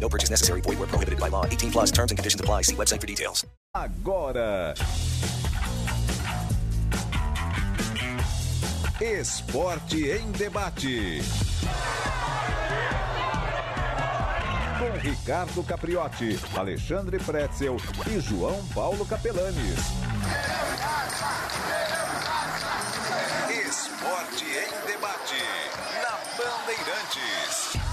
No 0.00 0.08
purchase 0.08 0.30
necessary. 0.30 0.62
Void 0.62 0.78
where 0.78 0.88
prohibited 0.88 1.20
by 1.20 1.28
law. 1.28 1.44
18 1.44 1.70
plus 1.70 1.90
terms 1.90 2.10
and 2.10 2.18
conditions 2.18 2.40
apply. 2.40 2.62
See 2.62 2.74
website 2.74 3.00
for 3.00 3.06
details. 3.06 3.44
Agora. 3.74 4.74
Esporte 9.00 10.10
em 10.10 10.32
debate. 10.32 11.22
Com 14.78 14.98
Ricardo 14.98 15.62
Capriotti, 15.62 16.38
Alexandre 16.56 17.18
Pretzel 17.18 17.76
e 18.08 18.20
João 18.20 18.64
Paulo 18.74 19.06
Capelanes. 19.06 19.78
Esporte 23.50 24.44
em 24.44 24.86
debate. 24.86 25.42
Na 26.02 26.18
Bandeirantes. 26.36 27.87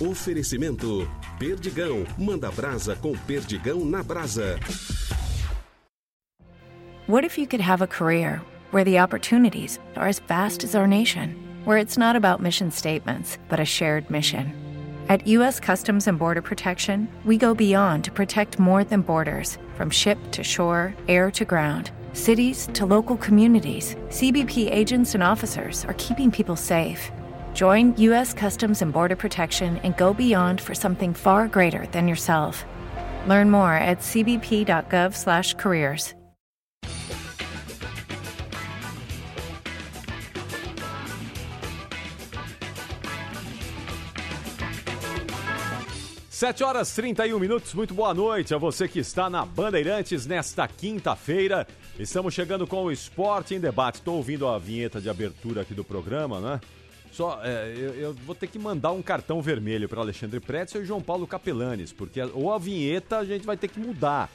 Oferecimento 0.00 1.10
Perdigão. 1.40 2.06
Manda 2.16 2.52
brasa 2.52 2.94
com 2.94 3.16
Perdigão 3.26 3.84
na 3.84 4.00
brasa. 4.00 4.56
What 7.08 7.24
if 7.24 7.36
you 7.36 7.48
could 7.48 7.60
have 7.60 7.82
a 7.82 7.86
career 7.88 8.40
where 8.70 8.84
the 8.84 9.00
opportunities 9.00 9.80
are 9.96 10.06
as 10.06 10.20
vast 10.20 10.62
as 10.62 10.76
our 10.76 10.86
nation, 10.86 11.34
where 11.64 11.78
it's 11.78 11.98
not 11.98 12.14
about 12.14 12.40
mission 12.40 12.70
statements, 12.70 13.38
but 13.48 13.58
a 13.58 13.64
shared 13.64 14.08
mission? 14.08 14.52
At 15.08 15.26
U.S. 15.26 15.58
Customs 15.58 16.06
and 16.06 16.16
Border 16.16 16.42
Protection, 16.42 17.08
we 17.24 17.36
go 17.36 17.52
beyond 17.52 18.04
to 18.04 18.12
protect 18.12 18.60
more 18.60 18.84
than 18.84 19.00
borders 19.00 19.58
from 19.74 19.90
ship 19.90 20.18
to 20.30 20.44
shore, 20.44 20.94
air 21.08 21.32
to 21.32 21.44
ground. 21.44 21.90
Cities 22.12 22.68
to 22.74 22.86
local 22.86 23.16
communities, 23.16 23.96
CBP 24.10 24.70
agents 24.70 25.14
and 25.14 25.24
officers 25.24 25.84
are 25.86 25.94
keeping 25.94 26.30
people 26.30 26.54
safe. 26.56 27.10
Join 27.58 27.94
U.S. 27.96 28.34
Customs 28.34 28.82
and 28.82 28.92
Border 28.92 29.16
Protection 29.16 29.80
and 29.82 29.96
go 29.96 30.14
beyond 30.14 30.60
for 30.60 30.76
something 30.76 31.12
far 31.12 31.48
greater 31.48 31.88
than 31.90 32.06
yourself. 32.06 32.64
Learn 33.26 33.50
more 33.50 33.74
at 33.74 33.98
cbp.gov/careers. 33.98 36.14
Sete 46.30 46.62
horas 46.62 46.94
31 46.94 47.40
minutos, 47.40 47.74
muito 47.74 47.92
boa 47.92 48.14
noite 48.14 48.54
a 48.54 48.58
você 48.58 48.86
que 48.86 49.00
está 49.00 49.28
na 49.28 49.44
Bandeirantes 49.44 50.24
nesta 50.24 50.68
quinta-feira. 50.68 51.66
Estamos 51.98 52.32
chegando 52.32 52.64
com 52.64 52.84
o 52.84 52.92
Esporte 52.92 53.56
em 53.56 53.60
Debate. 53.60 53.96
Estou 53.96 54.18
ouvindo 54.18 54.46
a 54.46 54.56
vinheta 54.60 55.00
de 55.00 55.10
abertura 55.10 55.62
aqui 55.62 55.74
do 55.74 55.82
programa, 55.82 56.38
né? 56.38 56.60
Só, 57.18 57.40
é, 57.42 57.74
eu, 57.76 57.94
eu 57.94 58.14
vou 58.14 58.32
ter 58.32 58.46
que 58.46 58.60
mandar 58.60 58.92
um 58.92 59.02
cartão 59.02 59.42
vermelho 59.42 59.88
para 59.88 60.00
Alexandre 60.00 60.38
Pretzel 60.38 60.82
e 60.82 60.84
João 60.84 61.02
Paulo 61.02 61.26
Capelanes, 61.26 61.92
porque 61.92 62.22
ou 62.22 62.52
a 62.52 62.58
vinheta 62.58 63.18
a 63.18 63.24
gente 63.24 63.44
vai 63.44 63.56
ter 63.56 63.66
que 63.66 63.80
mudar, 63.80 64.30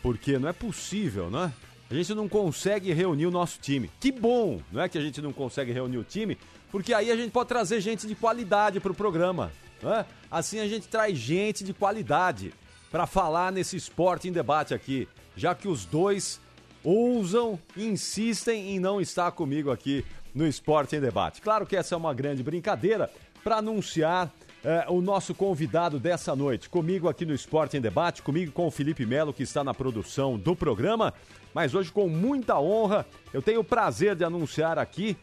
porque 0.00 0.38
não 0.38 0.48
é 0.48 0.52
possível, 0.52 1.28
né? 1.28 1.52
A 1.90 1.94
gente 1.94 2.14
não 2.14 2.28
consegue 2.28 2.92
reunir 2.92 3.26
o 3.26 3.32
nosso 3.32 3.58
time. 3.58 3.90
Que 3.98 4.12
bom, 4.12 4.62
não 4.70 4.80
é 4.80 4.88
que 4.88 4.96
a 4.96 5.00
gente 5.00 5.20
não 5.20 5.32
consegue 5.32 5.72
reunir 5.72 5.98
o 5.98 6.04
time, 6.04 6.38
porque 6.70 6.94
aí 6.94 7.10
a 7.10 7.16
gente 7.16 7.32
pode 7.32 7.48
trazer 7.48 7.80
gente 7.80 8.06
de 8.06 8.14
qualidade 8.14 8.78
para 8.78 8.92
o 8.92 8.94
programa. 8.94 9.50
Né? 9.82 10.06
Assim 10.30 10.60
a 10.60 10.68
gente 10.68 10.86
traz 10.86 11.18
gente 11.18 11.64
de 11.64 11.74
qualidade 11.74 12.54
para 12.92 13.08
falar 13.08 13.50
nesse 13.50 13.76
esporte 13.76 14.28
em 14.28 14.32
debate 14.32 14.72
aqui, 14.72 15.08
já 15.36 15.52
que 15.52 15.66
os 15.66 15.84
dois 15.84 16.40
ousam, 16.84 17.58
insistem 17.76 18.70
em 18.70 18.78
não 18.78 19.00
estar 19.00 19.32
comigo 19.32 19.72
aqui 19.72 20.04
no 20.34 20.46
Esporte 20.46 20.96
em 20.96 21.00
Debate. 21.00 21.40
Claro 21.40 21.66
que 21.66 21.76
essa 21.76 21.94
é 21.94 21.98
uma 21.98 22.14
grande 22.14 22.42
brincadeira 22.42 23.10
para 23.42 23.56
anunciar 23.56 24.30
eh, 24.62 24.84
o 24.88 25.00
nosso 25.00 25.34
convidado 25.34 25.98
dessa 25.98 26.36
noite. 26.36 26.68
Comigo 26.68 27.08
aqui 27.08 27.24
no 27.24 27.34
Esporte 27.34 27.76
em 27.76 27.80
Debate, 27.80 28.22
comigo 28.22 28.52
com 28.52 28.66
o 28.66 28.70
Felipe 28.70 29.06
Melo, 29.06 29.32
que 29.32 29.42
está 29.42 29.64
na 29.64 29.72
produção 29.72 30.38
do 30.38 30.54
programa. 30.54 31.14
Mas 31.54 31.74
hoje, 31.74 31.90
com 31.90 32.08
muita 32.08 32.60
honra, 32.60 33.06
eu 33.32 33.42
tenho 33.42 33.60
o 33.60 33.64
prazer 33.64 34.14
de 34.14 34.24
anunciar 34.24 34.78
aqui 34.78 35.16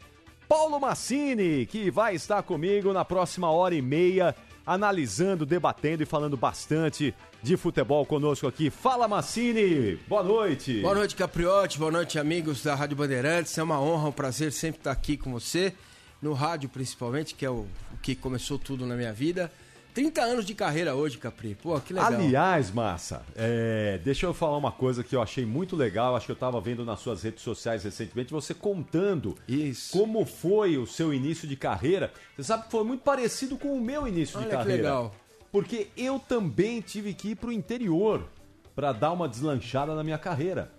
Paulo 0.48 0.80
Massini, 0.80 1.66
que 1.66 1.92
vai 1.92 2.16
estar 2.16 2.42
comigo 2.42 2.94
na 2.94 3.04
próxima 3.04 3.52
hora 3.52 3.76
e 3.76 3.82
meia, 3.82 4.34
analisando, 4.68 5.46
debatendo 5.46 6.04
e 6.04 6.06
falando 6.06 6.36
bastante 6.36 7.16
de 7.42 7.56
futebol 7.56 8.06
conosco 8.06 8.46
aqui. 8.46 8.70
Fala 8.70 9.08
Massini, 9.08 9.96
boa 10.10 10.22
noite. 10.22 10.82
Boa 10.82 10.94
noite, 10.94 11.16
Capriotti. 11.16 11.80
Boa 11.80 11.90
noite, 11.90 12.20
amigos 12.20 12.62
da 12.62 12.76
Rádio 12.76 12.98
Bandeirantes. 12.98 13.58
É 13.58 13.64
uma 13.64 13.80
honra, 13.80 14.10
um 14.10 14.12
prazer 14.12 14.52
sempre 14.52 14.82
estar 14.82 14.92
aqui 14.92 15.16
com 15.16 15.32
você, 15.32 15.74
no 16.22 16.34
rádio 16.34 16.68
principalmente, 16.68 17.34
que 17.34 17.46
é 17.46 17.50
o, 17.50 17.66
o 17.94 17.98
que 18.02 18.14
começou 18.14 18.60
tudo 18.60 18.86
na 18.86 18.98
minha 18.98 19.14
vida. 19.14 19.50
30 19.98 20.22
anos 20.22 20.46
de 20.46 20.54
carreira 20.54 20.94
hoje, 20.94 21.18
Capri. 21.18 21.56
Pô, 21.56 21.80
que 21.80 21.92
legal. 21.92 22.14
Aliás, 22.14 22.70
Massa, 22.70 23.24
é, 23.36 24.00
deixa 24.04 24.28
eu 24.28 24.34
falar 24.34 24.56
uma 24.56 24.72
coisa 24.72 25.04
que 25.04 25.16
eu 25.16 25.24
achei 25.24 25.44
muito 25.44 25.76
legal. 25.76 26.16
Acho 26.16 26.28
que 26.28 26.32
eu 26.32 26.36
estava 26.36 26.62
vendo 26.62 26.86
nas 26.86 27.00
suas 27.00 27.24
redes 27.24 27.42
sociais 27.42 27.84
recentemente, 27.84 28.32
você 28.32 28.54
contando 28.54 29.36
Isso. 29.48 29.98
como 29.98 30.24
foi 30.24 30.78
o 30.78 30.86
seu 30.86 31.12
início 31.12 31.48
de 31.48 31.56
carreira. 31.56 32.14
Você 32.36 32.44
sabe 32.44 32.66
que 32.66 32.72
foi 32.72 32.84
muito 32.84 33.02
parecido 33.02 33.58
com 33.58 33.76
o 33.76 33.82
meu 33.82 34.08
início 34.08 34.38
Olha 34.38 34.44
de 34.46 34.52
que 34.52 34.56
carreira. 34.58 34.84
legal. 34.84 35.16
Porque 35.52 35.88
eu 35.98 36.20
também 36.20 36.80
tive 36.80 37.16
que 37.16 37.30
ir 37.30 37.36
para 37.36 37.50
o 37.50 37.52
interior 37.52 38.30
para 38.76 38.92
dar 38.92 39.12
uma 39.12 39.28
deslanchada 39.28 39.96
na 39.96 40.04
minha 40.04 40.20
carreira. 40.20 40.72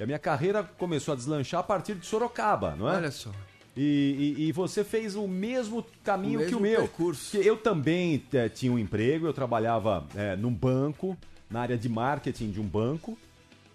E 0.00 0.02
a 0.02 0.06
minha 0.06 0.18
carreira 0.18 0.64
começou 0.78 1.12
a 1.12 1.14
deslanchar 1.14 1.60
a 1.60 1.62
partir 1.62 1.94
de 1.94 2.06
Sorocaba, 2.06 2.74
não 2.74 2.88
é? 2.88 2.96
Olha 2.96 3.10
só. 3.10 3.30
E, 3.76 4.34
e- 4.38 4.48
e 4.48 4.52
você 4.52 4.84
fez 4.84 5.16
o 5.16 5.26
mesmo 5.26 5.84
caminho 6.04 6.40
O 6.42 6.46
que 6.46 6.54
o 6.54 6.60
mesmo 6.60 6.78
meu. 6.78 6.80
percurso. 6.88 7.30
Que 7.30 7.38
eu 7.46 7.56
também 7.56 8.22
eh, 8.32 8.48
tinha 8.48 8.70
um 8.70 8.78
emprego, 8.78 9.26
eu 9.26 9.32
trabalhava 9.32 10.06
eh, 10.14 10.36
num 10.36 10.52
banco, 10.52 11.16
na 11.50 11.60
área 11.62 11.78
de 11.78 11.88
marketing 11.88 12.50
de 12.50 12.60
um 12.60 12.64
banco. 12.66 13.16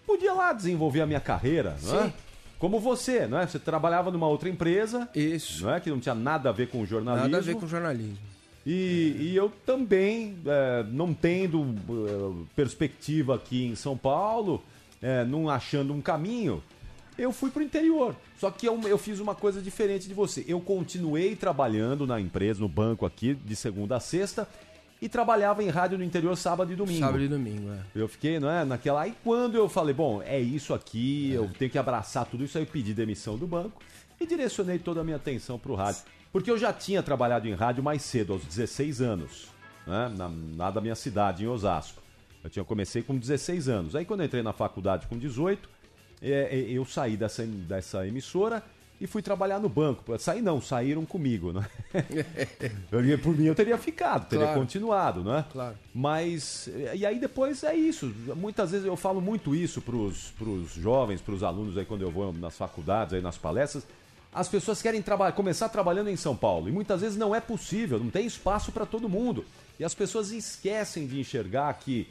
Podia 0.06 0.34
lá 0.34 0.54
desenvolver 0.54 1.02
a 1.02 1.06
minha 1.08 1.20
carreira, 1.20 1.76
não 1.84 2.00
é? 2.00 2.04
Sim. 2.06 2.14
Como 2.60 2.80
você, 2.80 3.28
não 3.28 3.40
é? 3.40 3.46
Você 3.48 3.60
trabalhava 3.60 4.10
numa 4.12 4.28
outra 4.28 4.50
empresa, 4.50 5.08
Isso. 5.16 5.64
não 5.66 5.74
é? 5.74 5.80
Que 5.80 5.90
não 5.90 6.00
tinha 6.00 6.16
nada 6.16 6.50
a 6.50 6.52
ver 6.52 6.70
com 6.70 6.86
jornalismo. 6.86 7.28
Nada 7.30 7.38
a 7.38 7.42
ver 7.46 7.56
com 7.56 7.68
jornalismo. 7.68 8.18
E, 8.66 9.16
e 9.20 9.36
eu 9.36 9.52
também, 9.66 10.38
é, 10.46 10.84
não 10.92 11.14
tendo 11.14 11.64
é, 11.90 12.46
perspectiva 12.56 13.36
aqui 13.36 13.66
em 13.66 13.76
São 13.76 13.96
Paulo, 13.98 14.62
é, 15.02 15.24
não 15.24 15.50
achando 15.50 15.94
um 15.94 16.02
caminho, 16.02 16.62
eu 17.18 17.32
fui 17.32 17.50
pro 17.50 17.64
interior. 17.64 18.16
Só 18.38 18.52
que 18.52 18.66
eu, 18.68 18.80
eu 18.88 18.98
fiz 18.98 19.20
uma 19.20 19.34
coisa 19.34 19.62
diferente 19.62 20.08
de 20.08 20.14
você. 20.14 20.46
Eu 20.48 20.60
continuei 20.62 21.36
trabalhando 21.36 22.06
na 22.06 22.20
empresa, 22.20 22.60
no 22.60 22.70
banco 22.70 23.06
aqui, 23.06 23.34
de 23.34 23.56
segunda 23.56 23.96
a 23.96 24.00
sexta, 24.00 24.48
e 25.02 25.08
trabalhava 25.08 25.64
em 25.64 25.70
rádio 25.70 25.98
no 25.98 26.04
interior 26.04 26.36
sábado 26.36 26.72
e 26.72 26.76
domingo. 26.76 27.00
Sábado 27.00 27.24
e 27.24 27.28
domingo, 27.28 27.72
é. 27.72 27.80
Eu 27.96 28.08
fiquei, 28.08 28.40
não 28.40 28.50
é, 28.50 28.66
naquela. 28.66 29.02
Aí 29.02 29.14
quando 29.24 29.56
eu 29.56 29.70
falei, 29.70 29.94
bom, 29.94 30.22
é 30.22 30.40
isso 30.40 30.74
aqui, 30.74 31.32
eu 31.32 31.50
tenho 31.58 31.70
que 31.72 31.78
abraçar 31.78 32.26
tudo 32.26 32.44
isso, 32.44 32.58
aí 32.58 32.64
eu 32.64 32.68
pedi 32.68 32.94
demissão 32.94 33.38
do 33.38 33.48
banco 33.48 33.82
e 34.20 34.26
direcionei 34.26 34.80
toda 34.80 35.02
a 35.02 35.04
minha 35.04 35.18
atenção 35.18 35.60
pro 35.60 35.76
rádio. 35.76 36.02
Porque 36.32 36.52
eu 36.52 36.58
já 36.58 36.74
tinha 36.74 37.02
trabalhado 37.02 37.48
em 37.48 37.54
rádio 37.54 37.84
mais 37.84 38.02
cedo, 38.02 38.34
aos 38.34 38.44
16 38.44 39.02
anos, 39.02 39.48
né, 39.86 40.12
na, 40.16 40.32
lá 40.58 40.72
da 40.72 40.82
minha 40.82 40.96
cidade, 40.96 41.44
em 41.44 41.48
Osasco. 41.48 42.02
Eu 42.44 42.50
tinha 42.50 42.66
comecei 42.66 43.02
com 43.02 43.18
16 43.18 43.70
anos. 43.70 43.96
Aí 43.96 44.06
quando 44.06 44.22
eu 44.22 44.26
entrei 44.26 44.44
na 44.44 44.54
faculdade 44.54 45.08
com 45.08 45.18
18, 45.18 45.68
é, 45.68 45.68
é, 45.68 45.77
eu 46.22 46.86
saí 46.86 47.16
dessa, 47.18 47.46
dessa 47.46 48.08
emissora 48.08 48.64
e 49.00 49.06
fui 49.06 49.22
trabalhar 49.22 49.60
no 49.60 49.70
banco. 49.70 50.18
Saí 50.18 50.42
não, 50.42 50.60
saíram 50.60 51.06
comigo, 51.06 51.54
né? 51.54 51.66
Por 53.22 53.36
mim 53.38 53.46
eu 53.46 53.56
teria 53.56 53.78
ficado, 53.78 54.28
teria 54.28 54.46
Claro. 54.46 54.60
continuado, 54.60 55.24
né? 55.24 55.46
Claro. 55.52 55.76
Mas, 55.94 56.68
e 56.96 57.06
aí 57.06 57.20
depois 57.20 57.64
é 57.64 57.76
isso. 57.76 58.12
Muitas 58.36 58.72
vezes 58.72 58.86
eu 58.88 58.96
falo 58.96 59.22
muito 59.22 59.54
isso 59.56 59.82
pros, 59.82 60.32
pros 60.38 60.74
jovens, 60.74 61.22
pros 61.22 61.44
alunos 61.44 61.78
aí 61.78 61.86
quando 61.86 62.02
eu 62.02 62.12
vou 62.12 62.34
nas 62.34 62.58
faculdades, 62.58 63.14
aí 63.14 63.22
nas 63.22 63.38
palestras. 63.38 63.86
As 64.34 64.48
pessoas 64.48 64.82
querem 64.82 65.02
trabalhar, 65.02 65.32
começar 65.32 65.70
trabalhando 65.70 66.10
em 66.10 66.16
São 66.18 66.36
Paulo 66.36 66.68
e 66.68 66.72
muitas 66.72 67.02
vezes 67.02 67.18
não 67.18 67.34
é 67.34 67.40
possível, 67.40 67.98
não 68.00 68.10
tem 68.10 68.26
espaço 68.26 68.72
para 68.72 68.86
todo 68.86 69.08
mundo. 69.10 69.46
E 69.80 69.84
as 69.86 69.94
pessoas 69.94 70.32
esquecem 70.32 71.08
de 71.08 71.20
enxergar 71.20 71.72
que 71.76 72.08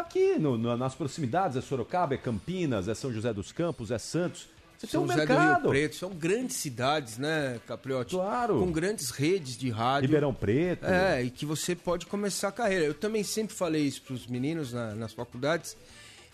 aqui 0.00 0.38
no- 0.38 0.56
no- 0.58 0.76
nas 0.76 0.94
proximidades 0.94 1.56
é 1.56 1.60
Sorocaba, 1.60 2.14
é 2.14 2.18
Campinas, 2.18 2.88
é 2.88 2.94
São 2.94 3.12
José 3.12 3.32
dos 3.32 3.52
Campos, 3.52 3.90
é 3.90 3.98
Santos. 3.98 4.48
Você 4.78 4.86
São 4.86 5.00
tem 5.06 5.10
um 5.10 5.12
José 5.12 5.26
do 5.26 5.32
Rio 5.32 5.42
mercado. 5.42 5.68
Preto, 5.70 5.96
são 5.96 6.10
grandes 6.10 6.56
cidades, 6.56 7.18
né, 7.18 7.60
Capriotti? 7.66 8.14
Claro. 8.14 8.60
Com 8.60 8.70
grandes 8.70 9.10
redes 9.10 9.56
de 9.56 9.70
rádio. 9.70 10.06
Ribeirão 10.06 10.32
Preto. 10.32 10.86
É, 10.86 11.22
e 11.24 11.30
que 11.30 11.44
você 11.44 11.74
pode 11.74 12.06
começar 12.06 12.48
a 12.48 12.52
carreira. 12.52 12.84
Eu 12.84 12.94
também 12.94 13.24
sempre 13.24 13.56
falei 13.56 13.82
isso 13.82 14.00
para 14.02 14.14
os 14.14 14.26
meninos 14.28 14.72
na- 14.72 14.94
nas 14.94 15.12
faculdades, 15.12 15.76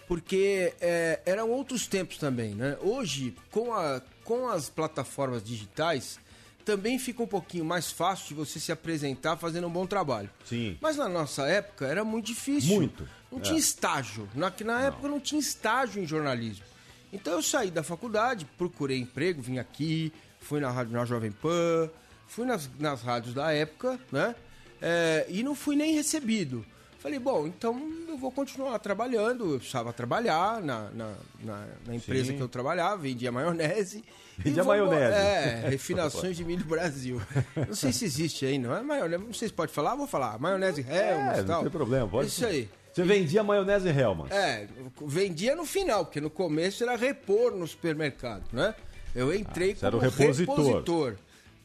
porque 0.06 0.74
é, 0.80 1.20
eram 1.24 1.50
outros 1.50 1.86
tempos 1.86 2.18
também, 2.18 2.54
né? 2.54 2.76
Hoje, 2.82 3.34
com, 3.50 3.72
a, 3.72 4.02
com 4.22 4.46
as 4.48 4.68
plataformas 4.68 5.42
digitais, 5.42 6.18
também 6.66 6.98
fica 6.98 7.22
um 7.22 7.26
pouquinho 7.26 7.64
mais 7.64 7.90
fácil 7.90 8.28
de 8.28 8.34
você 8.34 8.60
se 8.60 8.70
apresentar 8.72 9.36
fazendo 9.36 9.66
um 9.66 9.70
bom 9.70 9.86
trabalho. 9.86 10.28
Sim. 10.44 10.76
Mas 10.80 10.96
na 10.96 11.08
nossa 11.08 11.46
época 11.46 11.86
era 11.86 12.04
muito 12.04 12.26
difícil. 12.26 12.74
Muito. 12.74 13.08
Não 13.34 13.40
É. 13.40 13.42
tinha 13.42 13.58
estágio. 13.58 14.28
Na, 14.34 14.52
na 14.64 14.82
época 14.82 15.08
não 15.08 15.20
tinha 15.20 15.40
estágio 15.40 16.02
em 16.02 16.06
jornalismo. 16.06 16.64
Então 17.12 17.34
eu 17.34 17.42
saí 17.42 17.70
da 17.70 17.82
faculdade, 17.82 18.44
procurei 18.58 18.98
emprego, 18.98 19.40
vim 19.42 19.58
aqui, 19.58 20.12
fui 20.40 20.60
na 20.60 20.70
rádio 20.70 20.92
na 20.92 21.04
Jovem 21.04 21.30
Pan, 21.30 21.88
fui 22.26 22.44
nas, 22.46 22.68
nas 22.78 23.02
rádios 23.02 23.34
da 23.34 23.52
época, 23.52 23.98
né? 24.10 24.34
É, 24.82 25.24
e 25.28 25.42
não 25.42 25.54
fui 25.54 25.76
nem 25.76 25.94
recebido. 25.94 26.64
Falei, 26.98 27.18
bom, 27.18 27.46
então 27.46 27.78
eu 28.08 28.16
vou 28.16 28.32
continuar 28.32 28.78
trabalhando. 28.78 29.52
Eu 29.52 29.58
precisava 29.58 29.92
trabalhar 29.92 30.60
na, 30.62 30.88
na, 30.90 31.14
na- 31.44 31.66
na 31.86 31.94
empresa 31.94 32.30
Sim. 32.30 32.36
que 32.38 32.42
eu 32.42 32.48
trabalhava, 32.48 32.96
vendia 32.96 33.30
maionese. 33.30 34.02
Vendia 34.38 34.62
vou- 34.62 34.72
maionese. 34.72 35.14
É, 35.14 35.66
refinações 35.70 36.34
de 36.36 36.44
milho 36.44 36.64
Brasil. 36.64 37.20
Não 37.68 37.74
sei 37.74 37.92
se 37.92 38.06
existe 38.06 38.46
aí, 38.46 38.58
não 38.58 38.74
é 38.74 38.82
maionese. 38.82 39.22
Não 39.22 39.34
sei 39.34 39.48
se 39.48 39.54
pode 39.54 39.70
falar, 39.70 39.94
vou 39.94 40.06
falar. 40.06 40.38
Maionese 40.38 40.80
Helmut 40.80 41.38
É, 41.38 41.40
e 41.40 41.44
tal. 41.44 41.56
não 41.56 41.62
tem 41.64 41.70
problema. 41.70 42.08
Pode 42.08 42.28
Isso 42.28 42.44
aí. 42.46 42.70
Você 42.94 43.02
vendia 43.02 43.42
maionese 43.42 43.88
Hellman. 43.88 44.28
É, 44.30 44.68
vendia 45.04 45.56
no 45.56 45.64
final, 45.66 46.04
porque 46.04 46.20
no 46.20 46.30
começo 46.30 46.84
era 46.84 46.94
repor 46.96 47.52
no 47.56 47.66
supermercado, 47.66 48.44
né? 48.52 48.72
Eu 49.14 49.34
entrei 49.34 49.76
Ah, 49.82 49.90
como 49.90 49.96
o 49.96 50.00
repositor. 50.00 50.56
repositor 50.56 51.16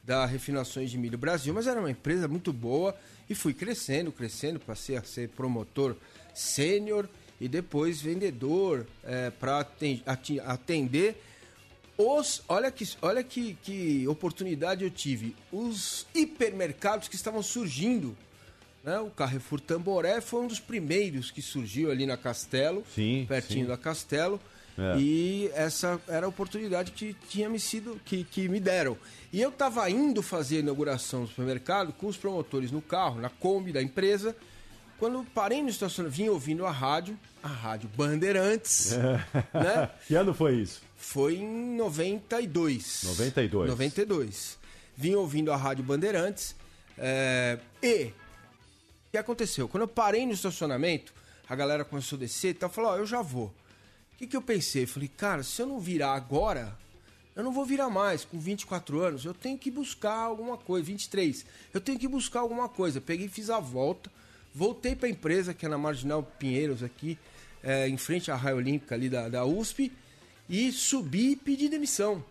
da 0.03 0.25
Refinações 0.25 0.89
de 0.89 0.97
Milho 0.97 1.19
Brasil, 1.19 1.53
mas 1.53 1.67
era 1.67 1.79
uma 1.79 1.91
empresa 1.91 2.27
muito 2.27 2.51
boa 2.51 2.95
e 3.29 3.35
fui 3.35 3.53
crescendo, 3.53 4.11
crescendo, 4.11 4.59
passei 4.59 4.97
a 4.97 5.03
ser 5.03 5.29
promotor 5.29 5.95
sênior 6.33 7.07
e 7.39 7.47
depois 7.47 8.01
vendedor 8.01 8.87
para 9.39 9.59
atender 10.47 11.21
os. 11.95 12.41
Olha 12.47 12.71
que, 12.71 12.85
olha 13.03 13.23
que, 13.23 13.53
que 13.61 14.07
oportunidade 14.07 14.83
eu 14.83 14.89
tive. 14.89 15.35
Os 15.51 16.07
hipermercados 16.15 17.07
que 17.07 17.15
estavam 17.15 17.43
surgindo. 17.43 18.17
Né? 18.83 18.99
O 18.99 19.09
Carrefour 19.09 19.59
Tamboré 19.59 20.21
foi 20.21 20.41
um 20.41 20.47
dos 20.47 20.59
primeiros 20.59 21.31
que 21.31 21.41
surgiu 21.41 21.91
ali 21.91 22.05
na 22.05 22.17
Castelo, 22.17 22.83
Sim, 22.93 23.25
pertinho 23.27 23.65
sim. 23.65 23.69
da 23.69 23.77
Castelo. 23.77 24.39
É. 24.77 24.97
E 24.97 25.51
essa 25.53 25.99
era 26.07 26.25
a 26.25 26.29
oportunidade 26.29 26.91
que 26.93 27.13
tinha 27.27 27.49
me 27.49 27.59
sido 27.59 27.99
que, 28.05 28.23
que 28.23 28.47
me 28.47 28.61
deram. 28.61 28.97
E 29.31 29.41
eu 29.41 29.49
estava 29.49 29.89
indo 29.89 30.23
fazer 30.23 30.57
a 30.57 30.59
inauguração 30.59 31.23
do 31.23 31.27
supermercado 31.27 31.91
com 31.91 32.07
os 32.07 32.15
promotores 32.15 32.71
no 32.71 32.81
carro, 32.81 33.19
na 33.19 33.29
Kombi 33.29 33.73
da 33.73 33.81
empresa. 33.81 34.33
Quando 34.97 35.25
parei 35.33 35.61
no 35.61 35.69
estacionamento, 35.69 36.17
vim 36.17 36.29
ouvindo 36.29 36.65
a 36.65 36.71
rádio, 36.71 37.17
a 37.43 37.47
rádio 37.47 37.89
Bandeirantes, 37.95 38.91
né? 39.53 39.89
Que 40.07 40.15
ano 40.15 40.33
foi 40.33 40.55
isso? 40.55 40.81
Foi 40.95 41.35
em 41.35 41.75
92. 41.75 43.03
92. 43.05 43.69
92. 43.69 44.59
Vim 44.95 45.15
ouvindo 45.15 45.51
a 45.51 45.55
Rádio 45.55 45.83
Bandeirantes. 45.83 46.53
é, 46.97 47.57
e 47.81 48.11
o 49.09 49.11
que 49.11 49.17
aconteceu? 49.17 49.67
Quando 49.67 49.81
eu 49.81 49.87
parei 49.87 50.23
no 50.23 50.33
estacionamento, 50.33 51.11
a 51.47 51.55
galera 51.55 51.83
começou 51.83 52.15
a 52.15 52.19
descer 52.19 52.49
e 52.49 52.53
tal. 52.53 52.69
Falou, 52.69 52.91
ó, 52.91 52.97
eu 52.97 53.07
já 53.07 53.23
vou. 53.23 53.47
O 54.13 54.17
que, 54.17 54.27
que 54.27 54.37
eu 54.37 54.41
pensei? 54.41 54.85
Falei, 54.85 55.09
cara, 55.09 55.41
se 55.41 55.59
eu 55.59 55.65
não 55.65 55.79
virar 55.79 56.13
agora, 56.13 56.77
eu 57.35 57.43
não 57.43 57.51
vou 57.51 57.65
virar 57.65 57.89
mais. 57.89 58.23
Com 58.23 58.39
24 58.39 58.99
anos, 59.01 59.25
eu 59.25 59.33
tenho 59.33 59.57
que 59.57 59.71
buscar 59.71 60.13
alguma 60.13 60.57
coisa. 60.57 60.85
23. 60.85 61.43
Eu 61.73 61.81
tenho 61.81 61.97
que 61.97 62.07
buscar 62.07 62.41
alguma 62.41 62.69
coisa. 62.69 63.01
Peguei 63.01 63.27
fiz 63.27 63.49
a 63.49 63.59
volta. 63.59 64.11
Voltei 64.53 64.95
para 64.95 65.07
a 65.07 65.11
empresa, 65.11 65.53
que 65.55 65.65
é 65.65 65.69
na 65.69 65.77
Marginal 65.77 66.21
Pinheiros, 66.21 66.83
aqui, 66.83 67.17
é, 67.63 67.87
em 67.87 67.97
frente 67.97 68.29
à 68.29 68.35
Raia 68.35 68.55
Olímpica 68.55 68.93
ali 68.93 69.09
da, 69.09 69.27
da 69.27 69.43
USP. 69.43 69.91
E 70.47 70.71
subi 70.71 71.31
e 71.31 71.35
pedi 71.35 71.67
demissão. 71.67 72.23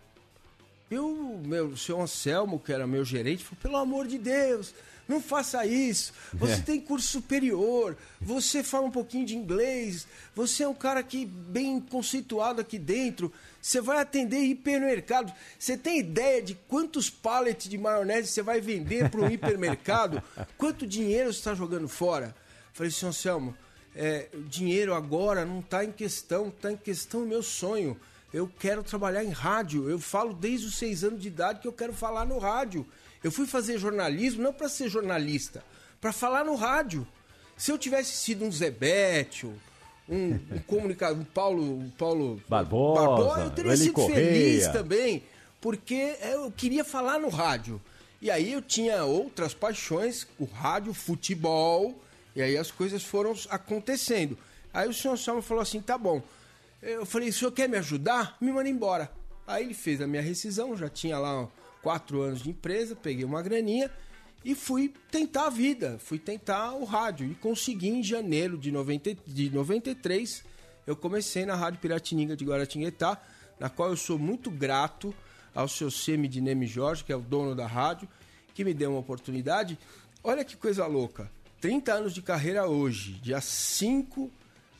E 0.89 0.97
o 0.97 1.41
meu, 1.43 1.67
o 1.67 1.77
senhor 1.77 2.01
Anselmo, 2.01 2.59
que 2.59 2.71
era 2.71 2.87
meu 2.87 3.03
gerente, 3.03 3.43
falou: 3.43 3.59
pelo 3.61 3.77
amor 3.77 4.07
de 4.07 4.17
Deus, 4.17 4.73
não 5.09 5.19
faça 5.19 5.65
isso. 5.65 6.13
Você 6.35 6.53
É. 6.53 6.57
tem 6.61 6.79
curso 6.79 7.07
superior, 7.07 7.97
você 8.21 8.63
fala 8.63 8.85
um 8.85 8.91
pouquinho 8.91 9.25
de 9.25 9.35
inglês, 9.35 10.07
você 10.35 10.63
é 10.63 10.67
um 10.67 10.73
cara 10.73 11.01
que 11.03 11.25
bem 11.25 11.79
conceituado 11.81 12.61
aqui 12.61 12.77
dentro, 12.79 13.33
você 13.61 13.81
vai 13.81 13.99
atender 13.99 14.37
hipermercado. 14.39 15.33
Você 15.57 15.75
tem 15.75 15.99
ideia 15.99 16.41
de 16.41 16.53
quantos 16.67 17.09
pallets 17.09 17.67
de 17.67 17.77
maionese 17.77 18.27
você 18.29 18.41
vai 18.43 18.61
vender 18.61 19.09
para 19.09 19.19
um 19.25 19.29
hipermercado? 19.29 20.21
Quanto 20.57 20.85
dinheiro 20.87 21.33
você 21.33 21.39
está 21.39 21.53
jogando 21.55 21.89
fora? 21.89 22.33
Falei, 22.71 22.91
senhor 22.91 23.09
Anselmo, 23.09 23.57
é, 23.95 24.29
dinheiro 24.47 24.93
agora 24.93 25.43
não 25.43 25.59
está 25.59 25.83
em 25.83 25.91
questão, 25.91 26.47
está 26.49 26.71
em 26.71 26.77
questão 26.77 27.23
o 27.23 27.27
meu 27.27 27.41
sonho. 27.43 27.99
Eu 28.31 28.47
quero 28.59 28.83
trabalhar 28.83 29.23
em 29.23 29.31
rádio. 29.31 29.89
Eu 29.89 29.99
falo 29.99 30.33
desde 30.35 30.67
os 30.67 30.77
seis 30.77 31.03
anos 31.03 31.19
de 31.19 31.27
idade 31.27 31.59
que 31.61 31.67
eu 31.67 31.73
quero 31.73 31.91
falar 31.93 32.25
no 32.25 32.37
rádio. 32.37 32.85
Eu 33.23 33.31
fui 33.31 33.45
fazer 33.45 33.77
jornalismo 33.77 34.41
não 34.41 34.53
para 34.53 34.69
ser 34.69 34.89
jornalista, 34.89 35.63
para 35.99 36.11
falar 36.11 36.43
no 36.45 36.55
rádio. 36.55 37.07
Se 37.57 37.71
eu 37.71 37.77
tivesse 37.77 38.15
sido 38.15 38.45
um 38.45 38.51
Zebetio, 38.51 39.53
um, 40.07 40.39
um 40.51 40.59
comunicador, 40.65 41.19
um 41.19 41.25
Paulo, 41.25 41.79
um 41.79 41.89
Paulo 41.91 42.41
Barbosa, 42.47 43.41
eu 43.41 43.49
teria 43.51 43.73
Eli 43.73 43.83
sido 43.83 43.93
Correia. 43.93 44.31
feliz 44.31 44.67
também, 44.69 45.23
porque 45.59 46.17
eu 46.21 46.51
queria 46.51 46.83
falar 46.83 47.19
no 47.19 47.29
rádio. 47.29 47.81
E 48.21 48.29
aí 48.29 48.51
eu 48.51 48.61
tinha 48.61 49.03
outras 49.03 49.53
paixões, 49.53 50.27
o 50.37 50.45
rádio, 50.45 50.91
o 50.91 50.95
futebol, 50.95 52.01
e 52.35 52.41
aí 52.41 52.57
as 52.57 52.71
coisas 52.71 53.03
foram 53.03 53.33
acontecendo. 53.49 54.37
Aí 54.73 54.87
o 54.87 54.93
senhor 54.93 55.17
Salmo 55.17 55.41
falou 55.41 55.61
assim: 55.61 55.81
tá 55.81 55.97
bom. 55.97 56.21
Eu 56.81 57.05
falei: 57.05 57.29
o 57.29 57.33
senhor 57.33 57.51
quer 57.51 57.67
me 57.69 57.77
ajudar? 57.77 58.37
Me 58.41 58.51
manda 58.51 58.69
embora. 58.69 59.11
Aí 59.47 59.65
ele 59.65 59.73
fez 59.73 60.01
a 60.01 60.07
minha 60.07 60.21
rescisão, 60.21 60.77
já 60.77 60.89
tinha 60.89 61.17
lá 61.17 61.47
quatro 61.81 62.21
anos 62.21 62.41
de 62.41 62.49
empresa, 62.49 62.95
peguei 62.95 63.25
uma 63.25 63.41
graninha 63.41 63.91
e 64.43 64.55
fui 64.55 64.93
tentar 65.11 65.47
a 65.47 65.49
vida, 65.49 65.97
fui 65.99 66.17
tentar 66.17 66.73
o 66.73 66.85
rádio. 66.85 67.29
E 67.29 67.35
consegui 67.35 67.89
em 67.89 68.03
janeiro 68.03 68.57
de, 68.57 68.71
90, 68.71 69.15
de 69.27 69.49
93, 69.49 70.43
eu 70.87 70.95
comecei 70.95 71.45
na 71.45 71.55
Rádio 71.55 71.79
Piratininga 71.79 72.35
de 72.35 72.45
Guaratinguetá, 72.45 73.21
na 73.59 73.69
qual 73.69 73.89
eu 73.89 73.97
sou 73.97 74.17
muito 74.17 74.49
grato 74.49 75.13
ao 75.53 75.67
seu 75.67 75.91
Semidineme 75.91 76.65
Jorge, 76.65 77.03
que 77.03 77.11
é 77.11 77.15
o 77.15 77.21
dono 77.21 77.53
da 77.53 77.67
rádio, 77.67 78.07
que 78.53 78.63
me 78.63 78.73
deu 78.73 78.91
uma 78.91 78.99
oportunidade. 78.99 79.77
Olha 80.23 80.45
que 80.45 80.55
coisa 80.55 80.85
louca. 80.85 81.29
30 81.59 81.93
anos 81.93 82.13
de 82.13 82.21
carreira 82.21 82.67
hoje, 82.67 83.13
dia 83.21 83.41
5 83.41 84.31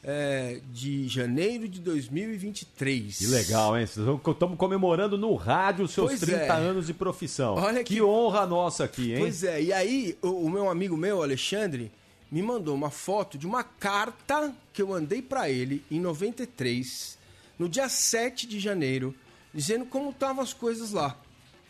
é, 0.03 0.59
de 0.71 1.07
janeiro 1.07 1.67
de 1.67 1.79
2023. 1.79 3.17
Que 3.17 3.27
legal, 3.27 3.77
hein? 3.77 3.83
Estamos 3.83 4.57
comemorando 4.57 5.17
no 5.17 5.33
rádio 5.35 5.85
os 5.85 5.91
seus 5.91 6.07
Pois 6.09 6.19
30 6.21 6.39
é. 6.41 6.49
anos 6.51 6.87
de 6.87 6.93
profissão. 6.93 7.55
Olha 7.55 7.83
que... 7.83 7.95
que- 7.95 8.01
honra 8.01 8.45
nossa 8.45 8.85
aqui, 8.85 9.11
hein? 9.13 9.19
Pois 9.19 9.43
é, 9.43 9.61
e 9.61 9.73
aí 9.73 10.17
o, 10.21 10.45
o 10.45 10.49
meu 10.49 10.69
amigo 10.69 10.95
meu, 10.95 11.21
Alexandre, 11.21 11.91
me 12.31 12.41
mandou 12.41 12.75
uma 12.75 12.89
foto 12.89 13.37
de 13.37 13.45
uma 13.47 13.63
carta 13.63 14.53
que 14.71 14.81
eu 14.81 14.87
mandei 14.87 15.21
pra 15.21 15.49
ele 15.49 15.83
em 15.91 15.99
93, 15.99 17.17
no 17.57 17.67
dia 17.67 17.89
7 17.89 18.47
de 18.47 18.59
janeiro, 18.59 19.13
dizendo 19.53 19.85
como 19.85 20.11
estavam 20.11 20.43
as 20.43 20.53
coisas 20.53 20.91
lá. 20.91 21.17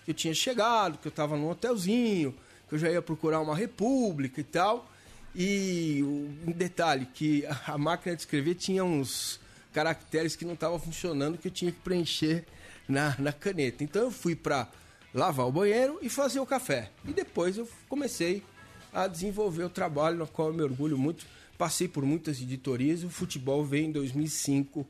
Que 0.05 0.12
eu 0.12 0.15
tinha 0.15 0.33
chegado, 0.33 0.98
que 0.98 1.07
eu 1.07 1.12
tava 1.12 1.36
num 1.38 1.50
hotelzinho, 1.50 2.36
que 2.67 2.75
eu 2.75 2.79
já 2.79 2.89
ia 2.89 3.01
procurar 3.01 3.39
uma 3.41 3.55
república 3.55 4.39
e 4.41 4.43
tal. 4.43 4.88
E 5.36 6.01
um 6.48 6.51
detalhe, 6.51 7.05
que 7.05 7.45
a 7.67 7.77
máquina 7.77 8.15
de 8.15 8.21
escrever 8.21 8.55
tinha 8.55 8.83
uns 8.83 9.39
caracteres 9.71 10.36
que 10.36 10.45
não 10.45 10.53
estavam 10.53 10.79
funcionando, 10.79 11.38
que 11.38 11.48
eu 11.48 11.51
tinha 11.51 11.71
que 11.71 11.79
preencher 11.79 12.45
na, 12.88 13.15
na 13.19 13.31
caneta. 13.31 13.83
Então 13.83 14.03
eu 14.03 14.12
fui 14.12 14.36
pra 14.36 14.67
lavar 15.13 15.48
o 15.48 15.51
banheiro 15.51 16.00
e 16.01 16.09
fazer 16.09 16.39
o 16.39 16.45
café. 16.45 16.91
E 17.07 17.13
depois 17.13 17.57
eu 17.57 17.69
comecei 17.88 18.43
a 18.91 19.07
desenvolver 19.07 19.63
o 19.63 19.69
trabalho, 19.69 20.17
no 20.17 20.27
qual 20.27 20.50
eu 20.50 20.53
me 20.53 20.63
orgulho 20.63 20.98
muito. 20.98 21.25
Passei 21.57 21.88
por 21.88 22.05
muitas 22.05 22.41
editorias 22.41 23.03
o 23.03 23.09
futebol 23.09 23.65
veio 23.65 23.88
em 23.88 23.91
2005 23.91 24.88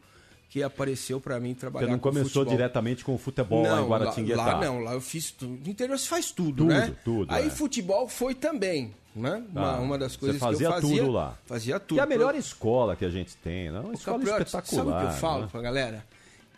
que 0.50 0.63
apareceu 0.63 1.22
para 1.22 1.39
mim 1.39 1.53
trabalhar 1.53 1.86
Você 1.86 1.91
não 1.91 2.00
com 2.00 2.10
começou 2.10 2.44
diretamente 2.44 3.06
com 3.06 3.13
o 3.13 3.18
futebol 3.18 3.62
lá 3.63 3.82
em 3.82 3.86
Guaratinguetá? 3.88 4.44
Lá, 4.46 4.53
lá 4.56 4.65
não, 4.65 4.79
lá 4.79 4.94
eu 4.94 5.01
fiz 5.01 5.29
tudo. 5.32 5.63
No 5.63 5.70
interior 5.70 5.98
você 5.98 6.08
faz 6.08 6.32
tudo, 6.32 6.63
Tudo, 6.63 6.70
né? 6.74 6.96
tudo, 7.06 7.32
Aí 7.34 7.48
é. 7.48 7.50
futebol 7.51 8.08
foi 8.10 8.34
também, 8.34 8.94
né? 9.15 9.44
Uma, 9.51 9.75
Ah, 9.75 9.79
uma 9.79 9.98
das 9.98 10.15
coisas 10.15 10.39
fazia 10.39 10.68
que 10.70 10.74
eu 10.75 10.82
fazia. 10.82 11.01
tudo 11.01 11.12
lá. 11.12 11.38
Fazia 11.46 11.79
tudo. 11.79 11.98
Que 11.98 12.00
é 12.01 12.03
a 12.03 12.08
melhor 12.08 12.34
escola 12.36 12.96
que 12.96 13.06
a 13.06 13.10
gente 13.10 13.36
tem, 13.38 13.70
né? 13.72 13.79
Uma 13.79 13.89
Ô, 13.89 13.94
escola 13.94 14.24
espetacular. 14.24 14.63
Sabe 14.86 14.89
o 14.89 15.00
que 15.00 15.06
eu 15.06 15.18
falo 15.20 15.41
né? 15.44 15.48
pra 15.51 15.62
galera? 15.62 16.06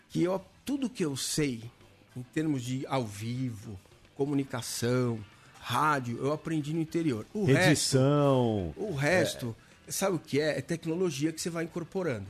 Que 0.08 0.22
eu, 0.22 0.42
tudo 0.64 0.88
que 0.88 1.04
eu 1.04 1.14
sei, 1.14 1.62
em 2.16 2.22
termos 2.22 2.62
de 2.62 2.86
ao 2.86 3.04
vivo, 3.04 3.78
comunicação, 4.16 5.18
rádio, 5.60 6.18
eu 6.18 6.32
aprendi 6.32 6.72
no 6.72 6.80
interior. 6.80 7.26
O 7.34 7.44
resto, 7.44 7.68
Edição. 7.68 8.74
o 8.76 8.94
resto 8.94 9.54
sabe 9.86 10.16
o 10.16 10.18
que 10.18 10.40
é? 10.40 10.58
É 10.58 10.62
tecnologia 10.62 11.30
que 11.30 11.40
você 11.40 11.50
vai 11.50 11.64
incorporando. 11.64 12.26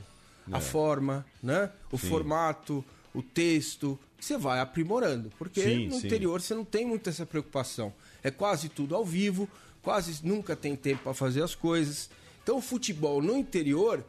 A 0.50 0.60
forma, 0.60 1.24
né? 1.42 1.70
O 1.90 1.96
É. 1.96 1.98
Sim. 1.98 2.08
formato, 2.08 2.84
o 3.14 3.22
texto, 3.22 3.98
você 4.18 4.36
vai 4.38 4.60
aprimorando. 4.60 5.30
Porque 5.38 5.62
Sim, 5.62 5.88
no 5.88 6.00
sim. 6.00 6.06
interior 6.06 6.40
você 6.40 6.54
não 6.54 6.64
tem 6.64 6.86
muito 6.86 7.08
essa 7.08 7.26
preocupação. 7.26 7.92
É 8.22 8.30
quase 8.30 8.68
tudo 8.68 8.94
ao 8.94 9.04
vivo, 9.04 9.48
quase 9.82 10.24
nunca 10.26 10.56
tem 10.56 10.74
tempo 10.76 11.02
para 11.02 11.14
fazer 11.14 11.42
as 11.42 11.54
coisas. 11.54 12.08
Então 12.42 12.58
o 12.58 12.60
futebol 12.62 13.20
no 13.22 13.36
interior 13.36 14.04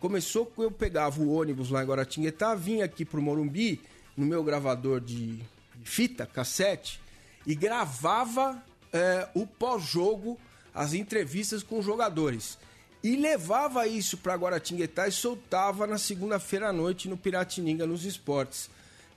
começou 0.00 0.46
quando 0.46 0.68
eu 0.68 0.70
pegava 0.72 1.20
o 1.20 1.32
ônibus 1.32 1.70
lá 1.70 1.82
em 1.82 1.86
Guaratinguetá, 1.86 2.54
vinha 2.54 2.84
aqui 2.84 3.04
pro 3.04 3.22
Morumbi, 3.22 3.80
no 4.16 4.24
meu 4.24 4.42
gravador 4.42 5.00
de 5.00 5.40
fita, 5.84 6.26
cassete, 6.26 7.00
e 7.46 7.54
gravava 7.54 8.62
é, 8.92 9.28
o 9.34 9.46
pós-jogo, 9.46 10.38
as 10.74 10.94
entrevistas 10.94 11.62
com 11.62 11.78
os 11.78 11.84
jogadores. 11.84 12.58
E 13.06 13.14
levava 13.16 13.86
isso 13.86 14.16
para 14.16 14.34
Guaratinguetá 14.34 15.06
e 15.06 15.12
soltava 15.12 15.86
na 15.86 15.98
segunda-feira 15.98 16.68
à 16.70 16.72
noite 16.72 17.08
no 17.08 17.16
Piratininga, 17.16 17.86
nos 17.86 18.04
esportes. 18.04 18.68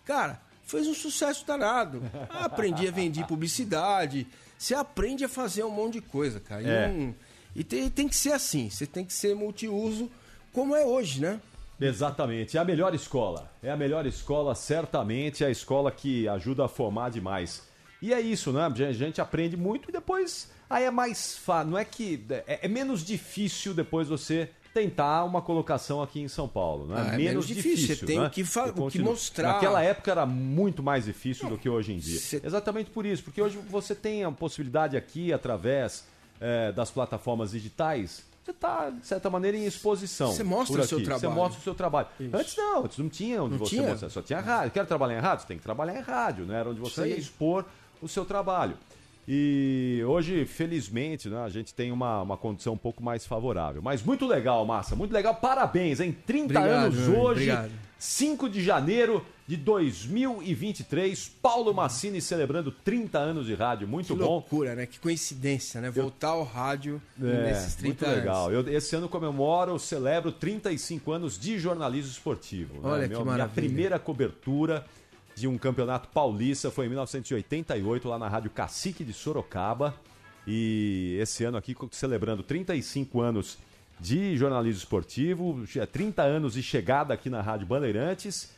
Cara, 0.05 0.39
fez 0.63 0.85
um 0.87 0.93
sucesso 0.93 1.45
danado. 1.45 2.01
Aprendi 2.29 2.87
a 2.87 2.91
vender 2.91 3.25
publicidade. 3.25 4.27
Você 4.57 4.75
aprende 4.75 5.23
a 5.25 5.29
fazer 5.29 5.63
um 5.63 5.71
monte 5.71 5.93
de 5.93 6.01
coisa, 6.01 6.39
cara. 6.39 6.61
E, 6.61 6.67
É. 6.69 6.87
não- 6.87 7.15
e 7.55 7.63
tem, 7.63 7.89
tem 7.89 8.07
que 8.07 8.15
ser 8.15 8.31
assim. 8.33 8.69
Você 8.69 8.85
tem 8.85 9.03
que 9.03 9.13
ser 9.13 9.33
multiuso, 9.35 10.11
como 10.53 10.75
é 10.75 10.85
hoje, 10.85 11.19
né? 11.21 11.39
Exatamente. 11.81 12.57
É 12.57 12.59
a 12.59 12.65
melhor 12.65 12.93
escola. 12.93 13.49
É 13.63 13.71
a 13.71 13.77
melhor 13.77 14.05
escola, 14.05 14.53
certamente. 14.53 15.43
É 15.43 15.47
a 15.47 15.51
escola 15.51 15.91
que 15.91 16.27
ajuda 16.27 16.65
a 16.65 16.67
formar 16.67 17.09
demais. 17.09 17.63
E 18.01 18.13
é 18.13 18.19
isso, 18.21 18.51
né? 18.51 18.61
A 18.87 18.91
gente 18.91 19.19
aprende 19.19 19.57
muito 19.57 19.89
e 19.89 19.91
depois. 19.91 20.49
Aí 20.69 20.83
é 20.83 20.91
mais 20.91 21.37
fácil. 21.37 21.71
Não 21.71 21.77
é 21.77 21.83
que. 21.85 22.23
É, 22.29 22.59
é 22.63 22.67
menos 22.67 23.03
difícil 23.03 23.73
depois 23.73 24.07
você 24.07 24.49
tentar 24.73 25.23
uma 25.23 25.41
colocação 25.41 26.01
aqui 26.01 26.19
em 26.21 26.27
São 26.27 26.47
Paulo, 26.47 26.85
né? 26.85 27.07
Ah, 27.09 27.13
é 27.15 27.17
menos 27.17 27.47
difícil, 27.47 27.95
você 27.95 28.05
tem 28.05 28.23
o 28.23 28.29
que 28.29 28.43
que 28.91 28.99
mostrar. 28.99 29.53
Naquela 29.53 29.81
época 29.81 30.11
era 30.11 30.25
muito 30.27 30.83
mais 30.83 31.05
difícil 31.05 31.49
do 31.49 31.57
que 31.57 31.67
hoje 31.67 31.93
em 31.93 31.97
dia. 31.97 32.19
Cê- 32.19 32.41
Exatamente 32.43 32.91
por 32.91 33.03
isso, 33.05 33.23
porque 33.23 33.41
hoje 33.41 33.57
você 33.69 33.95
tem 33.95 34.23
a 34.23 34.31
possibilidade 34.31 34.95
aqui, 34.95 35.33
através 35.33 36.05
eh, 36.39 36.71
das 36.71 36.91
plataformas 36.91 37.51
digitais, 37.51 38.23
você 38.45 38.51
está, 38.51 38.91
de 38.91 39.05
certa 39.05 39.27
maneira, 39.29 39.57
em 39.57 39.65
exposição. 39.65 40.31
Você 40.31 40.43
mostra 40.43 40.81
o 40.81 40.87
seu 40.87 41.03
trabalho. 41.03 41.19
Você 41.19 41.27
mostra 41.27 41.59
o 41.59 41.63
seu 41.63 41.75
trabalho. 41.75 42.07
Isso. 42.19 42.35
Antes 42.37 42.55
não, 42.55 42.83
antes 42.85 42.97
não 42.99 43.09
tinha 43.09 43.43
onde 43.43 43.51
Não 43.53 43.59
você 43.59 43.75
tinha? 43.75 43.89
mostrar, 43.89 44.09
só 44.09 44.21
tinha 44.21 44.39
rádio. 44.39 44.71
Quero 44.71 44.87
trabalhar 44.87 45.17
em 45.17 45.21
rádio? 45.21 45.41
Você 45.41 45.47
tem 45.47 45.57
que 45.57 45.63
trabalhar 45.63 45.95
em 45.97 46.01
rádio, 46.01 46.45
né? 46.45 46.59
Era 46.59 46.69
onde 46.69 46.79
você 46.79 47.07
ia 47.07 47.17
expor 47.17 47.65
o 48.01 48.07
seu 48.07 48.23
trabalho. 48.23 48.77
E 49.31 50.01
hoje, 50.07 50.43
felizmente, 50.43 51.29
né, 51.29 51.37
a 51.43 51.49
gente 51.49 51.71
tem 51.71 51.91
uma, 51.91 52.23
uma 52.23 52.35
condição 52.35 52.73
um 52.73 52.77
pouco 52.77 53.03
mais 53.03 53.27
favorável. 53.27 53.79
Mas 53.79 54.01
muito 54.01 54.25
legal, 54.25 54.65
Massa, 54.65 54.95
muito 54.95 55.11
legal. 55.13 55.35
Parabéns, 55.35 55.99
hein? 55.99 56.17
30 56.25 56.43
Obrigado, 56.45 56.67
anos 56.85 56.95
meu 57.07 57.19
hoje, 57.19 57.41
obrigado. 57.51 57.71
5 57.99 58.49
de 58.49 58.63
janeiro 58.63 59.23
de 59.45 59.55
2023. 59.55 61.29
Paulo 61.41 61.73
Massini 61.73 62.19
celebrando 62.21 62.71
30 62.71 63.19
anos 63.19 63.45
de 63.45 63.53
rádio. 63.53 63.87
Muito 63.87 64.07
Que 64.15 64.19
bom. 64.19 64.25
loucura, 64.25 64.73
né? 64.73 64.85
Que 64.87 64.99
coincidência, 64.99 65.79
né? 65.79 65.91
Voltar 65.91 66.29
ao 66.29 66.43
rádio 66.43 66.99
É, 67.21 67.43
nesses 67.51 67.75
30 67.75 68.05
muito 68.07 68.17
legal. 68.19 68.47
anos. 68.49 68.67
Eu, 68.67 68.73
esse 68.73 68.95
ano 68.95 69.07
comemoro, 69.07 69.77
celebro 69.77 70.31
35 70.31 71.11
anos 71.11 71.37
de 71.37 71.59
jornalismo 71.59 72.09
esportivo. 72.11 72.75
né? 72.75 72.79
Olha 72.83 73.03
que 73.07 73.13
Minha 73.13 73.25
maravilha. 73.25 73.53
primeira 73.67 73.99
cobertura 73.99 74.83
de 75.39 75.47
um 75.47 75.57
campeonato 75.57 76.09
paulista 76.09 76.69
foi 76.69 76.85
em 76.85 76.89
1988, 76.89 78.07
lá 78.07 78.17
na 78.19 78.27
Rádio 78.27 78.49
Cacique 78.51 79.03
de 79.03 79.13
Sorocaba. 79.13 79.95
E 80.47 81.17
esse 81.21 81.43
ano 81.43 81.57
aqui 81.57 81.75
celebrando 81.91 82.41
35 82.43 83.21
anos 83.21 83.57
de 83.99 84.35
jornalismo 84.37 84.79
esportivo, 84.79 85.63
é 85.77 85.85
30 85.85 86.21
anos 86.23 86.53
de 86.53 86.63
chegada 86.63 87.13
aqui 87.13 87.29
na 87.29 87.41
Rádio 87.41 87.67
Bandeirantes 87.67 88.49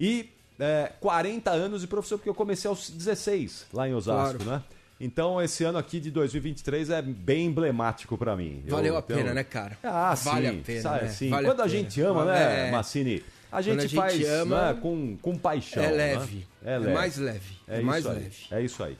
e 0.00 0.30
é, 0.58 0.92
40 1.00 1.50
anos 1.50 1.80
de 1.80 1.86
professor, 1.88 2.16
porque 2.16 2.30
eu 2.30 2.34
comecei 2.34 2.68
aos 2.68 2.88
16 2.90 3.66
lá 3.72 3.88
em 3.88 3.94
Osasco, 3.94 4.38
Claro. 4.44 4.58
né? 4.60 4.62
Então 5.00 5.42
esse 5.42 5.64
ano 5.64 5.76
aqui 5.76 5.98
de 5.98 6.10
2023 6.12 6.88
é 6.90 7.02
bem 7.02 7.46
emblemático 7.46 8.16
pra 8.16 8.36
mim. 8.36 8.62
Eu 8.64 8.76
Valeu 8.76 8.96
a 8.96 9.02
tenho- 9.02 9.18
pena, 9.18 9.34
né, 9.34 9.42
cara? 9.42 9.76
Ah, 9.82 10.14
Vale 10.14 10.48
sim, 10.50 10.60
a 10.60 10.62
pena, 10.62 10.90
né? 11.02 11.08
sim. 11.08 11.28
Vale 11.30 11.46
a 11.46 11.50
Quando 11.50 11.60
a, 11.60 11.64
pena. 11.64 11.76
gente 11.76 12.00
ama, 12.00 12.24
Vale- 12.24 12.38
né, 12.38 12.68
é. 12.68 12.70
Massini? 12.70 13.24
A 13.54 13.62
gente, 13.62 13.78
a 13.78 13.82
gente 13.82 13.94
faz 13.94 14.28
ama, 14.28 14.72
né, 14.72 14.78
com, 14.80 15.16
com 15.22 15.38
paixão. 15.38 15.82
É 15.82 15.86
né? 15.86 15.92
leve. 15.92 16.46
É 16.64 16.74
É 16.74 16.78
leve. 16.78 16.92
mais 16.92 17.16
leve. 17.16 17.56
É, 17.68 17.78
É 17.78 17.82
mais 17.82 18.06
aí. 18.06 18.14
leve. 18.14 18.36
É 18.50 18.62
isso 18.62 18.82
aí. 18.82 18.96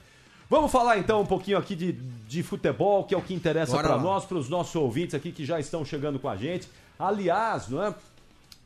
Vamos 0.49 0.71
falar 0.71 0.99
então 0.99 1.23
um 1.23 1.27
pouquinho 1.27 1.59
aqui 1.59 1.75
de, 1.75 1.93
de 1.93 2.43
futebol, 2.43 3.05
que 3.05 3.15
é 3.15 3.19
o 3.19 3.23
que 3.23 3.35
interessa 3.35 3.77
para 3.79 3.99
nós, 3.99 4.25
para 4.25 4.37
os 4.37 4.49
nossos 4.49 4.75
ouvintes 4.77 5.15
aqui 5.15 5.33
que 5.33 5.45
já 5.45 5.59
estão 5.59 5.85
chegando 5.85 6.19
com 6.19 6.29
a 6.29 6.37
gente. 6.37 6.69
Aliás, 6.99 7.69
não 7.69 7.83
é? 7.83 7.95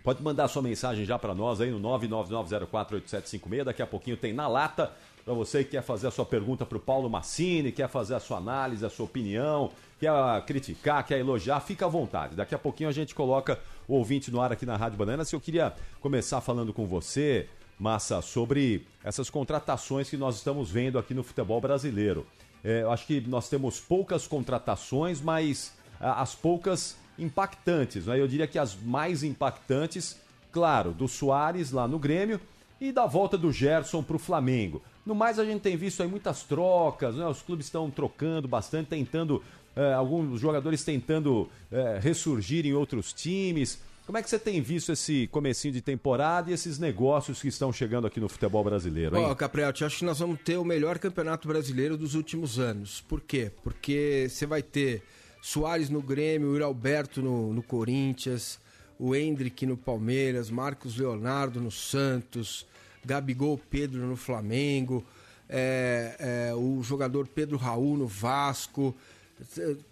Pode 0.04 0.23
mandar 0.23 0.49
sua 0.49 0.62
mensagem 0.62 1.04
já 1.04 1.18
para 1.18 1.35
nós 1.35 1.61
aí 1.61 1.71
no 1.71 1.80
999048756. 1.80 3.64
Daqui 3.64 3.83
a 3.83 3.87
pouquinho 3.87 4.16
tem 4.16 4.33
na 4.33 4.49
lata 4.49 4.92
para 5.28 5.35
você 5.35 5.62
que 5.62 5.73
quer 5.73 5.82
fazer 5.82 6.06
a 6.06 6.11
sua 6.11 6.25
pergunta 6.25 6.64
para 6.64 6.78
o 6.78 6.80
Paulo 6.80 7.11
Massini, 7.11 7.70
quer 7.70 7.87
fazer 7.87 8.14
a 8.14 8.20
sua 8.20 8.38
análise, 8.38 8.82
a 8.87 8.88
sua 8.88 9.04
opinião, 9.04 9.70
quer 10.00 10.11
criticar, 10.47 11.06
quer 11.06 11.18
elogiar, 11.18 11.61
fica 11.61 11.85
à 11.85 11.88
vontade. 11.88 12.35
Daqui 12.35 12.54
a 12.54 12.58
pouquinho 12.58 12.88
a 12.88 12.92
gente 12.92 13.14
coloca 13.14 13.61
o 13.87 13.92
ouvinte 13.92 14.30
no 14.30 14.40
ar 14.40 14.52
aqui 14.52 14.64
na 14.64 14.75
Rádio 14.75 14.97
Bananas. 14.97 15.30
Eu 15.30 15.38
queria 15.38 15.75
começar 16.00 16.40
falando 16.40 16.73
com 16.73 16.87
você, 16.87 17.47
Massa, 17.78 18.23
sobre 18.23 18.87
essas 19.04 19.28
contratações 19.28 20.08
que 20.08 20.16
nós 20.16 20.37
estamos 20.37 20.70
vendo 20.70 20.99
aqui 20.99 21.12
no 21.12 21.23
futebol 21.23 21.61
brasileiro. 21.61 22.26
É, 22.64 22.80
eu 22.80 22.90
acho 22.90 23.06
que 23.06 23.20
nós 23.20 23.50
temos 23.50 23.78
poucas 23.78 24.26
contratações, 24.26 25.20
mas 25.20 25.75
as 26.00 26.35
poucas 26.35 26.97
impactantes. 27.18 28.06
Né? 28.06 28.18
Eu 28.18 28.26
diria 28.26 28.47
que 28.47 28.58
as 28.58 28.75
mais 28.75 29.23
impactantes, 29.23 30.18
claro, 30.50 30.92
do 30.92 31.06
Soares 31.06 31.70
lá 31.70 31.87
no 31.87 31.99
Grêmio 31.99 32.40
e 32.80 32.92
da 32.92 33.06
volta 33.06 33.37
do 33.37 33.52
Gerson 33.52 34.02
para 34.02 34.16
o 34.16 34.18
Flamengo. 34.18 34.80
No 35.08 35.14
mais, 35.14 35.38
a 35.38 35.44
gente 35.46 35.62
tem 35.62 35.74
visto 35.74 36.02
aí 36.02 36.08
muitas 36.08 36.42
trocas, 36.42 37.14
né? 37.14 37.26
os 37.26 37.40
clubes 37.40 37.64
estão 37.64 37.90
trocando 37.90 38.46
bastante, 38.46 38.88
tentando, 38.88 39.42
eh, 39.74 39.94
alguns 39.94 40.38
jogadores 40.38 40.84
tentando 40.84 41.48
eh, 41.72 41.98
ressurgir 41.98 42.66
em 42.66 42.74
outros 42.74 43.14
times. 43.14 43.80
Como 44.04 44.18
é 44.18 44.22
que 44.22 44.28
você 44.28 44.38
tem 44.38 44.60
visto 44.60 44.92
esse 44.92 45.26
comecinho 45.28 45.72
de 45.72 45.80
temporada 45.80 46.50
e 46.50 46.52
esses 46.52 46.78
negócios 46.78 47.40
que 47.40 47.48
estão 47.48 47.72
chegando 47.72 48.06
aqui 48.06 48.20
no 48.20 48.28
futebol 48.28 48.62
brasileiro? 48.62 49.18
Ó, 49.18 49.34
Capriotti, 49.34 49.82
acho 49.82 50.00
que 50.00 50.04
nós 50.04 50.18
vamos 50.18 50.40
ter 50.42 50.58
o 50.58 50.64
melhor 50.64 50.98
campeonato 50.98 51.48
brasileiro 51.48 51.96
dos 51.96 52.14
últimos 52.14 52.58
anos. 52.58 53.00
Por 53.08 53.22
quê? 53.22 53.50
Porque 53.64 54.26
você 54.28 54.44
vai 54.44 54.62
ter 54.62 55.02
Soares 55.40 55.88
no 55.88 56.02
Grêmio, 56.02 56.54
o 56.54 56.62
Alberto 56.62 57.22
no, 57.22 57.54
no 57.54 57.62
Corinthians, 57.62 58.60
o 58.98 59.16
Hendrick 59.16 59.64
no 59.64 59.78
Palmeiras, 59.78 60.50
Marcos 60.50 60.98
Leonardo 60.98 61.62
no 61.62 61.70
Santos, 61.70 62.66
Gabigol 63.05 63.59
Pedro 63.71 64.07
no 64.07 64.17
Flamengo, 64.17 65.05
é, 65.49 66.49
é, 66.50 66.55
o 66.55 66.83
jogador 66.83 67.26
Pedro 67.26 67.57
Raul 67.57 67.97
no 67.97 68.07
Vasco. 68.07 68.95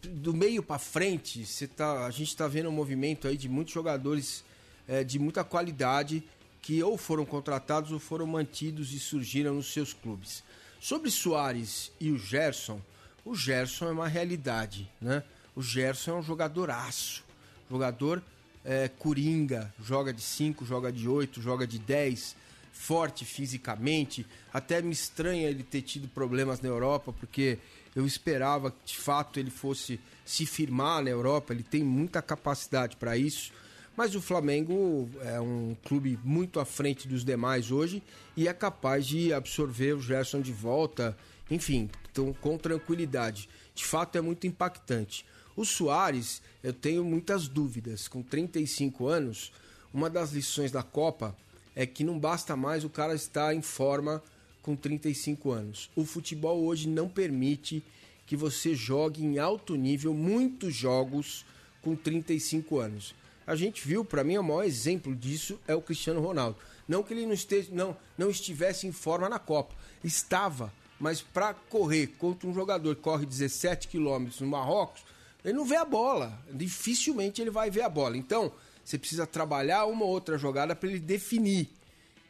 Do 0.03 0.35
meio 0.35 0.63
para 0.63 0.79
frente, 0.79 1.47
você 1.47 1.67
tá, 1.67 2.05
a 2.05 2.11
gente 2.11 2.29
está 2.29 2.49
vendo 2.49 2.69
um 2.69 2.73
movimento 2.73 3.29
aí 3.29 3.37
de 3.37 3.49
muitos 3.49 3.73
jogadores 3.73 4.45
é, 4.89 5.05
de 5.05 5.19
muita 5.19 5.45
qualidade 5.45 6.23
que 6.61 6.83
ou 6.83 6.99
foram 6.99 7.25
contratados 7.25 7.93
ou 7.93 7.99
foram 7.99 8.27
mantidos 8.27 8.93
e 8.93 8.99
surgiram 8.99 9.55
nos 9.55 9.73
seus 9.73 9.93
clubes. 9.93 10.43
Sobre 10.81 11.11
Soares 11.11 11.93
e 12.01 12.11
o 12.11 12.19
Gerson, 12.19 12.81
o 13.25 13.35
Gerson 13.35 13.87
é 13.87 13.93
uma 13.93 14.09
realidade, 14.09 14.91
né? 15.01 15.23
O 15.55 15.63
Gerson 15.63 16.11
é 16.11 16.15
um 16.15 16.23
jogadoraço, 16.23 17.25
jogador 17.71 18.23
é, 18.65 18.89
coringa, 18.89 19.73
joga 19.83 20.13
de 20.13 20.21
5, 20.21 20.65
joga 20.67 20.93
de 20.93 21.09
8, 21.09 21.41
joga 21.41 21.67
de 21.67 21.79
10, 21.79 22.37
forte 22.77 23.25
fisicamente. 23.25 24.27
Até 24.53 24.83
me 24.83 24.93
estranha 24.93 25.49
ele 25.49 25.63
ter 25.63 25.83
tido 25.83 26.07
problemas 26.09 26.61
na 26.61 26.69
Europa, 26.69 27.13
porque 27.13 27.59
eu 27.95 28.07
esperava 28.07 28.71
que 28.71 28.93
de 28.93 28.99
fato 28.99 29.41
ele 29.41 29.51
fosse 29.51 29.99
se 30.25 30.45
firmar 30.45 31.03
na 31.03 31.11
Europa, 31.11 31.53
ele 31.53 31.63
tem 31.63 31.83
muita 31.83 32.21
capacidade 32.21 32.97
para 32.97 33.17
isso. 33.17 33.51
Mas 33.97 34.15
o 34.15 34.21
Flamengo 34.21 35.09
é 35.23 35.41
um 35.41 35.75
clube 35.85 36.19
muito 36.23 36.61
à 36.61 36.67
frente 36.67 37.09
dos 37.09 37.25
demais 37.25 37.71
hoje 37.71 38.03
e 38.37 38.47
é 38.47 38.53
capaz 38.53 39.07
de 39.07 39.33
absorver 39.33 39.95
o 39.95 40.01
Gerson 40.01 40.43
de 40.43 40.53
volta, 40.53 41.17
enfim, 41.51 41.89
então, 42.13 42.35
com 42.35 42.59
tranquilidade. 42.59 43.49
De 43.75 43.85
fato 43.85 44.17
é 44.19 44.21
muito 44.21 44.47
impactante. 44.47 45.25
O 45.57 45.65
Soares, 45.65 46.43
eu 46.63 46.75
tenho 46.75 47.03
muitas 47.03 47.49
dúvidas. 47.49 48.07
Com 48.07 48.23
35 48.23 49.07
anos, 49.07 49.51
uma 49.95 50.11
das 50.11 50.33
lições 50.33 50.71
da 50.71 50.83
Copa 50.83 51.35
é 51.77 51.85
que 51.85 52.03
não 52.03 52.19
basta 52.19 52.57
mais 52.57 52.85
o 52.85 52.89
cara 52.89 53.15
estar 53.15 53.55
em 53.55 53.61
forma 53.61 54.23
com 54.63 54.75
35 54.75 55.53
anos. 55.53 55.91
O 55.95 56.07
futebol 56.07 56.65
hoje 56.65 56.89
não 56.89 57.07
permite 57.07 57.85
que 58.27 58.35
você 58.35 58.75
jogue 58.75 59.23
em 59.23 59.39
alto 59.39 59.77
nível 59.77 60.15
muitos 60.15 60.75
jogos 60.75 61.45
com 61.83 61.95
35 61.95 62.81
anos. 62.81 63.15
A 63.47 63.55
gente 63.55 63.87
viu, 63.87 64.05
para 64.05 64.25
mim, 64.25 64.39
o 64.39 64.43
maior 64.43 64.65
exemplo 64.65 65.15
disso 65.15 65.61
é 65.69 65.75
o 65.75 65.83
Cristiano 65.83 66.21
Ronaldo. 66.21 66.57
Não 66.89 67.03
que 67.03 67.15
ele 67.15 67.27
não, 67.27 67.35
esteja, 67.35 67.69
não, 67.73 67.97
não 68.19 68.31
estivesse 68.31 68.87
em 68.87 68.93
forma 68.93 69.29
na 69.29 69.39
Copa, 69.39 69.75
estava, 70.03 70.73
mas 70.99 71.21
para 71.21 71.55
correr 71.55 72.09
contra 72.19 72.49
um 72.49 72.55
jogador 72.55 72.97
que 72.97 73.03
corre 73.03 73.27
17 73.27 73.87
quilômetros 73.87 74.41
no 74.41 74.49
Marrocos, 74.49 75.05
ele 75.45 75.55
não 75.55 75.65
vê 75.65 75.77
a 75.77 75.85
bola. 75.85 76.43
Dificilmente 76.53 77.41
ele 77.41 77.51
vai 77.51 77.71
ver 77.71 77.83
a 77.83 77.89
bola. 77.89 78.17
Então, 78.17 78.53
você 78.87 78.97
precisa 78.97 79.27
trabalhar 79.27 79.85
uma 79.87 80.05
ou 80.05 80.11
outra 80.11 80.39
jogada 80.39 80.77
para 80.77 80.89
ele 80.89 81.01
definir. 81.01 81.69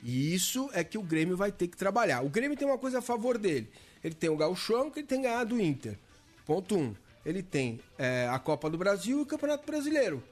E 0.03 0.35
isso 0.35 0.71
é 0.73 0.83
que 0.83 0.97
o 0.97 1.03
Grêmio 1.03 1.37
vai 1.37 1.53
ter 1.53 1.69
que 1.69 1.77
trabalhar. 1.77 2.25
O 2.25 2.31
Grêmio 2.31 2.57
tem 2.57 2.67
uma 2.67 2.79
coisa 2.79 3.01
a 3.01 3.03
favor 3.03 3.37
dele. 3.37 3.69
Ele 4.03 4.15
tem 4.15 4.31
o 4.31 4.37
Gauchão, 4.37 4.91
que 4.91 5.01
ele 5.01 5.07
tem 5.07 5.21
ganhado 5.21 5.55
do 5.55 5.61
Inter. 5.61 5.99
Ponto 6.47 6.75
1. 6.75 6.79
Um. 6.79 6.95
Ele 7.27 7.43
tem 7.43 7.79
é, 7.99 8.27
a 8.31 8.39
Copa 8.39 8.71
do 8.71 8.79
Brasil 8.79 9.19
e 9.19 9.23
o 9.23 9.27
Campeonato 9.27 9.67
Brasileiro. 9.67 10.23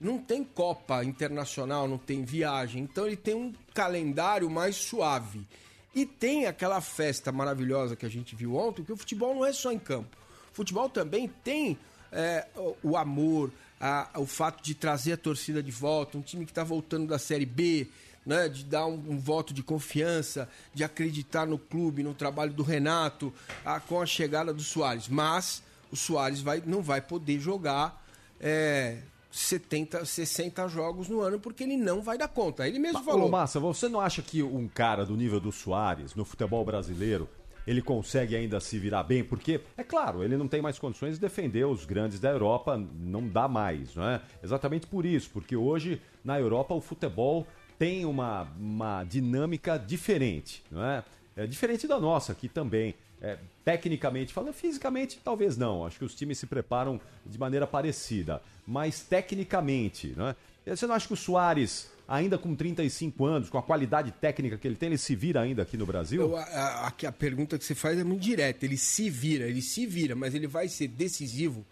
Não 0.00 0.18
tem 0.18 0.42
Copa 0.42 1.04
Internacional, 1.04 1.86
não 1.86 1.98
tem 1.98 2.24
viagem. 2.24 2.84
Então 2.84 3.06
ele 3.06 3.16
tem 3.16 3.34
um 3.34 3.52
calendário 3.74 4.48
mais 4.48 4.76
suave. 4.76 5.46
E 5.94 6.06
tem 6.06 6.46
aquela 6.46 6.80
festa 6.80 7.30
maravilhosa 7.30 7.94
que 7.94 8.06
a 8.06 8.10
gente 8.10 8.34
viu 8.34 8.56
ontem, 8.56 8.84
que 8.84 8.92
o 8.92 8.96
futebol 8.96 9.34
não 9.34 9.44
é 9.44 9.52
só 9.52 9.70
em 9.70 9.78
campo. 9.78 10.16
O 10.50 10.54
futebol 10.54 10.88
também 10.88 11.28
tem 11.42 11.76
é, 12.10 12.46
o, 12.56 12.76
o 12.90 12.96
amor, 12.96 13.50
a, 13.80 14.08
o 14.16 14.26
fato 14.26 14.62
de 14.62 14.74
trazer 14.74 15.12
a 15.12 15.16
torcida 15.16 15.62
de 15.62 15.70
volta, 15.70 16.18
um 16.18 16.22
time 16.22 16.44
que 16.44 16.50
está 16.50 16.64
voltando 16.64 17.06
da 17.06 17.18
Série 17.18 17.46
B, 17.46 17.88
né, 18.26 18.48
de 18.48 18.64
dar 18.64 18.86
um, 18.86 18.94
um, 19.08 19.18
voto 19.18 19.54
de 19.54 19.62
confiança, 19.62 20.48
de 20.74 20.84
acreditar 20.84 21.46
no 21.46 21.58
clube, 21.58 22.02
no 22.02 22.12
trabalho 22.12 22.52
do 22.52 22.62
Renato, 22.62 23.32
a, 23.64 23.80
com 23.80 24.00
a 24.00 24.06
chegada 24.06 24.52
do 24.52 24.62
Soares. 24.62 25.08
Mas 25.08 25.62
o 25.90 25.96
Soares 25.96 26.40
vai, 26.40 26.62
não 26.66 26.82
vai 26.82 27.00
poder 27.00 27.40
jogar 27.40 28.04
é, 28.40 28.98
70, 29.30 30.04
60 30.04 30.68
jogos 30.68 31.08
no 31.08 31.20
ano 31.20 31.38
porque 31.38 31.64
ele 31.64 31.76
não 31.76 32.02
vai 32.02 32.18
dar 32.18 32.28
conta. 32.28 32.68
Ele 32.68 32.78
mesmo 32.78 32.98
Mas, 32.98 33.06
falou. 33.06 33.28
Ô, 33.28 33.30
Massa, 33.30 33.58
você 33.60 33.88
não 33.88 34.00
acha 34.00 34.20
que 34.20 34.42
um 34.42 34.68
cara 34.68 35.06
do 35.06 35.16
nível 35.16 35.40
do 35.40 35.52
Soares 35.52 36.14
no 36.14 36.24
futebol 36.24 36.64
brasileiro 36.64 37.28
ele 37.68 37.82
consegue 37.82 38.34
ainda 38.34 38.58
se 38.60 38.78
virar 38.78 39.02
bem, 39.02 39.22
porque, 39.22 39.60
é 39.76 39.84
claro, 39.84 40.24
ele 40.24 40.38
não 40.38 40.48
tem 40.48 40.62
mais 40.62 40.78
condições 40.78 41.16
de 41.16 41.20
defender 41.20 41.66
os 41.66 41.84
grandes 41.84 42.18
da 42.18 42.30
Europa, 42.30 42.82
não 42.98 43.28
dá 43.28 43.46
mais, 43.46 43.94
não 43.94 44.08
é? 44.08 44.22
Exatamente 44.42 44.86
por 44.86 45.04
isso, 45.04 45.28
porque 45.30 45.54
hoje 45.54 46.00
na 46.24 46.40
Europa 46.40 46.72
o 46.72 46.80
futebol 46.80 47.46
tem 47.78 48.06
uma, 48.06 48.44
uma 48.58 49.04
dinâmica 49.04 49.76
diferente, 49.78 50.64
não 50.70 50.82
é? 50.82 51.04
É 51.36 51.46
diferente 51.46 51.86
da 51.86 52.00
nossa 52.00 52.32
aqui 52.32 52.48
também. 52.48 52.94
É, 53.20 53.36
tecnicamente 53.64 54.32
falando, 54.32 54.54
fisicamente 54.54 55.20
talvez 55.22 55.58
não. 55.58 55.84
Acho 55.84 55.98
que 55.98 56.04
os 56.06 56.14
times 56.14 56.38
se 56.38 56.46
preparam 56.46 56.98
de 57.26 57.38
maneira 57.38 57.66
parecida. 57.66 58.40
Mas 58.66 59.00
tecnicamente, 59.00 60.14
não 60.16 60.28
é? 60.28 60.36
Você 60.74 60.86
não 60.86 60.94
acha 60.94 61.06
que 61.06 61.12
o 61.12 61.16
Soares 61.16 61.92
ainda 62.08 62.38
com 62.38 62.56
35 62.56 63.26
anos, 63.26 63.50
com 63.50 63.58
a 63.58 63.62
qualidade 63.62 64.10
técnica 64.12 64.56
que 64.56 64.66
ele 64.66 64.76
tem, 64.76 64.88
ele 64.88 64.98
se 64.98 65.14
vira 65.14 65.42
ainda 65.42 65.62
aqui 65.62 65.76
no 65.76 65.84
Brasil? 65.84 66.22
Eu, 66.22 66.36
a, 66.36 66.42
a, 66.42 66.86
a, 66.86 67.12
pergunta 67.12 67.58
que 67.58 67.64
você 67.64 67.74
faz 67.74 67.98
é 67.98 68.04
muito 68.04 68.22
direta. 68.22 68.64
Ele 68.64 68.78
se 68.78 69.10
vira, 69.10 69.46
ele 69.46 69.60
se 69.60 69.84
vira, 69.86 70.16
mas 70.16 70.34
ele 70.34 70.46
vai 70.46 70.68
ser 70.68 70.88
decisivo? 70.88 71.64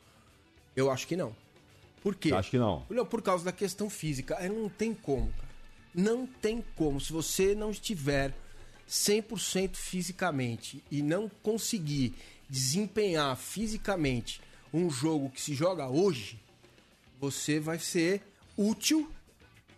Eu 0.77 0.91
acho 0.91 1.07
que 1.07 1.17
não. 1.17 1.35
Por 2.03 2.15
quê? 2.15 2.33
Acho 2.33 2.51
que 2.51 2.59
não. 2.59 2.85
Não, 2.91 3.07
por 3.07 3.23
causa 3.23 3.47
da 3.47 3.53
questão 3.53 3.89
física. 3.89 4.35
É, 4.35 4.49
não 4.49 4.69
tem 4.69 4.93
como, 4.93 5.29
cara. 5.33 5.49
Não 5.95 6.27
tem 6.27 6.63
como. 6.77 7.01
Se 7.01 7.11
você 7.11 7.55
não 7.55 7.71
estiver 7.71 8.35
100% 8.87 9.75
fisicamente 9.75 10.85
e 10.91 11.01
não 11.03 11.31
conseguir 11.43 12.15
desempenhar 12.49 13.35
fisicamente 13.37 14.41
um 14.73 14.91
jogo 14.91 15.31
que 15.31 15.41
se 15.41 15.55
joga 15.55 15.89
hoje, 15.89 16.39
você 17.19 17.59
vai 17.59 17.79
ser 17.79 18.23
útil, 18.57 19.11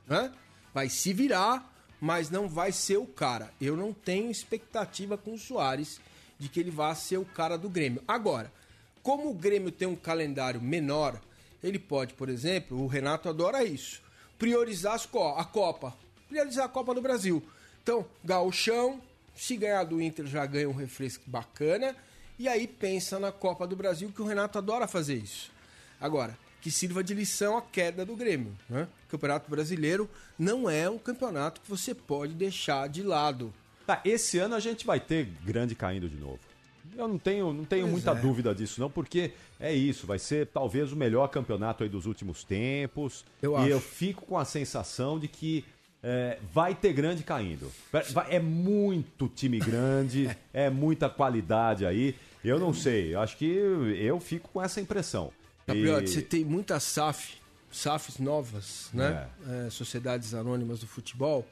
né? 0.06 0.32
Vai 0.78 0.88
se 0.88 1.12
virar, 1.12 1.74
mas 2.00 2.30
não 2.30 2.48
vai 2.48 2.70
ser 2.70 2.98
o 2.98 3.04
cara. 3.04 3.52
Eu 3.60 3.76
não 3.76 3.92
tenho 3.92 4.30
expectativa 4.30 5.18
com 5.18 5.34
o 5.34 5.38
Soares 5.38 6.00
de 6.38 6.48
que 6.48 6.60
ele 6.60 6.70
vá 6.70 6.94
ser 6.94 7.16
o 7.16 7.24
cara 7.24 7.58
do 7.58 7.68
Grêmio. 7.68 8.00
Agora, 8.06 8.52
como 9.02 9.28
o 9.28 9.34
Grêmio 9.34 9.72
tem 9.72 9.88
um 9.88 9.96
calendário 9.96 10.60
menor, 10.60 11.20
ele 11.64 11.80
pode, 11.80 12.14
por 12.14 12.28
exemplo, 12.28 12.80
o 12.80 12.86
Renato 12.86 13.28
adora 13.28 13.64
isso, 13.64 14.00
priorizar 14.38 15.04
co 15.08 15.34
a 15.36 15.44
Copa, 15.44 15.96
priorizar 16.28 16.66
a 16.66 16.68
Copa 16.68 16.94
do 16.94 17.02
Brasil. 17.02 17.42
Então, 17.82 18.06
gauchão, 18.22 19.02
se 19.34 19.56
ganhar 19.56 19.82
do 19.82 20.00
Inter 20.00 20.26
já 20.26 20.46
ganha 20.46 20.68
um 20.68 20.76
refresco 20.76 21.24
bacana, 21.26 21.96
e 22.38 22.46
aí 22.46 22.68
pensa 22.68 23.18
na 23.18 23.32
Copa 23.32 23.66
do 23.66 23.74
Brasil, 23.74 24.12
que 24.14 24.22
o 24.22 24.26
Renato 24.26 24.58
adora 24.58 24.86
fazer 24.86 25.16
isso. 25.16 25.50
Agora, 26.00 26.38
que 26.68 26.70
sirva 26.70 27.02
de 27.02 27.14
lição 27.14 27.56
a 27.56 27.62
queda 27.62 28.04
do 28.04 28.14
Grêmio. 28.14 28.54
Né? 28.68 28.86
O 29.06 29.10
Campeonato 29.10 29.50
Brasileiro 29.50 30.08
não 30.38 30.68
é 30.68 30.88
um 30.88 30.98
campeonato 30.98 31.62
que 31.62 31.70
você 31.70 31.94
pode 31.94 32.34
deixar 32.34 32.90
de 32.90 33.02
lado. 33.02 33.54
Tá, 33.86 34.02
esse 34.04 34.38
ano 34.38 34.54
a 34.54 34.60
gente 34.60 34.84
vai 34.84 35.00
ter 35.00 35.30
grande 35.46 35.74
caindo 35.74 36.10
de 36.10 36.16
novo. 36.16 36.38
Eu 36.94 37.08
não 37.08 37.16
tenho, 37.16 37.54
não 37.54 37.64
tenho 37.64 37.88
muita 37.88 38.10
é. 38.10 38.14
dúvida 38.14 38.54
disso, 38.54 38.82
não, 38.82 38.90
porque 38.90 39.32
é 39.58 39.72
isso, 39.72 40.06
vai 40.06 40.18
ser 40.18 40.48
talvez 40.48 40.92
o 40.92 40.96
melhor 40.96 41.28
campeonato 41.28 41.84
aí 41.84 41.88
dos 41.88 42.04
últimos 42.04 42.44
tempos. 42.44 43.24
Eu 43.40 43.52
e 43.52 43.56
acho. 43.56 43.68
eu 43.68 43.80
fico 43.80 44.26
com 44.26 44.36
a 44.36 44.44
sensação 44.44 45.18
de 45.18 45.26
que 45.26 45.64
é, 46.02 46.38
vai 46.52 46.74
ter 46.74 46.92
grande 46.92 47.22
caindo. 47.22 47.72
É 48.28 48.38
muito 48.38 49.26
time 49.26 49.58
grande, 49.58 50.36
é 50.52 50.68
muita 50.68 51.08
qualidade 51.08 51.86
aí. 51.86 52.14
Eu 52.44 52.58
não 52.58 52.74
sei, 52.74 53.14
acho 53.14 53.38
que 53.38 53.46
eu 53.46 54.20
fico 54.20 54.50
com 54.50 54.62
essa 54.62 54.82
impressão. 54.82 55.32
Gabriel, 55.68 56.02
e... 56.02 56.08
você 56.08 56.22
tem 56.22 56.44
muitas 56.44 56.82
SAF, 56.82 57.36
SAFs 57.70 58.18
novas, 58.18 58.88
né? 58.92 59.28
É. 59.46 59.66
É, 59.66 59.70
Sociedades 59.70 60.34
Anônimas 60.34 60.80
do 60.80 60.86
Futebol. 60.86 61.46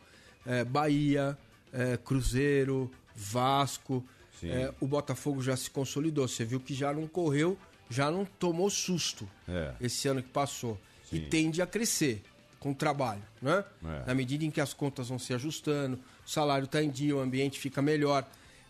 É, 0.45 0.65
Bahia, 0.65 1.37
é, 1.73 1.97
Cruzeiro, 1.97 2.91
Vasco. 3.15 4.05
É, 4.43 4.73
o 4.81 4.87
Botafogo 4.87 5.43
já 5.43 5.57
se 5.57 5.71
consolidou. 5.71 6.27
Você 6.29 6.45
viu 6.45 6.61
que 6.61 6.75
já 6.75 6.93
não 6.93 7.07
correu, 7.07 7.59
já 7.89 8.11
não 8.11 8.25
tomou 8.25 8.69
susto 8.71 9.29
É. 9.49 9.73
esse 9.81 10.09
ano 10.09 10.23
que 10.23 10.29
passou. 10.29 10.79
Sim. 11.09 11.17
E 11.17 11.21
tende 11.29 11.63
a 11.63 11.67
crescer 11.67 12.23
com 12.59 12.73
o 12.73 12.75
trabalho, 12.75 13.23
né? 13.41 13.65
Na 14.07 14.15
medida 14.15 14.45
em 14.45 14.51
que 14.51 14.61
as 14.61 14.75
contas 14.75 15.09
vão 15.09 15.19
se 15.19 15.33
ajustando, 15.33 15.99
o 16.27 16.29
salário 16.29 16.65
está 16.65 16.83
em 16.83 16.91
dia, 16.91 17.15
o 17.15 17.21
ambiente 17.21 17.61
fica 17.61 17.81
melhor. 17.81 18.27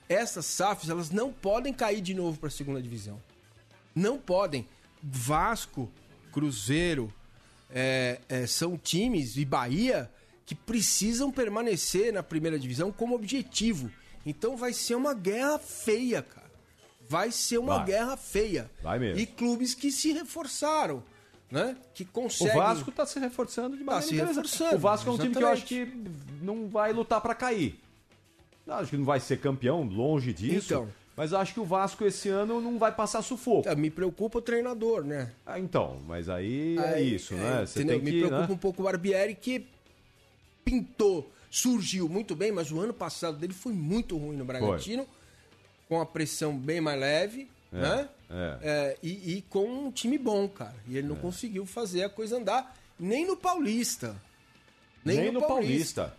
Essas 0.08 0.44
SAFs, 0.46 0.88
elas 0.88 1.10
não 1.10 1.32
podem 1.32 1.72
cair 1.72 2.00
de 2.00 2.14
novo 2.14 2.38
para 2.38 2.48
a 2.48 2.52
segunda 2.52 2.80
divisão. 2.80 3.20
Não 3.94 4.18
podem. 4.18 4.68
Vasco, 5.02 5.90
Cruzeiro, 6.32 7.12
é, 7.70 8.20
é, 8.28 8.46
são 8.46 8.76
times 8.76 9.36
e 9.36 9.44
Bahia 9.44 10.10
que 10.44 10.54
precisam 10.54 11.30
permanecer 11.32 12.12
na 12.12 12.22
primeira 12.22 12.58
divisão 12.58 12.92
como 12.92 13.14
objetivo. 13.14 13.90
Então 14.24 14.56
vai 14.56 14.72
ser 14.72 14.94
uma 14.94 15.14
guerra 15.14 15.58
feia, 15.58 16.22
cara. 16.22 16.46
Vai 17.08 17.30
ser 17.30 17.58
uma 17.58 17.76
Vai. 17.78 17.86
guerra 17.86 18.16
feia. 18.16 18.70
Vai 18.82 18.98
mesmo. 18.98 19.20
E 19.20 19.26
clubes 19.26 19.74
que 19.74 19.90
se 19.92 20.12
reforçaram, 20.12 21.02
né? 21.50 21.76
Que 21.94 22.02
O 22.02 22.06
conseguem. 22.06 22.54
Vasco 22.56 22.90
está 22.90 23.06
se 23.06 23.18
reforçando 23.20 23.76
de 23.76 23.84
Tá 23.84 23.92
maneira 23.92 24.06
se 24.08 24.14
interessante. 24.14 24.36
reforçando, 24.36 24.76
O 24.76 24.78
Vasco 24.80 25.08
é 25.08 25.12
um 25.12 25.18
time 25.18 25.34
que 25.34 25.42
eu 25.42 25.48
acho 25.48 25.74
exatamente. 25.74 26.10
que 26.40 26.44
não 26.44 26.68
vai 26.68 26.92
lutar 26.92 27.20
para 27.20 27.34
cair. 27.34 27.80
Eu 28.66 28.74
Acho 28.74 28.90
que 28.90 28.96
não 28.96 29.04
vai 29.04 29.20
ser 29.20 29.38
campeão, 29.40 29.84
longe 29.84 30.32
disso. 30.32 30.74
Então. 30.74 30.88
Mas 31.16 31.32
acho 31.32 31.54
que 31.54 31.60
o 31.60 31.64
Vasco 31.64 32.04
esse 32.04 32.28
ano 32.28 32.60
não 32.60 32.78
vai 32.78 32.92
passar 32.94 33.22
sufoco. 33.22 33.66
Ah, 33.68 33.74
Me 33.74 33.90
preocupa 33.90 34.38
o 34.38 34.42
treinador, 34.42 35.02
né? 35.02 35.32
Ah, 35.46 35.58
então, 35.58 35.98
mas 36.06 36.28
aí, 36.28 36.76
é 36.76 36.94
Aí, 36.94 37.14
isso, 37.14 37.34
né? 37.34 37.64
Você 37.64 37.80
entendeu? 37.80 37.96
tem 37.96 38.04
Me 38.04 38.10
que, 38.12 38.18
preocupa 38.18 38.48
né? 38.48 38.54
um 38.54 38.58
pouco 38.58 38.82
o 38.82 38.84
Barbieri 38.84 39.34
que 39.34 39.66
pintou, 40.62 41.30
surgiu 41.50 42.08
muito 42.08 42.36
bem, 42.36 42.52
mas 42.52 42.70
o 42.70 42.78
ano 42.78 42.92
passado 42.92 43.38
dele 43.38 43.54
foi 43.54 43.72
muito 43.72 44.16
ruim 44.18 44.36
no 44.36 44.44
Bragantino, 44.44 45.06
com 45.88 46.00
a 46.00 46.04
pressão 46.04 46.54
bem 46.56 46.80
mais 46.80 47.00
leve, 47.00 47.48
né? 47.72 48.08
é. 48.28 48.58
É, 48.62 48.96
e, 49.02 49.36
e 49.36 49.42
com 49.42 49.64
um 49.86 49.90
time 49.90 50.18
bom, 50.18 50.46
cara. 50.48 50.74
E 50.86 50.98
ele 50.98 51.06
não 51.08 51.16
conseguiu 51.16 51.64
fazer 51.64 52.02
a 52.04 52.08
coisa 52.10 52.36
andar 52.36 52.76
nem 52.98 53.26
no 53.26 53.36
Paulista. 53.36 54.16
Nem, 55.04 55.30
no 55.30 55.40
Paulista. 55.40 56.12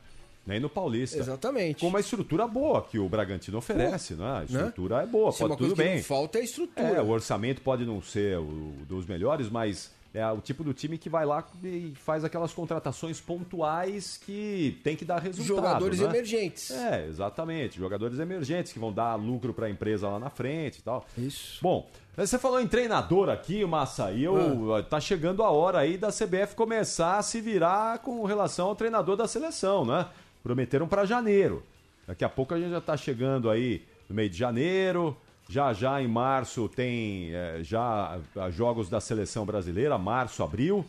Nem 0.48 0.60
no 0.62 0.70
Paulista. 0.70 1.18
Exatamente. 1.20 1.82
Com 1.82 1.88
uma 1.90 2.00
estrutura 2.00 2.48
boa 2.48 2.82
que 2.82 2.98
o 2.98 3.08
Bragantino 3.10 3.58
oferece, 3.58 4.14
né? 4.16 4.40
A 4.40 4.44
estrutura 4.46 5.02
é 5.04 5.06
boa, 5.06 5.32
Se 5.32 5.44
uma 5.44 5.50
pode 5.50 5.60
coisa 5.60 5.74
tudo 5.76 5.84
que 5.84 5.88
bem. 5.90 5.98
não 5.98 6.04
falta 6.04 6.38
é 6.38 6.42
a 6.42 6.44
estrutura. 6.46 6.88
É, 6.88 7.02
o 7.02 7.10
orçamento 7.10 7.62
pode 7.62 7.86
não 7.86 8.02
ser 8.02 8.40
o 8.40 8.72
dos 8.88 9.06
melhores, 9.06 9.50
mas 9.50 9.92
é 10.14 10.26
o 10.32 10.40
tipo 10.40 10.64
do 10.64 10.74
time 10.74 10.98
que 10.98 11.10
vai 11.10 11.26
lá 11.26 11.46
e 11.64 11.94
faz 11.98 12.24
aquelas 12.24 12.54
contratações 12.54 13.20
pontuais 13.20 14.18
que 14.26 14.80
tem 14.84 14.96
que 14.96 15.04
dar 15.06 15.20
resultado. 15.20 15.48
Jogadores 15.58 16.00
né? 16.00 16.06
emergentes. 16.08 16.72
É, 16.72 17.06
exatamente. 17.08 17.78
Jogadores 17.78 18.18
emergentes 18.18 18.72
que 18.72 18.80
vão 18.80 18.92
dar 18.92 19.16
lucro 19.16 19.54
para 19.54 19.68
a 19.68 19.70
empresa 19.70 20.08
lá 20.08 20.18
na 20.20 20.30
frente 20.30 20.80
e 20.80 20.82
tal. 20.82 21.06
Isso. 21.18 21.60
Bom, 21.62 21.88
você 22.16 22.40
falou 22.40 22.60
em 22.60 22.68
treinador 22.68 23.30
aqui, 23.30 23.64
Massa, 23.66 24.12
e 24.12 24.24
eu, 24.24 24.74
Ah. 24.76 24.82
tá 24.82 25.00
chegando 25.00 25.44
a 25.44 25.52
hora 25.52 25.80
aí 25.80 25.98
da 25.98 26.10
CBF 26.12 26.56
começar 26.56 27.18
a 27.18 27.22
se 27.22 27.40
virar 27.42 28.00
com 28.00 28.24
relação 28.26 28.68
ao 28.70 28.76
treinador 28.76 29.16
da 29.18 29.28
seleção, 29.28 29.86
né? 29.86 30.08
Prometeram 30.44 30.88
para 30.88 31.06
janeiro. 31.06 31.64
Daqui 32.08 32.24
a 32.24 32.30
pouco 32.30 32.54
a 32.54 32.60
gente 32.60 32.72
já 32.72 32.82
tá 32.82 32.96
chegando 32.96 33.50
aí 33.50 33.86
no 34.08 34.16
meio 34.16 34.30
de 34.30 34.38
janeiro. 34.38 35.16
Já 35.50 35.72
já 35.74 36.02
em 36.02 36.08
março 36.08 36.68
tem 36.68 37.34
é, 37.34 37.60
já 37.64 38.20
jogos 38.52 38.90
da 38.90 39.00
seleção 39.00 39.46
brasileira, 39.46 39.98
março, 39.98 40.44
abril. 40.44 40.86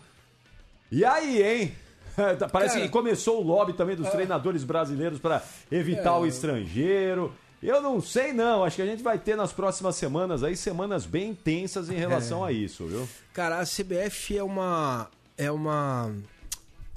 E 0.90 1.04
aí, 1.04 1.42
hein? 1.42 1.72
Parece 2.50 2.74
Cara, 2.74 2.86
que 2.86 2.88
começou 2.88 3.40
o 3.40 3.46
lobby 3.46 3.72
também 3.72 3.94
dos 3.94 4.08
treinadores 4.08 4.64
brasileiros 4.64 5.20
para 5.20 5.42
evitar 5.70 6.18
o 6.18 6.26
estrangeiro. 6.26 7.32
Eu 7.62 7.82
não 7.82 8.00
sei 8.00 8.32
não, 8.32 8.62
acho 8.62 8.76
que 8.76 8.82
a 8.82 8.86
gente 8.86 9.02
vai 9.02 9.18
ter 9.18 9.36
nas 9.36 9.52
próximas 9.52 9.96
semanas 9.96 10.44
aí 10.44 10.56
semanas 10.56 11.04
bem 11.04 11.30
intensas 11.30 11.90
em 11.90 11.96
relação 11.96 12.44
a 12.44 12.52
isso, 12.52 12.86
viu? 12.86 13.08
Cara, 13.32 13.58
a 13.58 13.64
CBF 13.64 14.36
é 14.36 14.42
uma. 14.42 15.08
É 15.36 15.50
uma. 15.50 16.12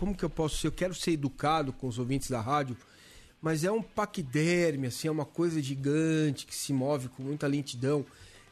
Como 0.02 0.16
que 0.16 0.26
eu 0.26 0.32
posso 0.32 0.58
ser? 0.58 0.66
Eu 0.66 0.72
quero 0.72 0.96
ser 0.96 1.12
educado 1.12 1.72
com 1.72 1.88
os 1.88 2.00
ouvintes 2.00 2.28
da 2.28 2.42
rádio, 2.42 2.76
mas 3.40 3.64
é 3.64 3.72
um 3.72 3.84
paquiderme, 3.84 4.88
assim, 4.88 5.08
é 5.08 5.12
uma 5.12 5.26
coisa 5.26 5.62
gigante 5.62 6.48
que 6.48 6.56
se 6.56 6.74
move 6.74 7.08
com 7.10 7.22
muita 7.22 7.46
lentidão. 7.46 8.04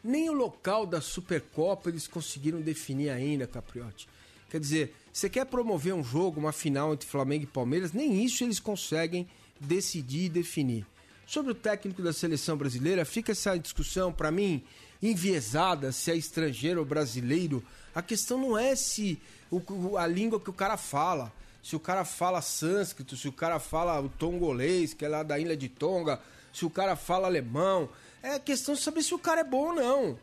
Nem 0.04 0.30
o 0.30 0.34
local 0.34 0.86
da 0.86 1.02
Supercopa 1.02 1.90
eles 1.90 2.08
conseguiram 2.08 2.62
definir 2.62 3.10
ainda, 3.10 3.48
Capriotti. 3.48 4.08
Quer 4.48 4.60
dizer, 4.60 4.96
você 5.12 5.28
quer 5.28 5.44
promover 5.48 5.92
um 5.96 6.04
jogo, 6.04 6.40
uma 6.40 6.52
final 6.52 6.94
entre 6.94 7.10
Flamengo 7.10 7.46
e 7.46 7.48
Palmeiras, 7.48 7.94
nem 7.94 8.24
isso 8.24 8.44
eles 8.44 8.60
conseguem 8.60 9.28
decidir 9.60 10.26
e 10.26 10.30
definir. 10.30 10.86
Sobre 11.30 11.52
o 11.52 11.56
técnico 11.56 12.02
da 12.02 12.12
seleção 12.12 12.58
brasileira, 12.58 13.06
fica 13.06 13.34
essa 13.34 13.56
discussão, 13.56 14.12
para 14.12 14.32
mim, 14.32 14.64
enviesada, 15.00 15.92
se 15.92 16.10
é 16.10 16.16
estrangeiro 16.16 16.80
ou 16.80 16.86
brasileiro. 16.88 17.64
A 17.94 18.02
questão 18.02 18.36
não 18.40 18.58
é 18.58 18.76
se 18.76 19.22
o- 19.52 19.96
a 19.96 20.08
língua 20.08 20.40
que 20.40 20.50
o 20.50 20.54
cara 20.54 20.76
fala, 20.76 21.32
se 21.62 21.76
o 21.76 21.80
cara 21.80 22.04
fala 22.04 22.42
sânscrito, 22.42 23.16
se 23.16 23.28
o 23.28 23.32
cara 23.32 23.60
fala 23.60 24.02
o 24.02 24.10
tongolês, 24.10 24.96
que 24.96 25.06
é 25.06 25.08
lá 25.08 25.22
da 25.22 25.38
ilha 25.38 25.56
de 25.56 25.70
Tonga, 25.70 26.20
se 26.52 26.66
o 26.66 26.70
cara 26.70 26.96
fala 26.96 27.28
alemão. 27.28 27.88
É 28.24 28.34
a 28.34 28.40
questão 28.40 28.74
de 28.74 28.82
saber 28.82 29.04
se 29.04 29.14
o 29.14 29.20
cara 29.20 29.42
é 29.42 29.44
bom 29.44 29.68
ou 29.68 29.76
não. 29.76 30.20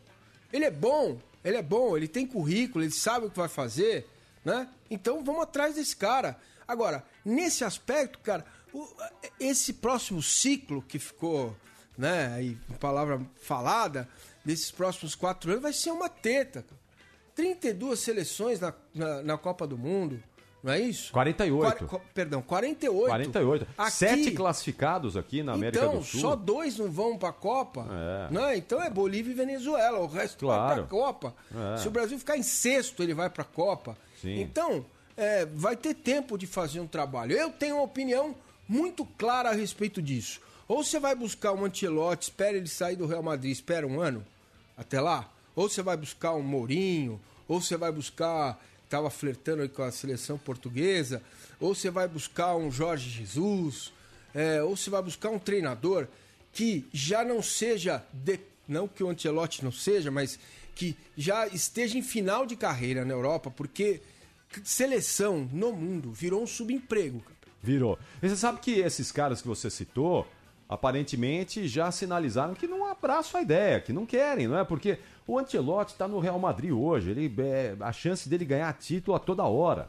Ele 0.53 0.65
é 0.65 0.73
bom, 0.73 1.21
ele 1.45 1.57
é 1.57 1.63
bom, 1.63 1.97
ele 1.97 2.09
tem 2.09 2.27
currículo, 2.27 2.83
ele 2.83 2.91
sabe 2.91 3.27
o 3.27 3.31
que 3.31 3.39
vai 3.39 3.49
fazer, 3.49 4.09
né? 4.45 4.69
Então 4.91 5.23
vamos 5.23 5.43
atrás 5.45 5.77
desse 5.77 5.95
cara. 5.95 6.37
Agora, 6.67 7.05
nesse 7.25 7.63
aspecto, 7.63 8.19
cara, 8.19 8.45
esse 9.39 9.73
próximo 9.75 10.23
ciclo 10.23 10.83
que 10.83 10.99
ficou, 10.99 11.55
né, 11.97 12.33
aí, 12.35 12.57
palavra 12.81 13.21
falada, 13.41 14.09
desses 14.45 14.71
próximos 14.71 15.15
quatro 15.15 15.51
anos, 15.51 15.63
vai 15.63 15.73
ser 15.73 15.91
uma 15.91 16.09
teta. 16.09 16.63
cara. 16.63 16.81
32 17.35 17.99
seleções 18.01 18.61
na, 18.61 18.73
na, 18.95 19.23
na 19.23 19.39
Copa 19.39 19.67
do 19.67 19.77
Mundo, 19.77 20.23
não 20.63 20.73
é 20.73 20.81
isso? 20.81 21.13
48. 21.13 21.77
Qua- 21.79 21.87
qua- 21.89 22.01
perdão, 22.15 22.41
48. 22.41 23.07
48. 23.09 23.67
Aqui- 23.77 23.93
Sete 23.93 24.31
classificados 24.31 25.17
aqui 25.19 25.43
na 25.43 25.53
América 25.53 25.85
então, 25.85 25.99
do 25.99 26.05
Sul. 26.05 26.21
só 26.21 26.35
dois 26.35 26.79
não 26.79 26.91
vão 26.91 27.19
pra 27.19 27.33
Copa. 27.33 27.87
É. 28.31 28.33
Né? 28.33 28.57
Então 28.57 28.83
é 28.83 28.89
Bolívia 28.89 29.33
e 29.33 29.35
Venezuela. 29.35 29.99
O 30.01 30.07
resto 30.07 30.39
Claro. 30.47 30.67
vai 30.67 30.77
pra 30.77 30.85
Copa. 30.87 31.35
É. 31.75 31.77
Se 31.77 31.87
o 31.87 31.91
Brasil 31.91 32.19
ficar 32.19 32.39
em 32.39 32.43
sexto, 32.43 33.03
ele 33.03 33.13
vai 33.15 33.29
pra 33.29 33.45
Copa. 33.45 33.97
Sim. 34.21 34.41
Então, 34.41 34.85
é, 35.15 35.45
vai 35.45 35.77
ter 35.77 35.93
tempo 35.95 36.39
de 36.39 36.47
fazer 36.47 36.81
um 36.81 36.87
trabalho. 36.87 37.33
Eu 37.37 37.51
tenho 37.51 37.77
uma 37.77 37.85
opinião 37.85 38.35
muito 38.69 39.05
clara 39.05 39.51
a 39.51 39.55
respeito 39.55 40.01
disso. 40.03 40.41
Ou 40.69 40.83
você 40.83 40.99
vai 40.99 41.15
buscar 41.15 41.53
um 41.53 41.65
Ancelotti, 41.65 42.25
espera 42.25 42.57
ele 42.57 42.69
sair 42.69 42.97
do 42.97 43.07
Real 43.07 43.23
Madrid, 43.23 43.53
espera 43.53 43.87
um 43.87 44.01
ano 44.01 44.25
até 44.77 45.01
lá. 45.01 45.33
Ou 45.55 45.69
você 45.69 45.83
vai 45.83 45.97
buscar 45.97 46.35
um 46.35 46.43
Mourinho, 46.43 47.21
ou 47.47 47.61
você 47.61 47.77
vai 47.77 47.93
buscar 47.93 48.61
estava 48.85 49.11
flertando 49.11 49.69
com 49.69 49.83
a 49.83 49.91
seleção 49.91 50.39
portuguesa, 50.39 51.21
ou 51.59 51.75
você 51.75 51.91
vai 51.91 52.07
buscar 52.07 52.55
um 52.55 52.71
Jorge 52.71 53.11
Jesus, 53.11 53.93
é, 54.33 54.63
ou 54.63 54.77
você 54.77 54.89
vai 54.91 55.03
buscar 55.03 55.31
um 55.31 55.41
treinador 55.41 56.07
que 56.53 56.87
já 56.93 57.25
não 57.25 57.43
seja, 57.43 58.05
de- 58.13 58.39
não 58.69 58.87
que 58.87 59.03
o 59.03 59.09
Ancelotti 59.11 59.65
não 59.65 59.73
seja, 59.73 60.09
mas 60.11 60.39
que 60.77 60.97
já 61.17 61.49
esteja 61.49 61.99
em 61.99 62.03
final 62.03 62.47
de 62.47 62.55
carreira 62.55 63.05
na 63.05 63.13
Europa, 63.13 63.51
porque 63.51 64.01
seleção 64.63 65.49
no 65.53 65.73
mundo 65.73 66.13
virou 66.13 66.43
um 66.43 66.47
subemprego. 66.47 67.21
cara. 67.21 67.36
Virou. 67.67 67.99
E 68.23 68.29
você 68.29 68.37
sabe 68.37 68.61
que 68.61 68.79
esses 68.79 69.11
caras 69.11 69.43
que 69.43 69.49
você 69.49 69.69
citou, 69.69 70.25
aparentemente 70.69 71.67
já 71.67 71.91
sinalizaram 71.91 72.55
que 72.55 72.69
não 72.69 72.87
abraçam 72.87 73.41
a 73.41 73.43
ideia, 73.43 73.81
que 73.81 73.93
não 73.93 74.07
querem, 74.07 74.47
não 74.47 74.57
é? 74.57 74.65
Porque 74.65 74.99
o 75.27 75.37
Ancelotti 75.37 75.93
está 75.93 76.07
no 76.07 76.21
Real 76.21 76.39
Madrid 76.39 76.71
hoje, 76.71 77.11
ele, 77.11 77.35
é, 77.39 77.77
a 77.81 77.93
chance 77.93 78.29
dele 78.29 78.45
ganhar 78.45 78.73
título 78.75 79.17
a 79.17 79.19
toda 79.19 79.43
hora. 79.43 79.89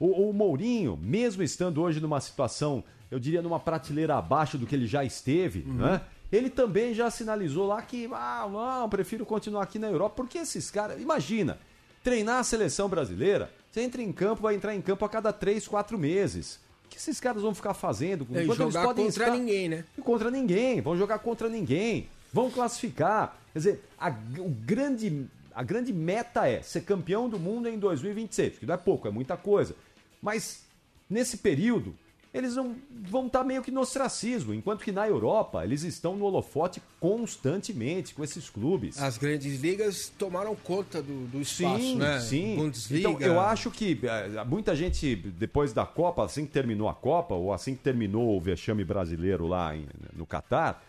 O, 0.00 0.28
o 0.28 0.32
Mourinho, 0.32 0.98
mesmo 1.00 1.44
estando 1.44 1.80
hoje 1.80 2.00
numa 2.00 2.20
situação, 2.20 2.82
eu 3.08 3.20
diria 3.20 3.40
numa 3.40 3.60
prateleira 3.60 4.16
abaixo 4.16 4.58
do 4.58 4.66
que 4.66 4.74
ele 4.74 4.86
já 4.86 5.04
esteve, 5.04 5.60
né? 5.64 6.00
Ele 6.32 6.48
também 6.48 6.94
já 6.94 7.10
sinalizou 7.10 7.66
lá 7.66 7.82
que, 7.82 8.08
ah, 8.10 8.48
não, 8.50 8.88
prefiro 8.88 9.26
continuar 9.26 9.64
aqui 9.64 9.78
na 9.78 9.88
Europa, 9.88 10.16
porque 10.16 10.38
esses 10.38 10.70
caras, 10.70 11.00
imagina, 11.00 11.58
treinar 12.02 12.38
a 12.38 12.42
seleção 12.42 12.88
brasileira, 12.88 13.50
você 13.70 13.82
entra 13.82 14.00
em 14.00 14.10
campo, 14.10 14.42
vai 14.42 14.54
entrar 14.54 14.74
em 14.74 14.80
campo 14.80 15.04
a 15.04 15.08
cada 15.10 15.30
três, 15.32 15.68
quatro 15.68 15.98
meses. 15.98 16.58
O 16.92 16.94
que 16.94 16.98
esses 17.00 17.18
caras 17.18 17.40
vão 17.42 17.54
ficar 17.54 17.72
fazendo? 17.74 18.26
É, 18.34 18.42
Enquanto 18.42 18.58
jogar 18.58 18.84
podem 18.84 19.06
contra 19.06 19.24
estar- 19.24 19.36
ninguém, 19.38 19.68
né? 19.68 19.84
contra 20.04 20.30
ninguém, 20.30 20.80
vão 20.82 20.96
jogar 20.96 21.18
contra 21.20 21.48
ninguém, 21.48 22.06
vão 22.32 22.50
classificar. 22.50 23.36
Quer 23.54 23.58
dizer, 23.58 23.84
a, 23.98 24.10
o 24.38 24.48
grande, 24.50 25.26
a 25.54 25.62
grande 25.62 25.92
meta 25.92 26.46
é 26.46 26.60
ser 26.62 26.82
campeão 26.82 27.28
do 27.30 27.38
mundo 27.38 27.68
em 27.68 27.78
2026, 27.78 28.58
que 28.58 28.66
não 28.66 28.74
é 28.74 28.76
pouco, 28.76 29.08
é 29.08 29.10
muita 29.10 29.36
coisa. 29.36 29.74
Mas 30.20 30.64
nesse 31.08 31.38
período, 31.38 31.94
eles 32.32 32.54
vão, 32.54 32.74
vão 32.90 33.26
estar 33.26 33.44
meio 33.44 33.62
que 33.62 33.70
no 33.70 33.80
ostracismo, 33.80 34.54
enquanto 34.54 34.82
que 34.82 34.90
na 34.90 35.06
Europa 35.06 35.64
eles 35.64 35.82
estão 35.82 36.16
no 36.16 36.24
holofote 36.24 36.82
constantemente 36.98 38.14
com 38.14 38.24
esses 38.24 38.48
clubes. 38.48 39.00
As 39.00 39.18
grandes 39.18 39.60
ligas 39.60 40.10
tomaram 40.18 40.56
conta 40.56 41.02
do, 41.02 41.26
do 41.26 41.40
espaço, 41.40 41.78
Sim, 41.78 41.96
né? 41.96 42.20
sim. 42.20 42.56
Bundesliga. 42.56 43.10
Então, 43.10 43.20
eu 43.20 43.38
acho 43.38 43.70
que 43.70 44.00
eh, 44.02 44.44
muita 44.44 44.74
gente, 44.74 45.14
depois 45.14 45.72
da 45.72 45.84
Copa, 45.84 46.24
assim 46.24 46.46
que 46.46 46.52
terminou 46.52 46.88
a 46.88 46.94
Copa, 46.94 47.34
ou 47.34 47.52
assim 47.52 47.74
que 47.74 47.82
terminou 47.82 48.36
o 48.36 48.40
vexame 48.40 48.84
brasileiro 48.84 49.46
lá 49.46 49.74
no 50.14 50.24
Catar, 50.24 50.82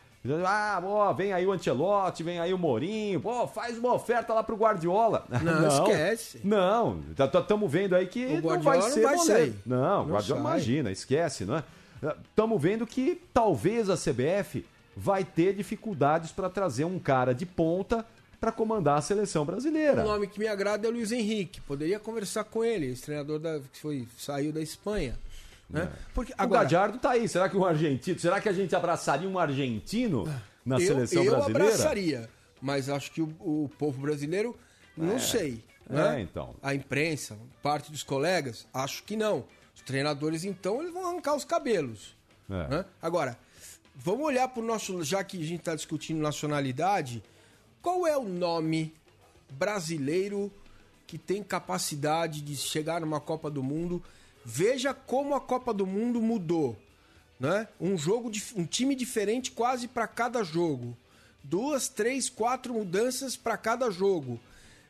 ah, 0.46 0.82
ó, 0.84 1.12
vem 1.14 1.34
aí 1.34 1.46
o 1.46 1.52
Ancelotti, 1.52 2.24
vem 2.24 2.40
aí 2.40 2.54
o 2.54 2.58
Mourinho, 2.58 3.20
pô, 3.20 3.46
faz 3.48 3.78
uma 3.78 3.94
oferta 3.94 4.34
lá 4.34 4.42
pro 4.44 4.56
Guardiola. 4.56 5.26
Não, 5.44 5.68
esquece. 5.68 6.40
Não, 6.44 7.02
estamos 7.12 7.70
vendo 7.72 7.96
aí 7.96 8.08
que 8.08 8.26
O 8.26 8.34
não 8.36 8.42
vai 8.42 8.58
Guardiola 8.58 8.80
não 8.88 8.90
ser 8.94 9.02
vai 9.04 9.18
sair. 9.18 9.56
Não, 9.66 9.78
Não 9.78 10.06
o 10.06 10.14
Guardiola 10.14 10.42
sai. 10.42 10.52
imagina, 10.52 10.92
esquece, 10.92 11.46
não 11.46 11.58
é? 11.58 11.64
Estamos 12.30 12.62
vendo 12.62 12.86
que 12.88 13.22
talvez 13.34 13.90
a 13.90 13.96
CBF 13.98 14.66
vai 14.96 15.24
ter 15.24 15.54
dificuldades 15.56 16.32
para 16.32 16.50
trazer 16.50 16.86
um 16.86 17.00
cara 17.00 17.34
de 17.34 17.46
ponta 17.46 18.06
para 18.40 18.52
comandar 18.52 18.98
a 18.98 19.02
seleção 19.02 19.46
brasileira. 19.46 20.04
O 20.04 20.08
nome 20.08 20.28
que 20.28 20.38
me 20.38 20.48
agrada 20.48 20.86
é 20.86 20.90
o 20.90 20.94
Luiz 20.94 21.12
Henrique. 21.14 21.62
Poderia 21.62 22.00
conversar 22.00 22.44
com 22.44 22.64
ele, 22.64 22.88
esse 22.88 23.04
treinador 23.04 23.40
da, 23.40 23.60
que 23.60 23.80
foi, 23.80 24.06
saiu 24.18 24.52
da 24.52 24.62
Espanha. 24.62 25.18
Né? 25.70 25.92
Porque, 26.14 26.32
O 26.34 26.36
agora, 26.38 26.64
Gadiardo 26.64 27.00
tá 27.00 27.12
aí. 27.12 27.28
Será 27.28 27.50
que 27.50 27.58
um 27.58 27.66
argentino? 27.66 28.20
Será 28.20 28.40
que 28.40 28.50
a 28.50 28.54
gente 28.54 28.76
abraçaria 28.76 29.28
um 29.28 29.40
argentino 29.40 30.24
na 30.66 30.76
eu, 30.76 30.88
seleção 30.88 31.24
eu 31.24 31.32
brasileira? 31.32 31.66
abraçaria, 31.66 32.30
mas 32.62 32.90
acho 32.90 33.12
que 33.12 33.22
o, 33.22 33.34
o 33.40 33.70
povo 33.80 34.02
brasileiro, 34.02 34.56
não 34.96 35.18
sei. 35.20 35.64
né? 35.90 36.18
É, 36.18 36.22
então. 36.22 36.56
A 36.62 36.76
imprensa, 36.76 37.38
parte 37.62 37.92
dos 37.92 38.04
colegas, 38.04 38.68
acho 38.74 39.04
que 39.04 39.16
não. 39.16 39.46
Os 39.76 39.82
treinadores, 39.82 40.44
então, 40.44 40.82
eles 40.82 40.94
vão 40.94 41.08
arrancar 41.08 41.36
os 41.36 41.44
cabelos. 41.44 42.16
É. 42.50 42.68
né? 42.68 42.86
Agora, 43.02 43.38
vamos 43.96 44.26
olhar 44.26 44.48
para 44.50 44.62
o 44.62 44.66
nosso. 44.66 45.04
Já 45.04 45.24
que 45.24 45.38
a 45.42 45.46
gente 45.46 45.60
está 45.62 45.74
discutindo 45.76 46.22
nacionalidade, 46.22 47.24
qual 47.82 48.06
é 48.06 48.16
o 48.16 48.24
nome 48.24 48.94
brasileiro 49.52 50.52
que 51.08 51.18
tem 51.18 51.42
capacidade 51.44 52.42
de 52.42 52.56
chegar 52.56 53.02
numa 53.02 53.20
Copa 53.20 53.50
do 53.50 53.64
Mundo? 53.64 54.04
Veja 54.46 54.94
como 54.94 55.36
a 55.36 55.42
Copa 55.42 55.74
do 55.74 55.86
Mundo 55.86 56.22
mudou. 56.22 56.76
Né? 57.40 57.68
Um 57.80 57.98
jogo, 57.98 58.32
um 58.56 58.66
time 58.66 58.96
diferente 58.96 59.52
quase 59.52 59.88
para 59.88 60.08
cada 60.08 60.44
jogo. 60.44 60.96
Duas, 61.44 61.90
três, 61.90 62.30
quatro 62.30 62.74
mudanças 62.74 63.36
para 63.36 63.58
cada 63.58 63.90
jogo. 63.92 64.40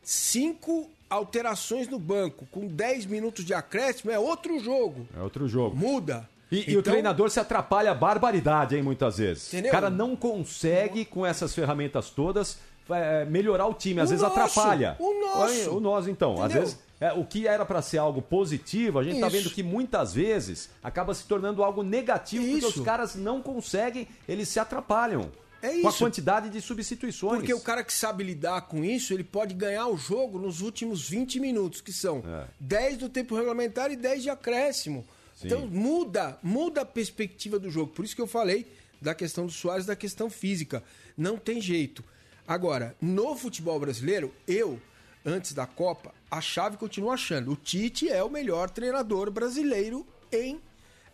Cinco 0.04 0.90
alterações 1.10 1.88
no 1.88 1.98
banco. 1.98 2.46
Com 2.52 2.68
10 2.68 3.06
minutos 3.06 3.46
de 3.46 3.54
acréscimo 3.54 4.12
é 4.12 4.20
outro 4.20 4.60
jogo. 4.60 5.08
É 5.18 5.22
outro 5.22 5.48
jogo. 5.48 5.76
Muda. 5.76 6.28
E, 6.52 6.72
e 6.72 6.76
o 6.76 6.80
Então, 6.80 6.94
treinador 6.94 7.30
se 7.32 7.40
atrapalha 7.40 7.92
a 7.92 7.96
barbaridade, 7.96 8.76
hein, 8.76 8.84
muitas 8.84 9.18
vezes. 9.18 9.48
Entendeu? 9.54 9.70
O 9.70 9.72
cara 9.72 9.90
não 9.90 10.16
consegue, 10.16 11.06
com 11.06 11.26
essas 11.26 11.56
ferramentas 11.56 12.10
todas, 12.12 12.60
é, 12.90 13.26
melhorar 13.26 13.66
o 13.66 13.74
time. 13.74 14.02
Às 14.02 14.10
O 14.10 14.12
vezes 14.12 14.24
nosso, 14.24 14.40
atrapalha. 14.40 14.96
o 15.00 15.20
nosso. 15.22 15.72
O 15.78 15.80
nosso, 15.80 16.10
então. 16.10 16.34
Às 16.34 16.52
Entendeu? 16.52 16.62
vezes 16.62 16.80
é, 17.04 17.14
o 17.14 17.26
que 17.26 17.48
era 17.48 17.66
para 17.66 17.82
ser 17.82 17.98
algo 17.98 18.22
positivo, 18.22 19.00
a 19.00 19.04
gente 19.04 19.20
tá 19.20 19.28
Isso. 19.28 19.38
vendo 19.38 19.50
que 19.50 19.62
muitas 19.64 20.14
vezes 20.14 20.70
acaba 20.82 21.14
se 21.14 21.26
tornando 21.26 21.64
algo 21.64 21.84
negativo 21.84 22.44
porque 22.46 22.66
Isso. 22.66 22.80
os 22.80 22.86
caras 22.86 23.16
não 23.16 23.42
conseguem, 23.42 24.08
eles 24.28 24.48
se 24.48 24.60
atrapalham. 24.60 25.32
É 25.62 25.80
Com 25.80 25.88
a 25.88 25.90
isso. 25.92 26.00
quantidade 26.00 26.50
de 26.50 26.60
substituições. 26.60 27.38
Porque 27.40 27.54
o 27.54 27.60
cara 27.62 27.84
que 27.86 27.94
sabe 27.94 28.22
lidar 28.24 28.64
com 28.64 28.84
isso, 28.84 29.14
ele 29.14 29.24
pode 29.24 29.54
ganhar 29.54 29.88
o 29.88 29.96
jogo 29.98 30.38
nos 30.38 30.60
últimos 30.60 31.08
20 31.08 31.40
minutos, 31.40 31.80
que 31.80 31.94
são 31.94 32.22
É. 32.26 32.48
10 32.60 32.98
do 32.98 33.08
tempo 33.10 33.34
regulamentar 33.36 33.90
e 33.90 33.96
10 33.96 34.24
de 34.24 34.30
acréscimo. 34.30 35.06
Sim. 35.36 35.48
Então 35.48 35.66
muda, 35.68 36.38
muda 36.44 36.82
a 36.82 36.86
perspectiva 36.86 37.58
do 37.60 37.70
jogo. 37.70 37.94
Por 37.94 38.04
isso 38.04 38.14
que 38.16 38.22
eu 38.22 38.28
falei 38.28 38.66
da 39.02 39.16
questão 39.16 39.46
do 39.46 39.52
Soares, 39.54 39.86
da 39.86 39.96
questão 39.96 40.30
física. 40.30 40.84
Não 41.18 41.38
tem 41.38 41.62
jeito. 41.62 42.04
Agora, 42.46 42.94
no 43.02 43.34
futebol 43.38 43.80
brasileiro, 43.80 44.34
eu, 44.46 44.82
antes 45.26 45.54
da 45.54 45.66
Copa, 45.66 46.14
achava 46.30 46.76
e 46.76 46.78
continuo 46.78 47.12
achando. 47.12 47.52
O 47.52 47.56
Tite 47.56 48.10
é 48.10 48.24
o 48.24 48.30
melhor 48.30 48.70
treinador 48.70 49.32
brasileiro 49.32 50.06
em 50.32 50.60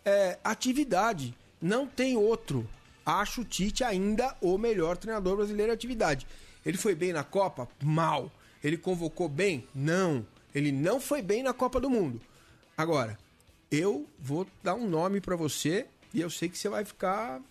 é, 0.05 0.37
atividade. 0.43 1.35
Não 1.61 1.85
tem 1.85 2.15
outro. 2.15 2.67
Acho 3.05 3.41
o 3.41 3.45
Tite 3.45 3.83
ainda 3.83 4.35
o 4.41 4.57
melhor 4.57 4.97
treinador 4.97 5.35
brasileiro 5.35 5.71
em 5.71 5.75
atividade. 5.75 6.27
Ele 6.65 6.77
foi 6.77 6.95
bem 6.95 7.13
na 7.13 7.23
Copa? 7.23 7.67
Mal. 7.83 8.31
Ele 8.63 8.77
convocou 8.77 9.29
bem? 9.29 9.67
Não. 9.73 10.25
Ele 10.53 10.71
não 10.71 10.99
foi 10.99 11.21
bem 11.21 11.43
na 11.43 11.53
Copa 11.53 11.79
do 11.79 11.89
Mundo. 11.89 12.19
Agora, 12.77 13.17
eu 13.71 14.07
vou 14.19 14.47
dar 14.63 14.75
um 14.75 14.87
nome 14.87 15.21
pra 15.21 15.35
você 15.35 15.85
e 16.13 16.21
eu 16.21 16.29
sei 16.29 16.49
que 16.49 16.57
você 16.57 16.69
vai 16.69 16.83
ficar. 16.83 17.41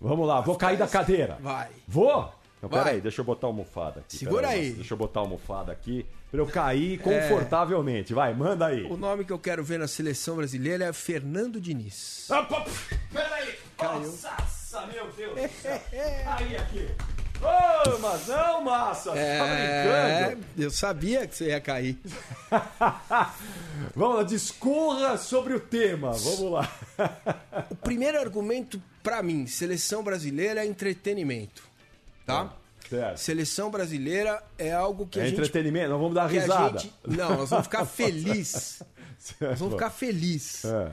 Vamos 0.00 0.26
lá, 0.26 0.40
vou 0.40 0.56
cair 0.56 0.78
da 0.78 0.86
cadeira. 0.86 1.38
Vai. 1.40 1.70
Vou? 1.86 2.32
Então, 2.58 2.68
Vai. 2.68 2.82
peraí, 2.84 3.00
deixa 3.00 3.20
eu 3.20 3.24
botar 3.24 3.46
a 3.46 3.50
almofada 3.50 4.00
aqui. 4.00 4.16
Segura 4.18 4.48
aí. 4.48 4.72
Deixa 4.72 4.92
eu 4.94 4.98
botar 4.98 5.20
a 5.20 5.22
almofada 5.22 5.70
aqui 5.72 6.04
pra 6.30 6.40
eu 6.40 6.46
cair 6.46 6.98
confortavelmente. 7.00 8.12
Vai, 8.12 8.34
manda 8.34 8.66
aí. 8.66 8.82
O 8.84 8.96
nome 8.96 9.24
que 9.24 9.32
eu 9.32 9.38
quero 9.38 9.62
ver 9.62 9.78
na 9.78 9.86
seleção 9.86 10.36
brasileira 10.36 10.86
é 10.86 10.92
Fernando 10.92 11.60
Diniz. 11.60 12.28
Opa, 12.30 12.64
Peraí! 13.12 13.54
Nossa, 13.80 14.86
meu 14.92 15.08
Deus 15.12 15.34
do 15.40 15.48
céu! 15.62 15.80
Aí 16.26 16.56
aqui! 16.56 16.88
Ô, 17.40 17.98
mas 18.00 18.26
não, 18.26 18.64
massa! 18.64 19.12
Tá 19.12 19.16
É, 19.16 20.26
brincando? 20.34 20.46
eu 20.58 20.70
sabia 20.72 21.24
que 21.28 21.36
você 21.36 21.46
ia 21.50 21.60
cair. 21.60 21.96
Vamos 23.94 24.16
lá, 24.16 24.22
discorra 24.24 25.16
sobre 25.16 25.54
o 25.54 25.60
tema. 25.60 26.10
Vamos 26.12 26.50
lá. 26.52 26.68
O 27.70 27.76
primeiro 27.76 28.18
argumento 28.18 28.82
pra 29.02 29.22
mim, 29.22 29.46
seleção 29.46 30.02
brasileira 30.02 30.64
é 30.64 30.66
entretenimento, 30.66 31.62
tá? 32.28 32.54
Certo. 32.88 33.18
Seleção 33.18 33.70
brasileira 33.70 34.42
é 34.56 34.72
algo 34.72 35.06
que 35.06 35.18
É 35.18 35.22
a 35.22 35.26
gente 35.26 35.34
entretenimento, 35.38 35.90
nós 35.90 35.98
vamos 36.00 36.14
dar 36.14 36.26
risada. 36.26 36.78
gente- 36.78 36.94
não, 37.06 37.36
nós 37.36 37.50
vamos 37.50 37.66
ficar 37.66 37.84
felizes. 37.86 38.82
Nós 39.40 39.58
vamos 39.58 39.74
ficar 39.74 39.90
felizes. 39.90 40.64
É. 40.64 40.92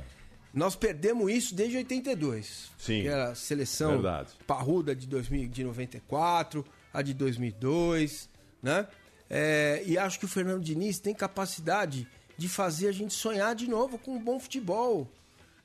Nós 0.54 0.76
perdemos 0.76 1.32
isso 1.32 1.54
desde 1.56 1.78
82. 1.78 2.72
Sim. 2.78 3.02
Que 3.04 3.08
era 3.08 3.30
a 3.32 3.36
seleção 3.36 3.92
Verdade. 3.94 4.30
parruda 4.48 4.96
de, 4.96 5.06
2000, 5.08 5.48
de 5.50 5.64
94, 5.64 6.66
a 6.94 7.02
de 7.02 7.14
2002, 7.14 8.30
né? 8.62 8.88
É, 9.30 9.82
e 9.86 9.98
acho 9.98 10.20
que 10.20 10.26
o 10.26 10.28
Fernando 10.28 10.64
Diniz 10.64 11.00
tem 11.00 11.14
capacidade 11.14 12.08
de 12.38 12.48
fazer 12.50 12.88
a 12.90 12.92
gente 12.92 13.14
sonhar 13.14 13.56
de 13.56 13.68
novo 13.70 13.98
com 13.98 14.12
um 14.16 14.20
bom 14.20 14.40
futebol. 14.40 15.10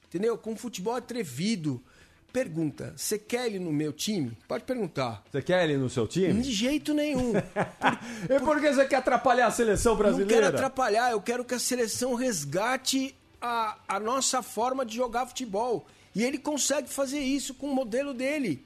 Entendeu? 0.08 0.36
Com 0.38 0.52
um 0.52 0.56
futebol 0.56 0.94
atrevido. 0.94 1.82
Pergunta, 2.32 2.92
você 2.96 3.18
quer 3.18 3.46
ele 3.46 3.58
no 3.58 3.72
meu 3.72 3.92
time? 3.92 4.36
Pode 4.46 4.64
perguntar. 4.64 5.22
Você 5.30 5.42
quer 5.42 5.64
ele 5.64 5.76
no 5.76 5.88
seu 5.90 6.06
time? 6.06 6.40
De 6.42 6.52
jeito 6.52 6.94
nenhum. 6.94 7.32
E 8.28 8.38
por 8.40 8.60
que 8.60 8.72
você 8.72 8.84
quer 8.86 8.96
atrapalhar 8.96 9.46
a 9.46 9.50
seleção 9.50 9.92
Não 9.92 9.98
brasileira? 9.98 10.42
quero 10.42 10.56
atrapalhar, 10.56 11.10
eu 11.10 11.20
quero 11.20 11.44
que 11.44 11.54
a 11.54 11.58
seleção 11.58 12.14
resgate 12.14 13.14
a, 13.40 13.76
a 13.88 13.98
nossa 13.98 14.42
forma 14.42 14.84
de 14.84 14.94
jogar 14.94 15.26
futebol. 15.26 15.86
E 16.14 16.22
ele 16.24 16.38
consegue 16.38 16.88
fazer 16.88 17.20
isso 17.20 17.54
com 17.54 17.66
o 17.68 17.74
modelo 17.74 18.12
dele. 18.14 18.64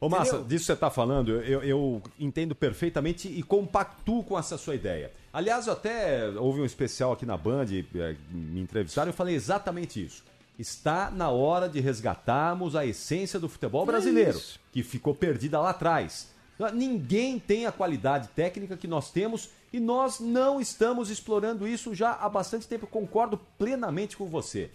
Ô, 0.00 0.08
Massa, 0.08 0.30
Entendeu? 0.36 0.44
disso 0.48 0.62
que 0.62 0.66
você 0.66 0.72
está 0.72 0.90
falando, 0.90 1.40
eu, 1.42 1.62
eu 1.62 2.02
entendo 2.18 2.54
perfeitamente 2.54 3.28
e 3.28 3.42
compactuo 3.42 4.22
com 4.24 4.38
essa 4.38 4.58
sua 4.58 4.74
ideia. 4.74 5.12
Aliás, 5.32 5.68
até 5.68 6.28
houve 6.30 6.60
um 6.60 6.64
especial 6.64 7.12
aqui 7.12 7.24
na 7.24 7.36
Band, 7.36 7.66
eh, 7.72 8.16
me 8.30 8.60
entrevistaram 8.60 9.08
e 9.08 9.12
eu 9.12 9.14
falei 9.16 9.34
exatamente 9.34 10.04
isso. 10.04 10.22
Está 10.58 11.10
na 11.10 11.30
hora 11.30 11.68
de 11.68 11.80
resgatarmos 11.80 12.76
a 12.76 12.86
essência 12.86 13.40
do 13.40 13.48
futebol 13.48 13.84
brasileiro, 13.84 14.38
isso. 14.38 14.60
que 14.72 14.82
ficou 14.82 15.14
perdida 15.14 15.60
lá 15.60 15.70
atrás. 15.70 16.32
Ninguém 16.72 17.38
tem 17.38 17.66
a 17.66 17.72
qualidade 17.72 18.28
técnica 18.28 18.76
que 18.76 18.86
nós 18.86 19.10
temos 19.10 19.50
e 19.72 19.80
nós 19.80 20.20
não 20.20 20.60
estamos 20.60 21.10
explorando 21.10 21.66
isso 21.66 21.92
já 21.94 22.12
há 22.12 22.28
bastante 22.28 22.68
tempo. 22.68 22.84
Eu 22.84 22.88
concordo 22.88 23.36
plenamente 23.58 24.16
com 24.16 24.26
você. 24.26 24.70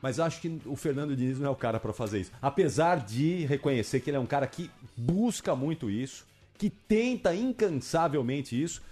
Mas 0.00 0.18
acho 0.18 0.40
que 0.40 0.60
o 0.64 0.76
Fernando 0.76 1.14
Diniz 1.14 1.38
não 1.38 1.48
é 1.48 1.50
o 1.50 1.56
cara 1.56 1.78
para 1.78 1.92
fazer 1.92 2.20
isso. 2.20 2.32
Apesar 2.40 3.04
de 3.04 3.44
reconhecer 3.44 4.00
que 4.00 4.08
ele 4.08 4.16
é 4.16 4.20
um 4.20 4.26
cara 4.26 4.46
que 4.46 4.70
busca 4.96 5.54
muito 5.54 5.90
isso, 5.90 6.24
que 6.56 6.70
tenta 6.70 7.34
incansavelmente 7.34 8.60
isso, 8.60 8.82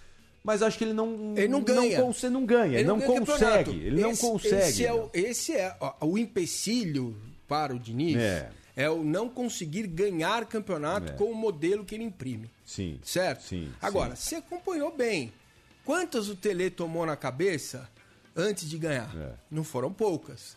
mas 0.47 0.63
acho 0.63 0.79
que 0.79 0.85
ele 0.85 0.93
não 0.93 1.35
Ele 1.37 1.49
não 1.49 1.61
ganha. 1.61 1.99
Não, 1.99 2.07
conse- 2.07 2.29
não 2.31 2.47
ganha, 2.47 2.79
ele 2.79 2.87
não, 2.89 2.99
ganha 2.99 3.21
consegue, 3.21 3.71
ele 3.73 4.01
não 4.01 4.13
Esse- 4.13 4.21
consegue. 4.23 4.57
Esse 4.63 4.87
é, 4.87 4.93
o, 4.95 5.11
esse 5.13 5.53
é 5.53 5.77
ó, 5.81 5.93
o 6.07 6.17
empecilho 6.17 7.17
para 7.49 7.75
o 7.75 7.79
Diniz. 7.79 8.17
É. 8.17 8.49
É. 8.77 8.89
o 8.91 9.03
não 9.03 9.29
conseguir 9.29 9.87
ganhar 9.87 10.45
campeonato 10.47 11.13
É. 11.13 11.17
com 11.17 11.25
o 11.25 11.35
modelo 11.35 11.85
que 11.85 11.95
ele 11.95 12.05
imprime. 12.05 12.51
Sim. 12.65 13.01
Certo? 13.03 13.43
Sim. 13.43 13.71
Agora, 13.83 14.15
sim. 14.15 14.23
você 14.29 14.35
acompanhou 14.37 14.95
bem. 14.95 15.33
Quantas 15.85 16.29
o 16.29 16.37
Tele 16.37 16.69
tomou 16.71 17.05
na 17.07 17.17
cabeça 17.17 17.89
antes 18.37 18.69
de 18.69 18.77
ganhar? 18.79 19.11
É. 19.17 19.33
Não 19.51 19.65
foram 19.65 19.93
poucas. 19.93 20.57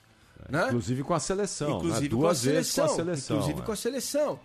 Né? 0.50 0.66
Inclusive 0.68 1.04
com 1.04 1.14
a 1.14 1.20
seleção, 1.20 1.78
Inclusive 1.78 2.04
né? 2.04 2.10
com 2.10 2.16
a 2.16 2.20
duas 2.20 2.44
vezes 2.44 2.68
seleção. 2.74 2.86
com 2.88 2.92
a 2.92 2.96
seleção. 3.06 3.36
Inclusive 3.38 3.60
é. 3.62 3.66
com 3.66 3.72
a 3.72 3.76
seleção. 3.76 4.40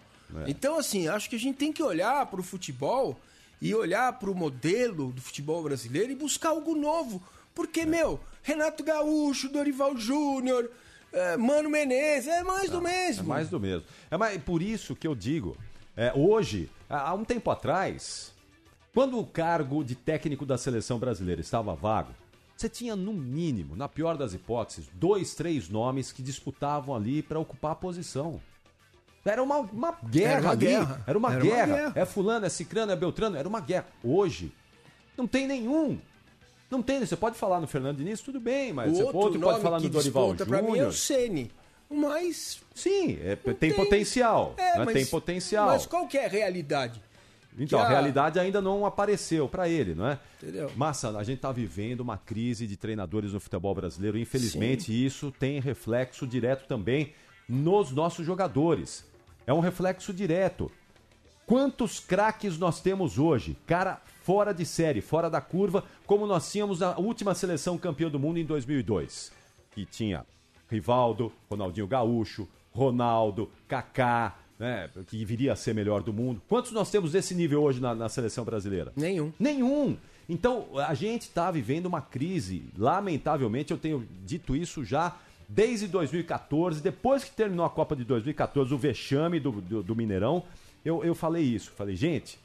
Então, 0.47 0.79
assim, 0.79 1.07
acho 1.07 1.29
que 1.31 1.37
a 1.37 1.39
gente 1.39 1.57
tem 1.57 1.73
que 1.73 1.83
olhar 1.83 2.27
para 2.27 2.41
o 2.41 2.43
futebol 2.43 3.17
e 3.65 3.75
olhar 3.75 4.13
para 4.19 4.31
o 4.31 4.35
modelo 4.35 5.11
do 5.11 5.23
futebol 5.23 5.63
brasileiro 5.63 6.13
e 6.13 6.15
buscar 6.15 6.51
algo 6.51 6.75
novo. 6.75 7.23
Porque, 7.55 7.81
É. 7.81 7.87
meu, 7.87 8.21
Renato 8.43 8.85
Gaúcho, 8.85 9.49
Dorival 9.49 9.97
Júnior, 9.97 10.71
eh, 11.13 11.37
Mano 11.39 11.71
Menezes, 11.71 12.29
é 12.29 12.43
mais 12.43 12.69
do 12.69 12.77
É 12.79 12.81
mesmo. 12.83 13.25
mais 13.27 13.49
do 13.49 13.59
mesmo. 13.59 13.87
É 14.11 14.17
mais, 14.19 14.43
por 14.43 14.61
isso 14.61 14.95
que 14.95 15.07
eu 15.07 15.15
digo, 15.15 15.57
é, 15.97 16.13
hoje, 16.15 16.69
há 16.91 17.09
há 17.09 17.15
um 17.15 17.25
tempo 17.25 17.51
atrás, 17.51 18.33
quando 18.93 19.19
o 19.19 19.27
cargo 19.27 19.83
de 19.83 19.95
técnico 19.95 20.45
da 20.45 20.59
seleção 20.59 20.99
brasileira 20.99 21.41
estava 21.41 21.75
vago, 21.75 22.13
você 22.57 22.69
tinha 22.69 22.95
no 22.95 23.15
mínimo, 23.15 23.75
na 23.75 23.89
pior 23.89 24.17
das 24.19 24.35
hipóteses, 24.35 24.87
dois, 24.93 25.35
três 25.35 25.71
nomes 25.71 26.13
que 26.13 26.23
disputavam 26.23 26.95
ali 26.95 27.23
para 27.23 27.39
ocupar 27.41 27.73
a 27.73 27.77
posição. 27.77 28.41
Era 29.25 29.43
uma, 29.43 29.59
uma 29.59 29.93
guerra 30.11 30.33
Era 30.33 30.41
uma 30.43 30.51
ali. 30.51 30.67
guerra. 30.67 31.05
Era 31.07 31.19
uma 31.19 31.33
Era 31.33 31.39
uma 31.45 31.51
guerra. 31.51 31.67
guerra. 31.77 31.93
É 31.97 32.05
fulano, 32.05 32.47
é 32.47 32.49
cicrano, 32.49 32.93
é 32.93 32.97
beltrano. 32.97 33.37
Era 33.37 33.49
uma 33.49 33.61
guerra. 33.61 33.87
Hoje, 34.03 34.53
não 35.17 35.27
tem 35.27 35.47
nenhum. 35.47 35.99
Não 36.71 36.83
tem. 36.83 37.01
Você 37.01 37.17
pode 37.17 37.37
falar 37.37 37.61
no 37.61 37.67
Fernando 37.67 37.97
Diniz, 37.99 38.21
tudo 38.21 38.39
bem, 38.41 38.73
mas 38.73 38.93
O 38.93 38.97
você 38.97 39.03
outro, 39.05 39.19
outro 39.19 39.41
pode 39.41 39.61
falar 39.61 39.81
no 39.81 39.89
Dorival 39.89 40.35
pra 40.35 40.61
mim 40.63 40.69
é 40.69 40.71
Júnior. 40.73 40.89
o 40.89 40.93
Ceni. 40.93 41.51
Mas 41.91 42.61
Sim, 42.75 43.19
é, 43.23 43.37
tem, 43.37 43.55
tem. 43.55 43.73
potencial. 43.75 44.55
É, 44.57 44.79
né? 44.79 44.85
mas- 44.85 44.95
tem 44.95 45.07
potencial. 45.07 45.67
Mas 45.69 45.87
qual 45.87 46.09
que 46.09 46.19
é 46.19 46.25
a 46.25 46.29
realidade? 46.29 47.01
Então, 47.57 47.79
a 47.79 47.85
a- 47.85 47.89
realidade 47.89 48.41
ainda 48.41 48.61
não 48.61 48.85
apareceu 48.85 49.49
para 49.49 49.69
ele, 49.69 49.95
não 49.95 50.09
é? 50.09 50.19
Entendeu? 50.43 50.73
Massa, 50.75 51.17
a 51.17 51.23
gente 51.23 51.39
tá 51.39 51.53
vivendo 51.53 52.01
uma 52.01 52.19
crise 52.19 52.67
de 52.67 52.77
treinadores 52.77 53.33
no 53.33 53.39
futebol 53.39 53.73
brasileiro. 53.75 54.19
Infelizmente, 54.19 54.91
isso 54.93 55.33
tem 55.39 55.61
reflexo 55.61 56.27
direto 56.27 56.67
também 56.67 57.13
nos 57.49 57.93
nossos 57.93 58.27
jogadores. 58.27 59.05
É 59.47 59.53
um 59.53 59.61
reflexo 59.61 60.13
direto. 60.13 60.71
Quantos 61.47 62.01
craques 62.01 62.59
nós 62.59 62.81
temos 62.81 63.19
hoje? 63.19 63.57
Cara 63.67 64.01
fora 64.23 64.55
de 64.55 64.65
série, 64.65 65.03
fora 65.03 65.29
da 65.29 65.41
curva, 65.41 65.85
como 66.07 66.27
nós 66.27 66.51
tínhamos 66.51 66.81
na 66.81 66.97
última 66.97 67.35
seleção 67.35 67.77
campeã 67.77 68.09
do 68.09 68.19
mundo 68.19 68.39
em 68.39 68.45
2002. 68.45 69.31
Que 69.73 69.85
tinha 69.85 70.25
Rivaldo, 70.71 71.31
Ronaldinho 71.51 71.87
Gaúcho, 71.87 72.49
Ronaldo, 72.73 73.51
Kaká, 73.69 74.35
né, 74.59 74.89
que 75.07 75.23
viria 75.25 75.53
a 75.53 75.57
ser 75.57 75.75
melhor 75.75 76.03
do 76.03 76.13
mundo. 76.13 76.41
Quantos 76.49 76.73
nós 76.73 76.91
temos 76.91 77.13
desse 77.13 77.35
nível 77.35 77.63
hoje 77.63 77.81
na, 77.81 77.95
na 77.95 78.09
seleção 78.09 78.45
brasileira? 78.45 78.93
Nenhum. 78.97 79.31
Nenhum. 79.39 79.97
Então, 80.27 80.69
a 80.79 80.95
gente 80.95 81.23
está 81.23 81.51
vivendo 81.51 81.85
uma 81.85 82.01
crise. 82.01 82.65
Lamentavelmente, 82.79 83.73
eu 83.73 83.79
tenho 83.79 84.09
dito 84.25 84.57
isso 84.57 84.83
já 84.83 85.15
desde 85.49 85.87
2014. 85.89 86.81
Depois 86.81 87.25
que 87.25 87.31
terminou 87.33 87.65
a 87.67 87.71
Copa 87.71 87.95
de 87.97 88.05
2014, 88.05 88.73
o 88.73 88.79
vexame 88.79 89.39
do, 89.41 89.53
do, 89.53 89.83
do 89.83 89.97
Mineirão, 89.97 90.43
eu, 90.85 91.05
eu 91.05 91.15
falei 91.15 91.43
isso. 91.43 91.73
Falei, 91.77 91.97
gente, 91.97 92.39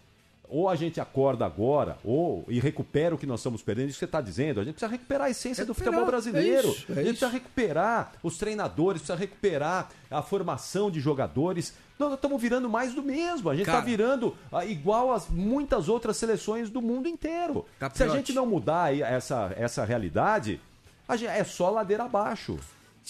ou 0.48 0.68
a 0.68 0.76
gente 0.76 1.00
acorda 1.00 1.46
agora, 1.46 1.98
ou 2.04 2.44
e 2.48 2.60
recupera 2.60 3.14
o 3.14 3.18
que 3.18 3.28
nós 3.28 3.40
estamos 3.40 3.62
perdendo, 3.62 3.90
isso 3.90 3.96
que 3.98 4.00
você 4.00 4.06
está 4.06 4.20
dizendo. 4.20 4.60
A 4.60 4.64
gente 4.64 4.74
precisa 4.74 4.92
recuperar 4.92 5.28
a 5.28 5.30
essência 5.30 5.64
do 5.64 5.74
Recuperar, 5.74 5.94
futebol 6.00 6.10
brasileiro. 6.12 6.68
é 6.68 6.72
isso, 6.72 6.86
é 6.90 6.94
a 6.94 6.96
gente 6.96 7.06
isso. 7.06 7.20
precisa 7.20 7.30
recuperar 7.30 8.14
os 8.24 8.38
treinadores, 8.38 9.02
precisa 9.02 9.18
recuperar 9.20 9.90
a 10.10 10.22
formação 10.24 10.90
de 10.90 11.00
jogadores. 11.00 11.76
Nós 12.00 12.14
estamos 12.14 12.42
virando 12.42 12.68
mais 12.70 12.94
do 12.96 13.04
mesmo. 13.04 13.50
A 13.50 13.56
gente 13.56 13.68
está 13.68 13.82
virando 13.82 14.36
ah, 14.52 14.66
igual 14.66 15.14
as 15.14 15.28
muitas 15.30 15.88
outras 15.88 16.18
seleções 16.18 16.70
do 16.70 16.82
mundo 16.82 17.08
inteiro. 17.08 17.66
Se 17.94 18.04
a 18.04 18.08
gente 18.08 18.34
não 18.34 18.46
mudar 18.48 18.98
essa, 18.98 19.54
essa 19.56 19.86
realidade, 19.86 20.60
a 21.08 21.16
gente- 21.16 21.30
é 21.30 21.44
só 21.44 21.70
ladeira 21.70 22.06
abaixo. 22.06 22.58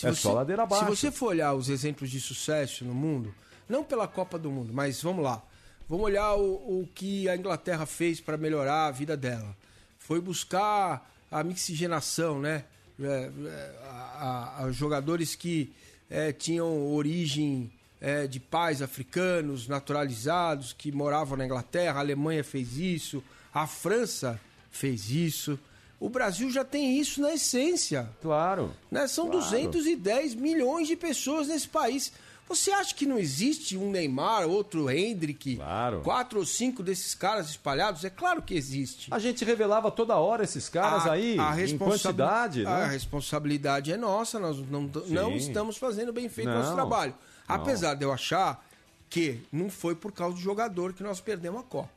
Se 0.01 0.07
é 0.07 0.11
você- 0.11 0.21
só 0.21 0.33
ladeira 0.33 0.63
abaixo. 0.63 0.85
Se 0.85 0.89
você 0.89 1.11
for 1.11 1.27
olhar 1.27 1.53
os 1.53 1.69
exemplos 1.69 2.09
de 2.09 2.19
sucesso 2.21 2.85
no 2.85 2.93
mundo, 2.93 3.33
não 3.67 3.83
pela 3.83 4.07
Copa 4.07 4.37
do 4.39 4.49
Mundo, 4.51 4.71
mas 4.73 5.01
vamos 5.01 5.23
lá. 5.23 5.41
Vamos 5.87 6.05
olhar 6.05 6.35
o, 6.35 6.81
o 6.81 6.89
que 6.93 7.27
a 7.27 7.35
Inglaterra 7.35 7.85
fez 7.85 8.21
para 8.21 8.37
melhorar 8.37 8.87
a 8.87 8.91
vida 8.91 9.17
dela. 9.17 9.55
Foi 9.97 10.21
buscar 10.21 11.09
a 11.31 11.43
mixigenação, 11.43 12.39
né? 12.39 12.63
É, 13.01 13.05
é, 13.05 13.75
a- 13.89 14.57
a- 14.59 14.63
a 14.65 14.71
jogadores 14.71 15.35
que 15.35 15.71
é, 16.09 16.31
tinham 16.33 16.91
origem 16.93 17.71
é, 18.01 18.25
de 18.27 18.39
pais 18.39 18.81
africanos, 18.81 19.67
naturalizados, 19.67 20.71
que 20.73 20.91
moravam 20.91 21.37
na 21.37 21.45
Inglaterra. 21.45 21.97
A 21.97 21.99
Alemanha 21.99 22.43
fez 22.43 22.77
isso, 22.77 23.21
a 23.53 23.67
França 23.67 24.39
fez 24.71 25.09
isso. 25.11 25.59
O 25.99 26.09
Brasil 26.09 26.49
já 26.49 26.63
tem 26.63 26.97
isso 26.97 27.21
na 27.21 27.33
essência 27.33 28.09
Claro. 28.21 28.71
né? 28.89 29.05
São 29.07 29.25
Claro. 29.29 29.41
210 29.41 30.33
milhões 30.35 30.87
de 30.87 30.95
pessoas 30.95 31.47
nesse 31.47 31.67
país. 31.67 32.11
Você 32.47 32.71
acha 32.71 32.95
que 32.95 33.05
não 33.05 33.19
existe 33.19 33.77
um 33.77 33.91
Neymar, 33.91 34.47
outro 34.47 34.89
Hendrick, 34.89 35.57
Claro. 35.57 36.01
quatro 36.01 36.39
ou 36.39 36.45
cinco 36.45 36.81
desses 36.81 37.13
caras 37.13 37.49
espalhados? 37.49 38.03
É 38.03 38.09
claro 38.09 38.41
que 38.41 38.55
existe. 38.55 39.07
A 39.13 39.19
gente 39.19 39.45
revelava 39.45 39.91
toda 39.91 40.15
hora 40.15 40.43
esses 40.45 40.67
caras 40.67 41.05
A- 41.05 41.11
aí, 41.11 41.37
a 41.37 41.61
em 41.61 41.77
quantidade, 41.77 42.65
A 42.65 42.79
né? 42.79 42.85
responsabilidade 42.87 43.91
é 43.91 43.97
nossa, 43.97 44.39
nós 44.39 44.57
não, 44.67 44.89
não 45.09 45.35
estamos 45.35 45.77
fazendo 45.77 46.11
bem 46.11 46.27
feito 46.27 46.47
Não, 46.49 46.57
nosso 46.59 46.73
trabalho. 46.73 47.13
não. 47.47 47.55
Apesar 47.55 47.93
de 47.93 48.03
eu 48.03 48.11
achar 48.11 48.65
que 49.11 49.41
não 49.51 49.69
foi 49.69 49.93
por 49.93 50.11
causa 50.11 50.35
do 50.35 50.41
jogador 50.41 50.93
que 50.93 51.03
nós 51.03 51.19
perdemos 51.21 51.59
a 51.59 51.63
Copa. 51.63 51.89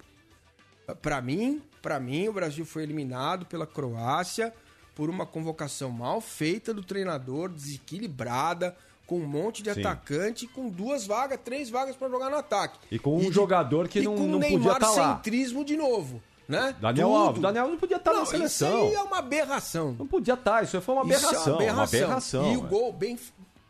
Para 1.00 1.22
mim, 1.22 1.62
para 1.82 1.98
mim, 2.00 2.28
o 2.28 2.32
Brasil 2.32 2.64
foi 2.64 2.84
eliminado 2.84 3.44
pela 3.44 3.66
Croácia 3.66 4.54
por 4.94 5.10
uma 5.10 5.26
convocação 5.26 5.90
mal 5.90 6.20
feita 6.20 6.72
do 6.72 6.82
treinador, 6.84 7.48
desequilibrada, 7.96 8.74
com 9.06 9.18
um 9.20 9.26
monte 9.26 9.62
de 9.62 9.72
Sim. 9.74 9.80
atacante, 9.80 10.46
com 10.46 10.68
duas 10.68 11.06
vagas, 11.06 11.38
três 11.44 11.68
vagas 11.68 11.96
para 11.96 12.08
jogar 12.08 12.30
no 12.30 12.36
ataque. 12.36 12.78
E 12.90 12.98
com 12.98 13.16
um 13.16 13.20
de- 13.28 13.32
jogador 13.32 13.88
que 13.88 13.98
e 13.98 14.02
não- 14.02 14.16
não 14.16 14.38
o 14.38 14.40
podia 14.40 14.48
Neymar 14.58 14.78
tá 14.78 14.90
lá. 14.90 15.16
centrismo 15.16 15.64
de 15.64 15.76
novo, 15.76 16.22
né? 16.48 16.74
Daniel 16.80 17.08
Tudo. 17.08 17.18
Alves. 17.18 17.42
Daniel 17.42 17.68
não 17.68 17.76
podia 17.78 17.96
estar 17.96 18.12
na 18.12 18.18
Não, 18.20 18.26
seleção. 18.26 18.68
Isso 18.68 18.88
aí 18.88 18.94
é 18.94 19.02
uma 19.02 19.18
aberração. 19.18 19.96
Não 19.98 20.06
podia 20.06 20.34
estar, 20.34 20.62
isso 20.62 20.76
aí 20.76 20.82
foi 20.82 20.94
uma 20.94 21.04
Isso 21.04 21.12
é 21.12 21.16
aberração. 21.28 21.56
Uma 21.58 21.82
aberração. 21.82 22.52
E 22.52 22.56
o 22.56 22.64
é. 22.64 22.68
gol 22.68 22.92
bem. 22.92 23.18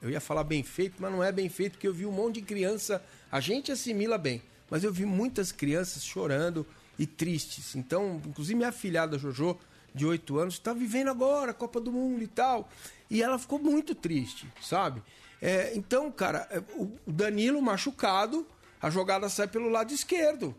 Eu 0.01 0.11
ia 0.11 0.21
falar 0.21 0.45
bem 0.45 0.63
feito, 0.63 0.97
mas 1.01 1.11
não 1.13 1.23
é 1.25 1.31
bem 1.33 1.49
feito, 1.49 1.73
porque 1.73 1.87
eu 1.89 1.95
vi 1.95 2.05
um 2.07 2.13
monte 2.13 2.35
de 2.37 2.43
criança. 2.43 3.03
A 3.31 3.41
gente 3.41 3.71
assimila 3.73 4.19
bem, 4.19 4.43
mas 4.69 4.85
eu 4.85 4.93
vi 4.93 5.05
muitas 5.07 5.51
crianças 5.53 6.05
chorando 6.05 6.67
e 6.99 7.07
tristes. 7.07 7.75
Então, 7.75 8.21
inclusive 8.27 8.55
minha 8.55 8.73
filhada 8.73 9.19
Jojo, 9.19 9.59
de 9.95 10.07
8 10.07 10.39
anos, 10.39 10.55
está 10.55 10.73
vivendo 10.73 11.09
agora 11.09 11.51
a 11.51 11.55
Copa 11.55 11.81
do 11.81 11.93
Mundo 11.93 12.23
e 12.23 12.27
tal. 12.27 12.69
E 13.11 13.23
ela 13.23 13.39
ficou 13.39 13.59
muito 13.59 13.95
triste, 13.95 14.47
sabe? 14.63 15.03
É, 15.41 15.73
então, 15.75 16.11
cara, 16.11 16.49
é, 16.51 16.63
o 16.77 16.91
Danilo 17.07 17.61
machucado, 17.61 18.47
a 18.81 18.89
jogada 18.89 19.29
sai 19.29 19.49
pelo 19.49 19.69
lado 19.69 19.93
esquerdo. 19.93 20.55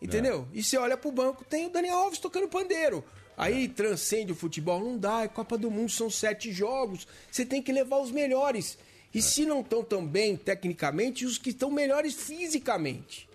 Entendeu? 0.00 0.48
E 0.52 0.62
você 0.62 0.78
olha 0.78 0.96
pro 0.96 1.12
banco, 1.12 1.44
tem 1.44 1.66
o 1.66 1.70
Daniel 1.70 1.98
Alves 1.98 2.18
tocando 2.18 2.48
pandeiro. 2.48 3.04
Aí 3.36 3.68
transcende 3.68 4.32
o 4.32 4.34
futebol, 4.34 4.80
não 4.80 4.98
dá, 4.98 5.22
é 5.22 5.28
Copa 5.28 5.58
do 5.58 5.70
Mundo, 5.70 5.90
são 5.90 6.10
sete 6.10 6.52
jogos. 6.52 7.06
Você 7.30 7.44
tem 7.44 7.62
que 7.62 7.72
levar 7.72 7.98
os 7.98 8.10
melhores. 8.10 8.78
E 9.12 9.20
se 9.20 9.44
não 9.44 9.60
estão 9.60 9.82
tão 9.82 10.06
bem 10.06 10.36
tecnicamente, 10.36 11.26
os 11.26 11.36
que 11.36 11.50
estão 11.50 11.70
melhores 11.70 12.14
fisicamente. 12.14 13.29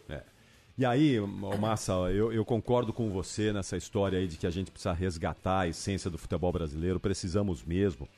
E 0.77 0.85
aí, 0.85 1.17
Massa, 1.57 1.93
eu, 2.11 2.33
eu 2.33 2.43
concordo 2.43 2.91
com 2.91 3.09
você 3.09 3.53
nessa 3.53 3.77
história 3.77 4.19
aí 4.19 4.27
de 4.27 4.35
que 4.35 4.45
a 4.45 4.49
gente 4.49 4.69
precisa 4.69 4.91
resgatar 4.91 5.61
a 5.61 5.67
essência 5.69 6.09
do 6.09 6.17
futebol 6.17 6.51
brasileiro, 6.51 6.99
precisamos 6.99 7.63
mesmo. 7.63 8.09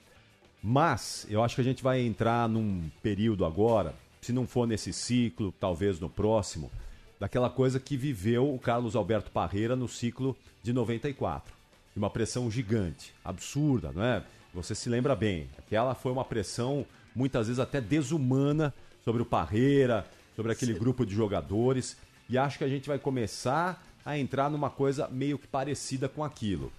Mas 0.63 1.27
eu 1.29 1.43
acho 1.43 1.53
que 1.53 1.61
a 1.61 1.63
gente 1.63 1.83
vai 1.83 2.01
entrar 2.01 2.49
num 2.49 2.89
período 3.03 3.45
agora, 3.45 3.93
se 4.21 4.33
não 4.33 4.47
for 4.47 4.67
nesse 4.67 4.91
ciclo, 4.91 5.53
talvez 5.59 5.99
no 5.99 6.09
próximo, 6.09 6.71
daquela 7.19 7.47
coisa 7.47 7.79
que 7.79 7.95
viveu 7.95 8.51
o 8.51 8.57
Carlos 8.57 8.95
Alberto 8.95 9.29
Parreira 9.29 9.75
no 9.75 9.87
ciclo 9.87 10.35
de 10.63 10.73
94. 10.73 11.53
De 11.93 11.99
uma 11.99 12.09
pressão 12.09 12.49
gigante, 12.49 13.13
absurda, 13.23 13.91
não 13.91 14.03
é? 14.03 14.23
Você 14.55 14.73
se 14.73 14.89
lembra 14.89 15.15
bem. 15.15 15.47
Aquela 15.59 15.93
foi 15.93 16.11
uma 16.11 16.25
pressão, 16.25 16.87
muitas 17.15 17.45
vezes 17.45 17.59
até 17.59 17.79
desumana, 17.79 18.73
sobre 19.05 19.21
o 19.21 19.25
Parreira, 19.25 20.07
sobre 20.35 20.51
aquele 20.51 20.73
grupo 20.73 21.05
de 21.05 21.13
jogadores. 21.13 21.95
E 22.29 22.37
acho 22.37 22.57
que 22.57 22.63
a 22.63 22.69
gente 22.69 22.87
vai 22.87 22.99
começar 22.99 23.83
a 24.05 24.17
entrar 24.17 24.49
numa 24.49 24.69
coisa 24.69 25.07
meio 25.07 25.37
que 25.37 25.47
parecida 25.47 26.07
com 26.07 26.23
aquilo. 26.23 26.71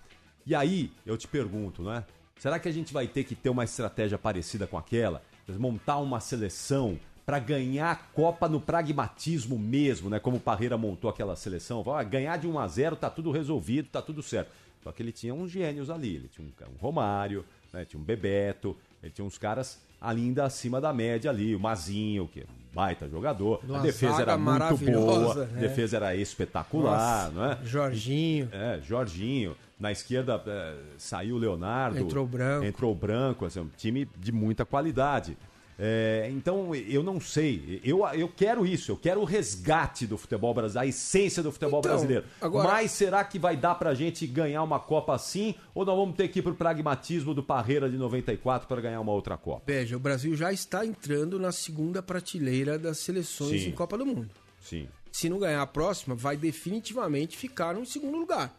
E 0.47 0.55
aí, 0.55 0.91
eu 1.05 1.17
te 1.17 1.29
pergunto, 1.29 1.83
né? 1.83 2.05
Será 2.39 2.59
que 2.59 2.69
a 2.69 2.73
gente 2.73 2.93
vai 2.93 3.07
ter 3.07 3.25
que 3.25 3.35
ter 3.35 3.51
uma 3.51 3.65
estratégia 3.65 4.17
parecida 4.17 4.67
com 4.67 4.79
aquela? 4.79 5.23
Montar 5.59 5.99
uma 5.99 6.21
seleção 6.21 6.99
para 7.27 7.39
ganhar 7.39 7.91
a 7.91 7.97
Copa 7.97 8.49
no 8.49 8.61
pragmatismo 8.61 9.59
mesmo, 9.59 10.09
né? 10.09 10.19
Como 10.19 10.39
o 10.39 10.41
Parreira 10.41 10.79
montou 10.79 11.11
aquela 11.11 11.37
seleção. 11.37 11.85
Ah, 11.93 12.03
ganhar 12.03 12.39
de 12.39 12.47
1 12.47 12.59
a 12.59 12.67
0 12.67 12.97
tá 12.97 13.11
tudo 13.11 13.31
resolvido, 13.31 13.89
tá 13.91 14.01
tudo 14.01 14.23
certo. 14.23 14.51
Só 14.83 14.93
que 14.93 15.03
ele 15.03 15.13
tinha 15.13 15.35
uns 15.35 15.51
gênios 15.51 15.91
ali. 15.91 16.17
Ele 16.17 16.29
tinha 16.29 16.47
um, 16.47 16.73
um 16.73 16.79
Romário, 16.79 17.45
né? 17.73 17.85
tinha 17.85 18.01
um 18.01 18.03
Bebeto, 18.03 18.75
ele 19.03 19.13
tinha 19.13 19.25
uns 19.25 19.37
caras 19.37 19.79
ainda 20.01 20.45
acima 20.45 20.81
da 20.81 20.93
média 20.93 21.31
ali. 21.31 21.55
O 21.55 21.61
Mazinho, 21.61 22.27
que 22.29 22.47
baita 22.79 23.09
jogador. 23.09 23.61
Uma 23.69 23.79
a 23.79 23.83
defesa 23.83 24.23
era 24.23 24.39
muito 24.39 24.47
boa, 24.47 24.59
maravilhosa, 24.61 25.43
a 25.43 25.47
né? 25.47 25.61
defesa 25.61 25.97
era 25.97 26.15
espetacular, 26.15 27.33
não 27.33 27.45
é? 27.45 27.59
Jorginho. 27.65 28.49
É, 28.53 28.79
Jorginho. 28.81 29.57
Na 29.81 29.91
esquerda 29.91 30.41
é, 30.47 30.75
saiu 30.97 31.35
o 31.35 31.39
Leonardo. 31.39 31.99
Entrou 31.99 32.25
o 32.25 32.29
Branco. 32.29 32.65
Entrou 32.65 32.93
o 32.93 32.95
Branco, 32.95 33.45
assim, 33.47 33.61
um 33.61 33.71
time 33.77 34.09
de 34.17 34.31
muita 34.31 34.65
qualidade. 34.65 35.37
É, 35.81 36.29
então, 36.33 36.75
eu 36.75 37.05
não 37.05 37.21
sei. 37.21 37.81
Eu, 37.85 38.05
eu 38.09 38.29
quero 38.29 38.67
isso, 38.67 38.91
eu 38.91 38.97
quero 38.97 39.21
o 39.21 39.25
resgate 39.25 40.09
do 40.09 40.19
futebol 40.19 40.53
brasileiro, 40.53 40.87
a 40.87 40.89
essência 40.89 41.41
do 41.43 41.53
futebol 41.53 41.79
Então, 41.79 41.93
brasileiro. 41.93 42.25
agora- 42.41 42.69
Mas 42.69 42.91
será 42.91 43.23
que 43.23 43.39
vai 43.39 43.57
dar 43.57 43.77
pra 43.77 43.95
gente 43.95 44.27
ganhar 44.27 44.63
uma 44.65 44.81
Copa 44.81 45.15
assim? 45.15 45.55
Ou 45.73 45.85
nós 45.85 45.97
vamos 45.97 46.17
ter 46.17 46.27
que 46.29 46.41
ir 46.41 46.43
pro 46.43 46.55
pragmatismo 46.55 47.33
do 47.33 47.45
Parreira 47.45 47.89
de 47.89 47.97
94 47.97 48.67
para 48.67 48.81
ganhar 48.81 49.01
uma 49.01 49.13
outra 49.13 49.37
Copa? 49.37 49.63
Veja, 49.67 49.97
o 49.97 50.01
Brasil 50.01 50.35
já 50.35 50.53
está 50.53 50.85
entrando 50.85 51.39
na 51.39 51.53
segunda 51.53 52.03
prateleira 52.03 52.77
das 52.77 52.99
seleções 52.99 53.63
Sim. 53.63 53.69
em 53.69 53.73
Copa 53.73 53.97
do 53.97 54.05
Mundo. 54.05 54.29
Sim. 54.61 54.89
Se 55.13 55.29
não 55.29 55.39
ganhar 55.39 55.63
a 55.63 55.67
próxima, 55.67 56.15
vai 56.17 56.37
definitivamente 56.37 57.37
ficar 57.37 57.75
no 57.75 57.87
segundo 57.87 58.19
lugar, 58.19 58.53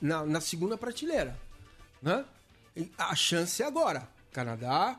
na, 0.00 0.24
na 0.24 0.40
segunda 0.40 0.78
prateleira. 0.78 1.36
Né? 2.00 2.24
A 2.96 3.14
chance 3.14 3.62
é 3.62 3.66
agora: 3.66 4.08
Canadá, 4.32 4.98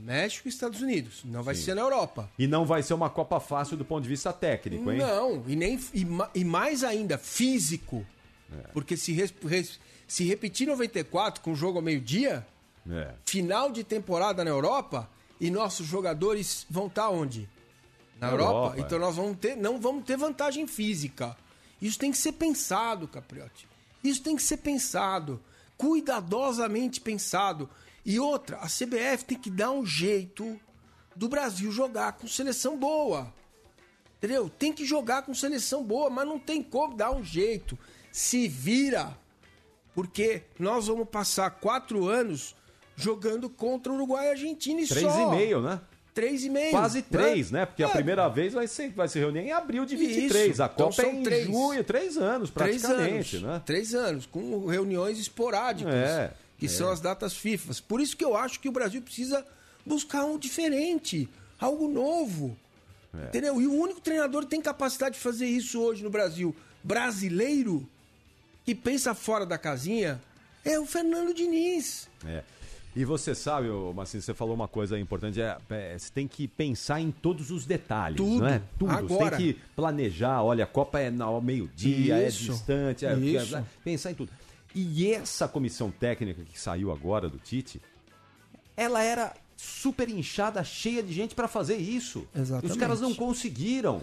México 0.00 0.48
e 0.48 0.50
Estados 0.50 0.80
Unidos. 0.80 1.20
Não 1.24 1.42
vai 1.42 1.54
ser 1.54 1.74
na 1.74 1.82
Europa. 1.82 2.30
E 2.38 2.46
não 2.46 2.64
vai 2.64 2.82
ser 2.82 2.94
uma 2.94 3.10
Copa 3.10 3.38
fácil 3.40 3.76
do 3.76 3.84
ponto 3.84 4.02
de 4.02 4.08
vista 4.08 4.32
técnico, 4.32 4.90
hein? 4.90 4.98
Não, 4.98 5.44
e, 5.46 5.54
nem, 5.56 5.78
e, 5.94 6.06
e 6.34 6.44
mais 6.44 6.82
ainda, 6.82 7.18
físico. 7.18 8.04
É. 8.52 8.68
Porque 8.72 8.96
se, 8.96 9.12
res- 9.12 9.34
res- 9.46 9.78
se 10.08 10.24
repetir 10.24 10.66
94 10.66 11.40
com 11.42 11.52
o 11.52 11.54
jogo 11.56 11.78
ao 11.78 11.82
meio-dia, 11.84 12.46
É. 12.90 13.12
final 13.26 13.70
de 13.70 13.84
temporada 13.84 14.42
na 14.44 14.50
Europa, 14.50 15.08
e 15.40 15.50
nossos 15.50 15.86
jogadores 15.86 16.66
vão 16.68 16.86
estar 16.88 17.08
onde? 17.10 17.48
Na 18.18 18.26
Na 18.26 18.32
Europa. 18.34 18.52
Europa, 18.52 18.80
Então 18.80 18.98
é. 18.98 19.00
nós 19.00 19.16
vamos 19.16 19.38
ter, 19.38 19.56
não 19.56 19.80
vamos 19.80 20.04
ter 20.04 20.16
vantagem 20.16 20.66
física. 20.66 21.36
Isso 21.80 21.98
tem 21.98 22.10
que 22.10 22.18
ser 22.18 22.32
pensado, 22.32 23.06
Capriotti. 23.08 23.66
Isso 24.04 24.22
tem 24.22 24.34
que 24.36 24.42
ser 24.42 24.56
pensado, 24.58 25.40
cuidadosamente 25.76 27.00
pensado. 27.00 27.68
E 28.04 28.18
outra, 28.18 28.56
a 28.58 28.66
CBF 28.66 29.24
tem 29.26 29.38
que 29.38 29.50
dar 29.50 29.70
um 29.70 29.84
jeito 29.84 30.58
do 31.14 31.28
Brasil 31.28 31.70
jogar 31.70 32.12
com 32.12 32.26
seleção 32.26 32.76
boa. 32.78 33.32
Entendeu? 34.18 34.48
Tem 34.50 34.72
que 34.72 34.84
jogar 34.84 35.22
com 35.22 35.32
seleção 35.34 35.82
boa, 35.82 36.10
mas 36.10 36.26
não 36.26 36.38
tem 36.38 36.62
como 36.62 36.94
dar 36.96 37.10
um 37.10 37.24
jeito. 37.24 37.78
Se 38.12 38.48
vira. 38.48 39.16
Porque 39.94 40.42
nós 40.58 40.86
vamos 40.86 41.08
passar 41.08 41.50
quatro 41.50 42.06
anos 42.06 42.54
jogando 42.96 43.48
contra 43.48 43.92
Uruguai 43.92 44.26
e 44.26 44.30
Argentina 44.30 44.80
e 44.80 44.86
Três 44.86 45.06
só. 45.10 45.32
e 45.32 45.36
meio, 45.36 45.60
né? 45.62 45.80
Três 46.12 46.44
e 46.44 46.50
meio. 46.50 46.70
Quase 46.70 47.02
três, 47.02 47.50
né? 47.50 47.64
Porque 47.64 47.82
a 47.82 47.88
É, 47.88 47.92
primeira 47.92 48.28
vez 48.28 48.52
vai, 48.52 48.66
ser, 48.66 48.90
vai 48.90 49.08
se 49.08 49.18
reunir 49.18 49.40
em 49.40 49.52
abril 49.52 49.84
de 49.86 49.96
23. 49.96 50.50
Isso. 50.52 50.62
A 50.62 50.66
Então 50.66 50.88
Copa 50.90 51.02
é 51.02 51.04
são 51.04 51.14
em 51.14 51.22
três. 51.22 51.46
junho, 51.46 51.84
três 51.84 52.16
anos 52.18 52.50
Três 52.50 52.82
praticamente, 52.82 53.36
anos. 53.36 53.48
né? 53.48 53.62
Três 53.64 53.94
anos, 53.94 54.26
com 54.26 54.66
reuniões 54.66 55.18
esporádicas, 55.18 55.94
É, 55.94 56.32
que 56.60 56.68
são 56.68 56.90
as 56.90 57.00
datas 57.00 57.34
FIFA. 57.34 57.72
Por 57.88 58.00
isso 58.00 58.16
que 58.16 58.24
eu 58.24 58.36
acho 58.36 58.60
que 58.60 58.68
o 58.68 58.72
Brasil 58.72 59.00
precisa 59.00 59.44
buscar 59.84 60.24
um 60.26 60.38
diferente, 60.38 61.26
algo 61.58 61.88
novo. 61.88 62.56
É. 63.18 63.28
Entendeu? 63.28 63.60
E 63.60 63.66
o 63.66 63.72
único 63.72 64.00
treinador 64.00 64.42
que 64.42 64.50
tem 64.50 64.60
capacidade 64.60 65.14
de 65.16 65.20
fazer 65.20 65.46
isso 65.46 65.80
hoje 65.80 66.04
no 66.04 66.10
Brasil, 66.10 66.54
brasileiro 66.84 67.88
que 68.64 68.74
pensa 68.74 69.14
fora 69.14 69.46
da 69.46 69.56
casinha 69.56 70.20
é 70.64 70.78
o 70.78 70.84
Fernando 70.84 71.34
Diniz. 71.34 72.08
É. 72.26 72.42
E 72.94 73.04
você 73.04 73.34
sabe, 73.36 73.68
ô, 73.68 73.92
Massinho, 73.92 74.20
você 74.20 74.34
falou 74.34 74.54
uma 74.54 74.66
coisa 74.66 74.98
importante, 74.98 75.40
é, 75.40 75.56
é, 75.70 75.96
você 75.96 76.10
tem 76.12 76.26
que 76.26 76.48
pensar 76.48 77.00
em 77.00 77.10
todos 77.12 77.50
os 77.50 77.64
detalhes, 77.64 78.16
Tudo. 78.16 78.40
não 78.40 78.48
é? 78.48 78.60
Tudo. 78.78 78.90
Agora. 78.90 79.36
Você 79.36 79.44
tem 79.44 79.54
que 79.54 79.60
planejar, 79.76 80.42
olha, 80.42 80.64
a 80.64 80.66
Copa 80.66 80.98
é 80.98 81.12
ao 81.20 81.40
meio-dia, 81.40 82.16
é 82.16 82.28
distante, 82.28 83.06
é, 83.06 83.16
Isso. 83.16 83.56
é- 83.56 83.64
pensar 83.84 84.10
em 84.10 84.14
tudo. 84.14 84.30
E 84.74 85.12
essa 85.12 85.48
comissão 85.48 85.90
técnica 85.90 86.42
que 86.44 86.58
saiu 86.58 86.92
agora 86.92 87.28
do 87.28 87.38
Tite, 87.38 87.80
ela 88.76 89.02
era 89.02 89.34
super 89.56 90.08
inchada, 90.08 90.62
cheia 90.64 91.02
de 91.02 91.12
gente 91.12 91.34
para 91.34 91.48
fazer 91.48 91.76
isso. 91.76 92.26
Exatamente. 92.34 92.72
Os 92.72 92.78
caras 92.78 93.00
não 93.00 93.14
conseguiram. 93.14 94.00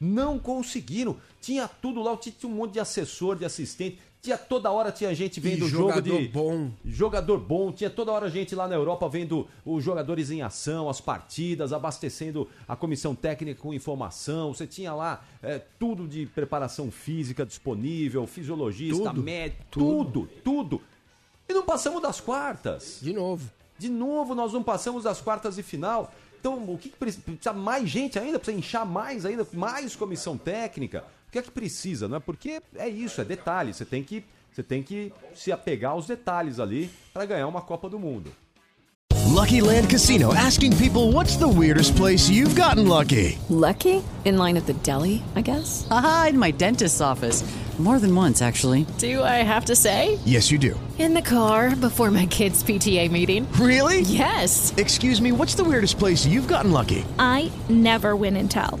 Não 0.00 0.38
conseguiram. 0.38 1.16
Tinha 1.40 1.66
tudo 1.66 2.00
lá, 2.00 2.12
o 2.12 2.16
Tite 2.16 2.38
tinha 2.38 2.52
um 2.52 2.54
monte 2.56 2.74
de 2.74 2.80
assessor, 2.80 3.36
de 3.36 3.44
assistente. 3.44 3.98
Tinha 4.20 4.36
toda 4.36 4.70
hora 4.70 4.90
tinha 4.90 5.14
gente 5.14 5.38
vendo 5.38 5.64
o 5.64 5.68
jogo 5.68 6.00
de 6.02 6.28
bom. 6.28 6.70
jogador 6.84 7.38
bom. 7.38 7.70
Tinha 7.70 7.88
toda 7.88 8.10
hora 8.10 8.28
gente 8.28 8.54
lá 8.54 8.66
na 8.66 8.74
Europa 8.74 9.08
vendo 9.08 9.46
os 9.64 9.82
jogadores 9.84 10.30
em 10.30 10.42
ação, 10.42 10.88
as 10.88 11.00
partidas, 11.00 11.72
abastecendo 11.72 12.48
a 12.66 12.74
comissão 12.74 13.14
técnica 13.14 13.60
com 13.62 13.72
informação. 13.72 14.52
Você 14.52 14.66
tinha 14.66 14.92
lá 14.92 15.24
é, 15.42 15.60
tudo 15.78 16.08
de 16.08 16.26
preparação 16.26 16.90
física 16.90 17.46
disponível, 17.46 18.26
fisiologista, 18.26 19.04
Tudo, 19.10 19.22
médico, 19.22 19.64
tudo. 19.70 20.04
tudo, 20.04 20.28
tudo. 20.42 20.82
E 21.48 21.54
não 21.54 21.64
passamos 21.64 22.02
das 22.02 22.20
quartas. 22.20 22.98
De 23.00 23.12
novo. 23.12 23.48
De 23.78 23.88
novo, 23.88 24.34
nós 24.34 24.52
não 24.52 24.62
passamos 24.62 25.04
das 25.04 25.20
quartas 25.20 25.54
de 25.54 25.62
final. 25.62 26.12
Então, 26.40 26.54
o 26.70 26.76
que? 26.76 26.88
Precisa 26.88 27.52
mais 27.52 27.88
gente 27.88 28.18
ainda? 28.18 28.38
Precisa 28.38 28.58
inchar 28.58 28.84
mais 28.84 29.24
ainda? 29.24 29.46
Mais 29.52 29.94
comissão 29.96 30.36
técnica? 30.36 31.04
O 31.28 31.30
que 31.30 31.38
é 31.38 31.42
que 31.42 31.50
precisa, 31.50 32.08
não 32.08 32.16
é? 32.16 32.20
Porque 32.20 32.62
é 32.74 32.88
isso, 32.88 33.20
é 33.20 33.24
detalhe. 33.24 33.74
Você 33.74 33.84
tem 33.84 34.02
que, 34.02 34.24
você 34.50 34.62
tem 34.62 34.82
que 34.82 35.12
se 35.34 35.52
apegar 35.52 35.92
aos 35.92 36.06
detalhes 36.06 36.58
ali 36.58 36.90
para 37.12 37.26
ganhar 37.26 37.46
uma 37.46 37.60
Copa 37.60 37.86
do 37.88 37.98
Mundo. 37.98 38.32
Lucky 39.26 39.60
Land 39.60 39.90
Casino 39.90 40.32
asking 40.32 40.74
people 40.78 41.12
what's 41.12 41.36
the 41.36 41.46
weirdest 41.46 41.94
place 41.96 42.30
you've 42.30 42.56
gotten 42.56 42.88
lucky? 42.88 43.38
Lucky? 43.50 44.02
In 44.24 44.38
line 44.38 44.56
at 44.56 44.64
the 44.64 44.72
deli, 44.82 45.22
I 45.36 45.42
guess? 45.42 45.86
Aha, 45.90 46.28
in 46.30 46.38
my 46.38 46.50
dentist's 46.50 47.02
office. 47.02 47.44
More 47.78 48.00
than 48.00 48.12
once, 48.12 48.42
actually. 48.42 48.86
Do 48.98 49.22
I 49.22 49.44
have 49.44 49.66
to 49.66 49.76
say? 49.76 50.18
Yes, 50.24 50.50
you 50.50 50.58
do. 50.58 50.74
In 50.98 51.14
the 51.14 51.22
car 51.22 51.76
before 51.76 52.10
my 52.10 52.26
kids' 52.26 52.64
PTA 52.64 53.08
meeting. 53.08 53.46
Really? 53.52 54.00
Yes. 54.00 54.74
Excuse 54.76 55.22
me, 55.22 55.30
what's 55.30 55.54
the 55.54 55.62
weirdest 55.62 55.96
place 55.96 56.26
you've 56.26 56.48
gotten 56.48 56.72
lucky? 56.72 57.04
I 57.20 57.52
never 57.68 58.16
win 58.16 58.36
and 58.36 58.50
tell. 58.50 58.80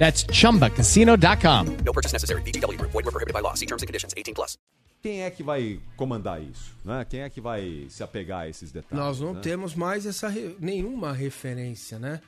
That's 0.00 0.24
chumbacasino.com. 0.32 1.84
No 1.84 1.92
purchase 1.92 2.12
necessary. 2.14 2.42
VGW 2.42 2.76
Group. 2.78 2.90
Void 2.92 3.04
were 3.04 3.12
prohibited 3.12 3.34
by 3.34 3.40
law. 3.42 3.54
See 3.54 3.66
terms 3.66 3.82
and 3.82 3.86
conditions. 3.86 4.14
18 4.16 4.34
plus. 4.34 4.56
Quem 5.02 5.22
é 5.22 5.30
que 5.30 5.42
vai 5.42 5.80
comandar 5.96 6.42
isso? 6.42 6.76
Né? 6.84 7.06
Quem 7.08 7.20
é 7.20 7.30
que 7.30 7.40
vai 7.40 7.86
se 7.88 8.02
apegar 8.02 8.40
a 8.40 8.48
esses 8.48 8.72
detalhes? 8.72 8.98
Nós 8.98 9.20
não 9.20 9.34
né? 9.34 9.40
temos 9.40 9.74
mais 9.74 10.04
essa 10.06 10.28
re- 10.28 10.56
nenhuma 10.58 11.12
referência, 11.12 11.98
né? 11.98 12.20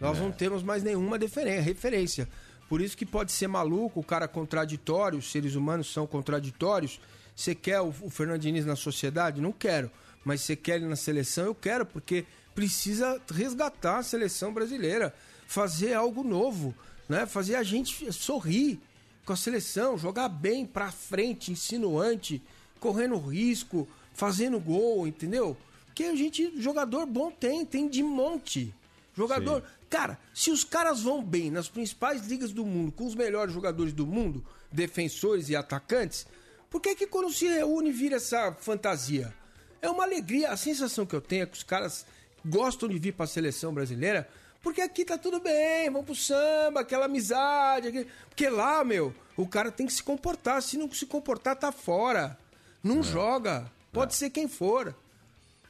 Nós 0.00 0.18
não 0.18 0.30
temos 0.30 0.62
mais 0.62 0.82
nenhuma 0.82 1.18
deferen- 1.18 1.60
referência. 1.60 2.28
Por 2.68 2.80
isso 2.82 2.96
que 2.96 3.06
pode 3.06 3.32
ser 3.32 3.46
maluco, 3.48 4.00
o 4.00 4.04
cara 4.04 4.28
contraditório, 4.28 5.18
os 5.18 5.30
seres 5.30 5.54
humanos 5.54 5.90
são 5.92 6.06
contraditórios. 6.06 7.00
Você 7.34 7.54
quer 7.54 7.80
o, 7.80 7.88
o 8.02 8.10
Fernando 8.10 8.40
Diniz 8.40 8.66
na 8.66 8.76
sociedade? 8.76 9.40
Não 9.40 9.52
quero. 9.52 9.90
Mas 10.24 10.42
você 10.42 10.54
quer 10.54 10.76
ele 10.76 10.86
na 10.86 10.96
seleção? 10.96 11.46
Eu 11.46 11.54
quero, 11.54 11.86
porque 11.86 12.26
precisa 12.54 13.20
resgatar 13.32 13.98
a 13.98 14.02
seleção 14.02 14.52
brasileira, 14.52 15.14
fazer 15.46 15.94
algo 15.94 16.22
novo, 16.22 16.74
né? 17.08 17.26
Fazer 17.26 17.56
a 17.56 17.62
gente 17.62 18.12
sorrir 18.12 18.80
com 19.24 19.32
a 19.32 19.36
seleção, 19.36 19.98
jogar 19.98 20.28
bem 20.28 20.64
pra 20.64 20.90
frente, 20.90 21.52
insinuante, 21.52 22.42
correndo 22.80 23.18
risco, 23.18 23.88
fazendo 24.14 24.58
gol, 24.58 25.06
entendeu? 25.06 25.56
Porque 25.86 26.04
a 26.04 26.14
gente, 26.14 26.60
jogador 26.60 27.06
bom 27.06 27.30
tem, 27.30 27.64
tem 27.64 27.88
de 27.88 28.02
monte. 28.02 28.74
Jogador. 29.16 29.64
Cara, 29.90 30.18
se 30.32 30.50
os 30.50 30.62
caras 30.62 31.02
vão 31.02 31.22
bem 31.22 31.50
nas 31.50 31.68
principais 31.68 32.26
ligas 32.26 32.52
do 32.52 32.64
mundo, 32.64 32.92
com 32.92 33.06
os 33.06 33.14
melhores 33.14 33.52
jogadores 33.52 33.92
do 33.92 34.06
mundo, 34.06 34.44
defensores 34.70 35.48
e 35.48 35.56
atacantes, 35.56 36.26
por 36.70 36.80
que 36.80 36.94
que 36.94 37.06
quando 37.06 37.32
se 37.32 37.48
reúne 37.48 37.90
vira 37.90 38.16
essa 38.16 38.52
fantasia? 38.52 39.34
É 39.80 39.88
uma 39.88 40.04
alegria. 40.04 40.50
A 40.50 40.56
sensação 40.56 41.04
que 41.04 41.16
eu 41.16 41.20
tenho 41.20 41.42
é 41.42 41.46
que 41.46 41.56
os 41.56 41.62
caras 41.62 42.06
gostam 42.44 42.88
de 42.88 42.98
vir 42.98 43.12
pra 43.12 43.26
seleção 43.26 43.72
brasileira 43.72 44.28
porque 44.68 44.80
aqui 44.82 45.04
tá 45.04 45.16
tudo 45.16 45.40
bem, 45.40 45.90
vamos 45.90 46.04
pro 46.06 46.14
samba, 46.14 46.80
aquela 46.80 47.06
amizade. 47.06 47.88
aquele- 47.88 48.06
Porque 48.28 48.48
lá, 48.48 48.84
meu, 48.84 49.14
o 49.36 49.46
cara 49.46 49.70
tem 49.72 49.86
que 49.86 49.92
se 49.92 50.02
comportar. 50.02 50.60
Se 50.62 50.76
não 50.76 50.90
se 50.92 51.06
comportar, 51.06 51.56
tá 51.56 51.72
fora. 51.72 52.36
Não 52.84 53.02
joga. 53.02 53.70
Pode 53.92 54.14
ser 54.14 54.30
quem 54.30 54.46
for. 54.46 54.94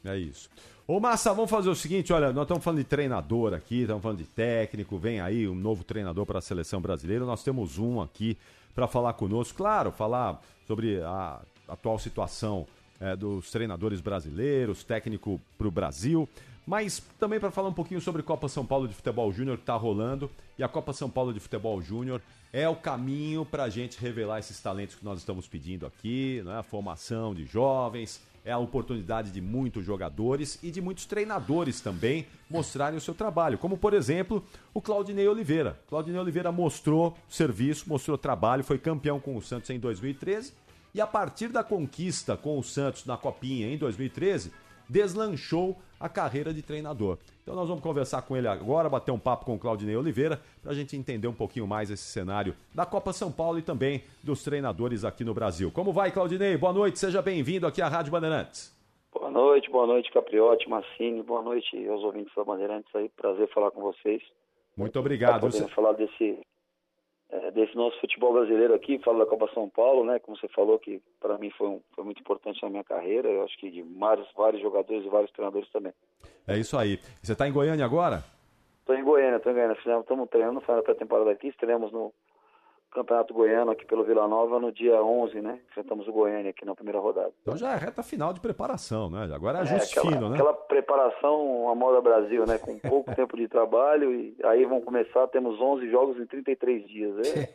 É 0.04 0.16
isso. 0.16 0.50
Ô 0.86 0.98
Massa, 0.98 1.32
vamos 1.32 1.50
fazer 1.50 1.68
o 1.68 1.74
seguinte, 1.74 2.12
olha, 2.12 2.32
nós 2.32 2.42
estamos 2.44 2.64
falando 2.64 2.78
de 2.78 2.84
treinador 2.84 3.52
aqui, 3.54 3.82
estamos 3.82 4.02
falando 4.02 4.18
de 4.18 4.24
técnico, 4.24 4.96
vem 4.98 5.20
aí 5.20 5.46
um 5.46 5.54
novo 5.54 5.84
treinador 5.84 6.24
para 6.26 6.38
a 6.38 6.42
seleção 6.42 6.80
brasileira, 6.80 7.24
nós 7.26 7.42
temos 7.44 7.78
um 7.78 8.00
aqui 8.00 8.36
para 8.74 8.88
falar 8.88 9.12
conosco, 9.12 9.56
claro, 9.58 9.92
falar 9.92 10.42
sobre 10.66 11.02
a 11.02 11.40
atual 11.68 11.98
situação 11.98 12.66
é, 13.00 13.14
dos 13.14 13.50
treinadores 13.50 14.00
brasileiros, 14.00 14.82
técnico 14.82 15.38
para 15.58 15.68
o 15.68 15.70
Brasil, 15.70 16.26
mas 16.68 17.02
também 17.18 17.40
para 17.40 17.50
falar 17.50 17.70
um 17.70 17.72
pouquinho 17.72 17.98
sobre 17.98 18.22
Copa 18.22 18.46
São 18.46 18.66
Paulo 18.66 18.86
de 18.86 18.92
Futebol 18.92 19.32
Júnior 19.32 19.56
que 19.56 19.62
está 19.62 19.74
rolando, 19.74 20.30
e 20.58 20.62
a 20.62 20.68
Copa 20.68 20.92
São 20.92 21.08
Paulo 21.08 21.32
de 21.32 21.40
Futebol 21.40 21.80
Júnior 21.80 22.20
é 22.52 22.68
o 22.68 22.76
caminho 22.76 23.42
para 23.42 23.62
a 23.62 23.70
gente 23.70 23.98
revelar 23.98 24.38
esses 24.38 24.60
talentos 24.60 24.94
que 24.94 25.02
nós 25.02 25.18
estamos 25.18 25.48
pedindo 25.48 25.86
aqui, 25.86 26.42
né? 26.44 26.58
a 26.58 26.62
formação 26.62 27.34
de 27.34 27.46
jovens, 27.46 28.20
é 28.44 28.52
a 28.52 28.58
oportunidade 28.58 29.30
de 29.30 29.40
muitos 29.40 29.82
jogadores 29.82 30.58
e 30.62 30.70
de 30.70 30.82
muitos 30.82 31.06
treinadores 31.06 31.80
também 31.80 32.26
mostrarem 32.50 32.98
o 32.98 33.00
seu 33.00 33.14
trabalho, 33.14 33.56
como 33.56 33.78
por 33.78 33.94
exemplo 33.94 34.44
o 34.74 34.82
Claudinei 34.82 35.26
Oliveira. 35.26 35.80
Claudinei 35.88 36.20
Oliveira 36.20 36.52
mostrou 36.52 37.16
serviço, 37.30 37.88
mostrou 37.88 38.18
trabalho, 38.18 38.62
foi 38.62 38.76
campeão 38.76 39.18
com 39.18 39.34
o 39.34 39.40
Santos 39.40 39.70
em 39.70 39.78
2013 39.78 40.52
e 40.94 41.00
a 41.00 41.06
partir 41.06 41.48
da 41.48 41.64
conquista 41.64 42.36
com 42.36 42.58
o 42.58 42.62
Santos 42.62 43.06
na 43.06 43.16
Copinha 43.16 43.72
em 43.72 43.78
2013, 43.78 44.52
deslanchou 44.88 45.76
a 46.00 46.08
carreira 46.08 46.52
de 46.54 46.62
treinador. 46.62 47.18
Então 47.42 47.54
nós 47.56 47.68
vamos 47.68 47.82
conversar 47.82 48.22
com 48.22 48.36
ele 48.36 48.46
agora, 48.46 48.88
bater 48.88 49.10
um 49.10 49.18
papo 49.18 49.44
com 49.44 49.54
o 49.54 49.58
Claudinei 49.58 49.96
Oliveira, 49.96 50.40
para 50.62 50.72
a 50.72 50.74
gente 50.74 50.96
entender 50.96 51.26
um 51.26 51.32
pouquinho 51.32 51.66
mais 51.66 51.90
esse 51.90 52.04
cenário 52.04 52.54
da 52.74 52.86
Copa 52.86 53.12
São 53.12 53.32
Paulo 53.32 53.58
e 53.58 53.62
também 53.62 54.04
dos 54.22 54.42
treinadores 54.44 55.04
aqui 55.04 55.24
no 55.24 55.34
Brasil. 55.34 55.70
Como 55.72 55.92
vai, 55.92 56.10
Claudinei? 56.12 56.56
Boa 56.56 56.72
noite, 56.72 56.98
seja 56.98 57.20
bem-vindo 57.20 57.66
aqui 57.66 57.82
à 57.82 57.88
Rádio 57.88 58.12
Bandeirantes. 58.12 58.76
Boa 59.12 59.30
noite, 59.30 59.68
boa 59.70 59.86
noite, 59.86 60.12
Capriotti, 60.12 60.68
Massini, 60.68 61.22
boa 61.22 61.42
noite 61.42 61.88
aos 61.88 62.02
ouvintes 62.04 62.32
da 62.36 62.44
Bandeirantes 62.44 62.94
aí, 62.94 63.08
prazer 63.16 63.48
falar 63.52 63.70
com 63.70 63.80
vocês. 63.80 64.22
Muito 64.76 64.96
obrigado. 65.00 65.40
Podendo 65.40 65.64
Você- 65.66 65.74
falar 65.74 65.92
desse, 65.94 66.38
é, 67.30 67.50
desse 67.50 67.74
nosso 67.76 67.98
futebol 68.00 68.32
brasileiro 68.32 68.74
aqui, 68.74 68.98
falo 69.00 69.18
da 69.18 69.26
Copa 69.26 69.48
São 69.52 69.68
Paulo, 69.68 70.04
né, 70.04 70.18
como 70.18 70.36
você 70.36 70.48
falou, 70.48 70.78
que 70.78 71.00
para 71.20 71.36
mim 71.38 71.50
foi, 71.50 71.68
um- 71.68 71.80
foi 71.94 72.04
muito 72.04 72.20
importante 72.20 72.62
na 72.62 72.70
minha 72.70 72.84
carreira, 72.84 73.28
eu 73.28 73.42
acho 73.44 73.56
que 73.58 73.70
de 73.70 73.82
vários, 73.82 74.26
vários 74.36 74.62
jogadores 74.62 75.04
e 75.04 75.08
vários 75.08 75.30
treinadores 75.32 75.68
também. 75.70 75.92
É 76.46 76.56
isso 76.56 76.76
aí. 76.78 76.98
Você 77.22 77.32
está 77.32 77.46
em 77.46 77.52
Goiânia 77.52 77.84
agora? 77.84 78.24
Estou 78.80 78.96
em 78.96 79.04
Goiânia, 79.04 79.36
estou 79.36 79.52
em 79.52 79.54
Goiânia, 79.54 79.76
estamos 80.00 80.28
treinando, 80.30 80.60
fazendo 80.62 80.80
a 80.80 80.84
pré-temporada 80.84 81.30
aqui, 81.30 81.48
estreamos 81.48 81.92
no 81.92 82.12
Campeonato 82.90 83.34
Goiano 83.34 83.70
aqui 83.70 83.84
pelo 83.84 84.04
Vila 84.04 84.26
Nova 84.26 84.58
no 84.58 84.72
dia 84.72 85.02
11, 85.02 85.40
né, 85.40 85.60
enfrentamos 85.70 86.08
o 86.08 86.12
Goiânia 86.12 86.50
aqui 86.50 86.64
na 86.64 86.74
primeira 86.74 86.98
rodada. 86.98 87.32
Então 87.42 87.56
já 87.56 87.72
é 87.72 87.76
reta 87.76 88.02
final 88.02 88.32
de 88.32 88.40
preparação, 88.40 89.10
né? 89.10 89.28
Agora 89.34 89.58
é 89.58 89.60
É, 89.60 89.62
ajuste 89.64 89.98
aquela, 89.98 90.14
fino, 90.14 90.28
né? 90.30 90.34
aquela 90.36 90.54
preparação 90.54 91.68
à 91.68 91.74
moda 91.74 92.00
Brasil, 92.00 92.44
né? 92.46 92.58
Com 92.58 92.78
pouco 92.78 93.14
tempo 93.14 93.36
de 93.36 93.48
trabalho 93.48 94.14
e 94.14 94.36
aí 94.44 94.64
vão 94.64 94.80
começar, 94.80 95.26
temos 95.28 95.60
11 95.60 95.90
jogos 95.90 96.18
em 96.18 96.26
33 96.26 96.88
dias. 96.88 97.28
É, 97.36 97.48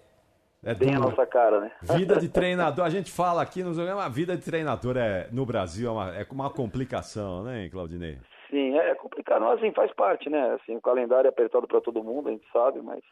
É 0.65 0.73
bem 0.73 0.95
a 0.95 0.99
nossa 0.99 1.25
cara, 1.25 1.59
né? 1.59 1.71
Vida 1.81 2.17
de 2.17 2.29
treinador, 2.31 2.85
a 2.85 2.89
gente 2.89 3.11
fala 3.11 3.41
aqui 3.41 3.63
no 3.63 3.73
programa, 3.73 4.05
a 4.05 4.09
vida 4.09 4.37
de 4.37 4.45
treinador 4.45 4.95
é, 4.97 5.27
no 5.31 5.45
Brasil 5.45 5.89
é 5.89 5.91
uma, 5.91 6.15
é 6.15 6.25
uma 6.31 6.49
complicação, 6.49 7.43
né, 7.43 7.67
Claudinei? 7.69 8.17
Sim, 8.49 8.77
é 8.77 8.93
complicado, 8.95 9.41
mas 9.41 9.57
assim, 9.59 9.71
faz 9.73 9.91
parte, 9.93 10.29
né? 10.29 10.57
Assim, 10.61 10.75
o 10.75 10.81
calendário 10.81 11.27
é 11.27 11.29
apertado 11.29 11.67
para 11.67 11.81
todo 11.81 12.03
mundo, 12.03 12.29
a 12.29 12.31
gente 12.31 12.45
sabe, 12.53 12.81
mas 12.81 12.99
é, 12.99 13.03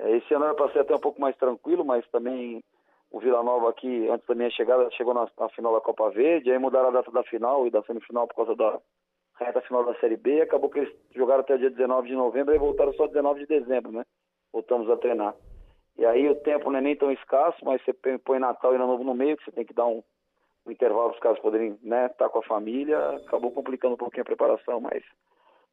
esse 0.00 0.34
ano 0.34 0.44
era 0.44 0.54
para 0.54 0.70
ser 0.72 0.80
até 0.80 0.94
um 0.94 1.00
pouco 1.00 1.20
mais 1.20 1.36
tranquilo, 1.36 1.84
mas 1.84 2.06
também 2.08 2.62
o 3.10 3.20
Vila 3.20 3.42
Nova 3.42 3.70
aqui, 3.70 4.08
antes 4.08 4.26
da 4.26 4.34
minha 4.34 4.50
chegada, 4.50 4.90
chegou 4.92 5.14
na, 5.14 5.28
na, 5.38 5.48
final 5.50 5.72
da 5.72 5.80
Copa 5.80 6.10
Verde, 6.10 6.50
aí 6.50 6.58
mudaram 6.58 6.88
a 6.88 6.92
data 6.92 7.10
da 7.10 7.22
final 7.24 7.66
e 7.66 7.70
da 7.70 7.82
semifinal 7.82 8.26
por 8.26 8.36
causa 8.36 8.54
da 8.54 8.78
reta 9.38 9.60
final 9.62 9.84
da 9.84 9.94
Série 10.00 10.16
B, 10.16 10.40
acabou 10.40 10.70
que 10.70 10.80
eles 10.80 10.94
jogaram 11.14 11.40
até 11.40 11.54
o 11.54 11.58
dia 11.58 11.70
19 11.70 12.08
de 12.08 12.14
novembro 12.14 12.54
e 12.54 12.58
voltaram 12.58 12.92
só 12.94 13.06
19 13.06 13.40
de 13.40 13.46
dezembro, 13.46 13.92
né? 13.92 14.04
Voltamos 14.52 14.88
a 14.90 14.96
treinar. 14.96 15.34
E 15.98 16.04
aí 16.04 16.28
o 16.28 16.34
tempo 16.34 16.70
não 16.70 16.78
é 16.78 16.82
nem 16.82 16.96
tão 16.96 17.10
escasso, 17.10 17.64
mas 17.64 17.82
você 17.82 17.92
põe 18.18 18.38
Natal 18.38 18.72
e 18.72 18.76
Ano 18.76 18.86
Novo 18.86 19.04
no 19.04 19.14
meio, 19.14 19.36
que 19.36 19.44
você 19.44 19.52
tem 19.52 19.64
que 19.64 19.74
dar 19.74 19.86
um, 19.86 20.02
um 20.66 20.70
intervalo 20.70 21.08
para 21.08 21.14
os 21.14 21.20
caras 21.20 21.38
poderem 21.38 21.78
né, 21.82 22.06
estar 22.06 22.26
tá 22.26 22.28
com 22.28 22.38
a 22.38 22.42
família, 22.42 22.98
acabou 23.16 23.50
complicando 23.50 23.94
um 23.94 23.98
pouquinho 23.98 24.22
a 24.22 24.26
preparação, 24.26 24.80
mas 24.80 25.02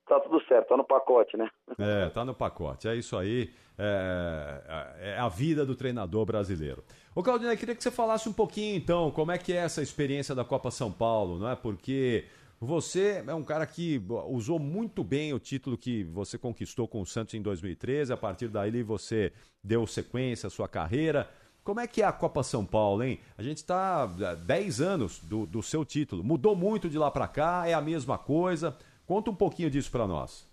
tá 0.07 0.19
tudo 0.19 0.43
certo, 0.45 0.69
tá 0.69 0.77
no 0.77 0.83
pacote, 0.83 1.37
né? 1.37 1.49
É, 1.77 2.09
tá 2.09 2.25
no 2.25 2.33
pacote, 2.33 2.87
é 2.87 2.95
isso 2.95 3.17
aí, 3.17 3.51
é, 3.77 5.13
é 5.15 5.19
a 5.19 5.29
vida 5.29 5.65
do 5.65 5.75
treinador 5.75 6.25
brasileiro. 6.25 6.83
Ô 7.15 7.21
Claudinei, 7.21 7.55
queria 7.55 7.75
que 7.75 7.83
você 7.83 7.91
falasse 7.91 8.27
um 8.27 8.33
pouquinho 8.33 8.75
então, 8.75 9.11
como 9.11 9.31
é 9.31 9.37
que 9.37 9.53
é 9.53 9.57
essa 9.57 9.81
experiência 9.81 10.33
da 10.33 10.43
Copa 10.43 10.71
São 10.71 10.91
Paulo, 10.91 11.39
não 11.39 11.49
é? 11.49 11.55
Porque 11.55 12.25
você 12.59 13.23
é 13.27 13.33
um 13.33 13.43
cara 13.43 13.65
que 13.65 14.01
usou 14.29 14.57
muito 14.57 15.03
bem 15.03 15.33
o 15.33 15.39
título 15.39 15.77
que 15.77 16.05
você 16.05 16.37
conquistou 16.37 16.87
com 16.87 17.01
o 17.01 17.05
Santos 17.05 17.33
em 17.33 17.41
2013, 17.41 18.13
a 18.13 18.17
partir 18.17 18.47
daí 18.47 18.81
você 18.81 19.33
deu 19.63 19.85
sequência 19.85 20.47
à 20.47 20.49
sua 20.49 20.67
carreira. 20.67 21.29
Como 21.63 21.79
é 21.79 21.87
que 21.87 22.01
é 22.01 22.05
a 22.05 22.11
Copa 22.11 22.41
São 22.43 22.65
Paulo, 22.65 23.03
hein? 23.03 23.19
A 23.37 23.43
gente 23.43 23.57
está 23.57 24.05
10 24.05 24.81
anos 24.81 25.19
do, 25.19 25.45
do 25.45 25.61
seu 25.61 25.85
título. 25.85 26.23
Mudou 26.23 26.55
muito 26.55 26.89
de 26.89 26.97
lá 26.97 27.11
para 27.11 27.27
cá? 27.27 27.67
É 27.67 27.73
a 27.73 27.81
mesma 27.81 28.17
coisa? 28.17 28.77
Conta 29.05 29.29
um 29.29 29.35
pouquinho 29.35 29.69
disso 29.69 29.91
para 29.91 30.07
nós. 30.07 30.49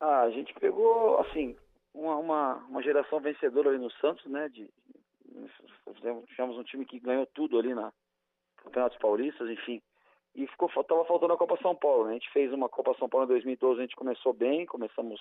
Ah, 0.00 0.22
a 0.22 0.30
gente 0.30 0.54
pegou, 0.54 1.18
assim, 1.20 1.56
uma, 1.92 2.16
uma, 2.16 2.54
uma, 2.68 2.82
geração 2.82 3.20
vencedora 3.20 3.70
ali 3.70 3.78
no 3.78 3.90
Santos, 3.92 4.24
né? 4.26 4.48
De, 4.48 4.70
tivemos 6.28 6.56
um 6.56 6.64
time 6.64 6.84
que 6.84 7.00
ganhou 7.00 7.26
tudo 7.26 7.58
ali 7.58 7.74
na 7.74 7.92
Campeonatos 8.56 8.98
Paulistas, 8.98 9.48
enfim. 9.50 9.82
E 10.34 10.46
ficou, 10.46 10.68
tava 10.84 11.04
faltando 11.04 11.32
a 11.32 11.38
Copa 11.38 11.58
São 11.60 11.74
Paulo, 11.74 12.04
né? 12.04 12.10
A 12.10 12.14
gente 12.14 12.30
fez 12.30 12.52
uma 12.52 12.68
Copa 12.68 12.94
São 12.98 13.08
Paulo 13.08 13.26
em 13.26 13.30
2012, 13.30 13.78
a 13.78 13.82
gente 13.82 13.96
começou 13.96 14.32
bem, 14.32 14.64
começamos 14.66 15.20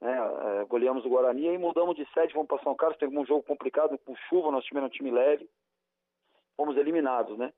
né, 0.00 0.16
é, 0.60 0.64
goleamos 0.64 1.04
o 1.04 1.08
Guarani 1.08 1.46
e 1.46 1.58
mudamos 1.58 1.94
de 1.94 2.06
sede, 2.12 2.32
fomos 2.32 2.48
para 2.48 2.62
São 2.62 2.74
Carlos, 2.74 2.98
teve 2.98 3.16
um 3.16 3.26
jogo 3.26 3.42
complicado 3.42 3.98
com 3.98 4.16
chuva, 4.28 4.50
nosso 4.50 4.66
time 4.66 4.78
era 4.78 4.86
um 4.86 4.90
time 4.90 5.10
leve, 5.10 5.48
fomos 6.56 6.76
eliminados, 6.76 7.36
né? 7.36 7.52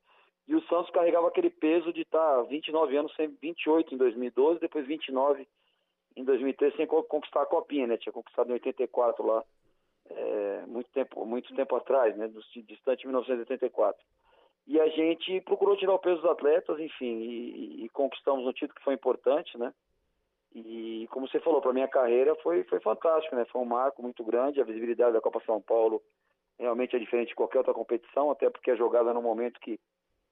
E 0.48 0.54
o 0.54 0.62
Santos 0.66 0.90
carregava 0.90 1.28
aquele 1.28 1.50
peso 1.50 1.92
de 1.92 2.02
estar 2.02 2.36
tá 2.36 2.42
29 2.42 2.96
anos, 2.96 3.14
sem 3.14 3.28
28 3.40 3.94
em 3.94 3.98
2012, 3.98 4.60
depois 4.60 4.86
29 4.86 5.46
em 6.16 6.24
2013 6.24 6.76
sem 6.76 6.86
conquistar 6.86 7.42
a 7.42 7.46
copinha, 7.46 7.86
né? 7.86 7.96
Tinha 7.96 8.12
conquistado 8.12 8.50
em 8.50 8.54
84 8.54 9.26
lá, 9.26 9.42
é, 10.10 10.64
muito 10.66 10.90
tempo, 10.90 11.24
muito 11.24 11.54
tempo 11.54 11.76
atrás, 11.76 12.16
né? 12.16 12.28
Distante 12.66 13.00
de 13.00 13.06
1984. 13.06 14.02
E 14.66 14.80
a 14.80 14.88
gente 14.88 15.40
procurou 15.40 15.76
tirar 15.76 15.94
o 15.94 15.98
peso 15.98 16.20
dos 16.20 16.30
atletas, 16.30 16.78
enfim, 16.78 17.18
e, 17.20 17.84
e 17.84 17.88
conquistamos 17.88 18.46
um 18.46 18.52
título 18.52 18.74
que 18.74 18.84
foi 18.84 18.94
importante, 18.94 19.56
né? 19.58 19.72
E 20.54 21.08
como 21.10 21.26
você 21.26 21.40
falou, 21.40 21.62
para 21.62 21.72
minha 21.72 21.88
carreira 21.88 22.34
foi, 22.36 22.62
foi 22.64 22.78
fantástico, 22.80 23.34
né? 23.34 23.44
Foi 23.46 23.60
um 23.60 23.66
marco 23.66 24.02
muito 24.02 24.22
grande, 24.22 24.60
a 24.60 24.64
visibilidade 24.64 25.14
da 25.14 25.20
Copa 25.20 25.42
São 25.46 25.60
Paulo 25.60 26.02
realmente 26.58 26.94
é 26.94 26.98
diferente 26.98 27.28
de 27.28 27.34
qualquer 27.34 27.58
outra 27.58 27.74
competição, 27.74 28.30
até 28.30 28.50
porque 28.50 28.70
a 28.70 28.76
jogada 28.76 29.10
é 29.10 29.14
no 29.14 29.22
momento 29.22 29.58
que, 29.60 29.80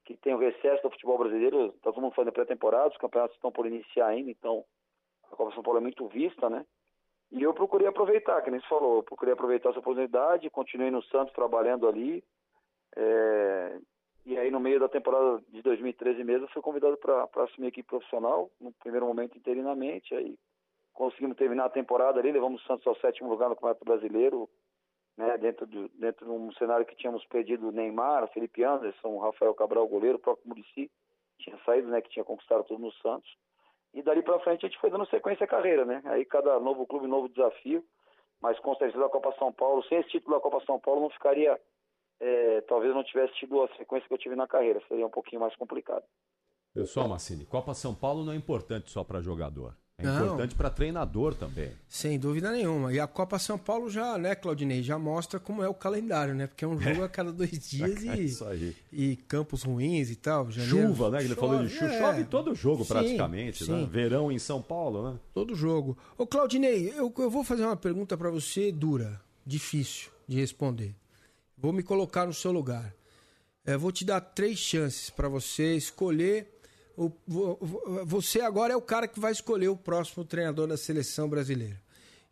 que 0.05 0.17
tem 0.17 0.35
o 0.35 0.39
recesso 0.39 0.83
do 0.83 0.91
futebol 0.91 1.19
brasileiro, 1.19 1.67
está 1.67 1.93
todo 1.93 2.01
mundo 2.01 2.15
fazendo 2.15 2.33
pré-temporada, 2.33 2.89
os 2.89 2.97
campeonatos 2.97 3.37
estão 3.37 3.53
por 3.53 3.67
iniciar 3.67 4.09
ainda, 4.09 4.31
então 4.31 4.65
a 5.25 5.37
Copa 5.37 5.55
São 5.55 5.63
Paulo 5.63 5.79
é 5.79 5.83
muito 5.83 6.07
vista, 6.09 6.49
né? 6.49 6.65
E 7.31 7.43
eu 7.43 7.55
procurei 7.55 7.87
aproveitar, 7.87 8.43
que 8.43 8.51
nem 8.51 8.61
você 8.61 8.67
falou, 8.67 8.97
eu 8.97 9.03
procurei 9.03 9.35
aproveitar 9.35 9.71
essa 9.71 9.79
oportunidade, 9.79 10.51
continuei 10.51 10.91
no 10.91 11.03
Santos 11.05 11.33
trabalhando 11.33 11.87
ali, 11.87 12.25
é, 12.97 13.79
e 14.27 14.39
aí, 14.39 14.51
no 14.51 14.61
meio 14.61 14.79
da 14.79 14.89
temporada 14.89 15.43
de 15.49 15.63
2013 15.63 16.23
mesmo, 16.25 16.49
fui 16.49 16.61
convidado 16.61 16.97
para 16.99 17.27
assumir 17.45 17.67
a 17.67 17.69
equipe 17.69 17.89
profissional, 17.89 18.51
no 18.61 18.73
primeiro 18.73 19.07
momento 19.07 19.37
interinamente. 19.37 20.15
Aí 20.15 20.39
conseguimos 20.93 21.37
terminar 21.37 21.67
a 21.67 21.71
temporada 21.71 22.21
ali, 22.21 22.31
levamos 22.31 22.63
o 22.63 22.67
Santos 22.67 22.87
ao 22.87 22.97
sétimo 22.97 23.31
lugar 23.31 23.49
no 23.49 23.55
Campeonato 23.55 23.85
Brasileiro, 23.85 24.49
né, 25.21 25.37
dentro, 25.37 25.67
de, 25.67 25.89
dentro 25.99 26.25
de 26.25 26.33
um 26.33 26.51
cenário 26.55 26.87
que 26.87 26.97
tínhamos 26.97 27.25
perdido 27.27 27.71
Neymar, 27.71 28.27
Felipe 28.33 28.65
Anderson, 28.65 29.19
Rafael 29.19 29.55
Cabral, 29.55 29.87
goleiro, 29.87 30.17
o 30.17 30.21
próprio 30.21 30.49
Murici, 30.49 30.91
tinha 31.39 31.59
saído, 31.65 31.89
né, 31.89 32.01
que 32.01 32.09
tinha 32.09 32.25
conquistado 32.25 32.65
tudo 32.65 32.81
no 32.81 32.93
Santos. 32.95 33.31
E 33.93 34.03
dali 34.03 34.23
para 34.23 34.41
frente 34.41 34.65
a 34.65 34.69
gente 34.69 34.81
foi 34.81 34.91
dando 34.91 35.07
sequência 35.09 35.45
à 35.45 35.49
carreira, 35.49 35.85
né? 35.85 36.01
Aí 36.05 36.25
cada 36.25 36.61
novo 36.61 36.87
clube, 36.87 37.09
novo 37.09 37.29
desafio, 37.29 37.85
mas 38.41 38.59
com 38.61 38.75
certeza 38.77 39.05
a 39.05 39.09
Copa 39.09 39.35
São 39.37 39.53
Paulo, 39.53 39.83
sem 39.85 39.99
esse 39.99 40.11
título 40.11 40.37
da 40.37 40.41
Copa 40.41 40.65
São 40.65 40.79
Paulo, 40.79 41.03
não 41.03 41.11
ficaria 41.11 41.61
é, 42.21 42.61
talvez 42.63 42.95
não 42.95 43.03
tivesse 43.03 43.35
tido 43.35 43.63
a 43.63 43.69
sequência 43.77 44.07
que 44.07 44.15
eu 44.15 44.19
tive 44.19 44.37
na 44.37 44.47
carreira, 44.47 44.81
seria 44.87 45.07
um 45.07 45.11
pouquinho 45.11 45.41
mais 45.41 45.57
complicado. 45.57 46.05
Pessoal, 46.73 47.09
Massini, 47.09 47.45
Copa 47.45 47.75
São 47.75 47.95
Paulo 47.95 48.25
não 48.25 48.33
é 48.33 48.37
importante 48.37 48.91
só 48.91 49.03
para 49.03 49.21
jogador. 49.21 49.77
É 50.01 50.07
não. 50.07 50.25
importante 50.25 50.55
para 50.55 50.71
treinador 50.71 51.35
também. 51.35 51.71
Sem 51.89 52.19
dúvida 52.19 52.51
nenhuma. 52.51 52.93
E 52.93 52.99
a 52.99 53.07
Copa 53.07 53.39
São 53.39 53.59
Paulo 53.59 53.89
já, 53.91 54.17
né, 54.19 54.35
Claudinei, 54.35 54.83
já 54.83 54.99
mostra 54.99 55.39
como 55.39 55.63
é 55.63 55.69
o 55.69 55.75
calendário, 55.75 56.35
né? 56.35 56.47
Porque 56.47 56.65
é 56.65 56.69
um 56.69 56.81
jogo 56.81 57.03
a 57.03 57.09
cada 57.09 57.33
dois 57.33 57.51
dias 57.69 58.05
é 58.41 58.51
aí. 58.51 58.77
e 58.93 59.17
campos 59.17 59.63
ruins 59.63 60.11
e 60.11 60.17
tal. 60.17 60.51
Janeiro, 60.51 60.89
chuva, 60.89 61.11
né? 61.11 61.19
Ele 61.19 61.29
chove, 61.29 61.41
falou 61.41 61.65
de 61.65 61.69
chuva. 61.71 61.93
É. 61.93 61.99
Chove 61.99 62.25
todo 62.25 62.55
jogo 62.55 62.83
sim, 62.83 62.89
praticamente, 62.89 63.65
sim. 63.65 63.73
né? 63.73 63.89
Verão 63.91 64.33
em 64.33 64.39
São 64.39 64.61
Paulo, 64.61 65.11
né? 65.11 65.19
Todo 65.35 65.55
jogo. 65.55 65.97
Ô, 66.17 66.27
Claudinei, 66.27 66.93
eu, 66.97 67.13
eu 67.17 67.31
vou 67.31 67.45
fazer 67.45 67.65
uma 67.65 67.77
pergunta 67.77 68.17
para 68.17 68.31
você 68.31 68.73
dura, 68.73 69.21
difícil 69.47 70.11
de 70.27 70.37
responder. 70.37 70.95
Vou 71.57 71.73
me 71.73 71.83
colocar 71.83 72.27
no 72.27 72.33
seu 72.33 72.53
lugar. 72.53 72.95
É, 73.65 73.77
vou 73.77 73.93
te 73.93 74.05
dar 74.05 74.21
três 74.21 74.59
chances 74.59 75.11
para 75.11 75.29
você 75.29 75.75
escolher. 75.77 76.60
Você 78.07 78.41
agora 78.41 78.73
é 78.73 78.77
o 78.77 78.83
cara 78.83 79.09
que 79.09 79.21
vai 79.21 79.33
escolher 79.33 79.69
o 79.69 79.77
próximo 79.77 80.25
treinador 80.25 80.67
da 80.67 80.77
seleção 80.77 81.29
brasileira. 81.29 81.81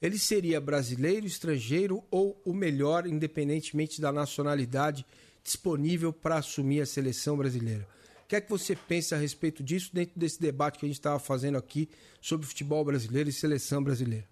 Ele 0.00 0.18
seria 0.18 0.60
brasileiro, 0.60 1.26
estrangeiro 1.26 2.04
ou 2.10 2.40
o 2.44 2.52
melhor, 2.52 3.06
independentemente 3.06 4.00
da 4.00 4.12
nacionalidade 4.12 5.04
disponível 5.42 6.12
para 6.12 6.36
assumir 6.36 6.80
a 6.80 6.86
seleção 6.86 7.36
brasileira. 7.36 7.86
O 8.24 8.28
que 8.28 8.36
é 8.36 8.40
que 8.40 8.50
você 8.50 8.76
pensa 8.76 9.16
a 9.16 9.18
respeito 9.18 9.62
disso 9.62 9.92
dentro 9.94 10.18
desse 10.18 10.40
debate 10.40 10.78
que 10.78 10.84
a 10.84 10.88
gente 10.88 10.98
estava 10.98 11.18
fazendo 11.18 11.56
aqui 11.56 11.88
sobre 12.20 12.46
futebol 12.46 12.84
brasileiro 12.84 13.28
e 13.28 13.32
seleção 13.32 13.82
brasileira? 13.82 14.26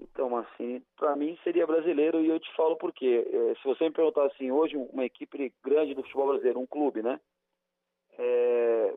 Então, 0.00 0.36
assim, 0.36 0.80
para 0.96 1.16
mim 1.16 1.36
seria 1.42 1.66
brasileiro 1.66 2.20
e 2.20 2.28
eu 2.28 2.38
te 2.38 2.54
falo 2.56 2.76
por 2.76 2.92
quê. 2.92 3.26
É, 3.26 3.54
se 3.56 3.64
você 3.64 3.84
me 3.84 3.90
perguntar 3.90 4.26
assim, 4.26 4.50
hoje 4.50 4.76
uma 4.76 5.04
equipe 5.04 5.52
grande 5.62 5.94
do 5.94 6.02
futebol 6.02 6.28
brasileiro, 6.28 6.60
um 6.60 6.66
clube, 6.66 7.02
né? 7.02 7.18
É, 8.16 8.94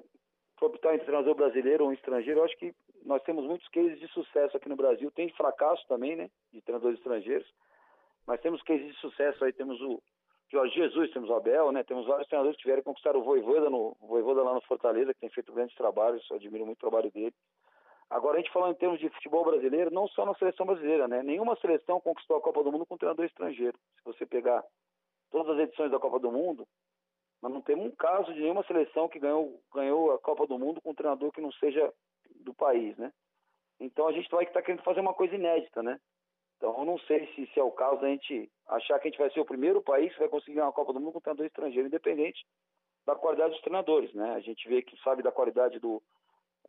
optar 0.66 0.94
entre 0.94 1.06
treinador 1.06 1.36
brasileiro 1.36 1.84
ou 1.84 1.90
um 1.90 1.94
estrangeiro, 1.94 2.40
eu 2.40 2.44
acho 2.46 2.58
que 2.58 2.74
nós 3.06 3.22
temos 3.24 3.46
muitos 3.46 3.68
cases 3.70 4.00
de 4.00 4.08
sucesso 4.10 4.58
aqui 4.58 4.68
no 4.68 4.76
Brasil. 4.76 5.12
Tem 5.12 5.30
fracasso 5.34 5.86
também, 5.88 6.16
né? 6.16 6.30
De 6.52 6.62
treinadores 6.62 6.98
estrangeiros. 6.98 7.48
Mas 8.26 8.42
temos 8.42 8.62
cases 8.64 8.88
de 8.88 8.94
sucesso 9.00 9.44
aí, 9.46 9.54
temos 9.54 9.80
o 9.82 10.02
Jorge 10.50 10.76
Jesus, 10.76 11.12
temos 11.12 11.30
o 11.30 11.34
Abel, 11.34 11.72
né? 11.72 11.84
Temos 11.84 12.06
vários 12.08 12.28
treinadores 12.28 12.56
que 12.58 12.64
tiveram 12.64 12.84
conquistar 12.84 13.16
o 13.16 13.24
Voivoda, 13.24 13.70
no, 13.70 13.98
o 14.00 14.08
Voivoda 14.08 14.44
lá 14.44 14.54
no 14.54 14.62
Fortaleza, 14.62 15.14
que 15.14 15.20
tem 15.20 15.30
feito 15.30 15.52
grandes 15.52 15.76
trabalhos, 15.76 16.26
eu 16.30 16.38
admiro 16.38 16.66
muito 16.66 16.78
o 16.78 16.90
trabalho 16.90 17.12
dele. 17.12 17.34
Agora, 18.10 18.38
a 18.38 18.40
gente 18.40 18.54
falando 18.54 18.72
em 18.72 18.78
termos 18.78 19.00
de 19.00 19.10
futebol 19.10 19.44
brasileiro, 19.44 19.92
não 19.92 20.08
só 20.08 20.26
na 20.26 20.34
seleção 20.36 20.66
brasileira, 20.66 21.08
né? 21.08 21.22
Nenhuma 21.22 21.58
seleção 21.58 22.00
conquistou 22.00 22.38
a 22.38 22.42
Copa 22.42 22.64
do 22.64 22.72
Mundo 22.72 22.86
com 22.86 22.96
um 22.96 22.98
treinador 22.98 23.26
estrangeiro. 23.26 23.78
Se 23.98 24.06
você 24.06 24.26
pegar 24.26 24.64
todas 25.30 25.58
as 25.58 25.64
edições 25.64 25.92
da 25.92 26.00
Copa 26.00 26.18
do 26.20 26.32
Mundo, 26.32 26.66
nós 27.42 27.52
não 27.52 27.62
temos 27.62 27.86
um 27.86 27.92
caso 27.92 28.34
de 28.34 28.42
nenhuma 28.42 28.64
seleção 28.64 29.08
que 29.08 29.20
ganhou, 29.20 29.62
ganhou 29.74 30.12
a 30.14 30.20
Copa 30.20 30.48
do 30.48 30.58
Mundo 30.58 30.82
com 30.82 30.92
um 30.92 30.96
treinador 30.96 31.32
que 31.32 31.42
não 31.42 31.52
seja 31.54 31.94
do 32.42 32.54
país, 32.54 32.98
né? 32.98 33.12
Então 33.80 34.08
a 34.08 34.12
gente 34.12 34.30
vai 34.30 34.44
estar 34.44 34.60
tá 34.60 34.66
querendo 34.66 34.84
fazer 34.84 35.02
uma 35.02 35.14
coisa 35.14 35.36
inédita, 35.36 35.84
né? 35.84 36.00
Então 36.58 36.76
eu 36.78 36.86
não 36.86 36.98
sei 37.00 37.28
se, 37.34 37.46
se 37.54 37.60
é 37.60 37.64
o 37.64 37.72
caso 37.72 38.02
da 38.02 38.08
gente 38.08 38.50
achar 38.68 39.00
que 39.00 39.08
a 39.08 39.12
gente 39.12 39.20
vai 39.20 39.30
ser 39.32 39.40
o 39.40 39.46
primeiro 39.46 39.82
país 39.82 40.12
que 40.14 40.20
vai 40.20 40.30
conseguir 40.30 40.60
uma 40.60 40.72
Copa 40.72 40.92
do 40.92 41.00
Mundo 41.00 41.14
com 41.14 41.20
um 41.20 41.22
treinador 41.22 41.46
estrangeiro, 41.46 41.88
independente 41.88 42.44
da 43.06 43.16
qualidade 43.16 43.52
dos 43.52 43.62
treinadores, 43.62 44.14
né? 44.14 44.34
A 44.34 44.40
gente 44.40 44.68
vê 44.68 44.82
que 44.82 45.02
sabe 45.02 45.22
da 45.22 45.32
qualidade 45.32 45.80
do, 45.80 46.02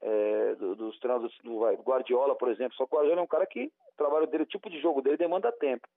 é, 0.00 0.54
do, 0.54 0.76
dos 0.76 0.98
treinadores 1.00 1.36
do, 1.42 1.60
vai, 1.60 1.74
Guardiola, 1.76 2.36
por 2.36 2.48
exemplo. 2.48 2.76
Só 2.76 2.86
que 2.86 2.94
o 2.94 2.96
Guardiola 2.96 3.20
é 3.20 3.24
um 3.24 3.28
cara 3.28 3.46
que 3.46 3.64
o 3.64 3.96
trabalho 3.96 4.26
dele, 4.26 4.44
o 4.44 4.46
tipo 4.46 4.70
de 4.70 4.80
jogo 4.80 5.02
dele 5.02 5.16
demanda 5.16 5.50
tempo. 5.50 5.88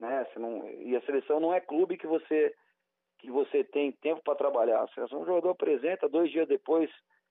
Né? 0.00 0.26
Não, 0.36 0.68
e 0.68 0.96
a 0.96 1.00
seleção 1.02 1.38
não 1.38 1.54
é 1.54 1.60
clube 1.60 1.96
que 1.96 2.06
você 2.06 2.54
que 3.26 3.32
você 3.32 3.64
tem 3.64 3.90
tempo 3.90 4.22
para 4.22 4.36
trabalhar. 4.36 4.82
A 4.82 4.88
seleção, 4.88 5.20
o 5.20 5.26
jogador 5.26 5.50
apresenta, 5.50 6.08
dois 6.08 6.30
dias 6.30 6.46
depois 6.46 6.88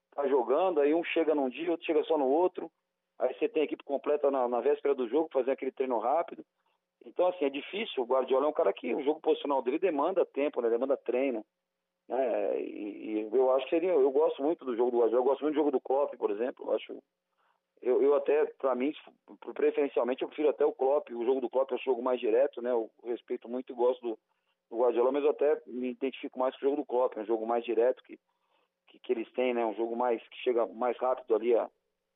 está 0.10 0.28
jogando, 0.28 0.82
aí 0.82 0.94
um 0.94 1.04
chega 1.06 1.34
num 1.34 1.50
dia, 1.50 1.72
outro 1.72 1.86
chega 1.86 2.04
só 2.04 2.18
no 2.18 2.28
outro. 2.28 2.70
Aí 3.18 3.34
você 3.34 3.48
tem 3.48 3.62
a 3.62 3.66
equipe 3.66 3.84
completa 3.84 4.30
na, 4.30 4.48
na 4.48 4.60
véspera 4.60 4.94
do 4.94 5.08
jogo, 5.08 5.30
fazer 5.32 5.52
aquele 5.52 5.72
treino 5.72 5.98
rápido. 5.98 6.44
Então, 7.06 7.28
assim, 7.28 7.46
é 7.46 7.50
difícil. 7.50 8.04
O 8.04 8.06
Guardiola 8.06 8.46
é 8.46 8.50
um 8.50 8.54
cara 8.54 8.74
que 8.74 8.94
o 8.94 9.04
jogo 9.04 9.22
posicional 9.22 9.62
dele 9.62 9.80
demanda 9.80 10.26
tempo, 10.26 10.60
né? 10.60 10.70
demanda 10.70 10.98
treino. 10.98 11.46
né? 12.10 12.60
E, 12.60 13.20
e 13.20 13.30
eu 13.32 13.52
acho 13.52 13.64
que 13.66 13.70
seria, 13.70 13.92
eu 13.92 14.12
gosto 14.12 14.44
muito 14.44 14.66
do 14.66 14.76
jogo 14.76 14.92
do 14.92 14.98
Guardiola, 14.98 15.24
eu 15.24 15.30
gosto 15.30 15.42
muito 15.44 15.54
do 15.54 15.60
jogo 15.60 15.72
do 15.72 15.80
Klopp, 15.80 16.14
por 16.18 16.30
exemplo. 16.30 16.66
Eu 16.68 16.76
acho, 16.76 16.98
eu, 17.82 18.02
eu 18.02 18.16
até, 18.16 18.46
para 18.58 18.76
mim, 18.76 18.94
preferencialmente, 19.54 20.24
eu 20.24 20.28
prefiro 20.28 20.50
até 20.50 20.66
o 20.66 20.74
Klopp. 20.74 21.10
O 21.12 21.24
jogo 21.24 21.40
do 21.40 21.50
Klopp 21.50 21.72
é 21.72 21.76
o 21.76 21.80
jogo 21.80 22.02
mais 22.02 22.20
direto, 22.20 22.62
né? 22.62 22.72
Eu 22.72 22.90
respeito 23.06 23.48
muito 23.48 23.72
e 23.72 23.76
gosto 23.76 24.02
do, 24.02 24.20
do 24.70 24.78
Guardiola, 24.78 25.12
mas 25.12 25.24
eu 25.24 25.32
até 25.32 25.62
me 25.68 25.92
identifico 25.92 26.40
mais 26.40 26.56
com 26.56 26.66
o 26.66 26.70
jogo 26.70 26.82
do 26.82 26.86
Klopp, 26.86 27.18
é 27.18 27.22
um 27.22 27.26
jogo 27.26 27.46
mais 27.46 27.64
direto 27.64 28.04
que, 28.04 28.18
que, 28.88 29.00
que 29.00 29.14
eles 29.14 29.32
têm, 29.34 29.54
né? 29.54 29.66
Um 29.66 29.76
jogo 29.76 29.96
mais 29.96 30.22
que 30.30 30.38
chega 30.38 30.66
mais 30.68 30.98
rápido 30.98 31.36
ali 31.36 31.56
a, 31.56 31.70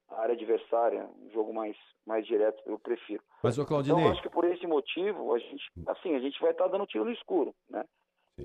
a 0.10 0.22
área 0.22 0.34
adversária, 0.34 1.10
um 1.22 1.30
jogo 1.32 1.54
mais 1.54 1.76
mais 2.10 2.26
direto, 2.26 2.60
eu 2.66 2.80
prefiro. 2.80 3.22
Mas 3.44 3.60
o 3.60 3.66
Claudinei, 3.66 4.00
Então, 4.00 4.08
eu 4.08 4.14
acho 4.14 4.24
que 4.24 4.30
por 4.30 4.44
esse 4.44 4.66
motivo, 4.66 5.36
a 5.36 5.38
gente, 5.38 5.64
assim, 5.86 6.16
a 6.16 6.20
gente 6.20 6.42
vai 6.42 6.50
estar 6.50 6.68
dando 6.68 6.88
tiro 6.88 7.06
no 7.06 7.12
escuro, 7.12 7.54
né? 7.70 7.86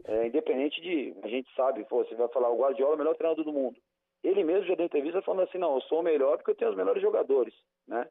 É, 0.05 0.27
independente 0.27 0.81
de, 0.83 1.17
a 1.23 1.29
gente 1.29 1.49
sabe, 1.55 1.83
pô, 1.85 2.05
você 2.05 2.15
vai 2.15 2.29
falar, 2.29 2.51
o 2.51 2.59
Guardiola 2.59 2.93
é 2.93 2.95
o 2.97 2.99
melhor 2.99 3.17
treinador 3.17 3.43
do 3.43 3.53
mundo. 3.53 3.81
Ele 4.23 4.45
mesmo 4.45 4.67
já 4.67 4.75
deu 4.75 4.85
entrevista 4.85 5.23
falando 5.23 5.49
assim, 5.49 5.57
não, 5.57 5.77
eu 5.77 5.81
sou 5.83 6.01
o 6.01 6.03
melhor 6.03 6.37
porque 6.37 6.51
eu 6.51 6.55
tenho 6.57 6.71
os 6.73 6.77
melhores 6.77 7.01
jogadores, 7.01 7.55
né? 7.89 8.07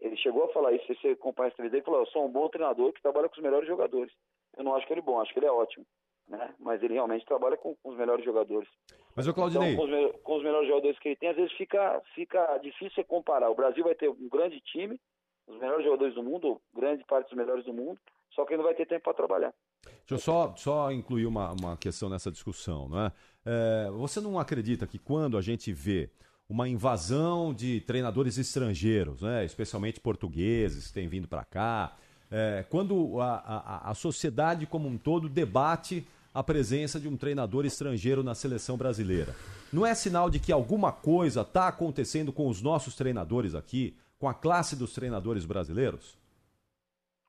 Ele 0.00 0.16
chegou 0.16 0.44
a 0.44 0.52
falar 0.52 0.72
isso, 0.72 0.86
se 0.86 0.94
você 0.96 1.08
acompanha 1.08 1.48
essa 1.48 1.54
entrevista, 1.54 1.76
ele 1.76 1.84
falou, 1.84 2.00
eu 2.00 2.06
sou 2.06 2.26
um 2.26 2.30
bom 2.30 2.48
treinador 2.48 2.92
que 2.92 3.02
trabalha 3.02 3.28
com 3.28 3.36
os 3.36 3.42
melhores 3.42 3.68
jogadores. 3.68 4.12
Eu 4.56 4.64
não 4.64 4.74
acho 4.74 4.86
que 4.86 4.92
ele 4.92 5.00
é 5.00 5.04
bom, 5.04 5.20
acho 5.20 5.32
que 5.32 5.38
ele 5.38 5.46
é 5.46 5.52
ótimo, 5.52 5.84
né? 6.28 6.54
Mas 6.58 6.82
ele 6.82 6.94
realmente 6.94 7.24
trabalha 7.24 7.56
com, 7.56 7.74
com 7.82 7.90
os 7.90 7.96
melhores 7.96 8.24
jogadores. 8.24 8.68
Mas 9.14 9.26
o 9.26 9.34
Claudinei, 9.34 9.72
Então, 9.74 9.86
com 9.86 9.92
os, 9.92 10.20
com 10.22 10.36
os 10.36 10.42
melhores 10.42 10.68
jogadores 10.68 10.98
que 10.98 11.08
ele 11.08 11.16
tem, 11.16 11.28
às 11.28 11.36
vezes 11.36 11.52
fica, 11.52 12.00
fica 12.14 12.58
difícil 12.58 12.90
você 12.90 13.04
comparar. 13.04 13.50
O 13.50 13.54
Brasil 13.54 13.84
vai 13.84 13.94
ter 13.94 14.08
um 14.08 14.28
grande 14.28 14.60
time, 14.60 14.98
os 15.46 15.58
melhores 15.58 15.84
jogadores 15.84 16.14
do 16.14 16.22
mundo, 16.22 16.46
ou 16.48 16.62
grande 16.74 17.04
parte 17.04 17.28
dos 17.28 17.36
melhores 17.36 17.64
do 17.64 17.72
mundo, 17.72 18.00
só 18.34 18.44
que 18.44 18.52
ele 18.52 18.58
não 18.58 18.64
vai 18.64 18.74
ter 18.74 18.86
tempo 18.86 19.04
para 19.04 19.14
trabalhar. 19.14 19.54
Deixa 19.84 20.14
eu 20.14 20.18
só, 20.18 20.54
só 20.56 20.90
incluir 20.90 21.26
uma, 21.26 21.52
uma 21.52 21.76
questão 21.76 22.08
nessa 22.08 22.30
discussão, 22.30 22.88
não 22.88 23.06
é? 23.06 23.12
É, 23.44 23.90
Você 23.92 24.20
não 24.20 24.38
acredita 24.38 24.86
que 24.86 24.98
quando 24.98 25.38
a 25.38 25.40
gente 25.40 25.72
vê 25.72 26.10
uma 26.48 26.68
invasão 26.68 27.52
de 27.54 27.80
treinadores 27.80 28.38
estrangeiros, 28.38 29.22
né, 29.22 29.44
especialmente 29.44 30.00
portugueses 30.00 30.88
que 30.88 30.94
têm 30.94 31.08
vindo 31.08 31.26
para 31.28 31.44
cá, 31.44 31.96
é, 32.30 32.64
quando 32.68 33.20
a, 33.20 33.34
a, 33.36 33.90
a 33.90 33.94
sociedade 33.94 34.66
como 34.66 34.88
um 34.88 34.98
todo 34.98 35.28
debate 35.28 36.06
a 36.34 36.42
presença 36.42 37.00
de 37.00 37.08
um 37.08 37.16
treinador 37.16 37.64
estrangeiro 37.64 38.22
na 38.22 38.34
seleção 38.34 38.76
brasileira, 38.76 39.34
não 39.72 39.86
é 39.86 39.94
sinal 39.94 40.28
de 40.28 40.38
que 40.38 40.52
alguma 40.52 40.92
coisa 40.92 41.40
está 41.40 41.68
acontecendo 41.68 42.32
com 42.32 42.46
os 42.48 42.60
nossos 42.60 42.94
treinadores 42.94 43.54
aqui, 43.54 43.96
com 44.18 44.28
a 44.28 44.34
classe 44.34 44.76
dos 44.76 44.92
treinadores 44.92 45.46
brasileiros? 45.46 46.18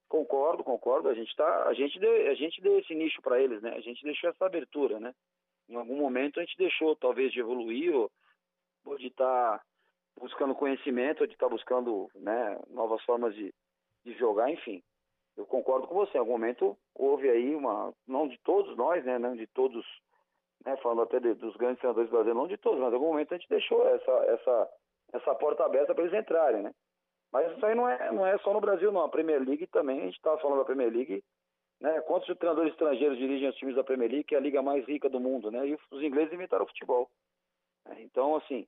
Concordo, 0.10 0.64
concordo. 0.64 1.10
A 1.10 1.14
gente 1.14 1.36
tá, 1.36 1.68
a 1.68 1.74
gente 1.74 2.00
deu, 2.00 2.32
a 2.32 2.34
gente 2.34 2.62
deu 2.62 2.80
esse 2.80 2.94
nicho 2.96 3.22
para 3.22 3.42
eles, 3.42 3.62
né? 3.62 3.74
A 3.76 3.82
gente 3.82 4.04
deixou 4.04 4.30
essa 4.30 4.46
abertura, 4.46 5.00
né? 5.00 5.14
Em 5.70 5.76
algum 5.76 5.98
momento 5.98 6.40
a 6.40 6.44
gente 6.44 6.58
deixou, 6.58 6.96
talvez, 6.96 7.32
de 7.32 7.40
evoluir 7.40 7.94
ou, 7.94 8.98
de 8.98 9.08
estar 9.08 9.62
buscando 10.20 10.56
conhecimento, 10.56 11.22
ou 11.22 11.28
de 11.28 11.34
estar 11.34 11.50
buscando, 11.50 12.10
né, 12.16 12.60
novas 12.70 13.02
formas 13.04 13.36
de, 13.36 13.54
de 14.04 14.14
jogar, 14.18 14.50
enfim. 14.50 14.82
Eu 15.38 15.46
concordo 15.46 15.88
com 15.88 15.96
você. 15.96 16.18
Em 16.18 16.20
algum 16.20 16.34
momento 16.34 16.78
houve 16.96 17.30
aí 17.30 17.56
uma, 17.56 17.94
não 18.08 18.28
de 18.28 18.38
todos 18.40 18.76
nós, 18.76 19.04
né, 19.06 19.18
não 19.20 19.36
de 19.36 19.46
todos, 19.48 19.86
né, 20.66 20.76
falando 20.78 21.04
até 21.04 21.20
de- 21.20 21.36
dos 21.36 21.56
grandes 21.56 21.80
treinadores 21.80 22.10
brasileiros, 22.10 22.42
não 22.42 22.48
de 22.48 22.58
todos, 22.58 22.80
mas 22.80 22.92
em 22.92 22.96
algum 22.96 23.08
momento 23.08 23.34
a 23.34 23.38
gente 23.38 23.50
deixou 23.50 23.88
essa 23.88 24.12
essa 24.12 24.70
essa 25.14 25.36
porta 25.36 25.64
aberta 25.64 25.96
para 25.96 26.04
eles 26.04 26.20
entrarem, 26.20 26.64
né? 26.64 26.74
Mas 27.32 27.52
isso 27.56 27.66
aí 27.66 27.76
não 27.76 27.88
é, 27.90 28.12
não 28.12 28.26
é 28.26 28.38
só 28.40 28.54
no 28.54 28.60
Brasil, 28.62 28.92
não. 28.92 29.02
A 29.04 29.10
Premier 29.10 29.42
League 29.42 29.68
também, 29.68 30.00
a 30.00 30.06
gente 30.06 30.16
estava 30.18 30.38
falando 30.40 30.60
da 30.60 30.66
Premier 30.66 30.92
League, 30.92 31.24
né? 31.80 32.02
Quantos 32.02 32.36
treinadores 32.38 32.72
estrangeiros 32.72 33.18
dirigem 33.18 33.48
os 33.50 33.56
times 33.56 33.76
da 33.76 33.84
Premier 33.84 34.10
League, 34.10 34.24
que 34.26 34.36
é 34.36 34.38
a 34.38 34.42
liga 34.42 34.62
mais 34.62 34.86
rica 34.86 35.10
do 35.10 35.20
mundo, 35.20 35.52
né? 35.52 35.68
E 35.68 35.78
os 35.92 36.02
ingleses 36.04 36.34
inventaram 36.34 36.66
o 36.66 36.68
futebol. 36.68 37.10
É, 37.90 38.02
Então, 38.02 38.36
assim, 38.36 38.68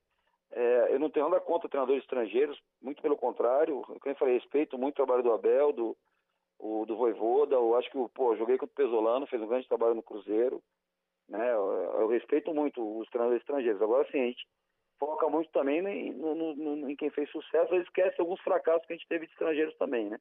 é, 0.52 0.94
eu 0.94 0.98
não 0.98 1.10
tenho 1.10 1.28
nada 1.28 1.40
contra 1.40 1.68
treinadores 1.68 2.02
estrangeiros, 2.02 2.58
muito 2.80 3.00
pelo 3.02 3.16
contrário. 3.16 3.82
Eu 4.04 4.14
falei, 4.16 4.34
respeito 4.34 4.78
muito 4.78 4.94
o 4.94 5.04
trabalho 5.04 5.22
do 5.22 5.32
Abel, 5.32 5.72
do, 5.72 5.96
o, 6.60 6.84
do 6.86 6.96
Voivoda. 6.96 7.54
Eu 7.56 7.74
acho 7.76 7.90
que, 7.90 7.98
pô, 8.14 8.32
eu 8.32 8.38
joguei 8.38 8.58
com 8.58 8.66
o 8.66 8.68
Pesolano, 8.68 9.26
fez 9.26 9.40
um 9.42 9.46
grande 9.48 9.68
trabalho 9.68 9.94
no 9.94 10.02
Cruzeiro. 10.02 10.62
Né? 11.28 11.52
Eu, 11.52 11.72
eu 12.00 12.08
respeito 12.08 12.52
muito 12.54 12.80
os 12.98 13.06
estrangeiros. 13.36 13.80
Agora, 13.80 14.02
assim, 14.06 14.20
a 14.20 14.26
gente 14.26 14.46
foca 14.98 15.28
muito 15.28 15.50
também 15.50 15.78
em, 15.86 16.12
no- 16.12 16.34
no- 16.54 16.90
em 16.90 16.96
quem 16.96 17.10
fez 17.10 17.30
sucesso, 17.30 17.74
esquece 17.76 18.20
alguns 18.20 18.40
fracassos 18.42 18.86
que 18.86 18.92
a 18.92 18.96
gente 18.96 19.08
teve 19.08 19.26
de 19.26 19.32
estrangeiros 19.32 19.74
também, 19.76 20.10
né? 20.10 20.18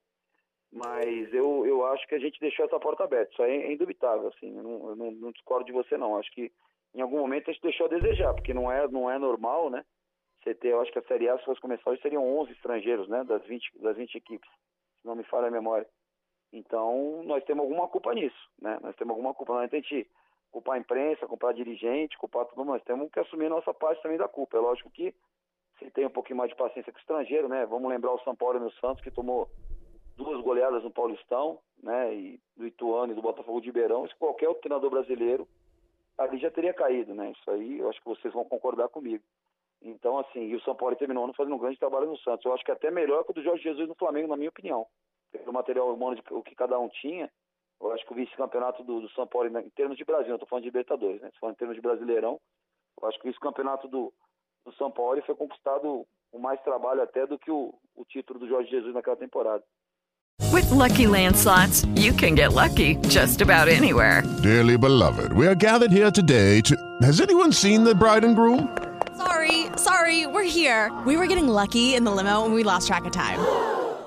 Mas 0.72 1.34
eu, 1.34 1.66
eu 1.66 1.86
acho 1.88 2.08
que 2.08 2.16
a 2.16 2.20
gente 2.20 2.40
deixou 2.40 2.66
essa 2.66 2.80
porta 2.80 3.04
aberta, 3.04 3.32
isso 3.32 3.42
aí 3.42 3.52
é 3.64 3.74
indubitável, 3.74 4.28
assim, 4.28 4.56
eu 4.56 4.64
não, 4.64 4.90
eu 4.90 4.96
não, 4.96 5.32
discordo 5.32 5.66
de 5.66 5.72
você 5.72 5.98
não, 5.98 6.16
acho 6.16 6.32
que 6.32 6.52
em 6.94 7.02
algum 7.02 7.18
momento 7.18 7.50
a 7.50 7.54
gente 7.54 7.64
deixou 7.64 7.88
a 7.88 7.90
desejar, 7.90 8.34
porque 8.36 8.54
não 8.54 8.72
é, 8.72 8.88
não 8.88 9.10
é 9.10 9.18
normal, 9.18 9.70
né? 9.72 9.84
Você 10.44 10.54
ter, 10.56 10.70
eu 10.70 10.80
acho 10.80 10.92
que 10.92 11.00
a 11.00 11.04
Série 11.04 11.28
A, 11.28 11.38
se 11.38 11.46
fosse 11.46 11.60
começar 11.60 11.98
seriam 11.98 12.24
11 12.40 12.52
estrangeiros, 12.52 13.10
né? 13.10 13.24
Das 13.24 13.44
20, 13.46 13.80
das 13.80 13.98
20 13.98 14.16
equipes, 14.16 14.50
se 15.02 15.06
não 15.08 15.16
me 15.16 15.24
falha 15.24 15.48
a 15.48 15.52
memória. 15.52 15.88
Então, 16.52 17.22
nós 17.24 17.44
temos 17.44 17.64
alguma 17.64 17.88
culpa 17.88 18.14
nisso, 18.14 18.50
né? 18.62 18.80
Nós 18.82 18.96
temos 18.96 19.12
alguma 19.12 19.34
culpa, 19.34 19.54
não 19.54 19.62
é 19.62 19.66
a 19.66 19.68
gente 19.68 20.10
culpar 20.52 20.76
a 20.76 20.80
imprensa, 20.80 21.28
culpar 21.28 21.54
dirigente, 21.54 22.18
culpar 22.18 22.46
tudo, 22.46 22.66
nós 22.66 22.82
temos 22.84 23.12
que 23.12 23.20
assumir 23.20 23.46
a 23.46 23.50
nossa 23.50 23.74
parte 23.74 24.02
também 24.02 24.18
da 24.18 24.28
culpa. 24.28 24.58
É 24.58 24.60
lógico 24.60 24.90
que 24.90 25.14
se 25.78 25.90
tem 25.92 26.06
um 26.06 26.10
pouquinho 26.10 26.38
mais 26.38 26.50
de 26.50 26.58
paciência 26.58 26.92
com 26.92 26.98
o 26.98 27.02
estrangeiro, 27.02 27.48
né? 27.48 27.66
Vamos 27.66 27.90
lembrar 27.90 28.12
o 28.12 28.20
São 28.24 28.36
Paulo 28.36 28.60
e 28.60 28.68
o 28.68 28.72
Santos, 28.80 29.04
que 29.04 29.12
tomou 29.12 29.48
duas 30.18 30.42
goleadas 30.42 30.84
no 30.84 30.92
Paulistão, 30.92 31.60
né? 31.82 32.14
E 32.14 32.40
do 32.58 32.68
Ituano 32.68 33.14
e 33.14 33.16
do 33.16 33.22
Botafogo 33.22 33.62
de 33.62 33.68
Ribeirão. 33.68 34.08
Se 34.08 34.16
qualquer 34.16 34.48
outro 34.48 34.64
treinador 34.64 34.90
brasileiro 34.90 35.48
ali 36.18 36.38
já 36.38 36.52
teria 36.52 36.74
caído, 36.74 37.14
né? 37.14 37.32
Isso 37.32 37.50
aí 37.52 37.80
eu 37.80 37.90
acho 37.90 38.00
que 38.02 38.10
vocês 38.10 38.34
vão 38.34 38.44
concordar 38.44 38.90
comigo. 38.90 39.24
Então, 39.82 40.20
assim, 40.20 40.42
e 40.48 40.56
o 40.56 40.62
São 40.62 40.76
Paulo 40.76 40.96
terminou 40.96 41.24
ano 41.24 41.34
fazendo 41.34 41.56
um 41.56 41.60
grande 41.60 41.80
trabalho 41.80 42.08
no 42.08 42.18
Santos. 42.18 42.46
Eu 42.46 42.54
acho 42.54 42.66
que 42.66 42.72
até 42.72 42.92
melhor 42.92 43.24
que 43.24 43.32
o 43.32 43.34
do 43.34 43.42
Jorge 43.42 43.64
Jesus 43.64 43.88
no 43.88 43.96
Flamengo, 43.96 44.28
na 44.28 44.36
minha 44.36 44.50
opinião. 44.50 44.86
Pelo 45.32 45.54
material 45.54 45.94
humano 45.94 46.16
de, 46.16 46.24
o 46.32 46.42
que 46.42 46.56
cada 46.56 46.80
um 46.80 46.90
tinha, 46.90 47.30
eu 47.82 47.92
acho 47.92 48.06
que 48.06 48.14
o 48.14 48.16
vice-campeonato 48.16 48.84
do, 48.84 49.02
do 49.02 49.10
São 49.12 49.28
Paulo, 49.28 49.48
em 49.60 49.70
termos 49.70 49.98
de 49.98 50.04
Brasil, 50.04 50.30
não 50.30 50.36
estou 50.36 50.50
falando 50.50 50.64
de 50.64 50.70
Libertadores, 50.70 51.22
né? 51.22 51.28
Estou 51.28 51.42
falando 51.42 51.56
em 51.56 51.60
termos 51.60 51.76
de 51.76 51.82
Brasileirão, 51.82 52.40
eu 53.02 53.08
acho 53.08 53.20
que 53.20 53.28
o 53.28 53.32
vice-campeonato 53.32 53.88
do, 53.88 54.14
do 54.66 54.74
São 54.74 54.92
Paulo 54.92 55.22
foi 55.26 55.36
conquistado 55.36 56.06
com 56.32 56.40
mais 56.40 56.62
trabalho 56.62 57.02
até 57.02 57.26
do 57.26 57.40
que 57.40 57.52
o, 57.52 57.74
o 57.96 58.06
título 58.06 58.40
do 58.40 58.48
Jorge 58.48 58.70
Jesus 58.70 58.94
naquela 58.94 59.16
temporada. 59.16 59.64
With 60.52 60.72
Lucky 60.72 61.06
Land 61.08 61.38
slots, 61.38 61.86
you 61.96 62.14
can 62.14 62.36
get 62.36 62.54
lucky 62.54 62.96
just 63.08 63.42
about 63.42 63.68
anywhere. 63.68 64.24
Dearly 64.42 64.78
beloved, 64.78 65.32
we 65.34 65.48
are 65.48 65.56
gathered 65.56 65.92
here 65.92 66.12
today 66.12 66.62
to. 66.62 66.76
Has 67.02 67.22
anyone 67.22 67.52
seen 67.52 67.84
the 67.84 67.94
bride 67.94 68.24
and 68.24 68.36
groom? 68.36 68.76
Sorry, 69.16 69.68
sorry, 69.76 70.28
we're 70.28 70.44
here. 70.44 70.92
We 71.06 71.18
were 71.18 71.28
getting 71.28 71.48
lucky 71.48 71.96
in 71.96 72.04
the 72.04 72.12
limo 72.12 72.46
and 72.46 72.54
we 72.54 72.64
lost 72.64 72.88
track 72.88 73.06
of 73.06 73.12
time. 73.12 73.40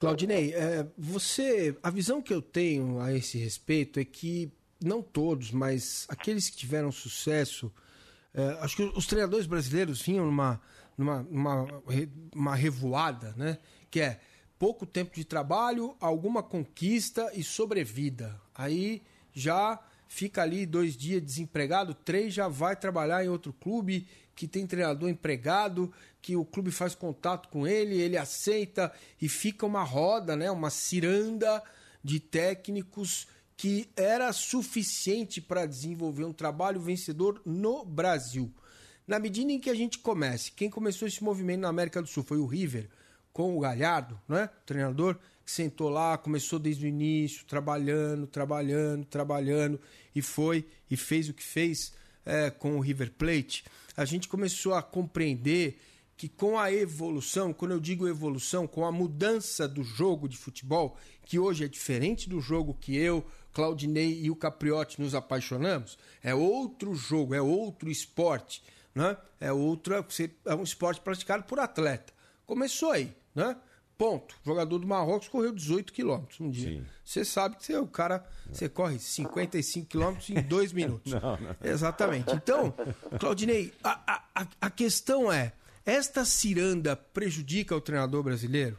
Claudinei, 0.00 0.54
é, 0.54 0.86
você, 0.96 1.76
a 1.82 1.90
visão 1.90 2.22
que 2.22 2.32
eu 2.32 2.40
tenho 2.40 2.98
a 3.00 3.12
esse 3.12 3.36
respeito 3.36 4.00
é 4.00 4.04
que 4.04 4.50
não 4.82 5.02
todos, 5.02 5.50
mas 5.50 6.06
aqueles 6.08 6.48
que 6.48 6.56
tiveram 6.56 6.90
sucesso, 6.90 7.70
é, 8.32 8.42
acho 8.62 8.76
que 8.76 8.82
os 8.82 9.04
treinadores 9.04 9.46
brasileiros 9.46 10.00
vinham 10.00 10.24
numa, 10.24 10.58
numa, 10.96 11.22
numa 11.24 11.82
uma 12.34 12.54
revoada, 12.56 13.34
né? 13.36 13.58
Que 13.90 14.00
é 14.00 14.20
pouco 14.58 14.86
tempo 14.86 15.14
de 15.14 15.22
trabalho, 15.22 15.94
alguma 16.00 16.42
conquista 16.42 17.30
e 17.34 17.44
sobrevida. 17.44 18.40
Aí 18.54 19.02
já 19.34 19.78
fica 20.08 20.40
ali 20.40 20.64
dois 20.64 20.96
dias 20.96 21.22
desempregado, 21.22 21.92
três 21.92 22.32
já 22.32 22.48
vai 22.48 22.74
trabalhar 22.74 23.22
em 23.22 23.28
outro 23.28 23.52
clube 23.52 24.08
que 24.40 24.48
tem 24.48 24.66
treinador 24.66 25.10
empregado, 25.10 25.92
que 26.22 26.34
o 26.34 26.46
clube 26.46 26.70
faz 26.70 26.94
contato 26.94 27.50
com 27.50 27.66
ele, 27.66 28.00
ele 28.00 28.16
aceita 28.16 28.90
e 29.20 29.28
fica 29.28 29.66
uma 29.66 29.82
roda, 29.82 30.34
né, 30.34 30.50
uma 30.50 30.70
ciranda 30.70 31.62
de 32.02 32.18
técnicos 32.18 33.28
que 33.54 33.90
era 33.94 34.32
suficiente 34.32 35.42
para 35.42 35.66
desenvolver 35.66 36.24
um 36.24 36.32
trabalho 36.32 36.80
vencedor 36.80 37.42
no 37.44 37.84
Brasil. 37.84 38.50
Na 39.06 39.18
medida 39.18 39.52
em 39.52 39.60
que 39.60 39.68
a 39.68 39.74
gente 39.74 39.98
comece, 39.98 40.52
quem 40.52 40.70
começou 40.70 41.06
esse 41.06 41.22
movimento 41.22 41.60
na 41.60 41.68
América 41.68 42.00
do 42.00 42.08
Sul 42.08 42.24
foi 42.24 42.38
o 42.38 42.46
River, 42.46 42.88
com 43.34 43.54
o 43.54 43.60
Galhardo, 43.60 44.18
né? 44.26 44.48
O 44.62 44.64
treinador 44.64 45.18
que 45.44 45.52
sentou 45.52 45.90
lá, 45.90 46.16
começou 46.16 46.58
desde 46.58 46.86
o 46.86 46.88
início, 46.88 47.44
trabalhando, 47.44 48.26
trabalhando, 48.26 49.04
trabalhando, 49.04 49.78
e 50.14 50.22
foi 50.22 50.66
e 50.90 50.96
fez 50.96 51.28
o 51.28 51.34
que 51.34 51.42
fez 51.42 51.92
é, 52.24 52.48
com 52.48 52.78
o 52.78 52.80
River 52.80 53.12
Plate. 53.12 53.64
A 53.96 54.04
gente 54.04 54.28
começou 54.28 54.74
a 54.74 54.82
compreender 54.82 55.80
que 56.16 56.28
com 56.28 56.58
a 56.58 56.70
evolução, 56.70 57.50
quando 57.52 57.72
eu 57.72 57.80
digo 57.80 58.06
evolução, 58.06 58.66
com 58.66 58.84
a 58.84 58.92
mudança 58.92 59.66
do 59.66 59.82
jogo 59.82 60.28
de 60.28 60.36
futebol, 60.36 60.98
que 61.24 61.38
hoje 61.38 61.64
é 61.64 61.68
diferente 61.68 62.28
do 62.28 62.40
jogo 62.40 62.76
que 62.78 62.94
eu, 62.94 63.24
Claudinei 63.52 64.20
e 64.20 64.30
o 64.30 64.36
Capriotti 64.36 65.00
nos 65.00 65.14
apaixonamos, 65.14 65.96
é 66.22 66.34
outro 66.34 66.94
jogo, 66.94 67.34
é 67.34 67.40
outro 67.40 67.90
esporte, 67.90 68.62
né? 68.94 69.16
É 69.40 69.50
outro, 69.50 69.94
é 69.94 70.54
um 70.54 70.62
esporte 70.62 71.00
praticado 71.00 71.44
por 71.44 71.58
atleta. 71.58 72.12
Começou 72.46 72.90
aí, 72.90 73.14
né? 73.34 73.56
Ponto. 74.00 74.34
O 74.42 74.48
jogador 74.48 74.78
do 74.78 74.86
Marrocos 74.86 75.28
correu 75.28 75.52
18 75.52 75.92
quilômetros 75.92 76.40
um 76.40 76.48
dia. 76.48 76.82
Você 77.04 77.22
sabe 77.22 77.56
que 77.56 77.66
você, 77.66 77.76
o 77.76 77.86
cara 77.86 78.26
você 78.50 78.66
corre 78.66 78.98
55 78.98 79.86
quilômetros 79.86 80.30
em 80.30 80.40
dois 80.40 80.72
minutos. 80.72 81.12
Não, 81.20 81.36
não. 81.36 81.56
Exatamente. 81.62 82.34
Então, 82.34 82.72
Claudinei, 83.18 83.74
a, 83.84 84.22
a, 84.34 84.46
a 84.58 84.70
questão 84.70 85.30
é: 85.30 85.52
esta 85.84 86.24
ciranda 86.24 86.96
prejudica 86.96 87.76
o 87.76 87.80
treinador 87.80 88.22
brasileiro? 88.22 88.78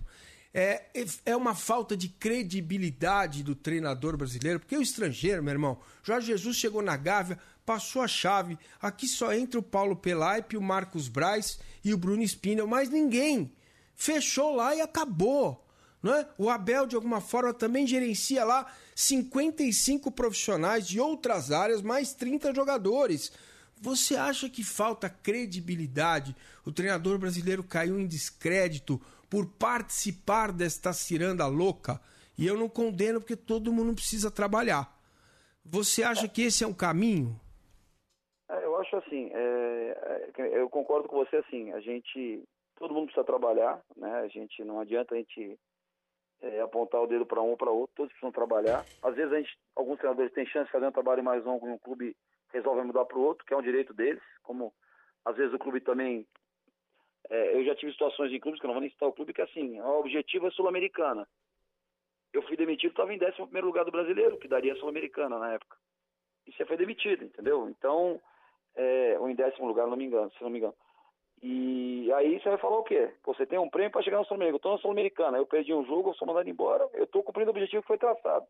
É, 0.52 0.86
é 1.24 1.36
uma 1.36 1.54
falta 1.54 1.96
de 1.96 2.10
credibilidade 2.10 3.44
do 3.44 3.54
treinador 3.54 4.18
brasileiro, 4.18 4.60
porque 4.60 4.76
o 4.76 4.82
estrangeiro, 4.82 5.44
meu 5.44 5.54
irmão, 5.54 5.80
Jorge 6.02 6.28
Jesus 6.28 6.58
chegou 6.58 6.82
na 6.82 6.98
Gávea, 6.98 7.38
passou 7.64 8.02
a 8.02 8.08
chave. 8.08 8.58
Aqui 8.82 9.08
só 9.08 9.32
entra 9.32 9.60
o 9.60 9.64
Paulo 9.64 9.96
Pelaipe, 9.96 10.58
o 10.58 10.62
Marcos 10.64 11.08
Braz 11.08 11.60
e 11.86 11.94
o 11.94 11.98
Bruno 11.98 12.24
Spinel, 12.24 12.66
mais 12.66 12.90
ninguém. 12.90 13.52
Fechou 14.02 14.56
lá 14.56 14.76
e 14.76 14.82
acabou. 14.82 15.64
É? 16.04 16.26
O 16.36 16.50
Abel, 16.50 16.88
de 16.88 16.96
alguma 16.96 17.22
forma, 17.22 17.54
também 17.54 17.86
gerencia 17.86 18.44
lá 18.44 18.66
55 18.96 20.10
profissionais 20.10 20.88
de 20.88 21.00
outras 21.00 21.52
áreas, 21.52 21.84
mais 21.84 22.12
30 22.12 22.52
jogadores. 22.52 23.32
Você 23.80 24.16
acha 24.16 24.50
que 24.50 24.64
falta 24.64 25.08
credibilidade? 25.08 26.36
O 26.66 26.72
treinador 26.72 27.20
brasileiro 27.20 27.64
caiu 27.64 28.00
em 28.00 28.08
descrédito 28.08 29.00
por 29.30 29.46
participar 29.46 30.52
desta 30.52 30.94
ciranda 30.94 31.46
louca? 31.46 32.02
E 32.36 32.48
eu 32.48 32.58
não 32.58 32.68
condeno 32.68 33.20
porque 33.20 33.36
todo 33.36 33.72
mundo 33.72 33.94
precisa 33.94 34.32
trabalhar. 34.32 34.92
Você 35.64 36.02
acha 36.02 36.28
que 36.28 36.42
esse 36.42 36.64
é 36.64 36.68
um 36.68 36.74
caminho? 36.74 37.40
É, 38.50 38.66
eu 38.66 38.76
acho 38.78 38.96
assim, 38.96 39.30
é, 39.32 40.32
é, 40.40 40.60
eu 40.60 40.68
concordo 40.72 41.08
com 41.08 41.18
você 41.18 41.36
assim, 41.36 41.72
a 41.72 41.80
gente, 41.80 42.44
todo 42.82 42.94
mundo 42.94 43.06
precisa 43.06 43.24
trabalhar, 43.24 43.82
né? 43.96 44.20
A 44.20 44.28
gente 44.28 44.64
não 44.64 44.80
adianta 44.80 45.16
a 45.16 45.18
gente 45.18 45.58
é, 46.42 46.62
apontar 46.62 47.02
o 47.02 47.08
dedo 47.08 47.26
para 47.26 47.42
um 47.42 47.52
ou 47.52 47.58
para 47.58 47.70
outro, 47.70 47.96
todos 47.96 48.12
precisam 48.12 48.32
trabalhar. 48.32 48.84
Às 49.04 49.16
vezes 49.16 49.32
a 49.32 49.38
gente, 49.38 49.58
alguns 49.76 49.98
treinadores 49.98 50.34
têm 50.34 50.46
chance 50.46 50.66
de 50.66 50.72
fazer 50.72 50.88
um 50.88 50.92
trabalho 50.92 51.24
mais 51.24 51.46
longo 51.46 51.68
em 51.68 51.72
um 51.72 51.78
clube 51.78 52.16
resolve 52.52 52.82
mudar 52.84 53.06
para 53.06 53.18
o 53.18 53.22
outro, 53.22 53.46
que 53.46 53.54
é 53.54 53.58
um 53.58 53.62
direito 53.62 53.94
deles, 53.94 54.22
como 54.44 54.74
às 55.24 55.38
vezes 55.38 55.54
o 55.54 55.60
clube 55.60 55.80
também. 55.80 56.28
É, 57.30 57.56
eu 57.56 57.64
já 57.64 57.76
tive 57.76 57.92
situações 57.92 58.34
em 58.34 58.40
clubes, 58.40 58.60
que 58.60 58.66
eu 58.66 58.70
não 58.70 58.76
vou 58.76 58.82
nem 58.82 58.90
citar 58.90 59.08
o 59.08 59.14
clube, 59.14 59.34
que 59.34 59.42
assim, 59.42 59.80
o 59.80 60.00
objetivo 60.00 60.48
é 60.48 60.52
Sul-Americana. 60.52 61.28
Eu 62.34 62.42
fui 62.44 62.58
demitido, 62.58 62.92
estava 62.92 63.14
em 63.14 63.20
11 63.20 63.62
lugar 63.62 63.86
do 63.86 63.92
brasileiro, 63.92 64.38
que 64.38 64.48
daria 64.48 64.76
Sul-Americana 64.76 65.38
na 65.38 65.54
época. 65.54 65.78
E 66.48 66.52
você 66.52 66.66
foi 66.66 66.78
demitido, 66.78 67.24
entendeu? 67.24 67.70
Então, 67.70 68.20
é, 68.76 69.18
ou 69.20 69.30
em 69.30 69.36
décimo 69.36 69.68
lugar, 69.68 69.88
não 69.88 69.96
me 69.96 70.06
engano, 70.06 70.32
se 70.32 70.42
não 70.42 70.50
me 70.50 70.58
engano. 70.58 70.76
E 71.42 72.12
aí 72.14 72.40
você 72.40 72.50
vai 72.50 72.58
falar 72.60 72.78
o 72.78 72.84
quê? 72.84 73.12
Você 73.26 73.46
tem 73.46 73.58
um 73.58 73.70
prêmio 73.70 73.92
para 73.92 74.04
chegar 74.04 74.20
no 74.20 74.26
Sul-Americana. 74.26 74.54
Eu 74.54 74.58
estou 74.58 74.72
na 74.74 74.78
Sul-Americana, 74.78 75.38
eu 75.38 75.46
perdi 75.46 75.74
um 75.74 75.86
jogo, 75.86 76.10
eu 76.10 76.14
sou 76.14 76.28
mandado 76.28 76.50
embora, 76.50 76.88
eu 76.94 77.06
estou 77.06 77.24
cumprindo 77.24 77.50
o 77.50 77.52
objetivo 77.52 77.82
que 77.82 77.88
foi 77.88 77.98
traçado. 77.98 78.46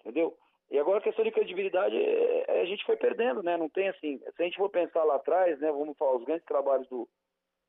Entendeu? 0.00 0.36
E 0.70 0.78
agora 0.78 0.98
a 0.98 1.02
questão 1.02 1.24
de 1.24 1.30
credibilidade 1.30 1.96
é, 1.96 2.44
é, 2.48 2.62
a 2.62 2.64
gente 2.64 2.84
foi 2.84 2.96
perdendo, 2.96 3.42
né? 3.42 3.56
Não 3.56 3.68
tem 3.68 3.88
assim. 3.88 4.18
Se 4.18 4.42
a 4.42 4.44
gente 4.44 4.56
for 4.56 4.70
pensar 4.70 5.04
lá 5.04 5.16
atrás, 5.16 5.58
né? 5.60 5.70
Vamos 5.70 5.96
falar 5.96 6.16
os 6.16 6.24
grandes 6.24 6.46
trabalhos 6.46 6.88
do, 6.88 7.06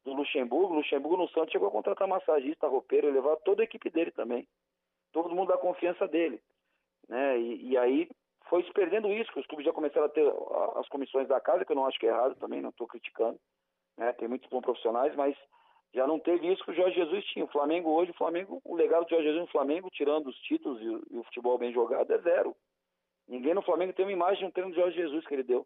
do 0.05 0.13
Luxemburgo. 0.13 0.73
Luxemburgo 0.73 1.17
no 1.17 1.29
Santos 1.29 1.51
chegou 1.51 1.67
a 1.67 1.71
contratar 1.71 2.07
massagista, 2.07 2.67
roupeiro, 2.67 3.11
levar 3.11 3.35
toda 3.37 3.61
a 3.61 3.65
equipe 3.65 3.89
dele 3.89 4.11
também. 4.11 4.47
Todo 5.11 5.35
mundo 5.35 5.49
dá 5.49 5.57
confiança 5.57 6.07
dele. 6.07 6.39
Né? 7.09 7.39
E, 7.39 7.71
e 7.71 7.77
aí 7.77 8.09
foi 8.49 8.63
se 8.63 8.71
perdendo 8.71 9.11
isso, 9.11 9.31
que 9.31 9.39
os 9.39 9.47
clubes 9.47 9.65
já 9.65 9.73
começaram 9.73 10.05
a 10.05 10.09
ter 10.09 10.25
as 10.75 10.87
comissões 10.87 11.27
da 11.27 11.39
casa, 11.39 11.65
que 11.65 11.71
eu 11.71 11.75
não 11.75 11.85
acho 11.85 11.99
que 11.99 12.05
é 12.05 12.09
errado 12.09 12.35
também, 12.35 12.61
não 12.61 12.69
estou 12.69 12.87
criticando. 12.87 13.39
Né? 13.97 14.11
Tem 14.13 14.27
muitos 14.27 14.49
bons 14.49 14.61
profissionais, 14.61 15.15
mas 15.15 15.35
já 15.93 16.05
não 16.05 16.19
teve 16.19 16.51
isso 16.51 16.63
que 16.63 16.71
o 16.71 16.75
Jorge 16.75 16.95
Jesus 16.95 17.23
tinha. 17.25 17.45
O 17.45 17.49
Flamengo 17.49 17.89
hoje, 17.89 18.11
o 18.11 18.15
Flamengo, 18.15 18.61
o 18.63 18.75
legado 18.75 19.05
do 19.05 19.09
Jorge 19.09 19.25
Jesus 19.25 19.41
no 19.41 19.51
Flamengo, 19.51 19.89
tirando 19.91 20.27
os 20.27 20.37
títulos 20.39 20.81
e, 20.81 21.13
e 21.15 21.17
o 21.17 21.23
futebol 21.23 21.57
bem 21.57 21.71
jogado, 21.71 22.11
é 22.11 22.17
zero. 22.19 22.55
Ninguém 23.27 23.53
no 23.53 23.61
Flamengo 23.61 23.93
tem 23.93 24.05
uma 24.05 24.11
imagem 24.11 24.39
de 24.39 24.45
um 24.45 24.51
treino 24.51 24.71
de 24.71 24.77
Jorge 24.77 24.97
Jesus 24.97 25.25
que 25.25 25.33
ele 25.33 25.43
deu. 25.43 25.65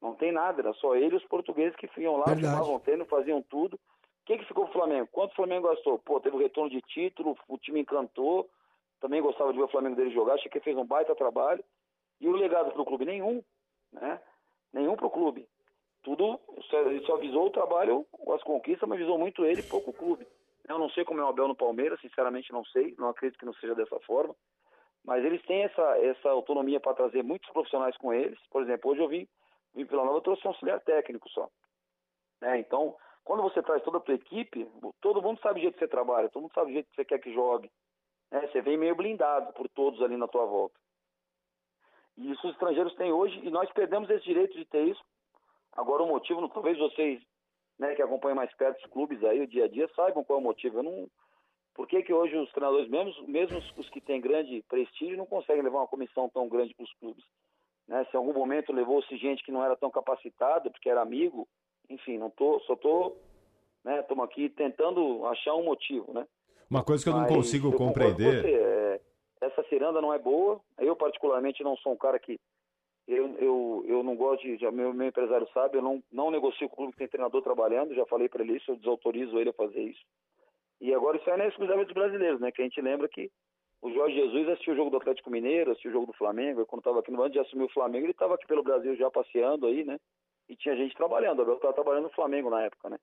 Não 0.00 0.14
tem 0.14 0.30
nada, 0.30 0.60
era 0.60 0.72
só 0.74 0.94
ele 0.94 1.14
e 1.14 1.16
os 1.16 1.24
portugueses 1.24 1.74
que 1.76 1.88
iam 2.00 2.16
lá, 2.16 2.36
filmavam 2.36 2.78
treino, 2.80 3.06
faziam 3.06 3.42
tudo. 3.42 3.80
Quem 4.26 4.38
que 4.38 4.44
ficou 4.44 4.64
o 4.64 4.72
Flamengo? 4.72 5.08
Quanto 5.10 5.32
o 5.32 5.36
Flamengo 5.36 5.68
gastou? 5.68 5.98
Pô, 6.00 6.20
teve 6.20 6.36
o 6.36 6.38
retorno 6.40 6.68
de 6.68 6.80
título, 6.82 7.36
o 7.48 7.56
time 7.56 7.80
encantou. 7.80 8.48
Também 9.00 9.22
gostava 9.22 9.52
de 9.52 9.58
ver 9.58 9.64
o 9.64 9.68
Flamengo 9.68 9.96
dele 9.96 10.10
jogar, 10.10 10.34
achei 10.34 10.50
que 10.50 10.58
ele 10.58 10.64
fez 10.64 10.76
um 10.76 10.84
baita 10.84 11.14
trabalho. 11.14 11.64
E 12.20 12.28
o 12.28 12.32
legado 12.32 12.72
pro 12.72 12.84
clube? 12.84 13.04
Nenhum, 13.04 13.42
né? 13.92 14.20
Nenhum 14.72 14.96
pro 14.96 15.10
clube. 15.10 15.48
Tudo, 16.06 16.38
só, 16.70 16.78
ele 16.82 17.04
só 17.04 17.16
visou 17.16 17.48
o 17.48 17.50
trabalho, 17.50 18.06
as 18.32 18.42
conquistas, 18.44 18.88
mas 18.88 19.00
visou 19.00 19.18
muito 19.18 19.44
ele, 19.44 19.60
pouco 19.64 19.90
o 19.90 19.92
clube. 19.92 20.24
Eu 20.68 20.78
não 20.78 20.88
sei 20.90 21.04
como 21.04 21.20
é 21.20 21.24
o 21.24 21.26
Abel 21.26 21.48
no 21.48 21.56
Palmeiras, 21.56 22.00
sinceramente 22.00 22.52
não 22.52 22.64
sei, 22.66 22.94
não 22.96 23.08
acredito 23.08 23.40
que 23.40 23.44
não 23.44 23.52
seja 23.54 23.74
dessa 23.74 23.98
forma. 24.06 24.32
Mas 25.04 25.24
eles 25.24 25.44
têm 25.46 25.64
essa, 25.64 25.98
essa 25.98 26.28
autonomia 26.28 26.78
para 26.78 26.94
trazer 26.94 27.24
muitos 27.24 27.50
profissionais 27.50 27.96
com 27.96 28.14
eles. 28.14 28.38
Por 28.52 28.62
exemplo, 28.62 28.92
hoje 28.92 29.00
eu 29.00 29.08
vim, 29.08 29.26
vim 29.74 29.84
pela 29.84 30.04
Nova, 30.04 30.18
eu 30.18 30.22
trouxe 30.22 30.46
um 30.46 30.50
auxiliar 30.50 30.78
técnico 30.82 31.28
só. 31.30 31.48
Né? 32.40 32.60
Então, 32.60 32.94
quando 33.24 33.42
você 33.42 33.60
traz 33.60 33.82
toda 33.82 33.98
a 33.98 34.00
tua 34.00 34.14
equipe, 34.14 34.64
todo 35.00 35.20
mundo 35.20 35.40
sabe 35.40 35.58
o 35.58 35.62
jeito 35.62 35.74
que 35.74 35.80
você 35.80 35.88
trabalha, 35.88 36.28
todo 36.28 36.42
mundo 36.42 36.54
sabe 36.54 36.70
o 36.70 36.74
jeito 36.74 36.88
que 36.88 36.94
você 36.94 37.04
quer 37.04 37.18
que 37.18 37.34
jogue. 37.34 37.68
Né? 38.30 38.46
Você 38.46 38.60
vem 38.60 38.78
meio 38.78 38.94
blindado 38.94 39.52
por 39.54 39.68
todos 39.70 40.00
ali 40.02 40.16
na 40.16 40.28
tua 40.28 40.46
volta. 40.46 40.78
E 42.16 42.30
isso 42.30 42.46
os 42.46 42.52
estrangeiros 42.52 42.94
têm 42.94 43.10
hoje, 43.10 43.40
e 43.44 43.50
nós 43.50 43.68
perdemos 43.72 44.08
esse 44.08 44.24
direito 44.24 44.56
de 44.56 44.64
ter 44.66 44.84
isso. 44.84 45.04
Agora 45.76 46.02
o 46.02 46.08
motivo, 46.08 46.48
talvez 46.48 46.78
vocês 46.78 47.20
né, 47.78 47.94
que 47.94 48.02
acompanham 48.02 48.36
mais 48.36 48.52
perto 48.54 48.78
os 48.78 48.90
clubes 48.90 49.22
aí, 49.24 49.40
o 49.40 49.46
dia 49.46 49.64
a 49.64 49.68
dia, 49.68 49.88
saibam 49.94 50.24
qual 50.24 50.38
é 50.38 50.42
o 50.42 50.44
motivo. 50.44 50.78
Eu 50.78 50.82
não, 50.82 51.06
por 51.74 51.86
que, 51.86 52.02
que 52.02 52.12
hoje 52.12 52.36
os 52.36 52.50
treinadores, 52.52 52.88
mesmo, 52.88 53.28
mesmo 53.28 53.58
os 53.76 53.90
que 53.90 54.00
têm 54.00 54.20
grande 54.20 54.64
prestígio, 54.68 55.16
não 55.16 55.26
conseguem 55.26 55.62
levar 55.62 55.78
uma 55.78 55.86
comissão 55.86 56.28
tão 56.28 56.48
grande 56.48 56.74
para 56.74 56.84
os 56.84 56.92
clubes? 56.94 57.24
Né? 57.86 58.04
Se 58.10 58.16
em 58.16 58.18
algum 58.18 58.32
momento 58.32 58.72
levou-se 58.72 59.16
gente 59.18 59.44
que 59.44 59.52
não 59.52 59.62
era 59.62 59.76
tão 59.76 59.90
capacitada, 59.90 60.70
porque 60.70 60.88
era 60.88 61.02
amigo, 61.02 61.46
enfim, 61.90 62.18
não 62.18 62.30
tô, 62.30 62.58
só 62.60 62.72
estou 62.72 63.20
né, 63.84 64.04
aqui 64.24 64.48
tentando 64.48 65.24
achar 65.26 65.54
um 65.54 65.64
motivo, 65.64 66.12
né? 66.12 66.26
Uma 66.68 66.82
coisa 66.82 67.04
que 67.04 67.08
eu 67.08 67.14
não 67.14 67.20
Mas 67.20 67.32
consigo 67.32 67.68
eu 67.68 67.72
concordo 67.72 67.92
com 67.92 68.10
compreender. 68.10 68.42
você, 68.42 68.54
é, 68.54 69.00
essa 69.40 69.62
ciranda 69.68 70.00
não 70.00 70.12
é 70.12 70.18
boa. 70.18 70.60
Eu, 70.78 70.96
particularmente, 70.96 71.62
não 71.62 71.76
sou 71.76 71.92
um 71.92 71.96
cara 71.96 72.18
que. 72.18 72.40
Eu, 73.06 73.36
eu, 73.38 73.84
eu 73.86 74.02
não 74.02 74.16
gosto 74.16 74.42
de. 74.42 74.56
Já, 74.56 74.70
meu, 74.70 74.92
meu 74.92 75.06
empresário 75.06 75.48
sabe, 75.54 75.78
eu 75.78 75.82
não, 75.82 76.02
não 76.10 76.30
negocio 76.30 76.68
com 76.68 76.74
o 76.74 76.76
clube 76.76 76.92
que 76.92 76.98
tem 76.98 77.08
treinador 77.08 77.40
trabalhando, 77.40 77.94
já 77.94 78.04
falei 78.06 78.28
para 78.28 78.42
ele 78.42 78.56
isso, 78.56 78.70
eu 78.70 78.76
desautorizo 78.76 79.38
ele 79.38 79.50
a 79.50 79.54
fazer 79.54 79.80
isso. 79.80 80.04
E 80.80 80.92
agora 80.92 81.16
isso 81.16 81.30
aí 81.30 81.38
não 81.38 81.44
é 81.44 81.48
exclusivamente 81.48 81.86
dos 81.86 81.94
brasileiros, 81.94 82.40
né? 82.40 82.50
Que 82.50 82.62
a 82.62 82.64
gente 82.64 82.80
lembra 82.80 83.08
que 83.08 83.30
o 83.80 83.92
Jorge 83.92 84.16
Jesus 84.16 84.48
assistiu 84.48 84.74
o 84.74 84.76
jogo 84.76 84.90
do 84.90 84.96
Atlético 84.96 85.30
Mineiro, 85.30 85.70
assistiu 85.70 85.90
o 85.90 85.94
jogo 85.94 86.06
do 86.06 86.18
Flamengo, 86.18 86.60
e 86.60 86.66
quando 86.66 86.80
estava 86.80 86.98
aqui 86.98 87.12
no 87.12 87.22
antes 87.22 87.34
de 87.34 87.38
assumir 87.38 87.64
o 87.64 87.72
Flamengo, 87.72 88.06
ele 88.06 88.12
estava 88.12 88.34
aqui 88.34 88.46
pelo 88.46 88.62
Brasil 88.62 88.96
já 88.96 89.10
passeando 89.10 89.66
aí, 89.66 89.84
né? 89.84 89.98
E 90.48 90.56
tinha 90.56 90.76
gente 90.76 90.94
trabalhando, 90.94 91.42
eu 91.42 91.54
estava 91.54 91.74
trabalhando 91.74 92.04
no 92.04 92.14
Flamengo 92.14 92.50
na 92.50 92.62
época, 92.64 92.90
né? 92.90 92.98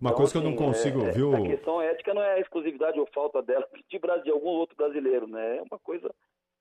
Uma 0.00 0.10
Então, 0.10 0.14
coisa 0.14 0.32
que 0.32 0.38
eu 0.38 0.42
não 0.42 0.50
assim, 0.50 0.64
consigo, 0.64 1.00
é, 1.02 1.08
é, 1.08 1.12
viu? 1.12 1.34
A 1.34 1.40
questão 1.42 1.80
ética 1.80 2.14
não 2.14 2.22
é 2.22 2.34
a 2.34 2.40
exclusividade 2.40 3.00
ou 3.00 3.06
falta 3.06 3.42
dela 3.42 3.66
de, 3.88 3.98
Brasil, 3.98 4.24
de 4.24 4.30
algum 4.30 4.50
outro 4.50 4.76
brasileiro, 4.76 5.26
né? 5.26 5.58
É 5.58 5.62
uma 5.62 5.78
coisa 5.78 6.14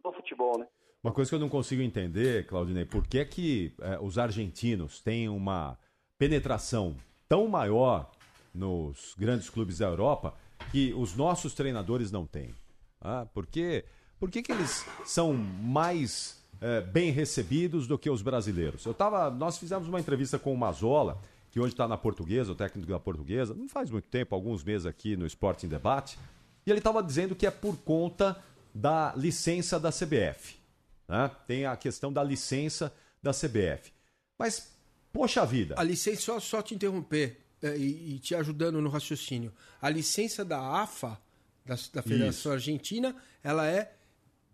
do 0.03 0.11
futebol, 0.13 0.57
né? 0.57 0.67
Uma 1.05 1.11
coisa 1.11 1.29
que 1.29 1.35
eu 1.35 1.39
não 1.39 1.49
consigo 1.49 1.83
entender, 1.83 2.47
Claudinei, 2.47 2.83
por 2.83 3.05
que, 3.05 3.23
que 3.25 3.73
eh, 3.79 3.99
os 4.01 4.17
argentinos 4.17 4.99
têm 4.99 5.29
uma 5.29 5.77
penetração 6.17 6.95
tão 7.29 7.47
maior 7.47 8.09
nos 8.51 9.13
grandes 9.15 9.47
clubes 9.47 9.77
da 9.77 9.85
Europa 9.85 10.33
que 10.71 10.95
os 10.95 11.15
nossos 11.15 11.53
treinadores 11.53 12.11
não 12.11 12.25
têm? 12.25 12.55
Ah, 12.99 13.27
por 13.31 13.45
quê? 13.45 13.85
Por 14.19 14.31
que, 14.31 14.41
que 14.41 14.51
eles 14.51 14.83
são 15.05 15.31
mais 15.31 16.43
eh, 16.59 16.81
bem 16.81 17.11
recebidos 17.11 17.85
do 17.85 17.99
que 17.99 18.09
os 18.09 18.23
brasileiros? 18.23 18.83
Eu 18.83 18.93
tava, 18.95 19.29
nós 19.29 19.59
fizemos 19.59 19.87
uma 19.87 19.99
entrevista 19.99 20.39
com 20.39 20.51
o 20.51 20.57
Mazola, 20.57 21.21
que 21.51 21.59
hoje 21.59 21.75
está 21.75 21.87
na 21.87 21.97
Portuguesa, 21.97 22.51
o 22.51 22.55
técnico 22.55 22.89
da 22.89 22.99
Portuguesa, 22.99 23.53
não 23.53 23.69
faz 23.69 23.91
muito 23.91 24.07
tempo, 24.07 24.33
alguns 24.33 24.63
meses 24.63 24.87
aqui 24.87 25.15
no 25.15 25.27
Esporte 25.27 25.67
em 25.67 25.69
Debate, 25.69 26.17
e 26.65 26.71
ele 26.71 26.79
estava 26.79 27.03
dizendo 27.03 27.35
que 27.35 27.45
é 27.45 27.51
por 27.51 27.77
conta 27.77 28.43
da 28.73 29.13
licença 29.15 29.79
da 29.79 29.91
CBF. 29.91 30.64
Né? 31.07 31.29
Tem 31.47 31.65
a 31.65 31.75
questão 31.75 32.11
da 32.11 32.23
licença 32.23 32.93
da 33.21 33.31
CBF. 33.31 33.91
Mas, 34.37 34.71
poxa 35.11 35.45
vida. 35.45 35.75
A 35.77 35.83
licença, 35.83 36.21
só, 36.21 36.39
só 36.39 36.61
te 36.61 36.75
interromper 36.75 37.39
é, 37.61 37.77
e, 37.77 38.15
e 38.15 38.19
te 38.19 38.35
ajudando 38.35 38.81
no 38.81 38.89
raciocínio. 38.89 39.53
A 39.81 39.89
licença 39.89 40.43
da 40.45 40.59
AFA, 40.59 41.19
da, 41.65 41.75
da 41.93 42.01
Federação 42.01 42.51
Argentina, 42.51 43.15
ela 43.43 43.67
é 43.67 43.93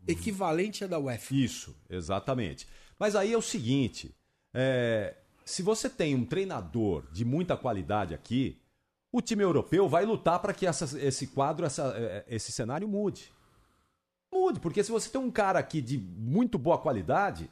equivalente 0.08 0.84
à 0.84 0.88
da 0.88 1.00
UEFA. 1.00 1.34
Isso, 1.34 1.76
exatamente. 1.90 2.68
Mas 2.98 3.16
aí 3.16 3.34
é 3.34 3.38
o 3.38 3.42
seguinte: 3.42 4.16
é, 4.54 5.16
se 5.46 5.62
você 5.62 5.90
tem 5.90 6.16
um 6.16 6.26
treinador 6.26 7.06
de 7.12 7.26
muita 7.26 7.58
qualidade 7.58 8.14
aqui, 8.14 8.58
o 9.12 9.22
time 9.22 9.44
europeu 9.44 9.90
vai 9.90 10.06
lutar 10.06 10.40
para 10.40 10.54
que 10.54 10.66
essa- 10.66 10.98
esse 11.00 11.28
quadro, 11.28 11.66
essa- 11.66 11.94
é, 11.98 12.26
esse 12.28 12.52
cenário 12.52 12.88
mude. 12.88 13.32
Mude, 14.32 14.60
porque 14.60 14.84
se 14.84 14.92
você 14.92 15.10
tem 15.10 15.20
um 15.20 15.32
cara 15.32 15.60
aqui 15.60 15.82
de 15.82 15.98
muito 15.98 16.58
boa 16.58 16.78
qualidade, 16.78 17.50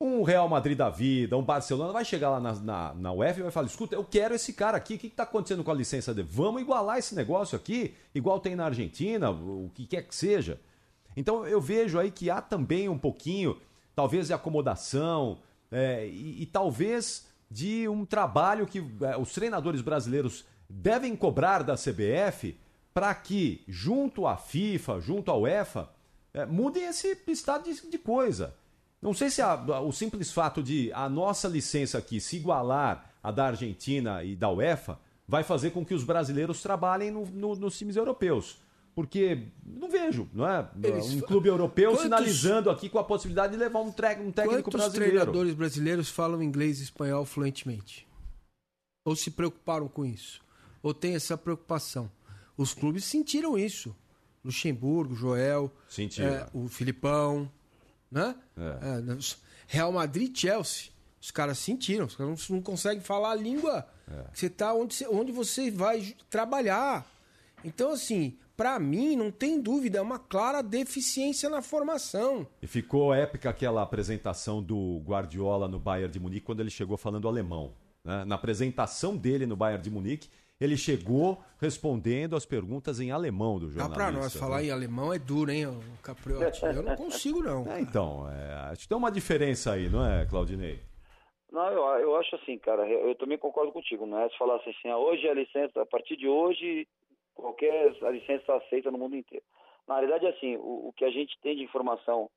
um 0.00 0.22
Real 0.22 0.48
Madrid 0.48 0.76
da 0.76 0.90
vida, 0.90 1.36
um 1.36 1.42
Barcelona, 1.42 1.92
vai 1.92 2.04
chegar 2.04 2.30
lá 2.30 2.38
na, 2.38 2.52
na, 2.54 2.94
na 2.94 3.12
UEFA 3.12 3.40
e 3.40 3.42
vai 3.44 3.52
falar: 3.52 3.66
escuta, 3.66 3.94
eu 3.94 4.04
quero 4.04 4.34
esse 4.34 4.52
cara 4.52 4.76
aqui, 4.76 4.94
o 4.94 4.98
que 4.98 5.06
está 5.06 5.22
acontecendo 5.22 5.64
com 5.64 5.70
a 5.70 5.74
licença 5.74 6.12
dele? 6.12 6.28
Vamos 6.30 6.60
igualar 6.60 6.98
esse 6.98 7.14
negócio 7.14 7.56
aqui, 7.56 7.94
igual 8.14 8.38
tem 8.38 8.54
na 8.54 8.66
Argentina, 8.66 9.30
o 9.30 9.70
que 9.74 9.86
quer 9.86 10.02
que 10.02 10.14
seja. 10.14 10.60
Então 11.16 11.46
eu 11.46 11.60
vejo 11.60 11.98
aí 11.98 12.10
que 12.10 12.28
há 12.28 12.42
também 12.42 12.90
um 12.90 12.98
pouquinho, 12.98 13.58
talvez, 13.94 14.26
de 14.26 14.34
acomodação 14.34 15.38
é, 15.70 16.06
e, 16.06 16.42
e 16.42 16.46
talvez 16.46 17.26
de 17.50 17.88
um 17.88 18.04
trabalho 18.04 18.66
que 18.66 18.84
é, 19.00 19.16
os 19.16 19.32
treinadores 19.32 19.80
brasileiros 19.80 20.44
devem 20.68 21.16
cobrar 21.16 21.62
da 21.62 21.74
CBF 21.74 22.54
para 22.96 23.14
que, 23.14 23.62
junto 23.68 24.26
à 24.26 24.38
FIFA, 24.38 25.00
junto 25.02 25.30
à 25.30 25.36
UEFA, 25.36 25.90
é, 26.32 26.46
mudem 26.46 26.84
esse 26.86 27.14
estado 27.26 27.64
de, 27.70 27.90
de 27.90 27.98
coisa. 27.98 28.54
Não 29.02 29.12
sei 29.12 29.28
se 29.28 29.42
a- 29.42 29.54
o 29.82 29.92
simples 29.92 30.32
fato 30.32 30.62
de 30.62 30.90
a 30.94 31.06
nossa 31.06 31.46
licença 31.46 31.98
aqui 31.98 32.18
se 32.22 32.36
igualar 32.36 33.12
à 33.22 33.30
da 33.30 33.48
Argentina 33.48 34.24
e 34.24 34.34
da 34.34 34.50
UEFA 34.50 34.98
vai 35.28 35.42
fazer 35.44 35.72
com 35.72 35.84
que 35.84 35.92
os 35.92 36.04
brasileiros 36.04 36.62
trabalhem 36.62 37.10
no- 37.10 37.26
no- 37.26 37.54
nos 37.56 37.76
times 37.76 37.96
europeus. 37.96 38.56
Porque 38.94 39.48
não 39.62 39.90
vejo, 39.90 40.26
não 40.32 40.48
é? 40.48 40.66
Eles 40.82 41.10
um 41.12 41.20
clube 41.20 41.50
europeu 41.50 41.90
Quantos- 41.90 42.02
sinalizando 42.04 42.70
aqui 42.70 42.88
com 42.88 42.98
a 42.98 43.04
possibilidade 43.04 43.52
de 43.52 43.58
levar 43.58 43.80
um, 43.80 43.92
tre- 43.92 44.18
um 44.22 44.32
técnico 44.32 44.70
Quantos 44.70 44.80
brasileiro. 44.80 45.16
treinadores 45.16 45.52
brasileiros 45.52 46.08
falam 46.08 46.42
inglês 46.42 46.80
e 46.80 46.84
espanhol 46.84 47.26
fluentemente? 47.26 48.08
Ou 49.04 49.14
se 49.14 49.30
preocuparam 49.30 49.86
com 49.86 50.02
isso? 50.06 50.40
Ou 50.82 50.94
tem 50.94 51.14
essa 51.14 51.36
preocupação? 51.36 52.10
Os 52.56 52.72
clubes 52.74 53.04
sentiram 53.04 53.58
isso. 53.58 53.94
Luxemburgo, 54.44 55.14
Joel, 55.14 55.72
Sentiram. 55.88 56.28
é, 56.28 56.46
o 56.54 56.68
Filipão, 56.68 57.50
né? 58.10 58.34
É, 58.82 59.00
nos- 59.00 59.38
Real 59.66 59.90
Madrid 59.92 60.36
Chelsea. 60.36 60.90
Os 61.20 61.30
caras 61.32 61.58
sentiram, 61.58 62.06
os 62.06 62.14
caras 62.14 62.48
não, 62.48 62.56
não 62.56 62.62
conseguem 62.62 63.02
falar 63.02 63.32
a 63.32 63.34
língua 63.34 63.86
que 64.32 64.38
você 64.38 64.48
tá 64.48 64.72
onde 64.72 64.94
você, 64.94 65.06
onde 65.08 65.32
você 65.32 65.70
vai 65.72 66.14
trabalhar. 66.30 67.04
Então, 67.64 67.90
assim, 67.90 68.38
pra 68.56 68.78
mim, 68.78 69.16
não 69.16 69.32
tem 69.32 69.60
dúvida, 69.60 69.98
é 69.98 70.00
uma 70.00 70.20
clara 70.20 70.62
deficiência 70.62 71.50
na 71.50 71.60
formação. 71.62 72.46
E 72.62 72.66
ficou 72.68 73.12
épica 73.12 73.50
aquela 73.50 73.82
apresentação 73.82 74.62
do 74.62 75.02
Guardiola 75.04 75.66
no 75.66 75.80
Bayern 75.80 76.12
de 76.12 76.20
Munique 76.20 76.46
quando 76.46 76.60
ele 76.60 76.70
chegou 76.70 76.96
falando 76.96 77.26
alemão. 77.26 77.72
né? 78.04 78.24
Na 78.24 78.36
apresentação 78.36 79.16
dele 79.16 79.46
no 79.46 79.56
Bayern 79.56 79.82
de 79.82 79.90
Munique, 79.90 80.28
ele 80.60 80.76
chegou 80.76 81.38
respondendo 81.60 82.34
as 82.34 82.46
perguntas 82.46 83.00
em 83.00 83.10
alemão 83.10 83.58
do 83.58 83.66
Dá 83.66 83.82
jornalista. 83.82 83.94
pra 83.94 84.12
nós 84.12 84.36
falar 84.36 84.58
né? 84.58 84.66
em 84.66 84.70
alemão 84.70 85.12
é 85.12 85.18
duro, 85.18 85.50
hein, 85.50 85.66
Capriotti? 86.02 86.64
Eu 86.64 86.82
não 86.82 86.96
consigo, 86.96 87.42
não. 87.42 87.70
É, 87.70 87.80
então, 87.80 88.26
é, 88.30 88.70
acho 88.70 88.82
que 88.82 88.88
tem 88.88 88.96
uma 88.96 89.10
diferença 89.10 89.72
aí, 89.72 89.88
não 89.88 90.04
é, 90.04 90.24
Claudinei? 90.26 90.80
Não, 91.52 91.68
eu, 91.70 91.82
eu 92.00 92.16
acho 92.16 92.36
assim, 92.36 92.58
cara, 92.58 92.88
eu, 92.88 93.14
também 93.14 93.38
concordo 93.38 93.72
contigo, 93.72 94.06
não 94.06 94.18
é 94.18 94.28
se 94.28 94.36
falar 94.36 94.56
assim, 94.56 94.70
assim, 94.70 94.88
ah, 94.88 94.98
hoje 94.98 95.28
a 95.28 95.34
licença, 95.34 95.80
a 95.80 95.86
partir 95.86 96.16
de 96.16 96.28
hoje, 96.28 96.86
qualquer 97.34 97.94
a 98.02 98.10
licença 98.10 98.40
está 98.40 98.56
aceita 98.56 98.90
no 98.90 98.98
mundo 98.98 99.16
inteiro. 99.16 99.44
Na 99.86 99.94
realidade, 99.94 100.26
assim, 100.26 100.56
o, 100.56 100.88
o 100.88 100.92
que 100.94 101.04
a 101.04 101.10
gente 101.10 101.38
tem 101.40 101.56
de 101.56 101.62
informação 101.62 102.28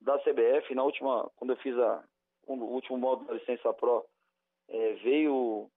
da 0.00 0.18
CBF, 0.18 0.74
na 0.74 0.84
última, 0.84 1.30
quando 1.36 1.50
eu 1.50 1.56
fiz 1.56 1.76
a, 1.76 2.04
o 2.46 2.54
último 2.54 2.98
módulo 2.98 3.26
da 3.26 3.34
licença 3.34 3.72
Pro, 3.74 4.04
é, 4.68 4.92
veio, 5.02 5.68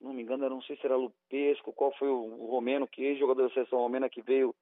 se 0.00 0.04
não 0.04 0.12
me 0.12 0.22
engano, 0.22 0.44
eu 0.44 0.50
não 0.50 0.62
sei 0.62 0.76
se 0.76 0.86
era 0.86 0.96
Lupesco, 0.96 1.72
qual 1.72 1.92
foi 1.96 2.08
o, 2.08 2.24
o 2.24 2.46
romeno, 2.46 2.88
que 2.88 3.02
ex-jogador 3.02 3.48
da 3.48 3.54
seleção 3.54 3.78
romena 3.78 4.08
que 4.08 4.22
veio 4.22 4.54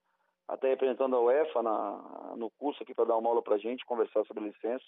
até 0.46 0.68
representando 0.68 1.16
a 1.16 1.20
UEFA 1.20 1.62
na, 1.62 2.34
no 2.36 2.50
curso 2.50 2.82
aqui 2.82 2.94
para 2.94 3.06
dar 3.06 3.16
uma 3.16 3.28
aula 3.28 3.42
pra 3.42 3.58
gente, 3.58 3.84
conversar 3.86 4.24
sobre 4.26 4.44
licença 4.44 4.84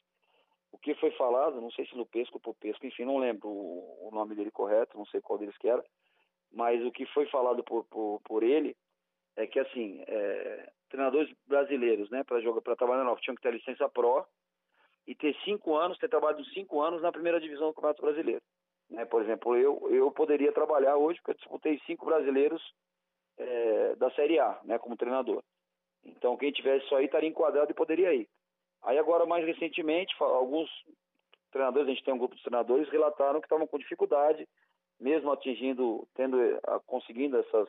o 0.72 0.78
que 0.78 0.94
foi 0.94 1.10
falado, 1.12 1.60
não 1.60 1.70
sei 1.70 1.86
se 1.86 1.94
Lupesco 1.94 2.36
ou 2.36 2.40
Popesco, 2.40 2.86
enfim, 2.86 3.04
não 3.04 3.18
lembro 3.18 3.48
o, 3.48 4.08
o 4.08 4.10
nome 4.12 4.34
dele 4.34 4.50
correto, 4.50 4.96
não 4.96 5.06
sei 5.06 5.20
qual 5.20 5.38
deles 5.38 5.56
que 5.58 5.68
era, 5.68 5.84
mas 6.52 6.84
o 6.84 6.92
que 6.92 7.06
foi 7.06 7.26
falado 7.26 7.62
por, 7.64 7.84
por, 7.86 8.20
por 8.24 8.42
ele 8.42 8.76
é 9.36 9.46
que, 9.46 9.58
assim, 9.58 10.02
é, 10.06 10.70
treinadores 10.88 11.32
brasileiros, 11.46 12.10
né, 12.10 12.22
para 12.24 12.40
jogar, 12.40 12.60
para 12.60 12.76
trabalhar 12.76 13.04
na 13.04 13.16
tinham 13.16 13.34
que 13.34 13.42
ter 13.42 13.52
licença 13.52 13.88
Pro 13.88 14.24
e 15.06 15.14
ter 15.14 15.34
cinco 15.44 15.76
anos, 15.76 15.98
ter 15.98 16.08
trabalhado 16.08 16.44
cinco 16.46 16.80
anos 16.80 17.02
na 17.02 17.12
primeira 17.12 17.40
divisão 17.40 17.68
do 17.68 17.74
Campeonato 17.74 18.02
Brasileiro. 18.02 18.42
Né? 18.90 19.04
Por 19.04 19.22
exemplo, 19.22 19.56
eu, 19.56 19.80
eu 19.90 20.10
poderia 20.10 20.52
trabalhar 20.52 20.96
hoje 20.96 21.18
porque 21.20 21.30
eu 21.30 21.36
disputei 21.36 21.80
cinco 21.86 22.06
brasileiros 22.06 22.62
é, 23.38 23.94
da 23.96 24.10
Série 24.12 24.38
A, 24.38 24.58
né, 24.64 24.78
como 24.78 24.96
treinador. 24.96 25.42
Então, 26.04 26.36
quem 26.36 26.50
tivesse 26.50 26.84
isso 26.84 26.94
aí 26.94 27.04
estaria 27.04 27.28
enquadrado 27.28 27.70
e 27.70 27.74
poderia 27.74 28.12
ir. 28.14 28.28
Aí 28.82 28.98
agora, 28.98 29.26
mais 29.26 29.44
recentemente, 29.44 30.14
alguns 30.18 30.70
treinadores, 31.50 31.88
a 31.88 31.90
gente 31.90 32.04
tem 32.04 32.14
um 32.14 32.18
grupo 32.18 32.34
de 32.34 32.42
treinadores, 32.42 32.88
relataram 32.88 33.40
que 33.40 33.46
estavam 33.46 33.66
com 33.66 33.78
dificuldade, 33.78 34.48
mesmo 34.98 35.30
atingindo, 35.30 36.06
tendo, 36.14 36.38
conseguindo 36.86 37.38
essas, 37.38 37.68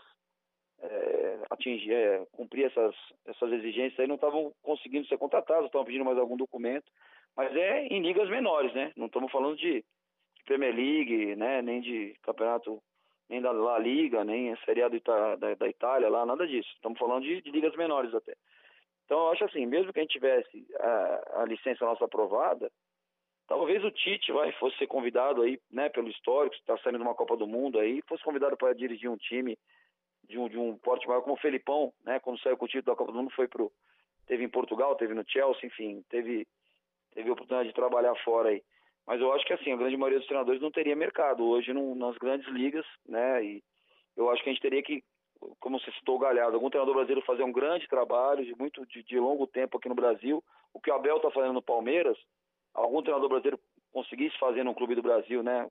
eh, 0.80 1.40
atingir, 1.50 1.94
eh, 1.94 2.26
cumprir 2.32 2.66
essas, 2.66 2.96
essas 3.26 3.52
exigências 3.52 4.00
aí, 4.00 4.08
não 4.08 4.16
estavam 4.16 4.54
conseguindo 4.62 5.08
ser 5.08 5.18
contratados, 5.18 5.66
estavam 5.66 5.86
pedindo 5.86 6.06
mais 6.06 6.18
algum 6.18 6.38
documento, 6.38 6.90
mas 7.36 7.54
é 7.56 7.88
em 7.88 8.02
ligas 8.02 8.30
menores, 8.30 8.74
né? 8.74 8.94
Não 8.96 9.08
estamos 9.08 9.32
falando 9.32 9.58
de 9.58 9.84
Premier 10.52 10.76
League, 10.76 11.36
né? 11.38 11.62
Nem 11.62 11.80
de 11.80 12.14
campeonato, 12.24 12.82
nem 13.30 13.42
da 13.42 13.52
La 13.54 13.80
Liga, 13.80 14.24
nem 14.26 14.52
a 14.52 14.58
Série 14.66 14.84
A 14.84 14.88
Ita- 14.88 15.38
da, 15.38 15.56
da 15.56 15.68
Itália 15.70 16.10
lá, 16.10 16.26
nada 16.26 16.46
disso. 16.46 16.70
Estamos 16.76 17.00
falando 17.00 17.24
de, 17.24 17.42
de 17.42 17.52
ligas 17.52 17.74
menores 17.78 18.14
até. 18.14 18.36
Então, 19.06 19.20
eu 19.20 19.32
acho 19.32 19.46
assim, 19.46 19.66
mesmo 19.66 19.94
que 19.94 20.00
a 20.00 20.02
gente 20.02 20.12
tivesse 20.12 20.68
a, 20.78 21.42
a 21.42 21.46
licença 21.46 21.86
nossa 21.86 22.04
aprovada, 22.04 22.70
talvez 23.48 23.82
o 23.84 23.92
Tite 23.92 24.32
vai 24.34 24.52
fosse 24.54 24.78
ser 24.78 24.88
convidado 24.88 25.42
aí, 25.42 25.58
né, 25.72 25.88
pelo 25.88 26.10
histórico, 26.10 26.56
está 26.56 26.78
saindo 26.80 26.98
de 26.98 27.04
uma 27.04 27.16
Copa 27.16 27.38
do 27.38 27.48
Mundo 27.48 27.80
aí, 27.80 28.02
fosse 28.08 28.24
convidado 28.24 28.58
para 28.58 28.74
dirigir 28.74 29.10
um 29.10 29.18
time 29.18 29.58
de 30.28 30.38
um, 30.38 30.50
de 30.50 30.58
um 30.58 30.78
porte 30.78 31.08
maior 31.08 31.22
como 31.22 31.36
o 31.36 31.40
Felipão, 31.40 31.94
né, 32.06 32.20
quando 32.20 32.40
saiu 32.40 32.58
com 32.58 32.66
o 32.66 32.68
título 32.68 32.94
da 32.94 32.98
Copa 32.98 33.12
do 33.14 33.18
Mundo 33.18 33.32
foi 33.32 33.48
pro 33.48 33.72
teve 34.28 34.44
em 34.44 34.50
Portugal, 34.50 34.96
teve 34.96 35.14
no 35.14 35.24
Chelsea, 35.28 35.66
enfim, 35.68 36.04
teve 36.10 36.46
teve 37.14 37.30
a 37.30 37.34
oportunidade 37.34 37.70
de 37.70 37.76
trabalhar 37.76 38.16
fora 38.24 38.50
aí. 38.50 38.62
Mas 39.12 39.20
eu 39.20 39.34
acho 39.34 39.46
que 39.46 39.52
assim, 39.52 39.74
a 39.74 39.76
grande 39.76 39.98
maioria 39.98 40.20
dos 40.20 40.28
treinadores 40.30 40.62
não 40.62 40.72
teria 40.72 40.96
mercado 40.96 41.44
hoje 41.44 41.74
nas 41.74 42.18
grandes 42.18 42.48
ligas, 42.48 42.86
né? 43.06 43.44
E 43.44 43.62
eu 44.16 44.30
acho 44.30 44.42
que 44.42 44.50
a 44.50 44.54
gente 44.54 44.62
teria 44.62 44.82
que, 44.82 45.04
como 45.60 45.78
você 45.78 45.92
citou 45.92 46.16
o 46.16 46.20
Galhardo, 46.20 46.56
algum 46.56 46.70
treinador 46.70 46.96
brasileiro 46.96 47.26
fazer 47.26 47.44
um 47.44 47.52
grande 47.52 47.90
trabalho 47.90 48.46
de 48.46 48.58
muito 48.58 48.86
de, 48.86 49.04
de 49.04 49.20
longo 49.20 49.46
tempo 49.46 49.78
aqui 49.78 49.90
no 49.90 49.96
Brasil, 49.96 50.42
o 50.74 50.80
que 50.80 50.90
o 50.90 50.94
Abel 50.94 51.18
está 51.18 51.30
fazendo 51.30 51.52
no 51.52 51.62
Palmeiras, 51.62 52.18
algum 52.74 53.02
treinador 53.02 53.28
brasileiro 53.28 53.60
conseguisse 53.92 54.40
fazer 54.40 54.64
no 54.64 54.74
clube 54.74 54.96
do 54.96 55.02
Brasil, 55.02 55.44
né? 55.44 55.68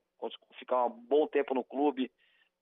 Ficar 0.59 0.85
um 0.85 0.91
bom 0.91 1.27
tempo 1.27 1.55
no 1.55 1.65
clube, 1.65 2.11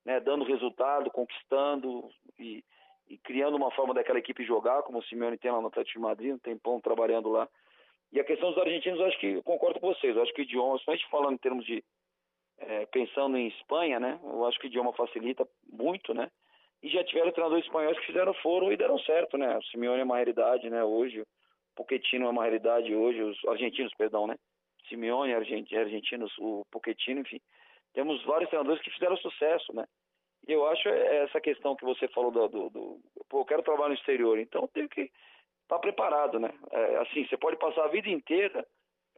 né? 0.05 0.21
Dando 0.21 0.45
resultado, 0.45 1.11
conquistando 1.11 2.09
e, 2.39 2.63
e 3.09 3.19
criando 3.19 3.57
uma 3.57 3.73
forma 3.73 3.95
daquela 3.95 4.21
equipe 4.21 4.45
jogar, 4.45 4.85
como 4.85 5.01
o 5.01 5.03
Simeone 5.03 5.39
tem 5.39 5.51
lá 5.51 5.61
no 5.61 5.67
Atlético 5.67 5.99
de 5.99 6.05
Madrid, 6.05 6.35
um 6.35 6.39
tempão 6.39 6.81
trabalhando 6.81 7.29
lá. 7.31 7.49
E 8.13 8.21
a 8.21 8.25
questão 8.25 8.51
dos 8.51 8.59
argentinos, 8.59 8.99
eu 8.99 9.07
acho 9.07 9.19
que 9.19 9.27
eu 9.35 9.43
concordo 9.43 9.81
com 9.81 9.93
vocês. 9.93 10.17
Eu 10.17 10.23
acho 10.23 10.33
que 10.33 10.43
o 10.43 10.45
idioma, 10.45 10.79
gente 10.79 11.11
falando 11.11 11.35
em 11.35 11.39
termos 11.39 11.65
de 11.65 11.85
eh, 12.59 12.87
pensando 12.87 13.37
em 13.37 13.49
Espanha, 13.49 14.01
né? 14.01 14.19
Eu 14.23 14.45
acho 14.47 14.59
que 14.59 14.67
o 14.67 14.69
idioma 14.69 14.93
facilita 14.93 15.47
muito, 15.71 16.15
né? 16.15 16.31
E 16.83 16.89
já 16.89 17.03
tiveram 17.05 17.33
treinadores 17.33 17.65
espanhóis 17.65 17.99
que 17.99 18.07
fizeram 18.07 18.33
foram 18.35 18.73
e 18.73 18.77
deram 18.77 18.99
certo, 19.01 19.37
né? 19.37 19.57
O 19.59 19.63
Simeone 19.65 20.01
é 20.01 20.05
uma 20.05 20.17
realidade, 20.17 20.71
né? 20.71 20.83
Hoje, 20.83 21.21
o 21.21 21.27
Pochettino 21.77 22.27
é 22.27 22.31
uma 22.31 22.43
realidade 22.43 22.95
hoje, 22.95 23.23
os 23.23 23.45
argentinos, 23.47 23.93
perdão, 23.95 24.27
né? 24.27 24.37
Simeone, 24.89 25.35
argent- 25.35 25.73
argentinos, 25.73 26.33
o 26.39 26.65
Pochettino, 26.71 27.21
enfim. 27.21 27.41
Temos 27.93 28.23
vários 28.25 28.49
treinadores 28.49 28.83
que 28.83 28.91
fizeram 28.91 29.17
sucesso, 29.17 29.75
né? 29.75 29.85
E 30.47 30.53
eu 30.53 30.67
acho 30.67 30.89
é 30.89 31.25
essa 31.25 31.41
questão 31.41 31.77
que 31.77 31.85
você 31.85 32.09
falou 32.09 32.31
do, 32.31 32.49
do, 32.49 32.71
do 32.71 33.01
pô, 33.29 33.41
eu 33.41 33.45
quero 33.45 33.63
trabalhar 33.63 33.89
no 33.89 33.95
exterior, 33.95 34.39
então 34.39 34.63
eu 34.63 34.69
tenho 34.69 34.89
que 34.89 35.11
estar 35.69 35.79
preparado, 35.79 36.39
né? 36.41 36.51
É, 36.73 36.97
assim, 36.99 37.27
você 37.29 37.37
pode 37.37 37.59
passar 37.59 37.85
a 37.85 37.89
vida 37.89 38.09
inteira, 38.09 38.67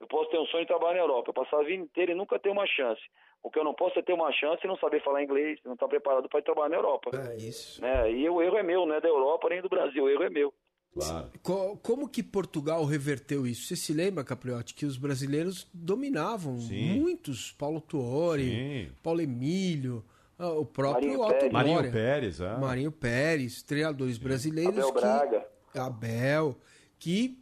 eu 0.01 0.07
posso 0.09 0.30
ter 0.30 0.38
um 0.38 0.46
sonho 0.46 0.64
de 0.64 0.68
trabalhar 0.68 0.94
na 0.94 1.01
Europa, 1.05 1.30
eu 1.30 1.34
passar 1.34 1.61
a 1.61 1.64
vida 1.64 1.82
inteira 1.82 2.12
e 2.12 2.14
nunca 2.14 2.38
ter 2.38 2.51
uma 2.51 2.66
chance. 2.66 3.01
O 3.42 3.51
que 3.51 3.59
eu 3.59 3.64
não 3.64 3.72
posso 3.74 3.98
é 3.98 4.03
ter 4.03 4.12
uma 4.12 4.30
chance 4.32 4.61
e 4.64 4.68
não 4.68 4.76
saber 4.76 5.03
falar 5.03 5.22
inglês, 5.22 5.59
não 5.64 5.74
estar 5.74 5.88
preparado 5.88 6.28
para 6.28 6.40
ir 6.40 6.42
trabalhar 6.42 6.68
na 6.70 6.76
Europa. 6.76 7.11
É 7.14 7.36
isso. 7.36 7.80
Né? 7.80 8.12
E 8.12 8.28
o 8.28 8.42
erro 8.42 8.57
é 8.59 8.62
meu, 8.62 8.84
não 8.84 8.94
é 8.94 9.01
da 9.01 9.09
Europa 9.09 9.48
nem 9.48 9.62
do 9.62 9.68
Brasil, 9.68 10.05
o 10.05 10.09
erro 10.11 10.24
é 10.24 10.30
meu. 10.30 10.53
Claro. 10.92 11.30
Co- 11.42 11.78
Como 11.82 12.09
que 12.09 12.20
Portugal 12.22 12.84
reverteu 12.84 13.46
isso? 13.46 13.68
Você 13.68 13.76
se 13.76 13.92
lembra, 13.94 14.24
Capriotti, 14.24 14.74
que 14.74 14.84
os 14.84 14.96
brasileiros 14.98 15.70
dominavam 15.72 16.59
Sim. 16.59 16.98
muitos, 17.01 17.53
Paulo 17.53 17.80
Tuori, 17.80 18.42
Sim. 18.88 18.92
Paulo 19.03 19.20
Emílio, 19.22 20.05
ah, 20.38 20.51
o 20.51 20.66
próprio 20.66 21.09
Marinho 21.11 21.20
Otto 21.22 21.32
Pérez. 21.38 21.53
Marinho. 21.53 21.92
Pérez, 21.92 22.40
é. 22.40 22.57
Marinho 22.59 22.92
Pérez, 22.92 23.62
treinadores 23.62 24.18
brasileiros 24.18 24.76
Abel 24.78 24.92
que 24.92 25.01
Braga. 25.01 25.48
Abel, 25.75 26.59
que 26.99 27.39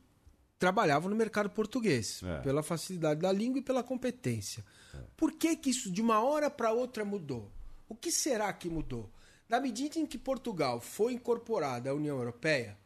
trabalhavam 0.59 1.09
no 1.09 1.17
mercado 1.17 1.49
português, 1.51 2.21
É. 2.23 2.41
pela 2.41 2.63
facilidade 2.63 3.21
da 3.21 3.31
língua 3.33 3.59
e 3.61 3.63
pela 3.63 3.83
competência. 3.83 4.65
Por 5.17 5.33
que 5.33 5.57
que 5.57 5.71
isso 5.71 5.91
de 5.91 6.01
uma 6.03 6.21
hora 6.21 6.51
para 6.51 6.73
outra 6.73 7.05
mudou? 7.05 7.51
O 7.89 7.95
que 7.95 8.11
será 8.11 8.53
que 8.53 8.69
mudou? 8.69 9.09
Na 9.49 9.61
medida 9.61 9.99
em 9.99 10.07
que 10.07 10.19
Portugal 10.19 10.81
foi 10.81 11.13
incorporada 11.15 11.91
à 11.91 11.95
União 11.95 12.19
Europeia 12.19 12.77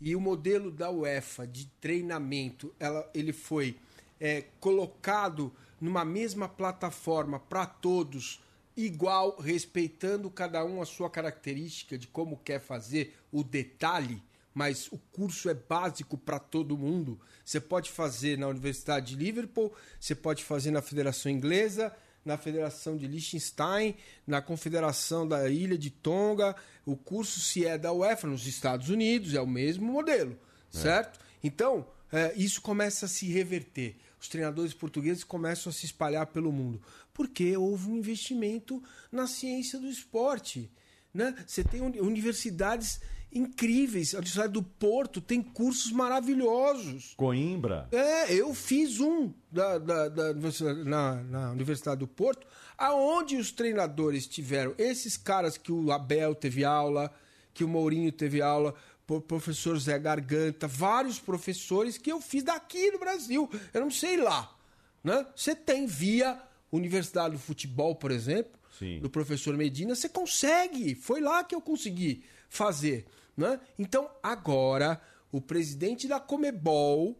e 0.00 0.16
o 0.16 0.20
modelo 0.20 0.70
da 0.70 0.90
UEFA 0.90 1.46
de 1.46 1.66
treinamento, 1.80 2.74
ela, 2.78 3.08
ele 3.14 3.32
foi 3.32 3.76
é, 4.18 4.46
colocado 4.58 5.52
numa 5.80 6.04
mesma 6.04 6.48
plataforma 6.48 7.38
para 7.38 7.66
todos, 7.66 8.40
igual, 8.76 9.36
respeitando 9.38 10.30
cada 10.30 10.64
um 10.64 10.80
a 10.82 10.86
sua 10.86 11.08
característica 11.10 11.96
de 11.98 12.06
como 12.08 12.36
quer 12.38 12.60
fazer 12.60 13.14
o 13.30 13.44
detalhe, 13.44 14.22
mas 14.58 14.88
o 14.90 14.98
curso 15.12 15.48
é 15.48 15.54
básico 15.54 16.18
para 16.18 16.40
todo 16.40 16.76
mundo. 16.76 17.20
Você 17.44 17.60
pode 17.60 17.92
fazer 17.92 18.36
na 18.36 18.48
Universidade 18.48 19.14
de 19.14 19.24
Liverpool, 19.24 19.72
você 20.00 20.16
pode 20.16 20.42
fazer 20.42 20.72
na 20.72 20.82
Federação 20.82 21.30
Inglesa, 21.30 21.94
na 22.24 22.36
Federação 22.36 22.96
de 22.96 23.06
Liechtenstein, 23.06 23.94
na 24.26 24.42
Confederação 24.42 25.28
da 25.28 25.48
Ilha 25.48 25.78
de 25.78 25.90
Tonga. 25.90 26.56
O 26.84 26.96
curso, 26.96 27.38
se 27.38 27.64
é 27.64 27.78
da 27.78 27.92
UEFA, 27.92 28.26
nos 28.26 28.48
Estados 28.48 28.88
Unidos, 28.88 29.32
é 29.32 29.40
o 29.40 29.46
mesmo 29.46 29.86
modelo, 29.92 30.36
certo? 30.72 31.20
Então, 31.40 31.86
é, 32.10 32.34
isso 32.34 32.60
começa 32.60 33.06
a 33.06 33.08
se 33.08 33.26
reverter. 33.28 33.94
Os 34.20 34.26
treinadores 34.26 34.74
portugueses 34.74 35.22
começam 35.22 35.70
a 35.70 35.72
se 35.72 35.86
espalhar 35.86 36.26
pelo 36.26 36.50
mundo. 36.50 36.82
Porque 37.14 37.56
houve 37.56 37.88
um 37.88 37.96
investimento 37.96 38.82
na 39.12 39.28
ciência 39.28 39.78
do 39.78 39.86
esporte. 39.86 40.68
Né? 41.14 41.32
Você 41.46 41.62
tem 41.62 41.80
uni- 41.80 42.00
universidades 42.00 43.00
incríveis. 43.32 44.14
A 44.14 44.18
Universidade 44.18 44.52
do 44.52 44.62
Porto 44.62 45.20
tem 45.20 45.42
cursos 45.42 45.92
maravilhosos. 45.92 47.14
Coimbra. 47.16 47.88
É, 47.92 48.32
eu 48.34 48.54
fiz 48.54 49.00
um 49.00 49.32
da, 49.50 49.78
da- 49.78 50.08
da 50.08 50.30
universidade- 50.30 50.84
na, 50.84 51.14
na 51.22 51.50
Universidade 51.52 52.00
do 52.00 52.06
Porto, 52.08 52.46
aonde 52.76 53.36
os 53.36 53.50
treinadores 53.52 54.26
tiveram 54.26 54.74
esses 54.78 55.16
caras 55.16 55.56
que 55.58 55.72
o 55.72 55.90
Abel 55.92 56.34
teve 56.34 56.64
aula, 56.64 57.12
que 57.52 57.64
o 57.64 57.68
Mourinho 57.68 58.12
teve 58.12 58.40
aula, 58.40 58.74
o 59.08 59.20
professor 59.20 59.78
Zé 59.78 59.98
Garganta, 59.98 60.66
vários 60.68 61.18
professores 61.18 61.96
que 61.96 62.12
eu 62.12 62.20
fiz 62.20 62.42
daqui 62.42 62.90
no 62.90 62.98
Brasil. 62.98 63.48
Eu 63.72 63.80
não 63.80 63.90
sei 63.90 64.16
lá. 64.18 64.54
Né? 65.02 65.26
Você 65.34 65.54
tem 65.54 65.86
via 65.86 66.40
Universidade 66.70 67.34
do 67.34 67.38
Futebol, 67.40 67.94
por 67.94 68.10
exemplo, 68.10 68.52
Sim. 68.78 69.00
do 69.00 69.08
professor 69.08 69.56
Medina, 69.56 69.94
você 69.94 70.08
consegue. 70.08 70.94
Foi 70.94 71.20
lá 71.20 71.42
que 71.42 71.54
eu 71.54 71.60
consegui 71.62 72.22
fazer. 72.48 73.06
Né? 73.36 73.60
Então, 73.78 74.10
agora, 74.22 75.00
o 75.30 75.40
presidente 75.40 76.08
da 76.08 76.18
Comebol, 76.18 77.16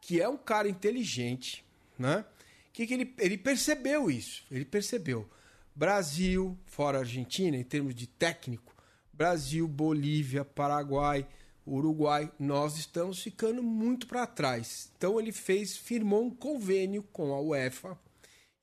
que 0.00 0.20
é 0.20 0.28
um 0.28 0.36
cara 0.36 0.68
inteligente, 0.68 1.64
né? 1.98 2.24
Que, 2.72 2.86
que 2.86 2.94
ele, 2.94 3.14
ele 3.18 3.38
percebeu 3.38 4.10
isso. 4.10 4.44
Ele 4.50 4.64
percebeu. 4.64 5.28
Brasil, 5.74 6.58
fora 6.66 6.98
Argentina, 6.98 7.56
em 7.56 7.64
termos 7.64 7.94
de 7.94 8.06
técnico, 8.06 8.74
Brasil, 9.12 9.66
Bolívia, 9.66 10.44
Paraguai, 10.44 11.26
Uruguai, 11.66 12.30
nós 12.38 12.76
estamos 12.76 13.22
ficando 13.22 13.62
muito 13.62 14.06
para 14.06 14.26
trás. 14.26 14.90
Então 14.96 15.18
ele 15.18 15.32
fez, 15.32 15.76
firmou 15.76 16.24
um 16.24 16.30
convênio 16.30 17.02
com 17.04 17.32
a 17.32 17.40
UEFA 17.40 17.98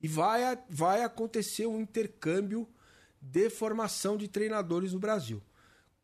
e 0.02 0.08
vai, 0.08 0.58
vai 0.70 1.04
acontecer 1.04 1.66
um 1.66 1.80
intercâmbio 1.82 2.68
de 3.22 3.50
formação 3.50 4.18
de 4.18 4.28
treinadores 4.28 4.94
no 4.94 5.00
Brasil, 5.00 5.42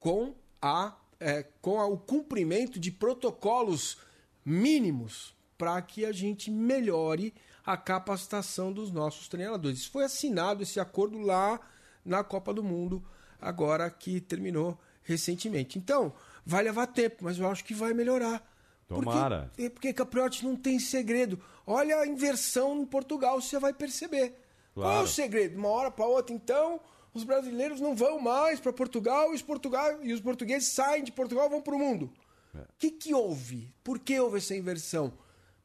com, 0.07 0.33
a, 0.61 0.95
é, 1.19 1.43
com 1.61 1.81
a- 1.81 1.85
o 1.85 1.97
cumprimento 1.97 2.79
de 2.79 2.91
protocolos 2.91 3.97
mínimos 4.45 5.35
para 5.57 5.81
que 5.81 6.05
a 6.05 6.11
gente 6.13 6.49
melhore 6.49 7.33
a 7.65 7.75
capacitação 7.75 8.71
dos 8.71 8.89
nossos 8.89 9.27
treinadores. 9.27 9.85
Foi 9.85 10.05
assinado 10.05 10.63
esse 10.63 10.79
acordo 10.79 11.17
lá 11.19 11.59
na 12.05 12.23
Copa 12.23 12.53
do 12.53 12.63
Mundo, 12.63 13.03
agora 13.41 13.89
que 13.89 14.21
terminou 14.21 14.79
recentemente. 15.03 15.77
Então, 15.77 16.13
vai 16.45 16.63
levar 16.63 16.87
tempo, 16.87 17.17
mas 17.25 17.37
eu 17.37 17.49
acho 17.49 17.65
que 17.65 17.73
vai 17.73 17.93
melhorar. 17.93 18.41
Tomara. 18.87 19.47
Porque, 19.49 19.63
é 19.63 19.69
porque 19.69 19.93
Capriotti 19.93 20.45
não 20.45 20.55
tem 20.55 20.79
segredo. 20.79 21.37
Olha 21.65 21.97
a 21.97 22.07
inversão 22.07 22.81
em 22.81 22.85
Portugal, 22.85 23.41
você 23.41 23.59
vai 23.59 23.73
perceber. 23.73 24.39
Qual 24.73 24.85
é 24.87 24.91
Claro. 24.93 25.05
o 25.05 25.09
segredo? 25.09 25.57
Uma 25.57 25.67
hora 25.69 25.91
para 25.91 26.05
outra, 26.05 26.33
então, 26.33 26.79
os 27.17 27.23
brasileiros 27.23 27.81
não 27.81 27.95
vão 27.95 28.19
mais 28.19 28.59
para 28.59 28.71
Portugal, 28.71 29.31
e 29.31 29.35
os, 29.35 29.41
Portugal 29.41 30.03
e 30.03 30.13
os 30.13 30.21
portugueses 30.21 30.69
saem 30.69 31.03
de 31.03 31.11
Portugal 31.11 31.47
e 31.47 31.49
vão 31.49 31.61
para 31.61 31.75
o 31.75 31.79
mundo. 31.79 32.11
O 32.53 32.65
que, 32.79 32.89
que 32.89 33.13
houve? 33.13 33.73
Por 33.83 33.99
que 33.99 34.19
houve 34.19 34.37
essa 34.37 34.55
inversão? 34.55 35.13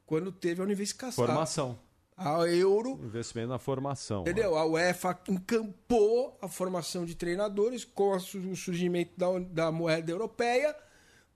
Quando 0.05 0.31
teve 0.31 0.61
a 0.61 0.65
unificação. 0.65 1.25
Formação. 1.25 1.79
A 2.15 2.47
Euro 2.47 3.01
Investimento 3.03 3.49
na 3.49 3.59
formação. 3.59 4.21
Entendeu? 4.21 4.57
A 4.57 4.67
UEFA 4.67 5.19
encampou 5.29 6.39
a 6.43 6.49
formação 6.49 7.05
de 7.05 7.15
treinadores 7.15 7.85
com 7.85 8.11
o 8.13 8.57
surgimento 8.57 9.13
da, 9.17 9.39
da 9.39 9.73
moeda 9.73 10.11
europeia. 10.11 10.77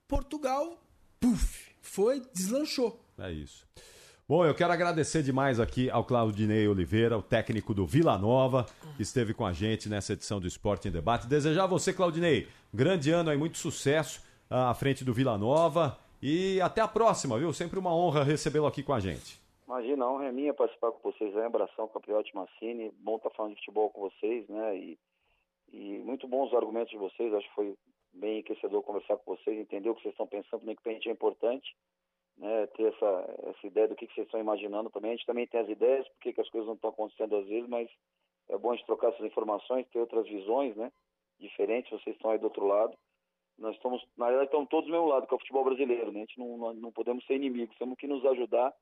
Portugal, 0.06 0.80
puf, 1.18 1.72
foi, 1.80 2.22
deslanchou. 2.32 3.00
É 3.18 3.32
isso. 3.32 3.66
Bom, 4.28 4.44
eu 4.44 4.56
quero 4.56 4.72
agradecer 4.72 5.22
demais 5.22 5.60
aqui 5.60 5.88
ao 5.88 6.02
Claudinei 6.02 6.66
Oliveira, 6.66 7.16
o 7.16 7.22
técnico 7.22 7.72
do 7.72 7.86
Vila 7.86 8.18
Nova, 8.18 8.66
que 8.96 9.02
esteve 9.02 9.32
com 9.32 9.46
a 9.46 9.52
gente 9.52 9.88
nessa 9.88 10.14
edição 10.14 10.40
do 10.40 10.48
Esporte 10.48 10.88
em 10.88 10.90
Debate. 10.90 11.28
Desejar 11.28 11.62
a 11.62 11.68
você, 11.68 11.92
Claudinei, 11.94 12.48
grande 12.74 13.08
ano 13.12 13.30
aí, 13.30 13.36
muito 13.38 13.56
sucesso 13.56 14.20
ah, 14.50 14.70
à 14.70 14.74
frente 14.74 15.04
do 15.04 15.14
Vila 15.14 15.38
Nova. 15.38 15.96
E 16.20 16.60
até 16.60 16.80
a 16.80 16.88
próxima, 16.88 17.38
viu? 17.38 17.52
Sempre 17.52 17.78
uma 17.78 17.94
honra 17.94 18.24
recebê-lo 18.24 18.66
aqui 18.66 18.82
com 18.82 18.92
a 18.92 18.98
gente. 18.98 19.40
Imagina, 19.64 20.04
a 20.04 20.10
honra 20.10 20.24
é 20.24 20.32
minha 20.32 20.52
participar 20.52 20.90
com 20.90 21.12
vocês 21.12 21.36
aí, 21.36 21.44
abração, 21.44 21.86
Capriotti 21.86 22.34
Massini, 22.34 22.92
bom 22.98 23.18
estar 23.18 23.30
falando 23.30 23.54
de 23.54 23.60
futebol 23.60 23.90
com 23.90 24.00
vocês, 24.00 24.48
né, 24.48 24.76
e, 24.76 24.98
e 25.72 25.98
muito 26.00 26.26
bons 26.26 26.48
os 26.48 26.54
argumentos 26.54 26.90
de 26.90 26.98
vocês, 26.98 27.32
acho 27.32 27.48
que 27.48 27.54
foi 27.54 27.74
bem 28.12 28.38
enriquecedor 28.38 28.82
conversar 28.82 29.18
com 29.18 29.36
vocês, 29.36 29.56
entender 29.56 29.88
o 29.88 29.94
que 29.94 30.02
vocês 30.02 30.14
estão 30.14 30.26
pensando 30.26 30.60
também, 30.60 30.74
que 30.74 30.82
pra 30.82 30.92
gente 30.92 31.08
é 31.08 31.12
importante, 31.12 31.76
né, 32.38 32.66
ter 32.68 32.92
essa, 32.92 33.38
essa 33.44 33.66
ideia 33.66 33.88
do 33.88 33.96
que, 33.96 34.06
que 34.06 34.14
vocês 34.14 34.26
estão 34.26 34.40
imaginando 34.40 34.90
também, 34.90 35.12
a 35.12 35.16
gente 35.16 35.26
também 35.26 35.46
tem 35.46 35.60
as 35.60 35.68
ideias, 35.68 36.06
porque 36.08 36.32
que 36.32 36.40
as 36.40 36.48
coisas 36.50 36.66
não 36.66 36.74
estão 36.74 36.90
acontecendo 36.90 37.36
às 37.36 37.46
vezes, 37.46 37.68
mas 37.68 37.88
é 38.48 38.58
bom 38.58 38.72
a 38.72 38.76
gente 38.76 38.86
trocar 38.86 39.08
essas 39.08 39.26
informações, 39.26 39.88
ter 39.88 39.98
outras 39.98 40.26
visões, 40.26 40.76
né, 40.76 40.92
diferentes, 41.38 41.90
vocês 41.90 42.14
estão 42.16 42.30
aí 42.30 42.38
do 42.38 42.44
outro 42.44 42.66
lado, 42.66 42.96
nós 43.58 43.74
estamos, 43.74 44.06
na 44.16 44.26
verdade, 44.26 44.46
estamos 44.46 44.68
todos 44.68 44.86
do 44.86 44.92
mesmo 44.92 45.08
lado, 45.08 45.26
que 45.26 45.32
é 45.32 45.36
o 45.36 45.40
futebol 45.40 45.64
brasileiro, 45.64 46.12
né, 46.12 46.18
a 46.18 46.24
gente 46.24 46.38
não, 46.38 46.74
não, 46.74 46.92
podemos 46.92 47.24
ser 47.26 47.34
inimigos, 47.34 47.76
temos 47.78 47.96
que 47.96 48.06
nos 48.06 48.24
ajudar 48.26 48.72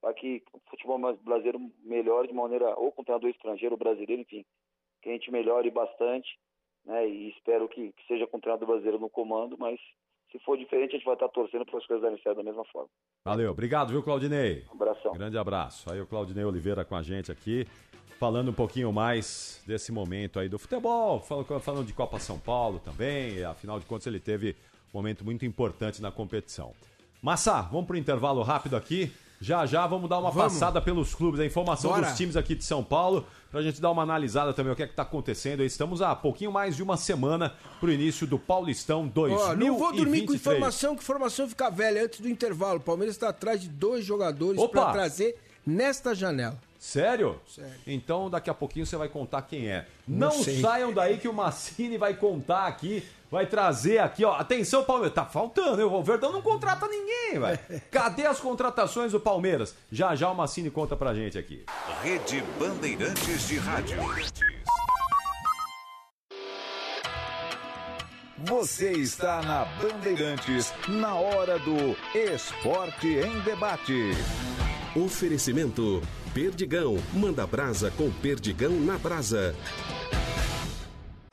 para 0.00 0.14
que 0.14 0.42
o 0.52 0.60
futebol 0.70 0.98
brasileiro 1.16 1.60
melhore 1.84 2.28
de 2.28 2.34
maneira, 2.34 2.74
ou 2.78 2.90
com 2.90 3.04
treinador 3.04 3.30
estrangeiro, 3.30 3.76
brasileiro, 3.76 4.22
enfim, 4.22 4.44
que 5.00 5.08
a 5.08 5.12
gente 5.12 5.30
melhore 5.30 5.70
bastante, 5.70 6.36
né? 6.84 7.06
E 7.08 7.30
espero 7.30 7.68
que, 7.68 7.92
que 7.92 8.06
seja 8.06 8.26
com 8.26 8.40
treinador 8.40 8.66
brasileiro 8.66 8.98
no 8.98 9.10
comando, 9.10 9.56
mas 9.58 9.78
se 10.32 10.38
for 10.40 10.56
diferente, 10.56 10.94
a 10.94 10.96
gente 10.96 11.04
vai 11.04 11.14
estar 11.14 11.28
torcendo 11.28 11.66
para 11.66 11.78
as 11.78 11.86
coisas 11.86 12.02
darem 12.02 12.20
certo 12.22 12.38
da 12.38 12.42
mesma 12.42 12.64
forma. 12.64 12.88
Valeu, 13.24 13.52
obrigado, 13.52 13.90
viu, 13.90 14.02
Claudinei? 14.02 14.64
Um 14.70 14.74
abração. 14.74 15.12
Grande 15.12 15.36
abraço. 15.36 15.92
Aí 15.92 16.00
o 16.00 16.06
Claudinei 16.06 16.42
Oliveira 16.42 16.84
com 16.84 16.96
a 16.96 17.02
gente 17.02 17.30
aqui, 17.30 17.66
falando 18.18 18.50
um 18.50 18.54
pouquinho 18.54 18.90
mais 18.92 19.62
desse 19.66 19.92
momento 19.92 20.40
aí 20.40 20.48
do 20.48 20.58
futebol, 20.58 21.20
falando, 21.20 21.84
de 21.84 21.92
Copa 21.92 22.18
São 22.18 22.38
Paulo 22.38 22.80
também, 22.80 23.34
e, 23.34 23.44
afinal 23.44 23.78
de 23.78 23.84
contas 23.84 24.06
ele 24.06 24.18
teve 24.18 24.56
um 24.92 24.98
momento 24.98 25.24
muito 25.24 25.44
importante 25.44 26.00
na 26.00 26.10
competição. 26.10 26.72
Massa, 27.20 27.62
vamos 27.62 27.86
pro 27.86 27.96
intervalo 27.96 28.42
rápido 28.42 28.74
aqui. 28.74 29.12
Já 29.42 29.66
já 29.66 29.84
vamos 29.88 30.08
dar 30.08 30.20
uma 30.20 30.30
Vamos. 30.30 30.52
passada 30.52 30.80
pelos 30.80 31.16
clubes, 31.16 31.40
a 31.40 31.44
informação 31.44 31.90
Bora. 31.90 32.06
dos 32.06 32.16
times 32.16 32.36
aqui 32.36 32.54
de 32.54 32.64
São 32.64 32.84
Paulo, 32.84 33.26
pra 33.50 33.60
gente 33.60 33.80
dar 33.80 33.90
uma 33.90 34.04
analisada 34.04 34.54
também 34.54 34.72
o 34.72 34.76
que 34.76 34.84
é 34.84 34.86
que 34.86 34.94
tá 34.94 35.02
acontecendo. 35.02 35.64
Estamos 35.64 36.00
há 36.00 36.14
pouquinho 36.14 36.52
mais 36.52 36.76
de 36.76 36.82
uma 36.82 36.96
semana 36.96 37.52
pro 37.80 37.90
início 37.90 38.24
do 38.24 38.38
Paulistão 38.38 39.08
2023. 39.08 39.50
Ó, 39.50 39.72
não 39.72 39.76
vou 39.76 39.92
dormir 39.92 40.26
com 40.26 40.32
informação, 40.32 40.94
que 40.94 41.02
informação 41.02 41.48
fica 41.48 41.68
velha 41.70 42.04
antes 42.04 42.20
do 42.20 42.28
intervalo. 42.28 42.78
O 42.78 42.82
Palmeiras 42.82 43.16
está 43.16 43.30
atrás 43.30 43.60
de 43.60 43.68
dois 43.68 44.04
jogadores 44.04 44.64
para 44.68 44.92
trazer 44.92 45.36
nesta 45.66 46.14
janela. 46.14 46.56
Sério? 46.82 47.40
Sério. 47.46 47.70
Então 47.86 48.28
daqui 48.28 48.50
a 48.50 48.54
pouquinho 48.54 48.84
você 48.84 48.96
vai 48.96 49.08
contar 49.08 49.42
quem 49.42 49.68
é. 49.68 49.86
Não 50.06 50.30
Não, 50.30 50.42
saiam 50.42 50.92
daí 50.92 51.16
que 51.16 51.28
o 51.28 51.32
Massini 51.32 51.96
vai 51.96 52.12
contar 52.12 52.66
aqui, 52.66 53.04
vai 53.30 53.46
trazer 53.46 53.98
aqui, 53.98 54.24
ó. 54.24 54.32
Atenção, 54.34 54.82
Palmeiras. 54.82 55.14
Tá 55.14 55.24
faltando, 55.24 55.80
hein? 55.80 55.86
O 55.86 56.02
Verdão 56.02 56.32
não 56.32 56.42
contrata 56.42 56.88
ninguém, 56.88 57.38
velho. 57.38 57.58
Cadê 57.88 58.26
as 58.26 58.40
contratações 58.40 59.12
do 59.12 59.20
Palmeiras? 59.20 59.76
Já 59.92 60.16
já 60.16 60.28
o 60.28 60.34
Massini 60.34 60.72
conta 60.72 60.96
pra 60.96 61.14
gente 61.14 61.38
aqui. 61.38 61.64
Rede 62.02 62.42
Bandeirantes 62.58 63.46
de 63.46 63.58
Rádio. 63.58 63.98
Você 68.38 68.90
está 68.90 69.40
na 69.42 69.66
Bandeirantes, 69.80 70.74
na 70.88 71.14
hora 71.14 71.60
do 71.60 71.96
Esporte 72.12 73.06
em 73.06 73.38
Debate. 73.42 74.10
Oferecimento: 74.96 76.02
Perdigão. 76.34 76.96
Manda 77.12 77.46
brasa 77.46 77.90
com 77.90 78.10
Perdigão 78.10 78.80
na 78.80 78.96
brasa. 78.96 79.54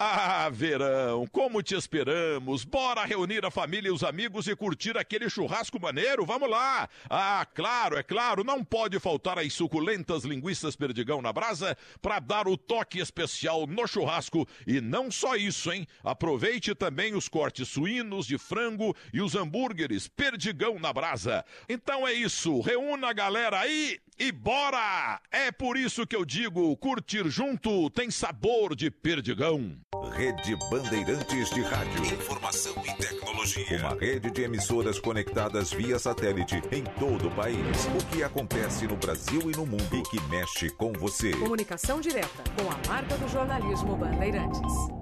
Ah, 0.02 0.50
verão, 0.50 1.28
como 1.28 1.62
te 1.62 1.76
esperamos! 1.76 2.64
Bora 2.64 3.04
reunir 3.04 3.46
a 3.46 3.52
família 3.52 3.90
e 3.90 3.92
os 3.92 4.02
amigos 4.02 4.48
e 4.48 4.56
curtir 4.56 4.98
aquele 4.98 5.30
churrasco 5.30 5.78
maneiro? 5.78 6.26
Vamos 6.26 6.50
lá! 6.50 6.88
Ah, 7.10 7.46
claro, 7.54 7.98
é 7.98 8.04
claro, 8.04 8.44
não 8.44 8.64
pode 8.64 8.98
faltar 8.98 9.38
as 9.38 9.54
suculentas 9.54 10.24
linguiças 10.24 10.76
perdigão 10.76 11.22
na 11.22 11.34
brasa 11.34 11.78
para 12.02 12.20
dar 12.20 12.48
o 12.48 12.56
toque 12.58 13.00
especial 13.00 13.68
no 13.68 13.86
churrasco. 13.88 14.48
E 14.66 14.80
não 14.80 15.12
só 15.12 15.36
isso, 15.36 15.70
hein? 15.70 15.86
Aproveite 16.02 16.74
também 16.74 17.14
os 17.14 17.28
cortes 17.28 17.68
suínos, 17.68 18.26
de 18.26 18.38
frango 18.38 18.96
e 19.14 19.22
os 19.22 19.36
hambúrgueres 19.36 20.08
perdigão 20.08 20.80
na 20.80 20.94
brasa. 20.94 21.44
Então 21.68 22.08
é 22.08 22.14
isso, 22.14 22.62
reúna 22.62 23.10
a 23.10 23.14
galera 23.14 23.60
aí 23.60 24.00
e 24.20 24.32
bora! 24.32 25.22
É 25.32 25.52
por 25.52 25.78
isso 25.78 26.06
que 26.06 26.16
eu 26.16 26.26
digo, 26.26 26.76
curtir 26.78 27.30
junto 27.30 27.90
tem 27.90 28.12
sabor 28.12 28.76
de 28.76 28.92
perdigão. 28.92 29.78
Rede 30.12 30.56
Bandeirantes 30.70 31.50
de 31.52 31.62
Rádio. 31.62 32.06
Informação 32.06 32.74
e 32.86 32.94
tecnologia. 32.96 33.80
Uma 33.80 34.00
rede 34.00 34.30
de 34.32 34.42
emissoras 34.42 35.00
conectadas 35.00 35.72
via 35.72 35.98
satélite 35.98 36.62
em 36.72 36.84
todo 37.00 37.28
o 37.28 37.32
país. 37.32 37.58
O 37.88 38.06
que 38.08 38.24
acontece 38.24 38.86
no 38.88 38.98
Brasil 38.98 39.50
e 39.50 39.56
no 39.56 39.66
mundo 39.66 39.96
e 39.96 40.04
que 40.04 40.22
mexe 40.30 40.70
com 40.70 40.92
você. 40.94 41.32
Comunicação 41.32 42.02
direta 42.02 42.44
com 42.56 42.70
a 42.70 42.94
marca 42.94 43.18
do 43.18 43.28
jornalismo 43.30 43.96
Bandeirantes. 43.96 44.99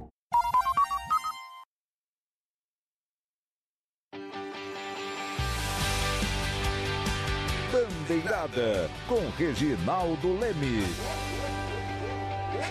Bandeirada 8.08 8.90
com 9.06 9.20
Reginaldo 9.38 10.40
Leme. 10.40 10.82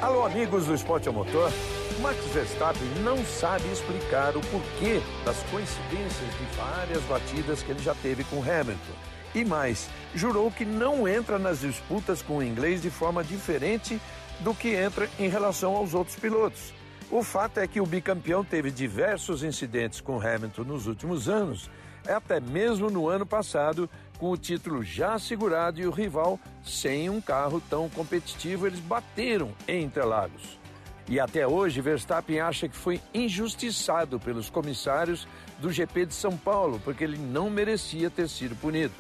Alô, 0.00 0.24
amigos 0.24 0.64
do 0.64 0.74
Esporte 0.74 1.08
ao 1.08 1.14
Motor. 1.14 1.52
Max 2.00 2.18
Verstappen 2.32 2.88
não 3.04 3.22
sabe 3.22 3.70
explicar 3.70 4.34
o 4.34 4.40
porquê 4.40 5.02
das 5.26 5.36
coincidências 5.50 6.30
de 6.38 6.56
várias 6.56 7.02
batidas 7.02 7.62
que 7.62 7.70
ele 7.70 7.82
já 7.82 7.94
teve 7.96 8.24
com 8.24 8.40
Hamilton. 8.40 8.94
E 9.34 9.44
mais, 9.44 9.90
jurou 10.14 10.50
que 10.50 10.64
não 10.64 11.06
entra 11.06 11.38
nas 11.38 11.60
disputas 11.60 12.22
com 12.22 12.38
o 12.38 12.42
inglês 12.42 12.80
de 12.80 12.88
forma 12.88 13.22
diferente 13.22 14.00
do 14.40 14.54
que 14.54 14.74
entra 14.74 15.06
em 15.18 15.28
relação 15.28 15.76
aos 15.76 15.92
outros 15.92 16.16
pilotos. 16.16 16.72
O 17.10 17.22
fato 17.22 17.58
é 17.58 17.66
que 17.66 17.80
o 17.80 17.86
bicampeão 17.86 18.42
teve 18.42 18.70
diversos 18.70 19.44
incidentes 19.44 20.00
com 20.00 20.18
Hamilton 20.18 20.62
nos 20.62 20.86
últimos 20.86 21.28
anos, 21.28 21.70
até 22.08 22.40
mesmo 22.40 22.90
no 22.90 23.08
ano 23.08 23.26
passado, 23.26 23.88
com 24.18 24.30
o 24.30 24.36
título 24.36 24.82
já 24.82 25.14
assegurado 25.14 25.80
e 25.80 25.86
o 25.86 25.90
rival 25.90 26.38
sem 26.64 27.10
um 27.10 27.20
carro 27.20 27.60
tão 27.68 27.88
competitivo, 27.88 28.66
eles 28.66 28.80
bateram 28.80 29.52
em 29.68 29.84
Interlagos. 29.84 30.58
E 31.08 31.20
até 31.20 31.46
hoje, 31.46 31.80
Verstappen 31.80 32.40
acha 32.40 32.68
que 32.68 32.76
foi 32.76 33.00
injustiçado 33.14 34.18
pelos 34.18 34.50
comissários 34.50 35.26
do 35.60 35.70
GP 35.70 36.06
de 36.06 36.14
São 36.14 36.36
Paulo, 36.36 36.80
porque 36.84 37.04
ele 37.04 37.16
não 37.16 37.48
merecia 37.48 38.10
ter 38.10 38.28
sido 38.28 38.56
punido. 38.56 38.94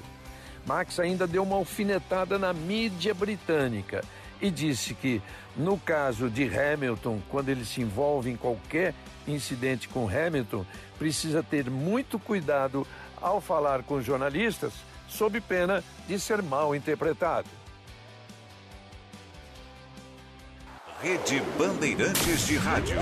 Max 0.64 1.00
ainda 1.00 1.26
deu 1.26 1.42
uma 1.42 1.56
alfinetada 1.56 2.38
na 2.38 2.52
mídia 2.52 3.12
britânica 3.12 4.04
e 4.40 4.50
disse 4.50 4.94
que, 4.94 5.20
no 5.56 5.78
caso 5.78 6.28
de 6.28 6.44
Hamilton, 6.44 7.20
quando 7.28 7.48
ele 7.48 7.64
se 7.64 7.80
envolve 7.80 8.30
em 8.30 8.36
qualquer 8.36 8.94
incidente 9.26 9.88
com 9.88 10.08
Hamilton, 10.08 10.64
precisa 10.98 11.42
ter 11.42 11.70
muito 11.70 12.18
cuidado 12.18 12.86
ao 13.20 13.40
falar 13.40 13.82
com 13.82 14.00
jornalistas, 14.00 14.72
sob 15.16 15.40
pena 15.40 15.82
de 16.06 16.20
ser 16.20 16.42
mal 16.42 16.74
interpretado. 16.74 17.48
Rede 21.00 21.42
Bandeirantes 21.58 22.46
de 22.46 22.56
Rádio. 22.56 22.96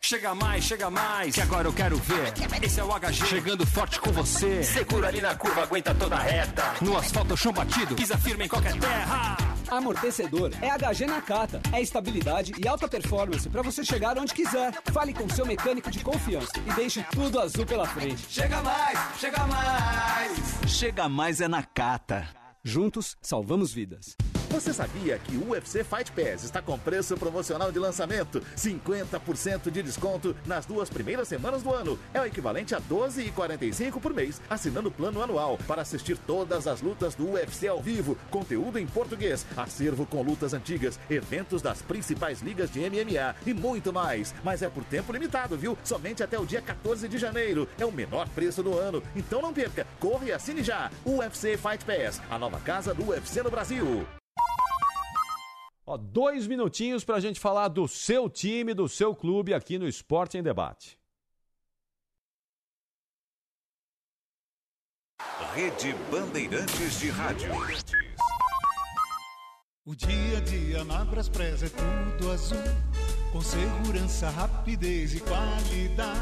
Chega 0.00 0.34
mais, 0.34 0.64
chega 0.64 0.90
mais, 0.90 1.34
que 1.34 1.40
agora 1.42 1.68
eu 1.68 1.72
quero 1.72 1.96
ver. 1.98 2.32
Esse 2.62 2.80
é 2.80 2.84
o 2.84 2.88
HG 2.88 3.26
chegando 3.26 3.66
forte 3.66 4.00
com 4.00 4.10
você. 4.10 4.62
Segura 4.62 5.08
ali 5.08 5.20
na 5.20 5.34
curva, 5.34 5.62
aguenta 5.64 5.94
toda 5.94 6.16
a 6.16 6.20
reta. 6.20 6.74
No 6.80 6.96
asfalto, 6.96 7.36
chão 7.36 7.52
batido, 7.52 7.94
pisa 7.94 8.16
firme 8.16 8.46
em 8.46 8.48
qualquer 8.48 8.72
terra. 8.78 9.36
Amortecedor 9.70 10.52
é 10.60 10.68
HG 10.68 11.06
Nakata. 11.06 11.60
É 11.72 11.80
estabilidade 11.80 12.52
e 12.58 12.66
alta 12.68 12.88
performance 12.88 13.48
para 13.48 13.62
você 13.62 13.84
chegar 13.84 14.18
onde 14.18 14.34
quiser. 14.34 14.72
Fale 14.92 15.12
com 15.12 15.28
seu 15.28 15.46
mecânico 15.46 15.90
de 15.90 16.00
confiança 16.00 16.52
e 16.66 16.72
deixe 16.74 17.02
tudo 17.10 17.40
azul 17.40 17.66
pela 17.66 17.86
frente. 17.86 18.24
Chega 18.28 18.60
mais, 18.62 18.98
chega 19.18 19.46
mais. 19.46 20.38
Chega 20.66 21.08
mais 21.08 21.40
é 21.40 21.48
Nakata. 21.48 22.28
Juntos, 22.64 23.16
salvamos 23.20 23.72
vidas. 23.72 24.16
Você 24.50 24.72
sabia 24.72 25.18
que 25.18 25.36
o 25.36 25.50
UFC 25.50 25.84
Fight 25.84 26.10
Pass 26.10 26.42
está 26.42 26.62
com 26.62 26.78
preço 26.78 27.16
promocional 27.18 27.70
de 27.70 27.78
lançamento? 27.78 28.42
50% 28.56 29.70
de 29.70 29.82
desconto 29.82 30.34
nas 30.46 30.64
duas 30.64 30.88
primeiras 30.88 31.28
semanas 31.28 31.62
do 31.62 31.72
ano. 31.72 31.98
É 32.14 32.20
o 32.20 32.24
equivalente 32.24 32.74
a 32.74 32.78
R$ 32.78 32.84
12,45 32.88 34.00
por 34.00 34.14
mês, 34.14 34.40
assinando 34.48 34.88
o 34.88 34.92
plano 34.92 35.22
anual 35.22 35.58
para 35.68 35.82
assistir 35.82 36.16
todas 36.16 36.66
as 36.66 36.80
lutas 36.80 37.14
do 37.14 37.32
UFC 37.32 37.68
ao 37.68 37.82
vivo, 37.82 38.16
conteúdo 38.30 38.78
em 38.78 38.86
português, 38.86 39.44
acervo 39.54 40.06
com 40.06 40.22
lutas 40.22 40.54
antigas, 40.54 40.98
eventos 41.10 41.60
das 41.60 41.82
principais 41.82 42.40
ligas 42.40 42.70
de 42.72 42.80
MMA 42.80 43.36
e 43.46 43.52
muito 43.52 43.92
mais. 43.92 44.34
Mas 44.42 44.62
é 44.62 44.68
por 44.70 44.82
tempo 44.84 45.12
limitado, 45.12 45.58
viu? 45.58 45.76
Somente 45.84 46.22
até 46.22 46.38
o 46.38 46.46
dia 46.46 46.62
14 46.62 47.06
de 47.06 47.18
janeiro. 47.18 47.68
É 47.78 47.84
o 47.84 47.92
menor 47.92 48.26
preço 48.30 48.62
do 48.62 48.78
ano. 48.78 49.02
Então 49.14 49.42
não 49.42 49.52
perca. 49.52 49.86
Corre 50.00 50.28
e 50.28 50.32
assine 50.32 50.62
já. 50.62 50.90
UFC 51.04 51.58
Fight 51.58 51.84
Pass, 51.84 52.22
a 52.30 52.38
nova 52.38 52.58
casa 52.60 52.94
do 52.94 53.10
UFC 53.10 53.42
no 53.42 53.50
Brasil. 53.50 54.17
Ó, 55.86 55.96
dois 55.96 56.46
minutinhos 56.46 57.02
para 57.04 57.16
a 57.16 57.20
gente 57.20 57.40
falar 57.40 57.68
do 57.68 57.88
seu 57.88 58.28
time, 58.28 58.74
do 58.74 58.88
seu 58.88 59.14
clube 59.14 59.54
aqui 59.54 59.78
no 59.78 59.88
Esporte 59.88 60.36
em 60.36 60.42
Debate. 60.42 60.98
Rede 65.54 65.94
Bandeirantes 66.10 67.00
de 67.00 67.08
Rádio. 67.08 67.50
O 69.86 69.96
dia 69.96 70.36
a 70.36 70.40
dia 70.42 70.84
na 70.84 71.04
Braspress 71.06 71.62
é 71.62 71.68
tudo 71.70 72.30
azul. 72.30 72.58
Com 73.32 73.40
segurança, 73.40 74.28
rapidez 74.28 75.14
e 75.14 75.20
qualidade. 75.20 76.17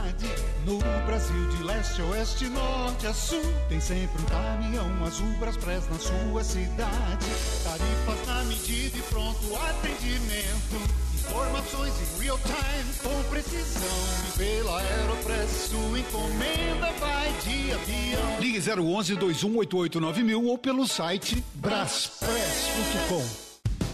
No 0.66 0.78
Brasil, 1.06 1.46
de 1.50 1.62
leste 1.62 2.02
oeste, 2.02 2.48
norte 2.48 3.06
a 3.06 3.14
sul. 3.14 3.40
Tem 3.68 3.80
sempre 3.80 4.20
um 4.20 4.24
caminhão 4.24 5.04
azul 5.04 5.32
Braspress 5.38 5.88
na 5.88 5.96
sua 5.96 6.42
cidade. 6.42 7.26
Tarifas 7.62 8.26
na 8.26 8.42
medida 8.42 8.98
e 8.98 9.02
pronto 9.02 9.38
atendimento. 9.54 11.06
Informações 11.14 11.94
em 12.00 12.20
real 12.20 12.40
time 12.40 12.94
com 13.00 13.30
precisão. 13.30 13.82
E 14.26 14.38
pela 14.38 14.80
Aeropress, 14.80 15.68
sua 15.70 16.00
encomenda 16.00 16.90
vai 16.98 17.32
de 17.44 17.72
avião. 17.72 18.40
Ligue 18.40 18.58
011 18.58 19.14
2188 19.14 20.00
9000 20.00 20.44
ou 20.46 20.58
pelo 20.58 20.84
site 20.88 21.44
braspress.com. 21.54 23.45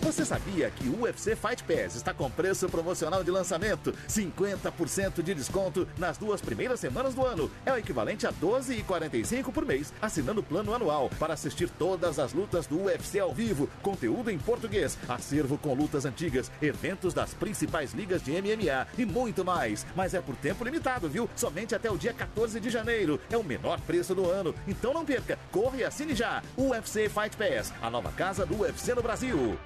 Você 0.03 0.25
sabia 0.25 0.69
que 0.69 0.89
o 0.89 1.03
UFC 1.03 1.37
Fight 1.37 1.63
Pass 1.63 1.95
está 1.95 2.13
com 2.13 2.29
preço 2.29 2.69
promocional 2.69 3.23
de 3.23 3.31
lançamento? 3.31 3.95
50% 4.09 5.23
de 5.23 5.33
desconto 5.33 5.87
nas 5.97 6.19
duas 6.19 6.41
primeiras 6.41 6.81
semanas 6.81 7.15
do 7.15 7.25
ano. 7.25 7.49
É 7.65 7.73
o 7.73 7.79
equivalente 7.79 8.27
a 8.27 8.31
R$ 8.31 8.37
12,45 8.43 9.53
por 9.53 9.65
mês, 9.65 9.93
assinando 10.03 10.41
o 10.41 10.43
plano 10.43 10.75
anual 10.75 11.09
para 11.21 11.35
assistir 11.35 11.71
todas 11.71 12.19
as 12.19 12.33
lutas 12.33 12.67
do 12.67 12.83
UFC 12.83 13.21
ao 13.21 13.33
vivo, 13.33 13.71
conteúdo 13.81 14.29
em 14.29 14.39
português, 14.39 14.99
acervo 15.09 15.57
com 15.57 15.73
lutas 15.73 16.05
antigas, 16.05 16.51
eventos 16.61 17.15
das 17.15 17.33
principais 17.33 17.93
ligas 17.93 18.21
de 18.23 18.33
MMA 18.33 18.89
e 18.99 19.07
muito 19.07 19.45
mais. 19.45 19.87
Mas 19.95 20.15
é 20.15 20.21
por 20.21 20.35
tempo 20.35 20.65
limitado, 20.65 21.09
viu? 21.09 21.31
Somente 21.37 21.77
até 21.77 21.89
o 21.89 21.97
dia 21.97 22.13
14 22.13 22.59
de 22.59 22.71
janeiro. 22.71 23.21
É 23.31 23.39
o 23.39 23.45
menor 23.45 23.81
preço 23.83 24.17
do 24.17 24.29
ano. 24.29 24.53
Então 24.67 24.93
não 24.93 25.05
perca. 25.05 25.39
Corre 25.53 25.79
e 25.79 25.85
assine 25.85 26.13
já. 26.13 26.43
UFC 26.59 27.09
Fight 27.09 27.37
Pass, 27.37 27.73
a 27.81 27.89
nova 27.89 28.11
casa 28.11 28.45
do 28.45 28.63
UFC 28.63 28.95
no 28.95 29.03
Brasil. 29.03 29.57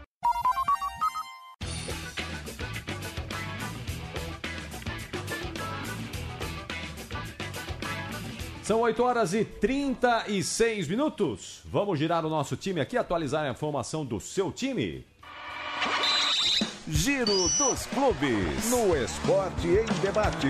São 8.66 8.80
8 8.80 9.01
horas 9.01 9.32
e 9.32 9.44
36 9.44 10.88
minutos. 10.88 11.60
Vamos 11.66 12.01
girar 12.01 12.26
o 12.26 12.28
nosso 12.28 12.56
time 12.56 12.80
aqui, 12.80 12.97
atualizar 12.97 13.44
a 13.44 13.51
informação 13.51 14.05
do 14.05 14.18
seu 14.18 14.51
time. 14.51 15.06
Giro 16.88 17.48
dos 17.59 17.86
Clubes. 17.86 18.68
No 18.68 18.97
Esporte 18.97 19.68
em 19.68 20.01
Debate. 20.02 20.48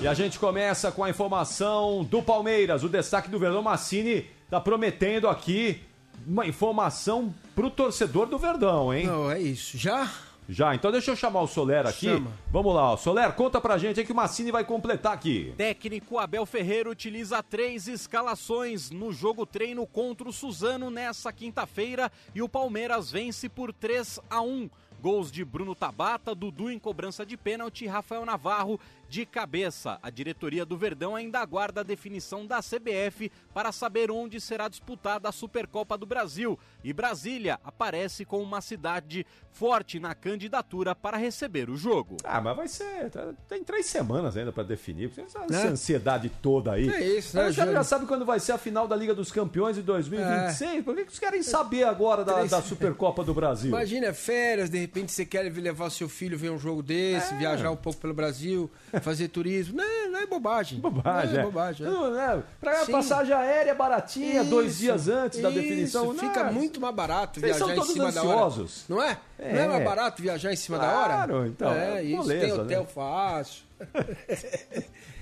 E 0.00 0.08
a 0.08 0.14
gente 0.14 0.38
começa 0.38 0.90
com 0.90 1.04
a 1.04 1.10
informação 1.10 2.02
do 2.02 2.22
Palmeiras. 2.22 2.82
O 2.82 2.88
destaque 2.88 3.28
do 3.28 3.38
Verdão 3.38 3.60
Massini 3.60 4.26
está 4.46 4.58
prometendo 4.58 5.28
aqui 5.28 5.82
uma 6.26 6.46
informação 6.46 7.34
pro 7.54 7.68
torcedor 7.68 8.24
do 8.24 8.38
Verdão, 8.38 8.94
hein? 8.94 9.06
Não, 9.06 9.30
é 9.30 9.38
isso. 9.38 9.76
Já? 9.76 10.10
Já, 10.52 10.74
então 10.74 10.92
deixa 10.92 11.10
eu 11.10 11.16
chamar 11.16 11.40
o 11.40 11.46
Soler 11.46 11.86
aqui. 11.86 12.06
Chama. 12.06 12.30
Vamos 12.50 12.74
lá, 12.74 12.92
ó. 12.92 12.96
Soler, 12.96 13.32
conta 13.32 13.60
pra 13.60 13.78
gente 13.78 13.98
aí 13.98 14.06
que 14.06 14.12
o 14.12 14.14
Massini 14.14 14.50
vai 14.50 14.64
completar 14.64 15.14
aqui. 15.14 15.54
Técnico 15.56 16.18
Abel 16.18 16.44
Ferreira 16.44 16.90
utiliza 16.90 17.42
três 17.42 17.88
escalações 17.88 18.90
no 18.90 19.12
jogo 19.12 19.46
treino 19.46 19.86
contra 19.86 20.28
o 20.28 20.32
Suzano 20.32 20.90
nessa 20.90 21.32
quinta-feira 21.32 22.12
e 22.34 22.42
o 22.42 22.48
Palmeiras 22.48 23.10
vence 23.10 23.48
por 23.48 23.72
3 23.72 24.20
a 24.28 24.42
1. 24.42 24.68
Gols 25.00 25.32
de 25.32 25.44
Bruno 25.44 25.74
Tabata, 25.74 26.32
Dudu 26.32 26.70
em 26.70 26.78
cobrança 26.78 27.26
de 27.26 27.36
pênalti 27.36 27.84
e 27.84 27.88
Rafael 27.88 28.24
Navarro 28.24 28.78
de 29.12 29.26
cabeça. 29.26 29.98
A 30.02 30.08
diretoria 30.08 30.64
do 30.64 30.74
Verdão 30.74 31.14
ainda 31.14 31.38
aguarda 31.38 31.82
a 31.82 31.84
definição 31.84 32.46
da 32.46 32.60
CBF 32.62 33.30
para 33.52 33.70
saber 33.70 34.10
onde 34.10 34.40
será 34.40 34.68
disputada 34.68 35.28
a 35.28 35.32
Supercopa 35.32 35.98
do 35.98 36.06
Brasil. 36.06 36.58
E 36.82 36.94
Brasília 36.94 37.60
aparece 37.62 38.24
como 38.24 38.42
uma 38.42 38.62
cidade 38.62 39.26
forte 39.50 40.00
na 40.00 40.14
candidatura 40.14 40.94
para 40.94 41.18
receber 41.18 41.68
o 41.68 41.76
jogo. 41.76 42.16
Ah, 42.24 42.40
mas 42.40 42.56
vai 42.56 42.68
ser. 42.68 43.10
tá- 43.10 43.34
Tem 43.46 43.62
três 43.62 43.84
semanas 43.84 44.34
ainda 44.34 44.50
pra 44.50 44.62
definir. 44.62 45.10
Essa, 45.18 45.40
essa 45.40 45.64
Né? 45.64 45.68
ansiedade 45.68 46.30
toda 46.40 46.72
aí. 46.72 46.88
É 46.88 47.18
isso, 47.18 47.36
né, 47.36 47.44
Mas 47.44 47.54
já, 47.54 47.70
já 47.70 47.84
sabe 47.84 48.06
quando 48.06 48.24
vai 48.24 48.40
ser 48.40 48.52
a 48.52 48.58
final 48.58 48.88
da 48.88 48.96
Liga 48.96 49.14
dos 49.14 49.30
Campeões 49.30 49.76
de 49.76 49.82
2026? 49.82 50.82
Por 50.84 50.94
que, 50.94 51.02
que 51.02 51.08
eles 51.10 51.18
querem 51.18 51.42
saber 51.42 51.84
agora 51.84 52.24
da, 52.24 52.32
Três- 52.36 52.50
da 52.50 52.62
Supercopa 52.62 53.22
do 53.22 53.34
Brasil? 53.34 53.68
Imagina, 53.68 54.06
é 54.06 54.12
férias, 54.14 54.70
de 54.70 54.78
repente 54.78 55.12
você 55.12 55.26
quer 55.26 55.42
levar 55.52 55.90
seu 55.90 56.08
filho 56.08 56.38
ver 56.38 56.50
um 56.50 56.58
jogo 56.58 56.82
desse, 56.82 57.34
É. 57.34 57.36
viajar 57.36 57.70
um 57.70 57.76
pouco 57.76 58.00
pelo 58.00 58.14
Brasil, 58.14 58.70
fazer 59.02 59.28
turismo. 59.28 59.76
Não, 59.76 60.10
não 60.10 60.20
é 60.20 60.26
bobagem. 60.26 60.78
Bobagem, 60.80 61.32
Não 61.34 61.38
é. 61.38 61.42
é 61.42 61.44
bobagem. 61.44 61.86
é. 61.86 61.90
Não, 61.90 62.10
né? 62.10 62.42
Pra 62.60 62.84
Sim. 62.84 62.92
passagem 62.92 63.34
aérea 63.34 63.74
baratinha, 63.74 64.42
dois 64.44 64.72
Isso, 64.72 64.80
dias 64.80 65.08
antes 65.08 65.40
da 65.40 65.50
isso, 65.50 65.60
definição. 65.60 66.14
Fica 66.16 66.44
Não, 66.44 66.52
muito 66.52 66.80
mais 66.80 66.94
barato 66.94 67.40
Vocês 67.40 67.56
viajar 67.56 67.74
são 67.74 67.84
em 67.84 67.88
cima 67.88 68.12
da 68.12 68.22
hora. 68.22 68.32
ansiosos. 68.46 68.84
Não 68.88 69.02
é? 69.02 69.18
É. 69.38 69.52
Não 69.52 69.60
é 69.60 69.68
mais 69.68 69.84
barato 69.84 70.22
viajar 70.22 70.52
em 70.52 70.56
cima 70.56 70.78
da 70.78 70.86
hora? 70.86 71.14
Claro, 71.14 71.46
então, 71.46 71.70
É, 71.72 71.98
é 71.98 72.02
isso. 72.04 72.16
moleza, 72.16 72.46
Tem 72.46 72.52
hotel 72.64 72.80
né? 72.82 72.86
fácil. 72.94 73.62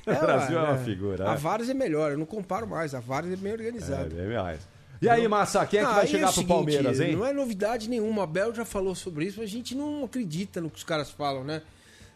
O 0.07 0.13
Brasil 0.27 0.59
é 0.59 0.63
uma 0.63 0.75
é. 0.81 0.85
figura. 0.85 1.31
A 1.31 1.35
é. 1.35 1.37
Vares 1.37 1.69
é 1.69 1.75
melhor, 1.75 2.13
eu 2.13 2.19
não 2.19 2.25
comparo 2.27 2.67
mais. 2.67 2.95
A 2.95 3.01
Vares 3.01 3.33
é 3.33 3.37
bem 3.37 3.53
organizada. 3.53 4.05
É, 4.07 4.27
bem 4.27 4.37
mais. 4.39 4.61
E 5.01 5.09
aí, 5.09 5.27
Massa, 5.29 5.65
quem 5.67 5.81
é 5.81 5.83
que 5.85 5.89
Ah, 5.91 5.95
vai 5.95 6.07
chegar 6.07 6.25
o 6.29 6.33
pro 6.33 6.43
seguinte, 6.43 6.49
Palmeiras, 6.49 7.01
hein? 7.01 7.17
Não 7.17 7.25
é 7.25 7.33
novidade 7.33 7.89
nenhuma. 7.89 8.25
A 8.25 8.27
Bel 8.27 8.55
já 8.55 8.65
falou 8.65 8.95
sobre 8.95 9.27
isso, 9.27 9.39
mas 9.41 9.49
a 9.49 9.53
gente 9.53 9.75
não 9.75 10.05
acredita 10.05 10.61
no 10.61 10.69
que 10.69 10.77
os 10.79 10.85
caras 10.85 11.11
falam, 11.11 11.43
né? 11.45 11.63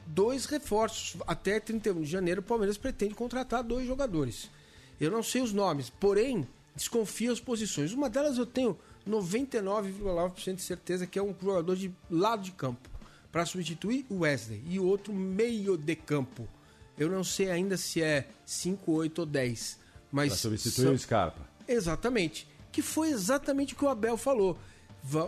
Dois 0.06 0.44
reforços. 0.46 1.20
Até 1.26 1.58
31 1.60 2.02
de 2.02 2.10
janeiro, 2.10 2.40
o 2.40 2.44
Palmeiras 2.44 2.76
pretende 2.76 3.14
contratar 3.14 3.62
dois 3.62 3.86
jogadores. 3.86 4.50
Eu 5.00 5.10
não 5.10 5.22
sei 5.22 5.42
os 5.42 5.52
nomes, 5.52 5.90
porém, 5.90 6.46
desconfio 6.76 7.32
as 7.32 7.40
posições. 7.40 7.92
Uma 7.92 8.08
delas 8.08 8.38
eu 8.38 8.46
tenho 8.46 8.78
99,9% 9.08 10.54
de 10.56 10.62
certeza 10.62 11.06
que 11.06 11.18
é 11.18 11.22
um 11.22 11.34
jogador 11.42 11.76
de 11.76 11.92
lado 12.10 12.42
de 12.42 12.52
campo 12.52 12.88
para 13.32 13.44
substituir 13.44 14.06
o 14.08 14.20
Wesley 14.20 14.62
e 14.68 14.78
o 14.78 14.84
outro 14.86 15.12
meio 15.12 15.76
de 15.76 15.96
campo. 15.96 16.46
Eu 16.96 17.10
não 17.10 17.24
sei 17.24 17.50
ainda 17.50 17.76
se 17.76 18.00
é 18.00 18.28
5, 18.46 18.92
8 18.92 19.18
ou 19.20 19.26
10, 19.26 19.78
mas 20.12 20.28
Pra 20.28 20.36
substituir 20.38 20.84
são- 20.84 20.94
o 20.94 20.98
Scarpa. 20.98 21.40
Exatamente. 21.66 22.46
Que 22.70 22.82
foi 22.82 23.08
exatamente 23.10 23.74
o 23.74 23.76
que 23.76 23.84
o 23.84 23.88
Abel 23.88 24.16
falou. 24.16 24.56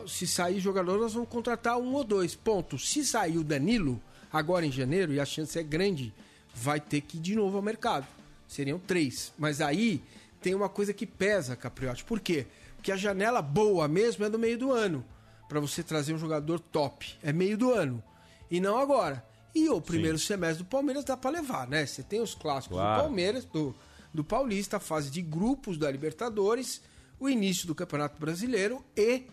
Se 0.06 0.26
sair 0.26 0.60
jogador, 0.60 0.98
nós 1.00 1.12
vamos 1.12 1.28
contratar 1.28 1.76
um 1.78 1.92
ou 1.94 2.04
dois. 2.04 2.34
Ponto. 2.34 2.78
Se 2.78 3.04
sair 3.04 3.36
o 3.38 3.44
Danilo, 3.44 4.00
agora 4.38 4.64
em 4.66 4.72
janeiro, 4.72 5.12
e 5.12 5.20
a 5.20 5.24
chance 5.24 5.58
é 5.58 5.62
grande, 5.62 6.12
vai 6.54 6.80
ter 6.80 7.00
que 7.00 7.16
ir 7.16 7.20
de 7.20 7.34
novo 7.34 7.56
ao 7.56 7.62
mercado. 7.62 8.06
Seriam 8.48 8.78
três. 8.78 9.32
Mas 9.38 9.60
aí 9.60 10.02
tem 10.40 10.54
uma 10.54 10.68
coisa 10.68 10.92
que 10.92 11.06
pesa, 11.06 11.56
Capriotti. 11.56 12.04
Por 12.04 12.20
quê? 12.20 12.46
Porque 12.76 12.92
a 12.92 12.96
janela 12.96 13.42
boa 13.42 13.88
mesmo 13.88 14.24
é 14.24 14.30
do 14.30 14.38
meio 14.38 14.56
do 14.58 14.72
ano. 14.72 15.04
Para 15.48 15.60
você 15.60 15.82
trazer 15.82 16.14
um 16.14 16.18
jogador 16.18 16.58
top. 16.60 17.14
É 17.22 17.32
meio 17.32 17.56
do 17.56 17.72
ano. 17.72 18.02
E 18.50 18.60
não 18.60 18.78
agora. 18.78 19.24
E 19.54 19.68
o 19.68 19.80
primeiro 19.80 20.18
semestre 20.18 20.62
do 20.64 20.68
Palmeiras 20.68 21.04
dá 21.04 21.16
para 21.16 21.30
levar, 21.30 21.66
né? 21.66 21.86
Você 21.86 22.02
tem 22.02 22.20
os 22.20 22.34
clássicos 22.34 22.76
Claro. 22.76 23.00
do 23.00 23.04
Palmeiras, 23.04 23.44
do, 23.44 23.74
do 24.12 24.22
Paulista, 24.22 24.76
a 24.76 24.80
fase 24.80 25.10
de 25.10 25.22
grupos 25.22 25.78
da 25.78 25.90
Libertadores, 25.90 26.82
o 27.18 27.28
início 27.28 27.66
do 27.66 27.74
Campeonato 27.74 28.20
Brasileiro 28.20 28.84
e 28.96 29.24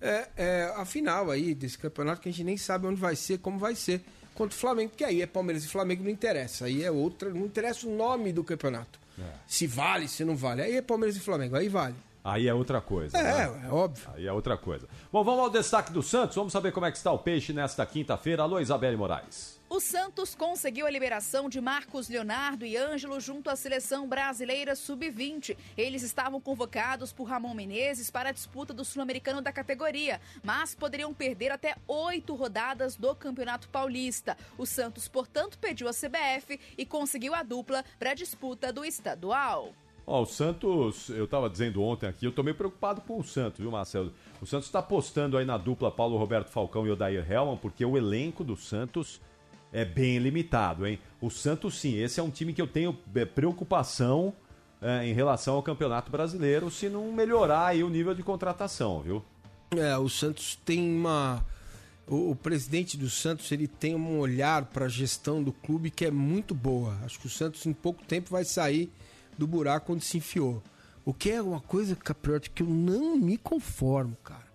é, 0.00 0.28
é, 0.36 0.72
a 0.76 0.84
final 0.84 1.30
aí 1.30 1.54
desse 1.54 1.76
campeonato 1.78 2.20
que 2.20 2.28
a 2.28 2.32
gente 2.32 2.44
nem 2.44 2.56
sabe 2.56 2.86
onde 2.86 3.00
vai 3.00 3.16
ser, 3.16 3.38
como 3.38 3.58
vai 3.58 3.74
ser, 3.74 4.04
contra 4.34 4.56
o 4.56 4.58
Flamengo, 4.58 4.90
porque 4.90 5.04
aí 5.04 5.22
é 5.22 5.26
Palmeiras 5.26 5.64
e 5.64 5.68
Flamengo 5.68 6.02
não 6.04 6.10
interessa, 6.10 6.66
aí 6.66 6.84
é 6.84 6.90
outra, 6.90 7.30
não 7.30 7.46
interessa 7.46 7.86
o 7.86 7.96
nome 7.96 8.32
do 8.32 8.42
campeonato. 8.42 8.98
Se 9.46 9.66
vale, 9.66 10.08
se 10.08 10.24
não 10.24 10.36
vale, 10.36 10.62
aí 10.62 10.76
é 10.76 10.82
Palmeiras 10.82 11.16
e 11.16 11.20
Flamengo, 11.20 11.56
aí 11.56 11.68
vale. 11.68 11.94
Aí 12.24 12.48
é 12.48 12.54
outra 12.54 12.80
coisa. 12.80 13.16
É, 13.18 13.22
né? 13.22 13.66
é 13.66 13.68
óbvio. 13.70 14.08
Aí 14.14 14.26
é 14.26 14.32
outra 14.32 14.56
coisa. 14.56 14.88
Bom, 15.12 15.22
vamos 15.22 15.40
ao 15.40 15.50
destaque 15.50 15.92
do 15.92 16.02
Santos. 16.02 16.34
Vamos 16.34 16.54
saber 16.54 16.72
como 16.72 16.86
é 16.86 16.90
que 16.90 16.96
está 16.96 17.12
o 17.12 17.18
peixe 17.18 17.52
nesta 17.52 17.84
quinta-feira. 17.84 18.42
Alô, 18.42 18.58
Isabelle 18.58 18.96
Moraes. 18.96 19.53
O 19.74 19.80
Santos 19.80 20.36
conseguiu 20.36 20.86
a 20.86 20.90
liberação 20.90 21.48
de 21.48 21.60
Marcos 21.60 22.08
Leonardo 22.08 22.64
e 22.64 22.76
Ângelo 22.76 23.18
junto 23.18 23.50
à 23.50 23.56
seleção 23.56 24.06
brasileira 24.06 24.76
sub-20. 24.76 25.56
Eles 25.76 26.04
estavam 26.04 26.40
convocados 26.40 27.12
por 27.12 27.24
Ramon 27.24 27.54
Menezes 27.54 28.08
para 28.08 28.28
a 28.28 28.32
disputa 28.32 28.72
do 28.72 28.84
sul-americano 28.84 29.42
da 29.42 29.50
categoria, 29.50 30.20
mas 30.44 30.76
poderiam 30.76 31.12
perder 31.12 31.50
até 31.50 31.74
oito 31.88 32.36
rodadas 32.36 32.94
do 32.94 33.12
Campeonato 33.16 33.68
Paulista. 33.68 34.38
O 34.56 34.64
Santos, 34.64 35.08
portanto, 35.08 35.58
pediu 35.58 35.88
a 35.88 35.92
CBF 35.92 36.60
e 36.78 36.86
conseguiu 36.86 37.34
a 37.34 37.42
dupla 37.42 37.84
para 37.98 38.12
a 38.12 38.14
disputa 38.14 38.72
do 38.72 38.84
estadual. 38.84 39.72
Ó, 40.06 40.22
o 40.22 40.26
Santos, 40.26 41.08
eu 41.08 41.26
tava 41.26 41.50
dizendo 41.50 41.82
ontem 41.82 42.06
aqui, 42.06 42.26
eu 42.26 42.32
tô 42.32 42.44
meio 42.44 42.56
preocupado 42.56 43.00
com 43.00 43.18
o 43.18 43.24
Santos, 43.24 43.58
viu, 43.58 43.72
Marcelo? 43.72 44.12
O 44.40 44.46
Santos 44.46 44.70
tá 44.70 44.78
apostando 44.78 45.36
aí 45.36 45.44
na 45.44 45.58
dupla 45.58 45.90
Paulo 45.90 46.16
Roberto 46.16 46.50
Falcão 46.50 46.86
e 46.86 46.92
Odair 46.92 47.28
Helman, 47.28 47.56
porque 47.56 47.84
o 47.84 47.96
elenco 47.96 48.44
do 48.44 48.56
Santos 48.56 49.20
é 49.74 49.84
bem 49.84 50.18
limitado, 50.18 50.86
hein? 50.86 51.00
O 51.20 51.28
Santos, 51.28 51.80
sim, 51.80 51.96
esse 51.96 52.20
é 52.20 52.22
um 52.22 52.30
time 52.30 52.54
que 52.54 52.62
eu 52.62 52.66
tenho 52.66 52.96
é, 53.12 53.24
preocupação 53.24 54.32
é, 54.80 55.04
em 55.04 55.12
relação 55.12 55.56
ao 55.56 55.62
Campeonato 55.64 56.12
Brasileiro, 56.12 56.70
se 56.70 56.88
não 56.88 57.10
melhorar 57.10 57.66
aí 57.66 57.82
o 57.82 57.90
nível 57.90 58.14
de 58.14 58.22
contratação, 58.22 59.02
viu? 59.02 59.24
É, 59.76 59.98
o 59.98 60.08
Santos 60.08 60.56
tem 60.64 60.96
uma. 60.96 61.44
O, 62.06 62.30
o 62.30 62.36
presidente 62.36 62.96
do 62.96 63.10
Santos 63.10 63.50
ele 63.50 63.66
tem 63.66 63.96
um 63.96 64.20
olhar 64.20 64.66
para 64.66 64.84
a 64.84 64.88
gestão 64.88 65.42
do 65.42 65.52
clube 65.52 65.90
que 65.90 66.04
é 66.04 66.10
muito 66.10 66.54
boa. 66.54 66.96
Acho 67.04 67.18
que 67.18 67.26
o 67.26 67.30
Santos 67.30 67.66
em 67.66 67.72
pouco 67.72 68.04
tempo 68.04 68.30
vai 68.30 68.44
sair 68.44 68.92
do 69.36 69.46
buraco 69.46 69.92
onde 69.92 70.04
se 70.04 70.18
enfiou. 70.18 70.62
O 71.04 71.12
que 71.12 71.32
é 71.32 71.42
uma 71.42 71.60
coisa, 71.60 71.96
Capriotti, 71.96 72.50
que 72.50 72.62
eu 72.62 72.68
não 72.68 73.16
me 73.16 73.36
conformo, 73.36 74.16
cara. 74.22 74.46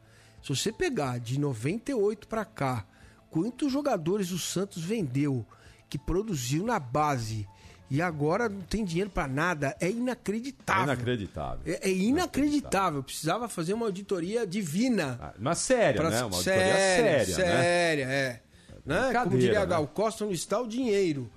Se 0.42 0.56
você 0.56 0.72
pegar 0.72 1.20
de 1.20 1.38
98 1.38 2.26
para 2.26 2.46
cá, 2.46 2.86
quantos 3.30 3.72
jogadores 3.72 4.32
o 4.32 4.40
Santos 4.40 4.84
vendeu, 4.84 5.46
que 5.90 5.98
produziu 5.98 6.64
na 6.66 6.80
base 6.80 7.48
e 7.90 8.02
agora 8.02 8.48
não 8.48 8.62
tem 8.62 8.86
dinheiro 8.86 9.10
para 9.10 9.28
nada, 9.28 9.76
é 9.80 9.88
É 9.88 9.92
inacreditável. 9.92 10.84
inacreditável. 10.84 11.62
É, 11.66 11.90
é 11.90 11.92
inacreditável. 11.92 13.02
Precisava 13.02 13.48
fazer 13.50 13.74
uma 13.74 13.88
auditoria 13.88 14.46
divina. 14.46 15.34
Mas 15.40 15.58
séria, 15.60 16.00
Pra- 16.00 16.10
né? 16.12 16.18
Uma 16.24 16.36
auditoria 16.36 16.44
séria, 16.76 17.26
séria, 17.26 17.36
séria, 17.36 18.06
né? 18.08 18.14
é. 18.16 18.42
Né? 18.86 19.14
Como 19.24 19.38
diria 19.38 19.60
né? 19.62 19.66
Gal 19.66 19.88
Costa, 19.88 20.26
onde 20.26 20.36
está 20.36 20.60
o 20.60 20.68
dinheiro? 20.68 21.30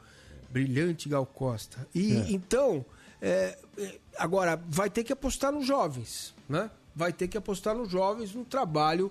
Brilhante 0.51 1.09
Gal 1.09 1.25
Costa. 1.25 1.87
E 1.95 2.13
É. 2.17 2.27
então, 2.33 2.85
é, 3.21 3.57
é, 3.79 3.99
agora 4.19 4.61
vai 4.69 4.91
ter 4.91 5.05
que 5.05 5.13
apostar 5.13 5.51
nos 5.53 5.67
jovens, 5.67 6.35
né? 6.49 6.71
Vai 6.95 7.13
ter 7.13 7.29
que 7.29 7.39
apostar 7.39 7.75
nos 7.75 7.91
jovens 7.91 8.35
no 8.35 8.45
trabalho 8.45 9.11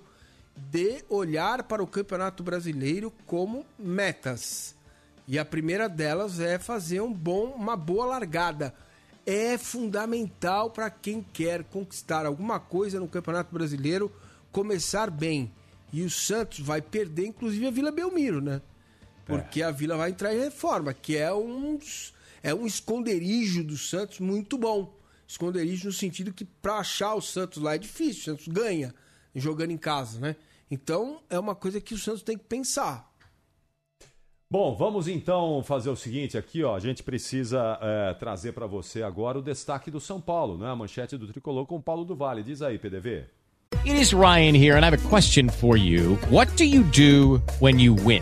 de 0.70 1.04
olhar 1.10 1.64
para 1.64 1.82
o 1.82 1.88
Campeonato 1.88 2.44
Brasileiro 2.44 3.12
como 3.26 3.66
metas. 3.80 4.76
E 5.28 5.40
a 5.40 5.46
primeira 5.46 5.88
delas 5.88 6.40
é 6.40 6.60
fazer 6.60 7.02
um 7.02 7.12
bom, 7.14 7.52
uma 7.52 7.76
boa 7.76 8.06
largada. 8.06 8.74
É 9.26 9.58
fundamental 9.58 10.70
para 10.70 10.90
quem 10.90 11.22
quer 11.22 11.64
conquistar 11.64 12.26
alguma 12.26 12.60
coisa 12.60 13.00
no 13.00 13.08
Campeonato 13.08 13.54
Brasileiro 13.54 14.12
começar 14.52 15.10
bem. 15.10 15.52
E 15.94 16.04
o 16.04 16.10
Santos 16.10 16.60
vai 16.60 16.82
perder, 16.82 17.28
inclusive, 17.28 17.68
a 17.68 17.72
Vila 17.72 17.92
Belmiro, 17.92 18.42
né? 18.42 18.62
Porque 19.26 19.62
a 19.62 19.72
Vila 19.72 19.96
vai 19.96 20.10
entrar 20.10 20.34
em 20.34 20.40
reforma, 20.40 20.94
que 20.94 21.16
é 21.16 21.34
um, 21.34 21.80
é 22.42 22.54
um 22.54 22.66
esconderijo 22.66 23.64
do 23.64 23.78
Santos 23.78 24.20
muito 24.20 24.58
bom. 24.58 24.94
Esconderijo 25.28 25.86
no 25.86 25.94
sentido 25.94 26.34
que 26.34 26.44
para 26.44 26.80
achar 26.80 27.14
o 27.14 27.22
Santos 27.22 27.62
lá 27.62 27.76
é 27.76 27.78
difícil. 27.78 28.34
O 28.34 28.38
Santos 28.38 28.48
ganha 28.48 28.94
jogando 29.34 29.72
em 29.72 29.78
casa, 29.78 30.20
né? 30.20 30.36
Então 30.72 31.20
é 31.30 31.38
uma 31.38 31.54
coisa 31.54 31.82
que 31.82 31.94
o 31.94 31.98
Santos 31.98 32.24
tem 32.24 32.38
que 32.38 32.46
pensar. 32.46 33.12
Bom, 34.50 34.76
vamos 34.76 35.08
então 35.08 35.62
fazer 35.64 35.90
o 35.90 35.96
seguinte 35.96 36.38
aqui, 36.38 36.64
ó. 36.64 36.76
A 36.76 36.80
gente 36.80 37.04
precisa 37.04 37.78
é, 37.82 38.14
trazer 38.14 38.54
para 38.54 38.66
você 38.68 39.04
agora 39.04 39.40
o 39.40 39.42
destaque 39.42 39.92
do 39.92 40.00
São 40.00 40.20
Paulo, 40.20 40.58
né? 40.58 40.70
A 40.70 40.76
manchete 40.76 41.18
do 41.18 41.28
tricolor 41.28 41.66
com 41.66 41.76
o 41.76 41.82
Paulo 41.82 42.04
do 42.04 42.16
Vale. 42.16 42.44
Diz 42.44 42.62
aí, 42.62 42.78
PDV. 42.78 43.26
It 43.86 44.00
is 44.00 44.14
Ryan 44.14 44.56
here, 44.56 44.78
and 44.78 44.84
I 44.84 44.88
have 44.88 44.94
a 44.94 45.10
question 45.10 45.50
for 45.50 45.78
you. 45.78 46.18
What 46.30 46.56
do 46.58 46.66
you 46.66 46.84
do 46.84 47.42
when 47.60 47.80
you 47.80 47.96
win? 47.96 48.22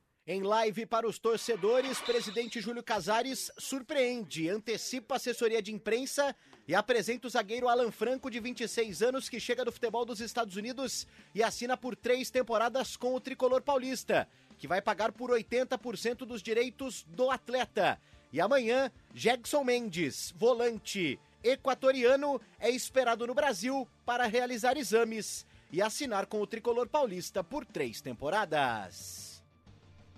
Em 0.27 0.43
live 0.43 0.85
para 0.85 1.07
os 1.07 1.17
torcedores, 1.17 1.99
presidente 1.99 2.61
Júlio 2.61 2.83
Casares 2.83 3.51
surpreende, 3.57 4.47
antecipa 4.47 5.15
a 5.15 5.17
assessoria 5.17 5.63
de 5.63 5.73
imprensa 5.73 6.35
e 6.67 6.75
apresenta 6.75 7.25
o 7.25 7.29
zagueiro 7.29 7.67
Alan 7.67 7.89
Franco, 7.89 8.29
de 8.29 8.39
26 8.39 9.01
anos, 9.01 9.27
que 9.27 9.39
chega 9.39 9.65
do 9.65 9.71
futebol 9.71 10.05
dos 10.05 10.21
Estados 10.21 10.55
Unidos 10.55 11.07
e 11.33 11.41
assina 11.41 11.75
por 11.75 11.95
três 11.95 12.29
temporadas 12.29 12.95
com 12.95 13.15
o 13.15 13.19
tricolor 13.19 13.63
paulista, 13.63 14.29
que 14.59 14.67
vai 14.67 14.79
pagar 14.79 15.11
por 15.11 15.31
80% 15.31 16.17
dos 16.17 16.43
direitos 16.43 17.03
do 17.09 17.31
atleta. 17.31 17.99
E 18.31 18.39
amanhã, 18.39 18.91
Jackson 19.15 19.63
Mendes, 19.63 20.31
volante 20.37 21.19
equatoriano, 21.43 22.39
é 22.59 22.69
esperado 22.69 23.25
no 23.25 23.33
Brasil 23.33 23.87
para 24.05 24.27
realizar 24.27 24.77
exames 24.77 25.47
e 25.71 25.81
assinar 25.81 26.27
com 26.27 26.39
o 26.39 26.47
tricolor 26.47 26.87
paulista 26.87 27.43
por 27.43 27.65
três 27.65 28.01
temporadas. 28.01 29.30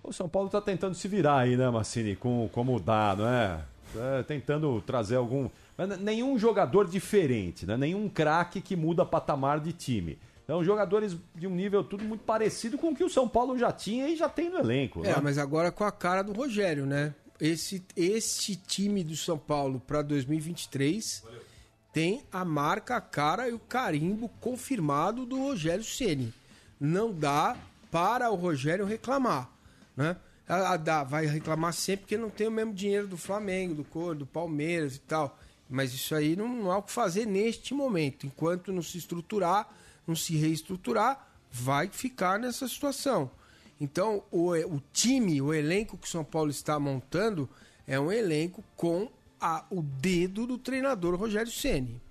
O 0.03 0.11
São 0.11 0.27
Paulo 0.27 0.47
está 0.47 0.59
tentando 0.59 0.95
se 0.95 1.07
virar 1.07 1.39
aí, 1.39 1.55
né, 1.55 1.69
Massini? 1.69 2.15
Com 2.15 2.49
como 2.51 2.79
dá, 2.79 3.15
não 3.17 3.27
é? 3.27 3.61
É, 3.95 4.23
tentando 4.23 4.81
trazer 4.81 5.15
algum. 5.15 5.49
Mas 5.77 5.97
nenhum 5.99 6.37
jogador 6.37 6.87
diferente, 6.87 7.65
né? 7.65 7.77
Nenhum 7.77 8.09
craque 8.09 8.59
que 8.59 8.75
muda 8.75 9.05
patamar 9.05 9.59
de 9.59 9.71
time. 9.71 10.17
Então, 10.43 10.63
jogadores 10.63 11.15
de 11.33 11.47
um 11.47 11.55
nível 11.55 11.83
tudo 11.83 12.03
muito 12.03 12.23
parecido 12.25 12.77
com 12.77 12.89
o 12.89 12.95
que 12.95 13.03
o 13.03 13.09
São 13.09 13.29
Paulo 13.29 13.57
já 13.57 13.71
tinha 13.71 14.09
e 14.09 14.15
já 14.15 14.27
tem 14.27 14.49
no 14.49 14.59
elenco. 14.59 15.05
É, 15.05 15.09
né? 15.09 15.21
mas 15.23 15.37
agora 15.37 15.71
com 15.71 15.85
a 15.85 15.91
cara 15.91 16.21
do 16.21 16.33
Rogério, 16.33 16.85
né? 16.85 17.13
Esse, 17.39 17.83
esse 17.95 18.55
time 18.55 19.03
do 19.03 19.15
São 19.15 19.37
Paulo 19.37 19.79
para 19.79 20.01
2023 20.01 21.23
tem 21.93 22.23
a 22.31 22.43
marca, 22.43 22.97
a 22.97 23.01
cara 23.01 23.47
e 23.47 23.53
o 23.53 23.59
carimbo 23.59 24.29
confirmado 24.41 25.25
do 25.25 25.39
Rogério 25.39 25.83
Ceni. 25.83 26.33
Não 26.79 27.11
dá 27.11 27.55
para 27.89 28.29
o 28.29 28.35
Rogério 28.35 28.85
reclamar, 28.85 29.49
né? 29.95 30.15
A, 30.47 30.73
a, 30.73 30.77
dá, 30.77 31.03
vai 31.03 31.25
reclamar 31.25 31.73
sempre 31.73 32.01
porque 32.01 32.17
não 32.17 32.29
tem 32.29 32.47
o 32.47 32.51
mesmo 32.51 32.73
dinheiro 32.73 33.07
do 33.07 33.17
Flamengo, 33.17 33.75
do 33.75 33.83
Cor, 33.83 34.15
do 34.15 34.25
Palmeiras 34.25 34.95
e 34.95 34.99
tal. 34.99 35.37
Mas 35.69 35.93
isso 35.93 36.13
aí 36.13 36.35
não, 36.35 36.47
não 36.47 36.71
há 36.71 36.77
o 36.77 36.83
que 36.83 36.91
fazer 36.91 37.25
neste 37.25 37.73
momento. 37.73 38.27
Enquanto 38.27 38.71
não 38.71 38.81
se 38.81 38.97
estruturar, 38.97 39.69
não 40.05 40.15
se 40.15 40.35
reestruturar, 40.35 41.27
vai 41.49 41.87
ficar 41.87 42.37
nessa 42.37 42.67
situação. 42.67 43.31
Então, 43.79 44.23
o, 44.31 44.51
o 44.51 44.81
time, 44.91 45.41
o 45.41 45.53
elenco 45.53 45.97
que 45.97 46.07
o 46.07 46.09
São 46.09 46.23
Paulo 46.23 46.51
está 46.51 46.79
montando 46.79 47.49
é 47.87 47.99
um 47.99 48.11
elenco 48.11 48.63
com 48.75 49.09
a, 49.39 49.65
o 49.69 49.81
dedo 49.81 50.45
do 50.47 50.57
treinador 50.57 51.15
Rogério 51.15 51.51
Ceni. 51.51 52.01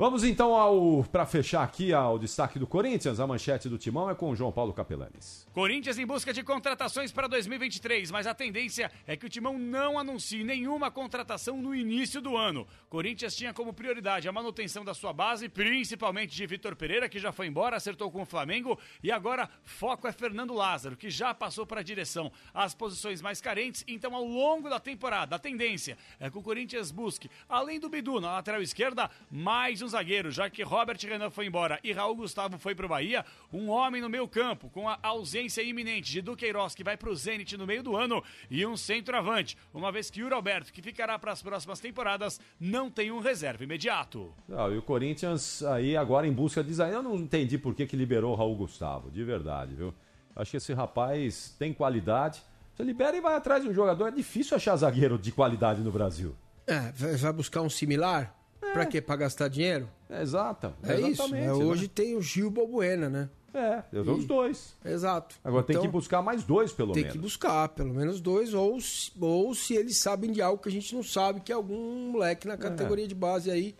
Vamos 0.00 0.24
então 0.24 0.54
ao 0.54 1.04
para 1.04 1.26
fechar 1.26 1.62
aqui 1.62 1.92
ao 1.92 2.18
destaque 2.18 2.58
do 2.58 2.66
Corinthians. 2.66 3.20
A 3.20 3.26
manchete 3.26 3.68
do 3.68 3.76
Timão 3.76 4.08
é 4.08 4.14
com 4.14 4.30
o 4.30 4.34
João 4.34 4.50
Paulo 4.50 4.72
Capelanes. 4.72 5.46
Corinthians 5.52 5.98
em 5.98 6.06
busca 6.06 6.32
de 6.32 6.42
contratações 6.42 7.12
para 7.12 7.28
2023, 7.28 8.10
mas 8.10 8.26
a 8.26 8.32
tendência 8.32 8.90
é 9.06 9.14
que 9.14 9.26
o 9.26 9.28
Timão 9.28 9.58
não 9.58 9.98
anuncie 9.98 10.42
nenhuma 10.42 10.90
contratação 10.90 11.60
no 11.60 11.74
início 11.74 12.22
do 12.22 12.34
ano. 12.34 12.66
Corinthians 12.88 13.36
tinha 13.36 13.52
como 13.52 13.74
prioridade 13.74 14.26
a 14.26 14.32
manutenção 14.32 14.82
da 14.86 14.94
sua 14.94 15.12
base, 15.12 15.50
principalmente 15.50 16.34
de 16.34 16.46
Vitor 16.46 16.74
Pereira, 16.74 17.06
que 17.06 17.18
já 17.18 17.30
foi 17.30 17.48
embora, 17.48 17.76
acertou 17.76 18.10
com 18.10 18.22
o 18.22 18.26
Flamengo, 18.26 18.78
e 19.02 19.12
agora 19.12 19.50
foco 19.64 20.08
é 20.08 20.12
Fernando 20.12 20.54
Lázaro, 20.54 20.96
que 20.96 21.10
já 21.10 21.34
passou 21.34 21.66
para 21.66 21.80
a 21.80 21.84
direção. 21.84 22.32
As 22.54 22.74
posições 22.74 23.20
mais 23.20 23.42
carentes, 23.42 23.84
então 23.86 24.14
ao 24.16 24.24
longo 24.24 24.70
da 24.70 24.80
temporada, 24.80 25.36
a 25.36 25.38
tendência 25.38 25.98
é 26.18 26.30
que 26.30 26.38
o 26.38 26.42
Corinthians 26.42 26.90
busque, 26.90 27.30
além 27.46 27.78
do 27.78 27.90
Bidu 27.90 28.18
na 28.18 28.32
lateral 28.32 28.62
esquerda, 28.62 29.10
mais 29.30 29.82
um 29.82 29.89
zagueiro, 29.90 30.30
já 30.30 30.48
que 30.48 30.62
Robert 30.62 30.98
Renan 31.02 31.30
foi 31.30 31.46
embora 31.46 31.78
e 31.84 31.92
Raul 31.92 32.16
Gustavo 32.16 32.58
foi 32.58 32.74
para 32.74 32.86
o 32.86 32.88
Bahia, 32.88 33.24
um 33.52 33.68
homem 33.68 34.00
no 34.00 34.08
meio 34.08 34.26
campo, 34.26 34.70
com 34.70 34.88
a 34.88 34.98
ausência 35.02 35.62
iminente 35.62 36.10
de 36.10 36.22
Duqueiroz, 36.22 36.74
que 36.74 36.82
vai 36.82 36.96
para 36.96 37.10
o 37.10 37.14
Zenit 37.14 37.56
no 37.56 37.66
meio 37.66 37.82
do 37.82 37.96
ano, 37.96 38.22
e 38.50 38.64
um 38.64 38.76
centroavante, 38.76 39.56
uma 39.74 39.92
vez 39.92 40.10
que 40.10 40.22
o 40.22 40.34
Alberto, 40.34 40.72
que 40.72 40.80
ficará 40.80 41.18
para 41.18 41.32
as 41.32 41.42
próximas 41.42 41.80
temporadas, 41.80 42.40
não 42.58 42.90
tem 42.90 43.10
um 43.10 43.20
reserva 43.20 43.64
imediato. 43.64 44.32
Ah, 44.50 44.68
e 44.68 44.78
o 44.78 44.82
Corinthians 44.82 45.62
aí 45.62 45.96
agora 45.96 46.26
em 46.26 46.32
busca 46.32 46.62
de 46.62 46.72
zagueiro. 46.72 47.00
Eu 47.00 47.02
não 47.02 47.16
entendi 47.16 47.58
por 47.58 47.74
que, 47.74 47.86
que 47.86 47.96
liberou 47.96 48.32
o 48.32 48.36
Raul 48.36 48.56
Gustavo, 48.56 49.10
de 49.10 49.22
verdade, 49.24 49.74
viu? 49.74 49.92
Acho 50.34 50.52
que 50.52 50.56
esse 50.56 50.72
rapaz 50.72 51.54
tem 51.58 51.72
qualidade. 51.72 52.42
Você 52.74 52.84
libera 52.84 53.16
e 53.16 53.20
vai 53.20 53.34
atrás 53.34 53.62
de 53.62 53.68
um 53.68 53.74
jogador. 53.74 54.08
É 54.08 54.10
difícil 54.10 54.56
achar 54.56 54.76
zagueiro 54.76 55.18
de 55.18 55.32
qualidade 55.32 55.82
no 55.82 55.90
Brasil. 55.90 56.34
É, 56.66 56.92
vai 56.92 57.32
buscar 57.32 57.62
um 57.62 57.68
similar? 57.68 58.39
É. 58.62 58.72
Pra 58.72 58.86
quê? 58.86 59.00
Pra 59.00 59.16
gastar 59.16 59.48
dinheiro? 59.48 59.88
É, 60.08 60.22
exato. 60.22 60.74
É 60.82 61.00
isso. 61.00 61.34
É, 61.34 61.52
hoje 61.52 61.84
né? 61.84 61.90
tem 61.94 62.16
o 62.16 62.22
Gil 62.22 62.50
Balbuena, 62.50 63.08
né? 63.08 63.30
É, 63.52 63.82
eu 63.92 64.04
dou 64.04 64.16
os 64.16 64.24
dois. 64.24 64.76
Exato. 64.84 65.34
Agora 65.42 65.64
então, 65.68 65.82
tem 65.82 65.90
que 65.90 65.92
buscar 65.92 66.22
mais 66.22 66.44
dois, 66.44 66.72
pelo 66.72 66.92
tem 66.92 67.02
menos. 67.02 67.12
Tem 67.14 67.20
que 67.20 67.26
buscar, 67.26 67.68
pelo 67.70 67.92
menos 67.92 68.20
dois, 68.20 68.54
ou, 68.54 68.78
ou 69.20 69.54
se 69.54 69.74
eles 69.74 69.96
sabem 69.98 70.30
de 70.30 70.40
algo 70.40 70.62
que 70.62 70.68
a 70.68 70.72
gente 70.72 70.94
não 70.94 71.02
sabe, 71.02 71.40
que 71.40 71.50
é 71.50 71.54
algum 71.54 72.10
moleque 72.12 72.46
na 72.46 72.56
categoria 72.56 73.06
é. 73.06 73.08
de 73.08 73.14
base 73.14 73.50
aí 73.50 73.74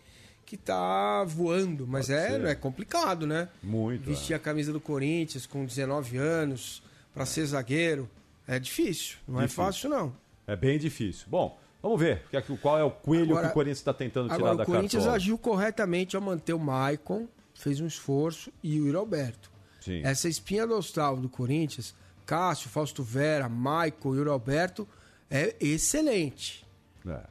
que 0.45 0.57
tá 0.57 1.23
voando. 1.23 1.87
Mas 1.87 2.09
é, 2.09 2.51
é 2.51 2.55
complicado, 2.55 3.25
né? 3.25 3.47
Muito. 3.63 4.03
Vestir 4.03 4.33
é. 4.33 4.35
a 4.35 4.39
camisa 4.39 4.73
do 4.73 4.81
Corinthians 4.81 5.45
com 5.45 5.65
19 5.65 6.17
anos 6.17 6.83
para 7.13 7.25
ser 7.25 7.45
zagueiro. 7.45 8.09
É 8.45 8.59
difícil. 8.59 9.17
Não 9.25 9.39
difícil. 9.39 9.63
é 9.63 9.65
fácil, 9.65 9.89
não. 9.89 10.13
É 10.45 10.55
bem 10.57 10.77
difícil. 10.77 11.27
Bom, 11.29 11.57
vamos 11.81 11.99
ver 11.99 12.23
qual 12.61 12.77
é 12.77 12.83
o 12.83 12.91
coelho 12.91 13.31
agora, 13.31 13.47
que 13.47 13.51
o 13.51 13.53
Corinthians 13.53 13.77
está 13.77 13.93
tentando 13.93 14.25
tirar 14.25 14.35
agora, 14.35 14.51
da 14.51 14.57
cartola. 14.57 14.77
O 14.77 14.79
Corinthians 14.79 15.03
cartola. 15.03 15.15
agiu 15.15 15.37
corretamente 15.37 16.15
ao 16.15 16.21
manter 16.21 16.53
o 16.53 16.59
Maicon, 16.59 17.27
fez 17.53 17.79
um 17.79 17.87
esforço, 17.87 18.51
e 18.63 18.79
o 18.79 18.87
Iroberto. 18.87 19.51
Sim. 19.79 20.01
Essa 20.03 20.29
espinha 20.29 20.67
dorsal 20.67 21.17
do 21.17 21.27
Corinthians, 21.27 21.95
Cássio, 22.25 22.69
Fausto 22.69 23.03
Vera, 23.03 23.49
Michael 23.49 24.15
e 24.15 24.19
o 24.19 24.29
Roberto, 24.29 24.87
é 25.29 25.55
excelente. 25.59 26.65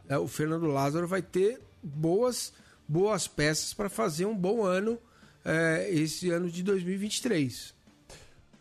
É. 0.09 0.19
O 0.19 0.27
Fernando 0.27 0.67
Lázaro 0.67 1.07
vai 1.07 1.23
ter 1.23 1.61
boas, 1.83 2.53
boas 2.89 3.29
peças 3.29 3.73
para 3.73 3.89
fazer 3.89 4.27
um 4.27 4.37
bom 4.37 4.65
ano 4.65 4.99
é, 5.45 5.89
esse 5.91 6.31
ano 6.31 6.51
de 6.51 6.63
2023. 6.63 7.75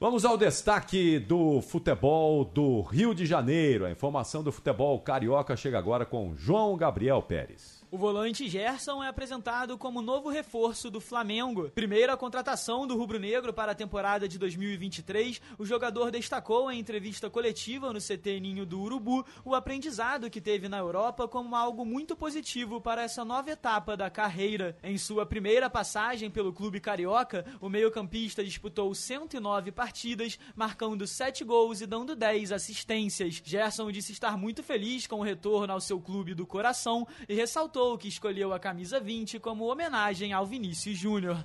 Vamos 0.02 0.24
ao 0.24 0.38
destaque 0.38 1.20
do 1.20 1.62
futebol 1.62 2.46
do 2.46 2.80
Rio 2.84 3.14
de 3.14 3.26
Janeiro. 3.26 3.86
A 3.86 3.92
informação 3.92 4.42
do 4.42 4.50
futebol 4.50 4.98
carioca 5.02 5.58
chega 5.58 5.78
agora 5.78 6.06
com 6.06 6.34
João 6.38 6.78
Gabriel 6.78 7.22
Pérez. 7.22 7.79
O 7.92 7.98
volante 7.98 8.48
Gerson 8.48 9.04
é 9.04 9.08
apresentado 9.08 9.76
como 9.76 10.00
novo 10.00 10.30
reforço 10.30 10.92
do 10.92 11.02
Flamengo. 11.02 11.72
Primeira 11.72 12.16
contratação 12.16 12.86
do 12.86 12.96
rubro-negro 12.96 13.52
para 13.52 13.72
a 13.72 13.76
temporada 13.76 14.28
de 14.28 14.38
2023, 14.38 15.42
o 15.58 15.66
jogador 15.66 16.12
destacou 16.12 16.72
em 16.72 16.80
entrevista 16.80 17.32
coletiva 17.32 17.92
no 17.92 18.00
CT 18.00 18.42
Ninho 18.42 18.64
do 18.64 18.80
Urubu 18.80 19.26
o 19.44 19.56
aprendizado 19.56 20.30
que 20.30 20.40
teve 20.40 20.70
na 20.70 20.78
Europa 20.78 21.28
como 21.28 21.56
algo 21.56 21.84
muito 21.84 22.16
positivo 22.16 22.80
para 22.80 23.02
essa 23.02 23.26
nova 23.26 23.50
etapa 23.50 23.98
da 23.98 24.08
carreira. 24.08 24.78
Em 24.84 24.96
sua 25.00 25.26
primeira 25.26 25.68
passagem 25.68 26.30
pelo 26.30 26.54
clube 26.54 26.80
carioca, 26.80 27.44
o 27.60 27.70
meio-campista 27.70 28.44
disputou 28.44 28.94
109 28.94 29.72
partidas, 29.72 30.38
marcando 30.56 31.08
7 31.08 31.44
gols 31.44 31.82
e 31.82 31.88
dando 31.88 32.16
10 32.16 32.52
assistências. 32.52 33.42
Gerson 33.44 33.92
disse 33.92 34.12
estar 34.12 34.38
muito 34.38 34.62
feliz 34.62 35.08
com 35.08 35.22
o 35.22 35.24
retorno 35.24 35.74
ao 35.74 35.82
seu 35.82 36.00
clube 36.00 36.36
do 36.36 36.46
coração 36.46 37.08
e 37.28 37.34
ressaltou 37.34 37.79
que 37.98 38.08
escolheu 38.08 38.54
a 38.54 38.60
camisa 38.60 39.00
20 39.00 39.40
como 39.40 39.72
homenagem 39.72 40.34
ao 40.34 40.46
Vinícius 40.46 40.98
Júnior. 40.98 41.38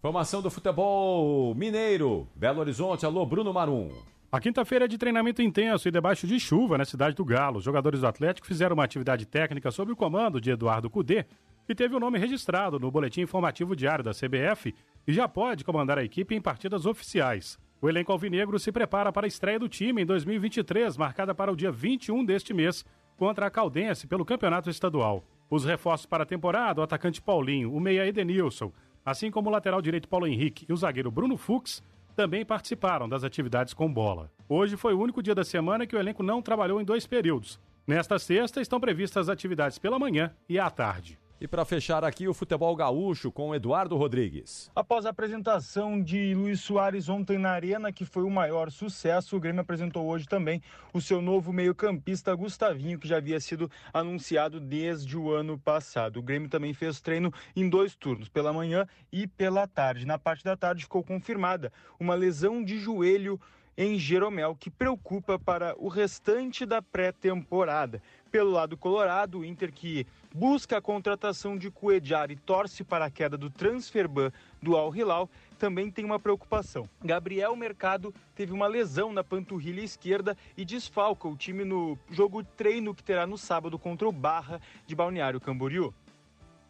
Formação 0.00 0.42
do 0.42 0.50
futebol 0.50 1.54
mineiro. 1.54 2.28
Belo 2.34 2.60
Horizonte, 2.60 3.06
alô 3.06 3.24
Bruno 3.24 3.52
Marum. 3.52 3.92
A 4.30 4.40
quinta-feira 4.40 4.84
é 4.86 4.88
de 4.88 4.98
treinamento 4.98 5.40
intenso 5.40 5.88
e 5.88 5.92
debaixo 5.92 6.26
de 6.26 6.38
chuva 6.40 6.76
na 6.76 6.84
cidade 6.84 7.14
do 7.14 7.24
Galo. 7.24 7.58
Os 7.58 7.64
jogadores 7.64 8.00
do 8.00 8.06
Atlético 8.06 8.46
fizeram 8.46 8.74
uma 8.74 8.84
atividade 8.84 9.24
técnica 9.24 9.70
sob 9.70 9.92
o 9.92 9.96
comando 9.96 10.40
de 10.40 10.50
Eduardo 10.50 10.90
Cudê, 10.90 11.24
que 11.64 11.74
teve 11.74 11.94
o 11.94 12.00
nome 12.00 12.18
registrado 12.18 12.78
no 12.78 12.90
boletim 12.90 13.20
informativo 13.20 13.76
diário 13.76 14.04
da 14.04 14.12
CBF 14.12 14.74
e 15.06 15.12
já 15.12 15.28
pode 15.28 15.64
comandar 15.64 15.96
a 15.96 16.04
equipe 16.04 16.34
em 16.34 16.40
partidas 16.40 16.86
oficiais. 16.86 17.58
O 17.80 17.88
elenco 17.88 18.10
alvinegro 18.10 18.58
se 18.58 18.72
prepara 18.72 19.12
para 19.12 19.26
a 19.26 19.28
estreia 19.28 19.58
do 19.58 19.68
time 19.68 20.02
em 20.02 20.06
2023, 20.06 20.96
marcada 20.96 21.34
para 21.34 21.52
o 21.52 21.56
dia 21.56 21.70
21 21.70 22.24
deste 22.24 22.52
mês, 22.52 22.84
contra 23.16 23.46
a 23.46 23.50
Caldense 23.50 24.06
pelo 24.06 24.24
Campeonato 24.24 24.68
Estadual. 24.68 25.24
Os 25.50 25.64
reforços 25.64 26.06
para 26.06 26.24
a 26.24 26.26
temporada, 26.26 26.80
o 26.80 26.84
atacante 26.84 27.22
Paulinho, 27.22 27.72
o 27.72 27.80
meia 27.80 28.06
Edenilson, 28.06 28.70
assim 29.04 29.30
como 29.30 29.48
o 29.48 29.52
lateral 29.52 29.80
direito 29.80 30.08
Paulo 30.08 30.26
Henrique 30.26 30.66
e 30.68 30.72
o 30.72 30.76
zagueiro 30.76 31.10
Bruno 31.10 31.36
Fux, 31.36 31.82
também 32.14 32.44
participaram 32.44 33.08
das 33.08 33.24
atividades 33.24 33.72
com 33.72 33.90
bola. 33.90 34.30
Hoje 34.48 34.76
foi 34.76 34.92
o 34.92 35.00
único 35.00 35.22
dia 35.22 35.34
da 35.34 35.44
semana 35.44 35.86
que 35.86 35.96
o 35.96 35.98
elenco 35.98 36.22
não 36.22 36.42
trabalhou 36.42 36.80
em 36.80 36.84
dois 36.84 37.06
períodos. 37.06 37.58
Nesta 37.86 38.18
sexta 38.18 38.60
estão 38.60 38.78
previstas 38.78 39.28
atividades 39.28 39.78
pela 39.78 39.98
manhã 39.98 40.34
e 40.48 40.58
à 40.58 40.68
tarde. 40.68 41.18
E 41.40 41.46
para 41.46 41.64
fechar 41.64 42.02
aqui, 42.02 42.26
o 42.26 42.34
futebol 42.34 42.74
gaúcho 42.74 43.30
com 43.30 43.54
Eduardo 43.54 43.96
Rodrigues. 43.96 44.68
Após 44.74 45.06
a 45.06 45.10
apresentação 45.10 46.02
de 46.02 46.34
Luiz 46.34 46.60
Soares 46.60 47.08
ontem 47.08 47.38
na 47.38 47.50
Arena, 47.50 47.92
que 47.92 48.04
foi 48.04 48.24
o 48.24 48.30
maior 48.30 48.72
sucesso, 48.72 49.36
o 49.36 49.40
Grêmio 49.40 49.60
apresentou 49.60 50.04
hoje 50.04 50.26
também 50.26 50.60
o 50.92 51.00
seu 51.00 51.22
novo 51.22 51.52
meio-campista 51.52 52.34
Gustavinho, 52.34 52.98
que 52.98 53.06
já 53.06 53.18
havia 53.18 53.38
sido 53.38 53.70
anunciado 53.94 54.58
desde 54.58 55.16
o 55.16 55.30
ano 55.30 55.56
passado. 55.56 56.18
O 56.18 56.22
Grêmio 56.24 56.48
também 56.48 56.74
fez 56.74 57.00
treino 57.00 57.32
em 57.54 57.70
dois 57.70 57.94
turnos, 57.94 58.28
pela 58.28 58.52
manhã 58.52 58.84
e 59.12 59.28
pela 59.28 59.64
tarde. 59.68 60.04
Na 60.04 60.18
parte 60.18 60.42
da 60.42 60.56
tarde 60.56 60.82
ficou 60.82 61.04
confirmada 61.04 61.72
uma 62.00 62.16
lesão 62.16 62.64
de 62.64 62.80
joelho 62.80 63.40
em 63.78 63.96
Jeromel, 63.96 64.56
que 64.56 64.68
preocupa 64.68 65.38
para 65.38 65.72
o 65.78 65.86
restante 65.86 66.66
da 66.66 66.82
pré-temporada. 66.82 68.02
Pelo 68.30 68.50
lado 68.50 68.76
colorado, 68.76 69.38
o 69.38 69.44
Inter 69.44 69.72
que 69.72 70.06
busca 70.34 70.76
a 70.76 70.82
contratação 70.82 71.56
de 71.56 71.70
Cuejar 71.70 72.30
e 72.30 72.36
torce 72.36 72.84
para 72.84 73.06
a 73.06 73.10
queda 73.10 73.38
do 73.38 73.48
transferban 73.48 74.30
do 74.60 74.76
Al 74.76 74.94
Hilal, 74.94 75.30
também 75.58 75.90
tem 75.90 76.04
uma 76.04 76.18
preocupação. 76.18 76.88
Gabriel 77.02 77.56
Mercado 77.56 78.14
teve 78.34 78.52
uma 78.52 78.66
lesão 78.66 79.12
na 79.12 79.24
panturrilha 79.24 79.80
esquerda 79.80 80.36
e 80.56 80.64
desfalca 80.64 81.26
o 81.26 81.36
time 81.36 81.64
no 81.64 81.98
jogo 82.10 82.44
treino 82.44 82.94
que 82.94 83.02
terá 83.02 83.26
no 83.26 83.38
sábado 83.38 83.78
contra 83.78 84.06
o 84.06 84.12
Barra 84.12 84.60
de 84.86 84.94
Balneário 84.94 85.40
Camboriú. 85.40 85.92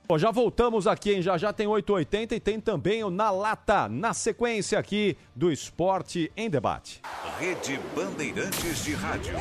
Bom, 0.09 0.17
já 0.17 0.31
voltamos 0.31 0.87
aqui, 0.87 1.13
hein? 1.13 1.21
Já 1.21 1.37
já 1.37 1.53
tem 1.53 1.67
880 1.67 2.35
e 2.35 2.41
tem 2.41 2.59
também 2.59 3.05
o 3.05 3.11
Na 3.11 3.31
Lata, 3.31 3.91
na 3.91 4.15
sequência 4.15 4.79
aqui 4.79 5.19
do 5.37 5.53
Esporte 5.53 6.33
em 6.35 6.49
Debate. 6.49 7.03
Rede 7.39 7.79
Bandeirantes 7.95 8.85
de 8.85 8.95
Rádio. 8.95 9.35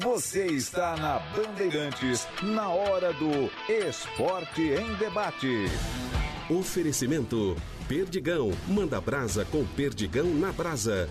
Você 0.00 0.46
está 0.46 0.96
na 0.96 1.18
Bandeirantes, 1.36 2.26
na 2.42 2.70
hora 2.70 3.12
do 3.12 3.50
Esporte 3.70 4.62
em 4.62 4.94
Debate. 4.94 5.66
Oferecimento: 6.48 7.54
Perdigão. 7.86 8.52
Manda 8.66 8.98
brasa 9.02 9.44
com 9.44 9.66
Perdigão 9.66 10.24
na 10.24 10.50
brasa. 10.50 11.10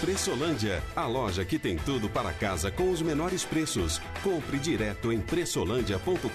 Pressolândia, 0.00 0.82
a 0.94 1.06
loja 1.06 1.42
que 1.42 1.58
tem 1.58 1.78
tudo 1.78 2.06
para 2.10 2.30
casa 2.30 2.70
com 2.70 2.90
os 2.90 3.00
menores 3.00 3.46
preços. 3.46 3.98
Compre 4.22 4.58
direto 4.58 5.10
em 5.10 5.22
pressolândia.com.br. 5.22 6.28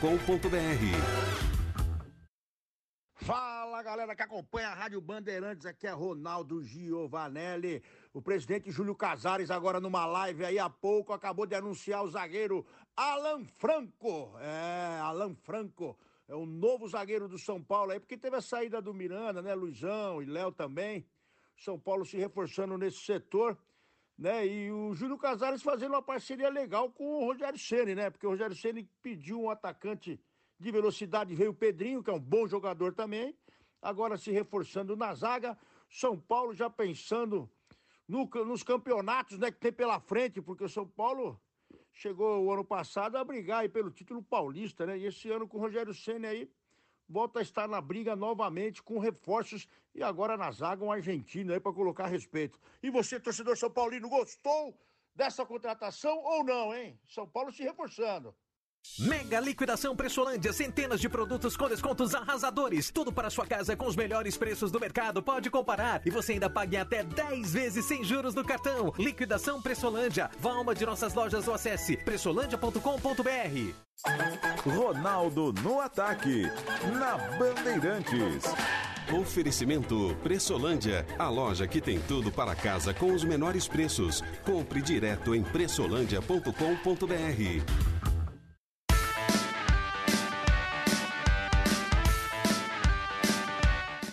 Fala 3.13 3.83
galera 3.83 4.15
que 4.15 4.23
acompanha 4.23 4.69
a 4.69 4.73
Rádio 4.73 4.99
Bandeirantes, 4.99 5.67
aqui 5.67 5.85
é 5.85 5.91
Ronaldo 5.91 6.63
Giovanelli. 6.63 7.83
O 8.11 8.19
presidente 8.19 8.71
Júlio 8.71 8.95
Casares, 8.95 9.51
agora 9.51 9.79
numa 9.79 10.07
live 10.07 10.43
aí 10.43 10.57
há 10.57 10.67
pouco, 10.67 11.13
acabou 11.13 11.45
de 11.45 11.53
anunciar 11.53 12.03
o 12.03 12.09
zagueiro 12.09 12.65
Alan 12.97 13.45
Franco. 13.59 14.33
É, 14.39 14.99
Alan 15.01 15.35
Franco 15.35 15.95
é 16.27 16.33
o 16.33 16.47
novo 16.47 16.87
zagueiro 16.87 17.27
do 17.27 17.37
São 17.37 17.61
Paulo 17.61 17.91
aí, 17.91 17.99
porque 17.99 18.17
teve 18.17 18.37
a 18.37 18.41
saída 18.41 18.81
do 18.81 18.91
Miranda, 18.91 19.39
né? 19.39 19.53
Luizão 19.53 20.19
e 20.19 20.25
Léo 20.25 20.51
também. 20.51 21.05
São 21.57 21.79
Paulo 21.79 22.05
se 22.05 22.17
reforçando 22.17 22.77
nesse 22.77 22.99
setor, 22.99 23.57
né? 24.17 24.45
E 24.45 24.71
o 24.71 24.93
Júlio 24.93 25.17
Casares 25.17 25.61
fazendo 25.61 25.93
uma 25.93 26.01
parceria 26.01 26.49
legal 26.49 26.91
com 26.91 27.03
o 27.03 27.25
Rogério 27.25 27.59
Ceni, 27.59 27.95
né? 27.95 28.09
Porque 28.09 28.25
o 28.25 28.29
Rogério 28.29 28.55
Ceni 28.55 28.89
pediu 29.01 29.41
um 29.41 29.49
atacante 29.49 30.19
de 30.59 30.71
velocidade, 30.71 31.33
veio 31.33 31.51
o 31.51 31.55
Pedrinho, 31.55 32.03
que 32.03 32.09
é 32.09 32.13
um 32.13 32.19
bom 32.19 32.47
jogador 32.47 32.93
também. 32.93 33.35
Agora 33.81 34.17
se 34.17 34.31
reforçando 34.31 34.95
na 34.95 35.13
zaga. 35.15 35.57
São 35.89 36.19
Paulo 36.19 36.53
já 36.53 36.69
pensando 36.69 37.49
no, 38.07 38.25
nos 38.45 38.61
campeonatos, 38.61 39.39
né, 39.39 39.51
que 39.51 39.59
tem 39.59 39.71
pela 39.71 39.99
frente, 39.99 40.41
porque 40.41 40.63
o 40.63 40.69
São 40.69 40.87
Paulo 40.87 41.41
chegou 41.91 42.43
o 42.43 42.51
ano 42.51 42.63
passado 42.63 43.17
a 43.17 43.23
brigar 43.23 43.61
aí 43.61 43.69
pelo 43.69 43.89
título 43.89 44.21
paulista, 44.21 44.85
né? 44.85 44.97
E 44.97 45.05
esse 45.05 45.29
ano 45.29 45.47
com 45.47 45.57
o 45.57 45.61
Rogério 45.61 45.93
Senna 45.93 46.27
aí 46.27 46.49
volta 47.11 47.39
a 47.39 47.41
estar 47.41 47.67
na 47.67 47.81
briga 47.81 48.15
novamente 48.15 48.81
com 48.81 48.97
reforços 48.97 49.67
e 49.93 50.01
agora 50.01 50.37
na 50.37 50.49
zaga 50.51 50.83
um 50.83 50.91
argentino 50.91 51.53
aí 51.53 51.59
para 51.59 51.73
colocar 51.73 52.07
respeito. 52.07 52.59
E 52.81 52.89
você, 52.89 53.19
torcedor 53.19 53.57
São 53.57 53.69
Paulino, 53.69 54.09
gostou 54.09 54.75
dessa 55.13 55.45
contratação 55.45 56.17
ou 56.23 56.43
não, 56.43 56.73
hein? 56.73 56.97
São 57.05 57.27
Paulo 57.27 57.51
se 57.51 57.61
reforçando. 57.63 58.33
Mega 58.99 59.39
liquidação 59.39 59.95
Pressolândia, 59.95 60.51
centenas 60.53 60.99
de 60.99 61.09
produtos 61.09 61.57
com 61.57 61.67
descontos 61.67 62.13
arrasadores. 62.13 62.91
Tudo 62.91 63.11
para 63.11 63.31
sua 63.31 63.47
casa 63.47 63.75
com 63.75 63.87
os 63.87 63.95
melhores 63.95 64.37
preços 64.37 64.69
do 64.69 64.79
mercado. 64.79 65.23
Pode 65.23 65.49
comparar 65.49 66.01
e 66.05 66.11
você 66.11 66.33
ainda 66.33 66.49
pague 66.49 66.77
até 66.77 67.03
10 67.03 67.53
vezes 67.53 67.85
sem 67.85 68.03
juros 68.03 68.35
no 68.35 68.45
cartão. 68.45 68.93
Liquidação 68.99 69.59
Pressolândia. 69.61 70.29
Vá 70.39 70.51
a 70.51 70.61
uma 70.61 70.75
de 70.75 70.85
nossas 70.85 71.15
lojas 71.15 71.47
ou 71.47 71.55
acesse 71.55 71.97
pressolândia.com.br. 71.97 74.69
Ronaldo 74.69 75.53
no 75.63 75.79
ataque, 75.79 76.43
na 76.99 77.17
Bandeirantes. 77.37 78.43
Oferecimento 79.11 80.15
Pressolândia, 80.21 81.05
a 81.17 81.27
loja 81.27 81.67
que 81.67 81.81
tem 81.81 81.99
tudo 82.01 82.31
para 82.31 82.53
casa 82.55 82.93
com 82.93 83.13
os 83.13 83.23
menores 83.23 83.67
preços. 83.67 84.21
Compre 84.45 84.79
direto 84.81 85.33
em 85.33 85.41
pressolândia.com.br. 85.43 87.90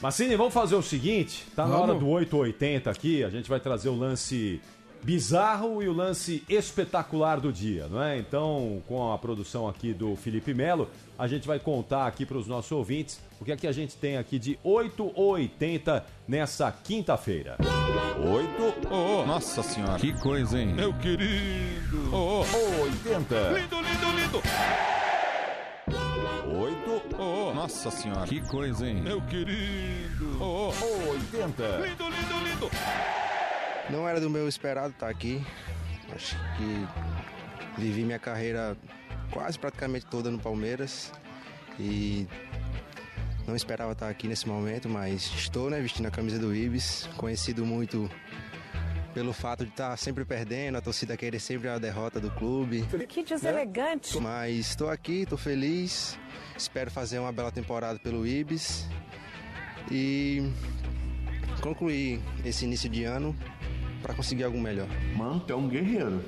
Massini, 0.00 0.36
vamos 0.36 0.54
fazer 0.54 0.76
o 0.76 0.82
seguinte: 0.82 1.44
tá 1.56 1.64
na 1.66 1.74
Vamos. 1.76 1.90
hora 1.90 1.98
do 1.98 2.08
880 2.08 2.90
aqui, 2.90 3.24
a 3.24 3.30
gente 3.30 3.48
vai 3.48 3.58
trazer 3.60 3.88
o 3.88 3.96
lance 3.98 4.60
bizarro 5.02 5.80
e 5.82 5.88
o 5.88 5.92
lance 5.92 6.42
espetacular 6.48 7.38
do 7.40 7.52
dia, 7.52 7.86
não 7.88 8.02
é? 8.02 8.18
Então, 8.18 8.82
com 8.88 9.12
a 9.12 9.18
produção 9.18 9.68
aqui 9.68 9.92
do 9.92 10.16
Felipe 10.16 10.52
Melo, 10.52 10.88
a 11.16 11.26
gente 11.28 11.46
vai 11.46 11.58
contar 11.58 12.06
aqui 12.06 12.26
para 12.26 12.36
os 12.36 12.46
nossos 12.48 12.70
ouvintes 12.72 13.20
o 13.40 13.44
que 13.44 13.52
é 13.52 13.56
que 13.56 13.66
a 13.66 13.72
gente 13.72 13.96
tem 13.96 14.16
aqui 14.16 14.38
de 14.40 14.58
8 14.64 15.12
ou 15.14 15.32
80 15.34 16.04
nessa 16.26 16.70
quinta-feira. 16.72 17.56
8 17.60 18.88
Oh, 18.90 19.24
nossa 19.24 19.62
senhora. 19.62 19.98
Que 19.98 20.12
coisa, 20.14 20.58
hein? 20.60 20.74
Meu 20.74 20.92
querido. 20.94 22.10
Oh, 22.12 22.44
ou 22.44 22.82
80. 22.82 23.50
Lindo, 23.50 23.76
lindo, 23.76 24.16
lindo. 24.16 24.42
8 26.50 27.16
Oh, 27.18 27.52
nossa 27.52 27.90
senhora. 27.90 28.26
Que 28.26 28.40
coisa, 28.40 28.86
hein? 28.86 29.02
Meu 29.02 29.20
querido. 29.22 30.36
Oh, 30.40 30.72
ou 30.80 31.10
80. 31.10 31.62
lindo, 31.62 32.04
lindo, 32.04 32.44
lindo. 32.44 32.70
Não 33.90 34.08
era 34.08 34.20
do 34.20 34.30
meu 34.30 34.48
esperado 34.48 34.90
estar 34.90 35.08
aqui. 35.08 35.44
Acho 36.14 36.36
que 36.56 37.80
vivi 37.80 38.02
minha 38.02 38.18
carreira 38.18 38.76
quase 39.30 39.58
praticamente 39.58 40.06
toda 40.06 40.30
no 40.30 40.38
Palmeiras 40.38 41.12
e 41.78 42.26
não 43.46 43.54
esperava 43.54 43.92
estar 43.92 44.08
aqui 44.08 44.26
nesse 44.28 44.48
momento, 44.48 44.88
mas 44.88 45.32
estou, 45.36 45.70
né, 45.70 45.80
vestindo 45.80 46.06
a 46.06 46.10
camisa 46.10 46.38
do 46.38 46.54
Ibis, 46.54 47.08
conhecido 47.16 47.64
muito 47.64 48.10
pelo 49.14 49.32
fato 49.32 49.64
de 49.64 49.70
estar 49.70 49.96
sempre 49.96 50.24
perdendo, 50.24 50.76
a 50.76 50.80
torcida 50.80 51.16
querer 51.16 51.40
sempre 51.40 51.68
a 51.68 51.78
derrota 51.78 52.20
do 52.20 52.30
clube. 52.30 52.84
Que 53.08 53.22
deselegante. 53.22 54.18
Mas 54.20 54.70
estou 54.70 54.88
aqui, 54.88 55.22
estou 55.22 55.38
feliz. 55.38 56.18
Espero 56.56 56.90
fazer 56.90 57.18
uma 57.18 57.32
bela 57.32 57.50
temporada 57.50 57.98
pelo 57.98 58.26
Ibis 58.26 58.86
e 59.90 60.42
concluir 61.62 62.20
esse 62.44 62.64
início 62.64 62.88
de 62.88 63.04
ano 63.04 63.34
para 64.02 64.14
conseguir 64.14 64.44
algo 64.44 64.58
melhor. 64.58 64.88
Mano, 65.16 65.40
tu 65.40 65.52
é 65.52 65.56
um 65.56 65.68
guerreiro. 65.68 66.22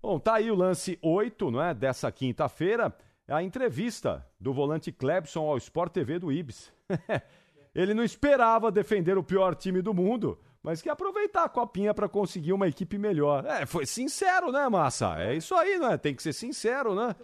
Bom, 0.00 0.18
tá 0.18 0.34
aí 0.34 0.50
o 0.50 0.54
lance 0.54 0.98
8, 1.00 1.50
não 1.50 1.62
é? 1.62 1.72
Dessa 1.72 2.10
quinta-feira. 2.10 2.92
a 3.28 3.42
entrevista 3.42 4.26
do 4.38 4.52
volante 4.52 4.90
Clebson 4.90 5.40
ao 5.40 5.56
Sport 5.58 5.92
TV 5.92 6.18
do 6.18 6.32
Ibis. 6.32 6.72
Ele 7.74 7.94
não 7.94 8.02
esperava 8.02 8.70
defender 8.70 9.16
o 9.16 9.22
pior 9.22 9.54
time 9.54 9.80
do 9.80 9.94
mundo, 9.94 10.38
mas 10.62 10.80
quer 10.80 10.90
aproveitar 10.90 11.44
a 11.44 11.48
copinha 11.48 11.92
para 11.92 12.08
conseguir 12.08 12.52
uma 12.52 12.68
equipe 12.68 12.96
melhor. 12.96 13.44
É, 13.44 13.66
foi 13.66 13.84
sincero, 13.84 14.52
né, 14.52 14.68
Massa? 14.68 15.16
É 15.18 15.34
isso 15.34 15.54
aí, 15.54 15.78
né? 15.78 15.98
Tem 15.98 16.14
que 16.14 16.22
ser 16.22 16.32
sincero, 16.32 16.94
né? 16.94 17.16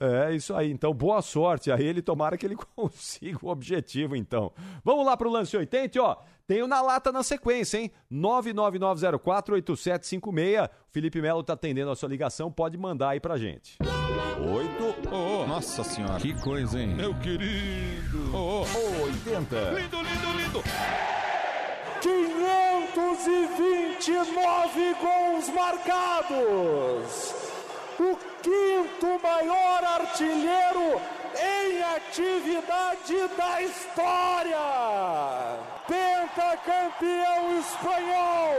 É 0.00 0.34
isso 0.34 0.54
aí. 0.54 0.70
Então, 0.70 0.94
boa 0.94 1.20
sorte 1.22 1.70
a 1.70 1.78
ele. 1.80 2.00
Tomara 2.00 2.38
que 2.38 2.46
ele 2.46 2.56
consiga 2.76 3.38
o 3.42 3.48
objetivo, 3.48 4.16
então. 4.16 4.50
Vamos 4.84 5.04
lá 5.04 5.16
pro 5.16 5.30
lance 5.30 5.56
80, 5.56 6.00
ó. 6.02 6.16
Tenho 6.46 6.66
na 6.66 6.80
lata 6.82 7.12
na 7.12 7.22
sequência, 7.22 7.78
hein? 7.78 7.92
999048756. 8.12 10.68
Felipe 10.90 11.22
Melo 11.22 11.42
tá 11.42 11.52
atendendo 11.52 11.90
a 11.90 11.96
sua 11.96 12.08
ligação. 12.08 12.50
Pode 12.50 12.76
mandar 12.76 13.10
aí 13.10 13.20
pra 13.20 13.38
gente. 13.38 13.78
Oito. 13.80 14.82
Oh, 15.12 15.46
nossa 15.46 15.84
senhora. 15.84 16.18
Que 16.18 16.34
coisa, 16.40 16.80
hein? 16.80 16.94
Meu 16.94 17.14
querido. 17.20 18.34
Oh, 18.34 18.64
oh. 18.64 19.02
80. 19.04 19.70
Lindo, 19.70 20.02
lindo, 20.02 20.32
lindo. 20.36 20.62
529 22.00 24.94
gols 24.94 25.48
marcados. 25.50 27.41
O 27.98 28.16
quinto 28.42 29.20
maior 29.22 29.84
artilheiro 29.84 31.00
em 31.38 31.82
atividade 31.96 33.28
da 33.36 33.62
história. 33.62 34.58
Pentacampeão 35.86 37.58
espanhol. 37.58 38.56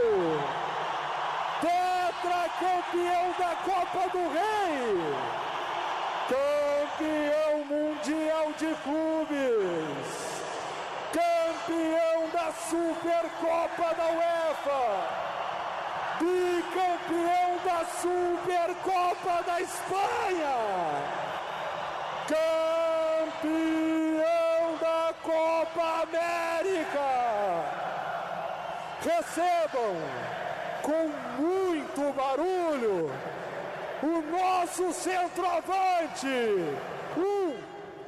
Tetracampeão 1.60 3.34
da 3.38 3.56
Copa 3.56 4.08
do 4.10 4.28
Rei. 4.28 5.14
Campeão 6.28 7.64
mundial 7.66 8.52
de 8.58 8.74
clubes 8.82 10.34
campeão 11.14 12.28
da 12.32 12.52
Supercopa 12.68 13.94
da 13.94 14.06
UEFA, 14.06 15.33
bicampeão 16.18 17.58
da 17.64 17.84
Supercopa 18.00 19.42
da 19.46 19.60
Espanha, 19.60 20.56
campeão 22.28 23.56
da 24.80 25.14
Copa 25.22 26.02
América. 26.02 27.08
Recebam 29.02 29.96
com 30.82 31.10
muito 31.42 32.12
barulho 32.14 33.10
o 34.02 34.22
nosso 34.30 34.92
centroavante. 34.92 36.26
Um, 37.16 37.56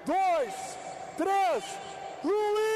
dois, 0.05 0.78
três, 1.16 1.65
Luiz! 2.24 2.76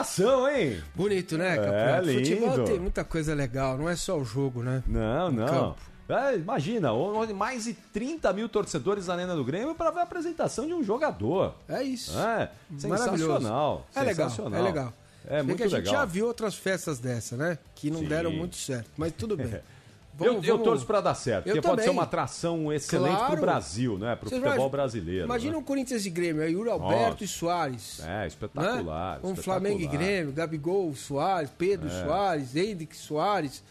Empolgação, 0.00 0.48
hein? 0.48 0.82
Bonito, 0.94 1.38
né, 1.38 1.56
É. 1.56 2.02
Futebol 2.14 2.64
tem 2.64 2.78
muita 2.78 3.04
coisa 3.04 3.34
legal, 3.34 3.76
não 3.78 3.88
é 3.88 3.96
só 3.96 4.18
o 4.18 4.24
jogo, 4.24 4.62
né? 4.62 4.82
Não, 4.86 5.30
No 5.30 5.40
não. 5.40 5.46
campo. 5.46 5.76
É, 6.08 6.36
imagina, 6.36 6.90
mais 7.34 7.64
de 7.64 7.72
30 7.74 8.32
mil 8.32 8.48
torcedores 8.48 9.08
na 9.08 9.14
Arena 9.14 9.34
do 9.34 9.44
Grêmio 9.44 9.74
para 9.74 9.90
ver 9.90 10.00
a 10.00 10.02
apresentação 10.04 10.64
de 10.66 10.72
um 10.72 10.82
jogador. 10.84 11.54
É 11.68 11.82
isso. 11.82 12.16
É, 12.16 12.48
sensacional. 12.78 13.86
É 13.94 14.00
legal, 14.02 14.30
sensacional. 14.30 14.60
é 14.60 14.62
legal. 14.62 14.92
É 15.28 15.28
Se 15.28 15.34
bem 15.38 15.42
muito 15.46 15.56
que 15.56 15.62
a 15.64 15.68
gente 15.68 15.78
legal. 15.86 15.94
já 15.94 16.04
viu 16.04 16.26
outras 16.26 16.54
festas 16.54 17.00
dessa, 17.00 17.36
né? 17.36 17.58
Que 17.74 17.90
não 17.90 18.00
Sim. 18.00 18.06
deram 18.06 18.30
muito 18.30 18.54
certo, 18.54 18.88
mas 18.96 19.12
tudo 19.12 19.36
bem. 19.36 19.60
eu, 20.20 20.32
Vamos- 20.32 20.46
eu 20.48 20.54
vamos- 20.54 20.64
torço 20.68 20.86
para 20.86 21.00
dar 21.00 21.14
certo, 21.14 21.46
Eu 21.46 21.54
porque 21.56 21.68
pode 21.68 21.82
ser 21.82 21.90
uma 21.90 22.02
atração 22.04 22.72
excelente 22.72 23.16
Claro. 23.16 23.32
pro 23.32 23.40
Brasil, 23.42 23.98
né? 23.98 24.16
Pro 24.16 24.28
Vocês 24.28 24.40
futebol 24.40 24.54
imagina- 24.66 24.68
brasileiro. 24.70 25.24
Imagina 25.24 25.52
né? 25.52 25.58
um 25.58 25.62
Corinthians 25.62 26.06
e 26.06 26.10
Grêmio, 26.10 26.42
aí 26.42 26.52
Yuri 26.52 26.70
Alberto 26.70 27.10
Nossa. 27.10 27.24
e 27.24 27.28
Soares. 27.28 28.00
É, 28.06 28.26
espetacular. 28.26 28.74
né? 29.14 29.20
Um 29.22 29.32
espetacular. 29.32 29.60
Flamengo 29.60 29.80
e 29.82 29.86
Grêmio, 29.86 30.32
Gabigol, 30.32 30.94
Soares, 30.94 31.50
Pedro 31.56 31.88
É. 31.88 32.04
Soares, 32.04 32.56
Henrique 32.56 32.96
Soares. 32.96 33.62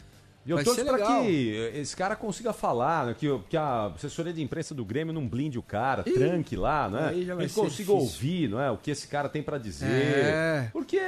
E 0.46 0.52
eu 0.52 0.58
Vai 0.58 0.64
torço 0.64 0.84
legal. 0.84 1.24
que 1.24 1.72
esse 1.74 1.96
cara 1.98 2.16
consiga 2.16 2.54
falar, 2.54 3.08
né, 3.08 3.16
que, 3.18 3.28
que 3.50 3.58
a 3.58 3.88
assessoria 3.88 4.32
de 4.32 4.44
imprensa 4.44 4.76
do 4.76 4.86
Grêmio 4.86 5.12
não 5.12 5.28
blinde 5.28 5.58
o 5.58 5.64
cara, 5.64 6.04
Ih, 6.06 6.14
tranque 6.14 6.56
lá, 6.56 6.88
né? 6.88 7.14
Ele 7.16 7.50
consiga 7.50 7.92
ouvir, 7.92 8.48
não 8.50 8.62
é? 8.62 8.70
O 8.70 8.78
que 8.78 8.92
esse 8.92 9.08
cara 9.08 9.28
tem 9.28 9.42
pra 9.42 9.58
dizer. 9.58 9.88
É. 9.90 10.70
Porque, 10.72 11.00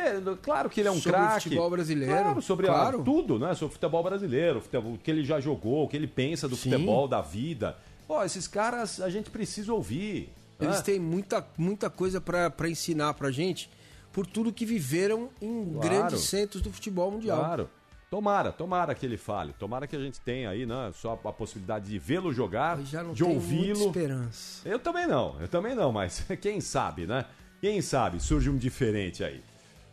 claro 0.41 0.69
que 0.72 0.80
ele 0.81 0.88
é 0.88 0.91
um 0.91 0.95
Sobre 0.99 1.19
craque. 1.19 1.43
futebol 1.43 1.69
brasileiro, 1.69 2.11
Claro, 2.14 2.41
sobre 2.41 2.68
a- 2.68 2.73
claro. 2.73 3.03
tudo, 3.03 3.38
né? 3.38 3.53
Sobre 3.53 3.72
o 3.72 3.73
futebol 3.73 4.03
brasileiro, 4.03 4.57
o, 4.57 4.61
futebol, 4.61 4.93
o 4.93 4.97
que 4.97 5.11
ele 5.11 5.23
já 5.23 5.39
jogou, 5.39 5.84
o 5.85 5.88
que 5.88 5.95
ele 5.95 6.07
pensa 6.07 6.47
do 6.47 6.55
Sim. 6.55 6.72
futebol, 6.72 7.07
da 7.07 7.22
vida. 7.22 7.77
Pô, 8.07 8.23
esses 8.23 8.47
caras 8.47 8.99
a 8.99 9.09
gente 9.11 9.30
precisa 9.30 9.72
ouvir. 9.72 10.30
Eles 10.59 10.77
né? 10.77 10.81
têm 10.81 10.99
muita, 10.99 11.45
muita 11.55 11.91
coisa 11.91 12.19
pra 12.19 12.51
ensinar 12.68 13.14
pra 13.14 13.30
gente 13.30 13.69
por 14.11 14.26
tudo 14.26 14.51
que 14.51 14.65
viveram 14.65 15.30
em 15.39 15.64
Claro. 15.65 15.80
grandes 15.88 16.22
centros 16.22 16.59
do 16.64 16.72
futebol 16.72 17.11
mundial. 17.11 17.38
Claro. 17.38 17.69
Tomara, 18.09 18.53
tomara 18.53 18.95
que 18.95 19.05
ele 19.05 19.17
fale. 19.17 19.51
Tomara 19.53 19.85
que 19.85 19.95
a 19.95 19.99
gente 19.99 20.19
tenha 20.21 20.49
aí, 20.49 20.65
né? 20.65 20.91
Só 20.93 21.19
a 21.25 21.34
possibilidade 21.34 21.89
de 21.89 21.99
vê-lo 21.99 22.31
jogar, 22.31 22.79
Já 22.81 23.03
não 23.03 23.13
de 23.13 23.23
ouvi-lo. 23.23 23.88
esperança. 23.88 24.67
Eu 24.67 24.79
também 24.79 25.05
não, 25.05 25.35
eu 25.41 25.47
também 25.47 25.75
não, 25.75 25.91
mas 25.91 26.25
quem 26.41 26.61
sabe, 26.61 27.05
né? 27.05 27.25
Quem 27.59 27.81
sabe 27.81 28.19
surge 28.21 28.49
um 28.49 28.57
diferente 28.57 29.23
aí. 29.23 29.43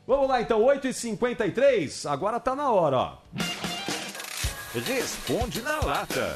Vamos 0.06 0.28
lá 0.28 0.40
então, 0.40 0.60
8h53, 0.62 2.08
agora 2.08 2.38
tá 2.38 2.54
na 2.54 2.70
hora, 2.70 2.96
ó. 2.98 3.18
Responde 4.74 5.62
na 5.62 5.80
lata. 5.80 6.34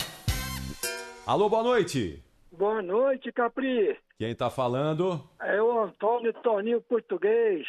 Alô, 1.26 1.48
boa 1.48 1.62
noite. 1.62 2.22
Boa 2.50 2.80
noite, 2.82 3.30
Capri. 3.30 3.96
Quem 4.18 4.34
tá 4.34 4.48
falando? 4.50 5.22
É 5.40 5.60
o 5.62 5.82
Antônio 5.84 6.32
Toninho 6.42 6.80
Português. 6.80 7.66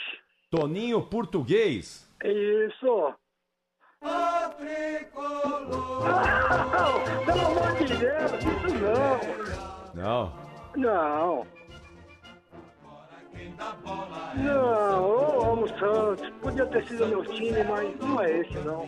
Toninho 0.50 1.02
Português. 1.04 2.10
Isso. 2.24 3.14
Não, 6.10 7.26
pelo 7.26 7.42
amor 7.48 7.74
de 7.76 7.98
Deus, 7.98 8.32
isso 8.34 8.70
não. 8.80 9.20
Não. 9.94 10.34
Não. 10.76 11.48
Não, 14.36 14.44
eu 14.46 15.52
amo 15.52 15.64
o 15.64 15.68
Santos. 15.68 16.30
Podia 16.42 16.66
ter 16.68 16.88
sido 16.88 17.08
meu 17.08 17.24
time, 17.26 17.64
mas 17.64 17.96
não 18.00 18.22
é 18.22 18.40
esse, 18.40 18.58
não. 18.60 18.88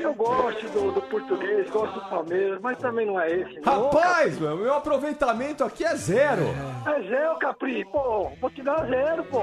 Eu 0.00 0.14
gosto 0.14 0.68
do, 0.68 0.92
do 0.92 1.02
português, 1.02 1.68
gosto 1.70 1.94
do 1.94 2.08
Palmeiras, 2.08 2.60
mas 2.60 2.78
também 2.78 3.06
não 3.06 3.20
é 3.20 3.30
esse, 3.30 3.60
não. 3.60 3.84
Rapaz, 3.84 4.38
meu, 4.38 4.56
meu 4.56 4.74
aproveitamento 4.74 5.64
aqui 5.64 5.84
é 5.84 5.96
zero. 5.96 6.44
É 6.86 7.02
zero, 7.08 7.38
Capri. 7.38 7.84
Pô, 7.86 8.30
vou 8.40 8.50
te 8.50 8.62
dar 8.62 8.86
zero, 8.86 9.24
pô. 9.24 9.42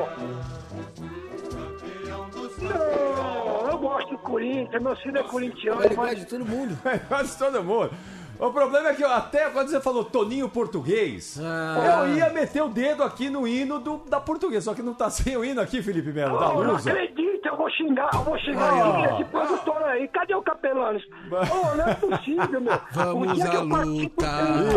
Não, 2.64 3.68
eu 3.72 3.77
gosto 3.77 4.10
do 4.11 4.18
Corinthians, 4.18 4.81
meu 4.81 4.95
filho 4.98 5.18
é 5.18 5.23
corintiano. 5.23 5.84
Ele 5.84 5.95
gosta 5.95 6.15
de 6.15 6.26
todo 6.26 6.45
mundo. 6.45 6.77
Gosto 7.10 7.26
de 7.34 7.38
todo 7.38 7.64
mundo. 7.64 7.91
O 8.40 8.52
problema 8.52 8.90
é 8.90 8.94
que 8.95 9.03
eu, 9.03 9.11
até 9.11 9.49
quando 9.52 9.69
você 9.69 9.80
falou 9.80 10.03
Toninho 10.03 10.49
Português, 10.49 11.40
Ah. 11.41 12.03
eu 12.07 12.15
ia 12.15 12.30
meter 12.31 12.61
o 12.64 12.68
dedo 12.68 13.03
aqui 13.03 13.30
no 13.30 13.48
hino 13.48 13.80
do, 13.80 13.98
da 14.10 14.19
português, 14.19 14.64
só 14.64 14.73
que 14.73 14.81
não 14.81 14.94
tá 14.94 15.10
sem 15.10 15.38
o 15.38 15.45
hino 15.45 15.61
aqui, 15.61 15.81
Felipe 15.84 16.11
Melo, 16.11 16.40
da 16.40 16.49
Oh, 16.49 16.64
não 16.64 16.73
Lusa. 16.73 16.90
acredito, 16.91 17.45
eu 17.45 17.53
vou 17.64 17.69
xingar, 17.72 18.10
eu 18.14 18.19
vou 18.23 18.38
xingar 18.40 18.73
Ah. 18.73 19.14
esse, 19.15 19.23
produtor 19.26 19.84
aí. 19.84 20.07
Cadê 20.10 20.35
o 20.35 20.41
Capelanes? 20.41 21.03
Oh, 21.31 21.76
não 21.77 21.88
é 21.88 21.94
possível, 21.95 22.61
meu. 22.61 22.73
Vamos 22.91 23.41
à 23.41 23.61
luta. 23.61 24.27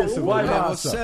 Isso, 0.04 0.22
vai, 0.24 0.44
massa. 0.44 0.96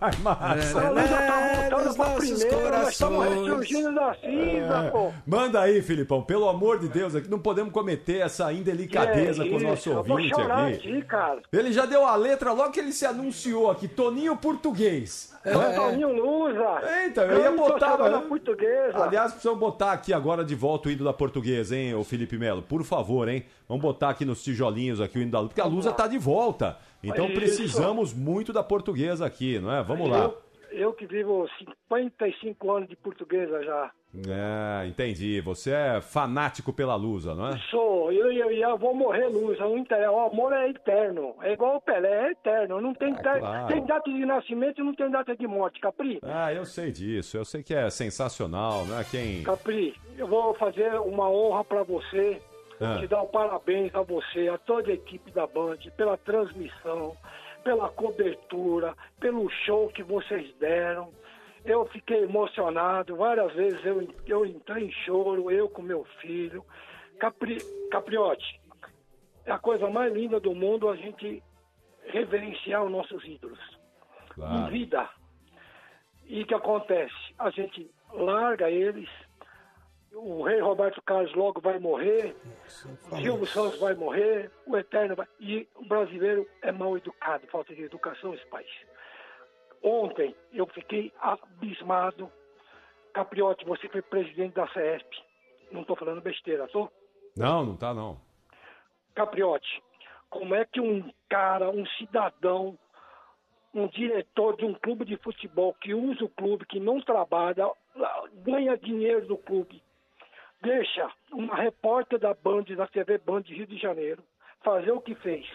Vai, 0.00 0.10
massa. 0.22 0.90
luz 0.90 1.08
já 1.08 1.16
tá 1.18 1.54
voltando 1.70 1.96
pra 1.96 2.04
primeira, 2.10 2.78
nós 2.78 2.88
estamos 2.88 3.24
ressurgindo 3.24 3.94
da 3.94 4.14
cinza, 4.14 4.76
É. 4.86 4.90
pô. 4.90 5.12
Manda 5.26 5.60
aí, 5.60 5.80
Filipão, 5.82 6.22
pelo 6.22 6.48
amor 6.48 6.78
de 6.80 6.88
Deus, 6.88 7.14
aqui 7.14 7.30
não 7.30 7.38
podemos 7.38 7.72
cometer 7.72 8.18
essa 8.18 8.52
indelicadeza 8.52 9.44
com 9.44 9.56
o 9.56 9.60
nosso 9.60 9.92
ouvinte 9.96 10.34
aqui. 10.34 11.04
Ele 11.52 11.72
já 11.72 11.86
deu 11.86 12.04
a 12.06 12.16
letra 12.16 12.52
logo 12.52 12.70
que 12.72 12.80
ele 12.80 12.92
se 12.92 13.06
anunciou 13.06 13.70
aqui, 13.70 13.86
Toninho 13.86 14.36
Português. 14.36 15.34
É. 15.44 15.52
Toninho 15.52 16.12
Lusa. 16.12 16.80
Eita, 17.02 17.20
eu 17.22 17.40
ia 17.40 17.52
botar. 17.52 17.96
portuguesa. 18.22 19.04
Aliás, 19.04 19.30
precisamos 19.32 19.60
botar 19.60 19.92
aqui 19.92 20.12
agora 20.12 20.44
de 20.44 20.54
volta 20.56 20.88
o 20.88 20.92
hino 20.96 21.04
da 21.04 21.12
portuguesa, 21.12 21.76
hein, 21.76 21.94
ô 21.94 22.02
Felipe 22.02 22.36
Melo? 22.36 22.62
Por 22.62 22.82
favor, 22.84 23.28
hein? 23.28 23.44
Vamos 23.68 23.82
botar 23.82 24.10
aqui 24.10 24.24
nos 24.24 24.42
tijolinhos 24.42 25.00
aqui 25.00 25.18
o 25.18 25.22
hino 25.22 25.30
da 25.30 25.38
Lusa, 25.40 25.48
porque 25.48 25.60
a 25.60 25.66
Lusa 25.66 25.92
tá 25.92 26.06
de 26.06 26.18
volta. 26.18 26.76
Então 27.02 27.30
precisamos 27.30 28.12
muito 28.12 28.52
da 28.52 28.62
portuguesa 28.62 29.24
aqui, 29.24 29.58
não 29.58 29.72
é? 29.72 29.82
Vamos 29.82 30.08
lá. 30.10 30.30
Eu, 30.76 30.92
que 30.92 31.06
vivo 31.06 31.48
55 31.88 32.70
anos 32.70 32.88
de 32.88 32.96
portuguesa 32.96 33.62
já. 33.64 33.90
É, 34.28 34.86
entendi. 34.86 35.40
Você 35.40 35.70
é 35.72 36.00
fanático 36.00 36.72
pela 36.72 36.94
Lusa, 36.94 37.34
não 37.34 37.48
é? 37.48 37.58
Sou, 37.70 38.12
eu, 38.12 38.30
eu, 38.32 38.50
eu 38.50 38.76
vou 38.78 38.94
morrer 38.94 39.28
não 39.30 39.76
interessa. 39.78 40.10
O 40.10 40.20
amor 40.26 40.52
é 40.52 40.68
eterno. 40.68 41.34
É 41.42 41.52
igual 41.52 41.76
o 41.76 41.80
Pelé, 41.80 42.28
é 42.28 42.30
eterno. 42.32 42.80
Não 42.80 42.94
tem, 42.94 43.14
ter- 43.14 43.38
claro. 43.40 43.66
tem 43.68 43.84
data 43.86 44.10
de 44.10 44.24
nascimento 44.26 44.80
e 44.80 44.84
não 44.84 44.94
tem 44.94 45.10
data 45.10 45.34
de 45.36 45.46
morte, 45.46 45.80
Capri. 45.80 46.18
Ah, 46.22 46.52
eu 46.52 46.64
sei 46.64 46.92
disso. 46.92 47.36
Eu 47.36 47.44
sei 47.44 47.62
que 47.62 47.74
é 47.74 47.88
sensacional, 47.90 48.84
né? 48.84 49.04
Quem. 49.10 49.42
Capri, 49.42 49.94
eu 50.18 50.26
vou 50.26 50.54
fazer 50.54 50.92
uma 51.00 51.28
honra 51.30 51.64
pra 51.64 51.82
você, 51.82 52.40
Ah. 52.80 52.98
te 53.00 53.06
dar 53.06 53.22
um 53.22 53.26
parabéns 53.28 53.94
a 53.94 54.02
você, 54.02 54.48
a 54.48 54.58
toda 54.58 54.90
a 54.90 54.94
equipe 54.94 55.30
da 55.30 55.46
Band, 55.46 55.78
pela 55.96 56.16
transmissão, 56.18 57.16
pela 57.66 57.88
cobertura, 57.88 58.94
pelo 59.18 59.50
show 59.50 59.88
que 59.88 60.04
vocês 60.04 60.54
deram. 60.54 61.12
Eu 61.64 61.84
fiquei 61.86 62.22
emocionado, 62.22 63.16
várias 63.16 63.52
vezes 63.54 63.84
eu, 63.84 64.08
eu 64.24 64.46
entrei 64.46 64.84
em 64.84 64.92
choro, 65.04 65.50
eu 65.50 65.68
com 65.68 65.82
meu 65.82 66.04
filho. 66.20 66.64
Capri, 67.18 67.58
Capriote, 67.90 68.60
é 69.44 69.50
a 69.50 69.58
coisa 69.58 69.90
mais 69.90 70.14
linda 70.14 70.38
do 70.38 70.54
mundo 70.54 70.88
a 70.88 70.94
gente 70.94 71.42
reverenciar 72.04 72.84
os 72.84 72.90
nossos 72.92 73.24
ídolos. 73.24 73.58
Em 74.38 74.70
vida. 74.70 75.10
E 76.26 76.42
o 76.42 76.46
que 76.46 76.54
acontece? 76.54 77.34
A 77.36 77.50
gente 77.50 77.90
larga 78.12 78.70
eles, 78.70 79.08
o 80.16 80.42
rei 80.42 80.60
Roberto 80.60 81.02
Carlos 81.02 81.34
logo 81.34 81.60
vai 81.60 81.78
morrer, 81.78 82.34
o 83.10 83.16
Silvio 83.16 83.46
Santos 83.46 83.78
vai 83.78 83.94
morrer, 83.94 84.50
o 84.66 84.76
Eterno 84.76 85.14
vai... 85.14 85.26
E 85.38 85.68
o 85.74 85.84
brasileiro 85.84 86.48
é 86.62 86.72
mal 86.72 86.96
educado, 86.96 87.46
falta 87.48 87.74
de 87.74 87.82
educação 87.82 88.30
nesse 88.30 88.46
país. 88.46 88.70
Ontem 89.82 90.34
eu 90.52 90.66
fiquei 90.66 91.12
abismado. 91.20 92.30
Capriotti, 93.12 93.64
você 93.66 93.88
foi 93.88 94.02
presidente 94.02 94.54
da 94.54 94.66
CESP. 94.68 95.22
Não 95.70 95.82
estou 95.82 95.96
falando 95.96 96.22
besteira, 96.22 96.66
tô? 96.68 96.88
Não, 97.36 97.64
não 97.64 97.76
tá 97.76 97.92
não. 97.92 98.18
Capriotti, 99.14 99.82
como 100.30 100.54
é 100.54 100.64
que 100.64 100.80
um 100.80 101.12
cara, 101.28 101.70
um 101.70 101.84
cidadão, 101.98 102.78
um 103.74 103.86
diretor 103.88 104.56
de 104.56 104.64
um 104.64 104.74
clube 104.74 105.04
de 105.04 105.16
futebol 105.18 105.74
que 105.74 105.92
usa 105.94 106.24
o 106.24 106.28
clube, 106.30 106.66
que 106.66 106.80
não 106.80 107.00
trabalha, 107.00 107.70
ganha 108.44 108.76
dinheiro 108.78 109.26
do 109.26 109.36
clube, 109.36 109.82
deixa 110.62 111.10
uma 111.32 111.54
repórter 111.54 112.18
da 112.18 112.34
Band, 112.34 112.64
da 112.76 112.86
TV 112.86 113.18
Band 113.18 113.42
de 113.42 113.54
Rio 113.54 113.66
de 113.66 113.76
Janeiro, 113.78 114.22
fazer 114.62 114.90
o 114.90 115.00
que 115.00 115.14
fez. 115.16 115.46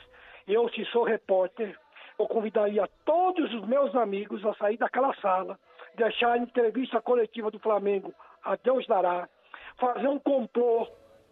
Eu, 0.47 0.69
se 0.69 0.85
sou 0.85 1.03
repórter, 1.03 1.77
eu 2.17 2.27
convidaria 2.27 2.87
todos 3.05 3.53
os 3.53 3.67
meus 3.67 3.95
amigos 3.95 4.45
a 4.45 4.53
sair 4.55 4.77
daquela 4.77 5.13
sala, 5.15 5.59
deixar 5.95 6.33
a 6.33 6.37
entrevista 6.37 7.01
coletiva 7.01 7.51
do 7.51 7.59
Flamengo 7.59 8.13
a 8.43 8.55
Deus 8.55 8.85
dará, 8.87 9.27
fazer 9.79 10.07
um 10.07 10.19
complô, 10.19 10.87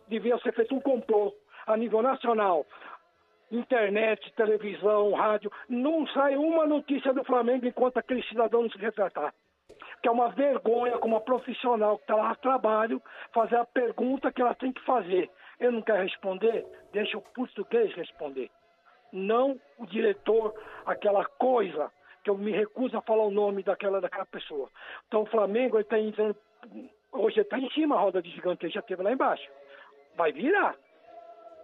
devia 0.07 0.37
ser 0.39 0.53
feito 0.53 0.75
um 0.75 0.81
complô 0.81 1.33
a 1.65 1.75
nível 1.75 2.01
nacional, 2.01 2.65
internet, 3.51 4.31
televisão, 4.33 5.13
rádio, 5.13 5.51
não 5.67 6.05
sai 6.07 6.35
uma 6.35 6.65
notícia 6.65 7.13
do 7.13 7.23
Flamengo 7.23 7.65
enquanto 7.65 7.97
aquele 7.97 8.23
cidadão 8.23 8.63
não 8.63 8.69
se 8.69 8.77
retratar. 8.77 9.33
Que 10.01 10.07
é 10.07 10.11
uma 10.11 10.29
vergonha 10.29 10.97
como 10.97 11.15
uma 11.15 11.21
profissional 11.21 11.97
que 11.97 12.03
está 12.03 12.15
lá 12.15 12.31
a 12.31 12.35
trabalho 12.35 13.01
fazer 13.33 13.57
a 13.57 13.65
pergunta 13.65 14.31
que 14.31 14.41
ela 14.41 14.55
tem 14.55 14.71
que 14.71 14.83
fazer. 14.85 15.29
Eu 15.59 15.71
não 15.71 15.81
quero 15.81 16.01
responder, 16.03 16.65
deixa 16.93 17.17
o 17.17 17.21
português 17.21 17.93
responder. 17.93 18.49
Não 19.11 19.59
o 19.77 19.85
diretor, 19.85 20.53
aquela 20.85 21.25
coisa 21.25 21.91
que 22.23 22.29
eu 22.29 22.37
me 22.37 22.51
recuso 22.51 22.97
a 22.97 23.01
falar 23.01 23.23
o 23.23 23.31
nome 23.31 23.63
daquela, 23.63 23.99
daquela 23.99 24.25
pessoa. 24.25 24.69
Então 25.07 25.23
o 25.23 25.25
Flamengo 25.25 25.75
ele 25.75 25.83
está 25.83 25.99
entrando. 25.99 26.35
Hoje 27.11 27.37
ele 27.37 27.41
está 27.41 27.57
em 27.57 27.69
cima 27.71 27.95
a 27.95 27.99
roda 27.99 28.21
de 28.21 28.29
gigante, 28.29 28.65
ele 28.65 28.73
já 28.73 28.79
esteve 28.79 29.03
lá 29.03 29.11
embaixo. 29.11 29.49
Vai 30.15 30.31
virar. 30.31 30.75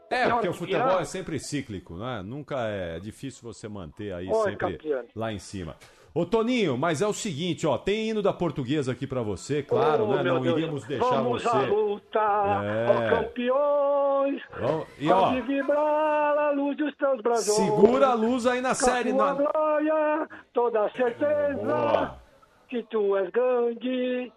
É, 0.10 0.30
porque 0.30 0.48
o 0.48 0.54
futebol 0.54 1.00
é 1.00 1.06
sempre 1.06 1.40
cíclico, 1.40 1.96
né? 1.96 2.22
Nunca 2.24 2.68
é, 2.68 2.98
é 2.98 3.00
difícil 3.00 3.42
você 3.42 3.68
manter 3.68 4.14
aí 4.14 4.28
Oi, 4.28 4.52
sempre 4.52 4.74
Capriano. 4.74 5.08
lá 5.16 5.32
em 5.32 5.40
cima. 5.40 5.76
Ô 6.18 6.26
Toninho, 6.26 6.78
mas 6.78 7.02
é 7.02 7.08
o 7.08 7.12
seguinte, 7.12 7.68
ó, 7.68 7.78
tem 7.78 8.10
hino 8.10 8.22
da 8.22 8.32
portuguesa 8.32 8.94
aqui 8.94 9.06
pra 9.06 9.22
você, 9.22 9.62
claro, 9.62 10.06
Oh, 10.06 10.16
né? 10.16 10.24
Não 10.24 10.42
Deus. 10.42 10.58
iríamos 10.58 10.84
deixar 10.86 11.04
Vamos 11.10 11.44
você. 11.44 11.50
à 11.58 11.62
luta, 11.64 12.20
É. 12.64 12.88
ó 12.90 13.10
campeões. 13.18 14.42
Vamos- 14.58 14.88
E 14.98 15.12
ó, 15.12 15.32
vibrar 15.42 16.38
a 16.38 16.52
luz 16.52 16.78
dos 16.78 16.96
teus 16.96 17.22
brasões. 17.22 17.58
segura 17.58 18.08
a 18.08 18.14
luz 18.14 18.48
aí 18.48 18.62
na 18.62 18.70
Com 18.70 18.76
série. 18.76 19.12
Na... 19.12 19.34
glória, 19.34 20.30
toda 20.54 20.90
certeza 20.92 21.56
Boa. 21.62 22.16
que 22.70 22.82
tu 22.84 23.18
és 23.18 23.30
grande, 23.32 24.32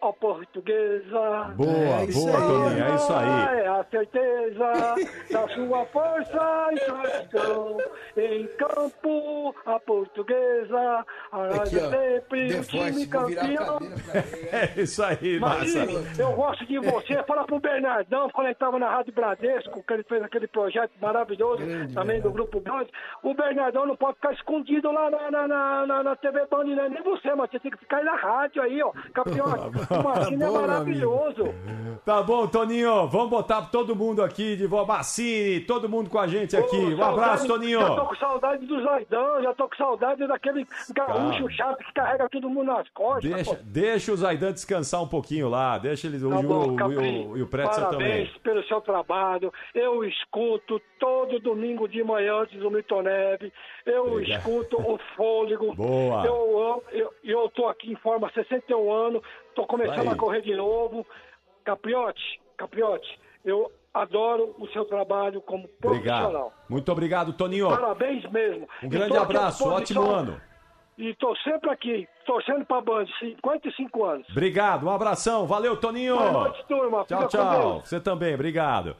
ó 0.00 0.12
portuguesa. 0.12 1.52
Boa, 1.56 2.06
boa, 2.12 2.40
Toninho, 2.40 2.84
é 2.84 2.94
isso 2.94 3.12
aí. 3.12 3.58
É 3.60 3.68
a 3.68 3.84
certeza 3.90 4.94
da 5.30 5.48
sua 5.48 5.84
força 5.86 6.68
e 6.72 6.78
tradição. 6.80 7.76
Em 8.16 8.46
campo, 8.58 9.54
a 9.66 9.78
portuguesa, 9.80 11.04
a 11.32 11.44
Aqui, 11.58 11.76
ó, 11.76 11.90
sempre 11.90 12.56
o 12.58 12.64
time 12.64 13.02
a 13.04 13.08
campeão. 13.08 13.78
É 14.50 14.80
isso 14.80 15.02
aí, 15.02 15.38
massa. 15.38 15.84
Mas 15.86 16.18
eu 16.18 16.32
gosto 16.32 16.64
de 16.66 16.78
você. 16.78 17.22
Fala 17.24 17.44
pro 17.44 17.60
Bernardão, 17.60 18.30
quando 18.30 18.46
ele 18.46 18.52
estava 18.54 18.78
na 18.78 18.88
Rádio 18.90 19.12
Bradesco, 19.12 19.82
que 19.82 19.92
ele 19.92 20.02
fez 20.04 20.22
aquele 20.22 20.46
projeto 20.46 20.90
maravilhoso, 21.00 21.62
também 21.94 22.20
do 22.20 22.30
Grupo 22.30 22.60
Band. 22.60 22.86
O 23.22 23.34
Bernardão 23.34 23.86
não 23.86 23.96
pode 23.96 24.14
ficar 24.16 24.32
escondido 24.32 24.90
lá 24.90 25.10
na, 25.10 25.30
na, 25.30 25.48
na, 25.48 25.86
na- 25.86 26.02
na 26.02 26.16
TV 26.16 26.46
Band, 26.50 26.64
né? 26.64 26.88
nem 26.88 27.02
você, 27.02 27.34
mas 27.34 27.50
você 27.50 27.58
tem 27.60 27.70
que 27.70 27.78
ficar 27.78 27.98
aí 27.98 28.04
na 28.04 28.16
rádio 28.16 28.62
aí, 28.62 28.82
ó. 28.82 28.92
Campeão, 29.12 29.46
o 29.90 30.02
Marcinho 30.02 30.42
é 30.42 30.50
maravilhoso. 30.50 31.54
Tá 32.04 32.22
bom, 32.22 32.46
Toninho, 32.46 33.06
vamos 33.08 33.28
botar 33.28 33.62
todo 33.70 33.94
mundo 33.94 34.22
aqui 34.22 34.56
de 34.56 34.66
Vó 34.66 34.84
Macini, 34.84 35.60
todo 35.60 35.88
mundo 35.88 36.08
com 36.08 36.18
a 36.18 36.26
gente 36.26 36.56
aqui. 36.56 36.76
Um 36.76 37.02
abraço, 37.02 37.46
Saudade- 37.46 37.48
Toninho. 37.48 37.80
Já 37.80 37.94
tô 37.96 38.06
com 38.06 38.14
saudade 38.16 38.66
do 38.66 38.82
Zaidão, 38.82 39.42
já 39.42 39.54
tô 39.54 39.68
com 39.68 39.76
saudade 39.76 40.26
daquele 40.26 40.66
gaúcho 40.94 41.38
Calma. 41.38 41.50
chato 41.50 41.78
que 41.78 41.92
carrega 41.92 42.28
todo 42.30 42.48
mundo 42.48 42.66
nas 42.68 42.88
costas. 42.90 43.30
Deixa, 43.30 43.54
pô. 43.54 43.60
deixa 43.64 44.12
o 44.12 44.16
Zaidan 44.16 44.52
descansar 44.52 45.02
um 45.02 45.08
pouquinho 45.08 45.48
lá, 45.48 45.76
deixa 45.78 46.06
eles, 46.06 46.22
o, 46.22 46.30
Tá 46.30 46.40
e 46.40 46.42
bom, 46.46 46.68
o, 46.68 47.38
o, 47.38 47.42
o 47.42 47.46
Pretzel 47.46 47.84
Parabéns 47.84 48.28
também. 48.28 48.40
pelo 48.42 48.62
seu 48.64 48.80
trabalho. 48.80 49.52
Eu 49.74 50.04
escuto 50.04 50.80
todo 50.98 51.38
domingo 51.40 51.86
de 51.88 52.02
manhã 52.02 52.36
antes 52.42 52.58
do 52.58 52.70
Milton 52.70 53.02
Neve. 53.02 53.52
Eu 53.84 54.06
Obrigado. 54.12 54.38
escuto 54.38 54.76
o 54.80 54.98
fôlego. 55.16 55.74
Boa. 55.76 56.24
Eu, 56.24 56.62
amo- 56.72 56.82
eu, 56.92 57.10
eu 57.24 57.48
tô 57.50 57.66
aqui 57.68 57.92
em 57.92 57.96
forma 57.96 58.28
há 58.28 58.30
61 58.32 58.90
anos. 58.92 59.22
Tô 59.58 59.66
começando 59.66 60.06
Aí. 60.06 60.08
a 60.10 60.14
correr 60.14 60.40
de 60.40 60.54
novo. 60.54 61.04
Capriote, 61.64 62.40
Capriote, 62.56 63.08
eu 63.44 63.68
adoro 63.92 64.54
o 64.56 64.68
seu 64.68 64.84
trabalho 64.84 65.40
como 65.40 65.66
profissional. 65.80 66.26
Obrigado. 66.26 66.52
Muito 66.68 66.92
obrigado, 66.92 67.32
Toninho. 67.32 67.68
Parabéns 67.68 68.22
mesmo. 68.30 68.68
Um 68.80 68.88
grande 68.88 69.16
abraço, 69.16 69.68
ótimo 69.68 70.08
ano. 70.08 70.40
E 70.96 71.12
tô 71.14 71.34
sempre 71.38 71.70
aqui, 71.70 72.08
torcendo 72.24 72.64
pra 72.66 72.80
Band, 72.80 73.06
55 73.18 74.04
anos. 74.04 74.28
Obrigado, 74.30 74.86
um 74.86 74.90
abração, 74.90 75.44
valeu, 75.44 75.76
Toninho. 75.76 76.16
Boa 76.16 76.30
noite, 76.30 76.64
turma. 76.68 77.04
Tchau, 77.04 77.22
Fica 77.22 77.28
tchau. 77.28 77.80
Você 77.80 77.98
também, 77.98 78.34
obrigado. 78.34 78.94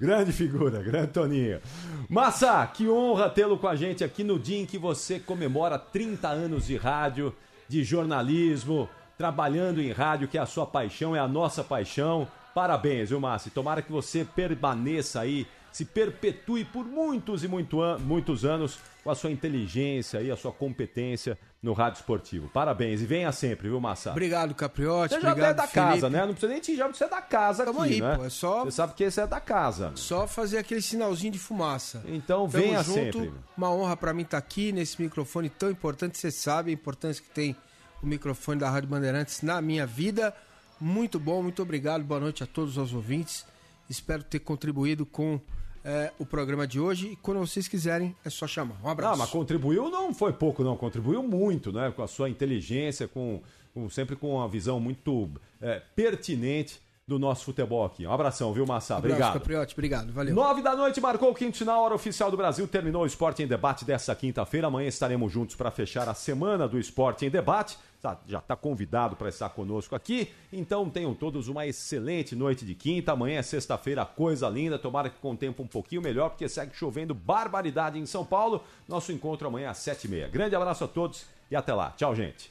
Grande 0.00 0.30
figura, 0.30 0.80
grande 0.80 1.08
Toninho. 1.08 1.60
Massa, 2.08 2.64
que 2.68 2.88
honra 2.88 3.28
tê-lo 3.28 3.58
com 3.58 3.66
a 3.66 3.74
gente 3.74 4.04
aqui 4.04 4.22
no 4.22 4.38
dia 4.38 4.60
em 4.60 4.66
que 4.66 4.78
você 4.78 5.18
comemora 5.18 5.76
30 5.76 6.28
anos 6.28 6.68
de 6.68 6.76
rádio, 6.76 7.34
de 7.68 7.82
jornalismo, 7.82 8.88
trabalhando 9.18 9.80
em 9.80 9.92
rádio, 9.92 10.28
que 10.28 10.38
é 10.38 10.40
a 10.40 10.46
sua 10.46 10.66
paixão, 10.66 11.14
é 11.14 11.18
a 11.20 11.28
nossa 11.28 11.62
paixão. 11.64 12.26
Parabéns, 12.54 13.08
viu? 13.10 13.20
E 13.46 13.50
Tomara 13.50 13.82
que 13.82 13.90
você 13.92 14.24
permaneça 14.24 15.20
aí, 15.20 15.46
se 15.72 15.84
perpetue 15.84 16.64
por 16.64 16.84
muitos 16.84 17.42
e 17.42 17.48
muito 17.48 17.82
an- 17.82 17.98
muitos 17.98 18.44
anos 18.44 18.78
com 19.02 19.10
a 19.10 19.14
sua 19.14 19.30
inteligência 19.30 20.22
e 20.22 20.30
a 20.30 20.36
sua 20.36 20.52
competência 20.52 21.36
no 21.60 21.72
rádio 21.72 21.98
esportivo. 21.98 22.48
Parabéns 22.48 23.00
e 23.00 23.06
venha 23.06 23.32
sempre, 23.32 23.68
viu, 23.68 23.80
Massa? 23.80 24.10
Obrigado, 24.10 24.54
Capriotti. 24.54 25.14
Você 25.14 25.20
já 25.20 25.30
obrigado, 25.30 25.50
é 25.50 25.54
da 25.54 25.66
Felipe. 25.66 25.92
casa, 25.94 26.10
né? 26.10 26.20
Não 26.20 26.28
precisa 26.32 26.52
nem 26.52 26.60
te 26.60 26.76
já 26.76 26.86
você 26.86 27.04
é 27.04 27.08
da 27.08 27.22
casa 27.22 27.64
Tamo 27.64 27.80
aqui, 27.82 27.94
aí, 27.94 28.00
né? 28.02 28.16
pô, 28.16 28.24
é 28.24 28.28
só- 28.30 28.64
Você 28.64 28.70
sabe 28.72 28.94
que 28.94 29.02
esse 29.02 29.20
é 29.20 29.26
da 29.26 29.40
casa. 29.40 29.90
Só 29.96 30.26
fazer 30.28 30.58
aquele 30.58 30.82
sinalzinho 30.82 31.32
de 31.32 31.38
fumaça. 31.38 32.02
Então 32.06 32.46
Tamo 32.48 32.62
venha 32.64 32.82
junto. 32.82 33.18
sempre. 33.18 33.32
Uma 33.56 33.70
honra 33.70 33.96
pra 33.96 34.12
mim 34.14 34.22
estar 34.22 34.38
aqui 34.38 34.72
nesse 34.72 35.00
microfone 35.02 35.48
tão 35.50 35.70
importante. 35.70 36.18
Você 36.18 36.30
sabe 36.30 36.70
a 36.70 36.74
importância 36.74 37.22
que 37.22 37.30
tem 37.30 37.56
o 38.04 38.08
microfone 38.08 38.60
da 38.60 38.70
Rádio 38.70 38.88
Bandeirantes 38.88 39.42
na 39.42 39.60
minha 39.60 39.86
vida. 39.86 40.34
Muito 40.80 41.18
bom, 41.18 41.42
muito 41.42 41.62
obrigado. 41.62 42.04
Boa 42.04 42.20
noite 42.20 42.42
a 42.42 42.46
todos 42.46 42.76
os 42.76 42.92
ouvintes. 42.92 43.44
Espero 43.88 44.22
ter 44.22 44.38
contribuído 44.40 45.04
com 45.06 45.40
eh, 45.84 46.12
o 46.18 46.26
programa 46.26 46.66
de 46.66 46.78
hoje. 46.80 47.08
E 47.12 47.16
quando 47.16 47.38
vocês 47.40 47.66
quiserem, 47.68 48.14
é 48.24 48.30
só 48.30 48.46
chamar. 48.46 48.76
Um 48.82 48.88
abraço. 48.88 49.12
Não, 49.12 49.18
mas 49.18 49.30
contribuiu 49.30 49.90
não 49.90 50.12
foi 50.14 50.32
pouco, 50.32 50.62
não. 50.62 50.76
Contribuiu 50.76 51.22
muito, 51.22 51.72
né? 51.72 51.92
Com 51.94 52.02
a 52.02 52.06
sua 52.06 52.28
inteligência, 52.28 53.06
com, 53.08 53.40
com- 53.72 53.88
sempre 53.88 54.16
com 54.16 54.34
uma 54.36 54.48
visão 54.48 54.78
muito 54.80 55.30
é, 55.60 55.80
pertinente 55.94 56.80
do 57.06 57.18
nosso 57.18 57.44
futebol 57.44 57.84
aqui. 57.84 58.06
Um 58.06 58.12
abração, 58.12 58.50
viu, 58.54 58.64
Massa? 58.66 58.96
Abraço, 58.96 59.14
Obrigado. 59.14 59.32
Capriotti, 59.34 59.74
obrigado, 59.74 60.10
valeu. 60.12 60.34
Nove 60.34 60.62
da 60.62 60.74
noite 60.74 61.02
marcou 61.02 61.30
o 61.30 61.34
quinto 61.34 61.56
sinal, 61.58 61.82
hora 61.82 61.94
oficial 61.94 62.30
do 62.30 62.36
Brasil. 62.38 62.66
Terminou 62.66 63.02
o 63.02 63.06
Esporte 63.06 63.42
em 63.42 63.46
Debate 63.46 63.84
dessa 63.84 64.14
quinta-feira. 64.14 64.68
Amanhã 64.68 64.88
estaremos 64.88 65.30
juntos 65.30 65.54
para 65.54 65.70
fechar 65.70 66.08
a 66.08 66.14
semana 66.14 66.66
do 66.66 66.78
Esporte 66.78 67.26
em 67.26 67.30
Debate. 67.30 67.76
Tá- 68.04 68.18
Já 68.28 68.38
está 68.38 68.54
convidado 68.54 69.16
para 69.16 69.30
estar 69.30 69.48
conosco 69.48 69.96
aqui. 69.96 70.30
Então 70.52 70.90
tenham 70.90 71.14
todos 71.14 71.48
uma 71.48 71.66
excelente 71.66 72.36
noite 72.36 72.62
de 72.62 72.74
quinta. 72.74 73.12
Amanhã 73.12 73.38
é 73.38 73.42
sexta-feira, 73.42 74.04
coisa 74.04 74.46
linda. 74.46 74.78
Tomara 74.78 75.08
que 75.08 75.18
com 75.18 75.30
o 75.32 75.36
tempo 75.38 75.62
um 75.62 75.66
pouquinho 75.66 76.02
melhor, 76.02 76.28
porque 76.28 76.46
segue 76.46 76.76
chovendo 76.76 77.14
barbaridade 77.14 77.98
em 77.98 78.04
São 78.04 78.22
Paulo. 78.22 78.62
Nosso 78.86 79.10
encontro 79.10 79.48
amanhã 79.48 79.70
às 79.70 79.78
sete 79.78 80.04
e 80.06 80.10
meia. 80.10 80.28
Grande 80.28 80.54
abraço 80.54 80.84
a 80.84 80.88
todos 80.88 81.24
e 81.50 81.56
até 81.56 81.72
lá. 81.72 81.94
Tchau, 81.96 82.14
gente. 82.14 82.50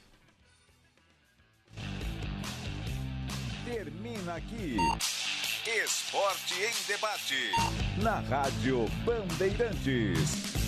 Termina 3.64 4.34
aqui. 4.34 4.76
Esporte 5.86 6.56
em 6.56 6.88
debate. 6.92 7.52
Na 8.02 8.22
Rádio 8.22 8.88
Bandeirantes. 9.06 10.63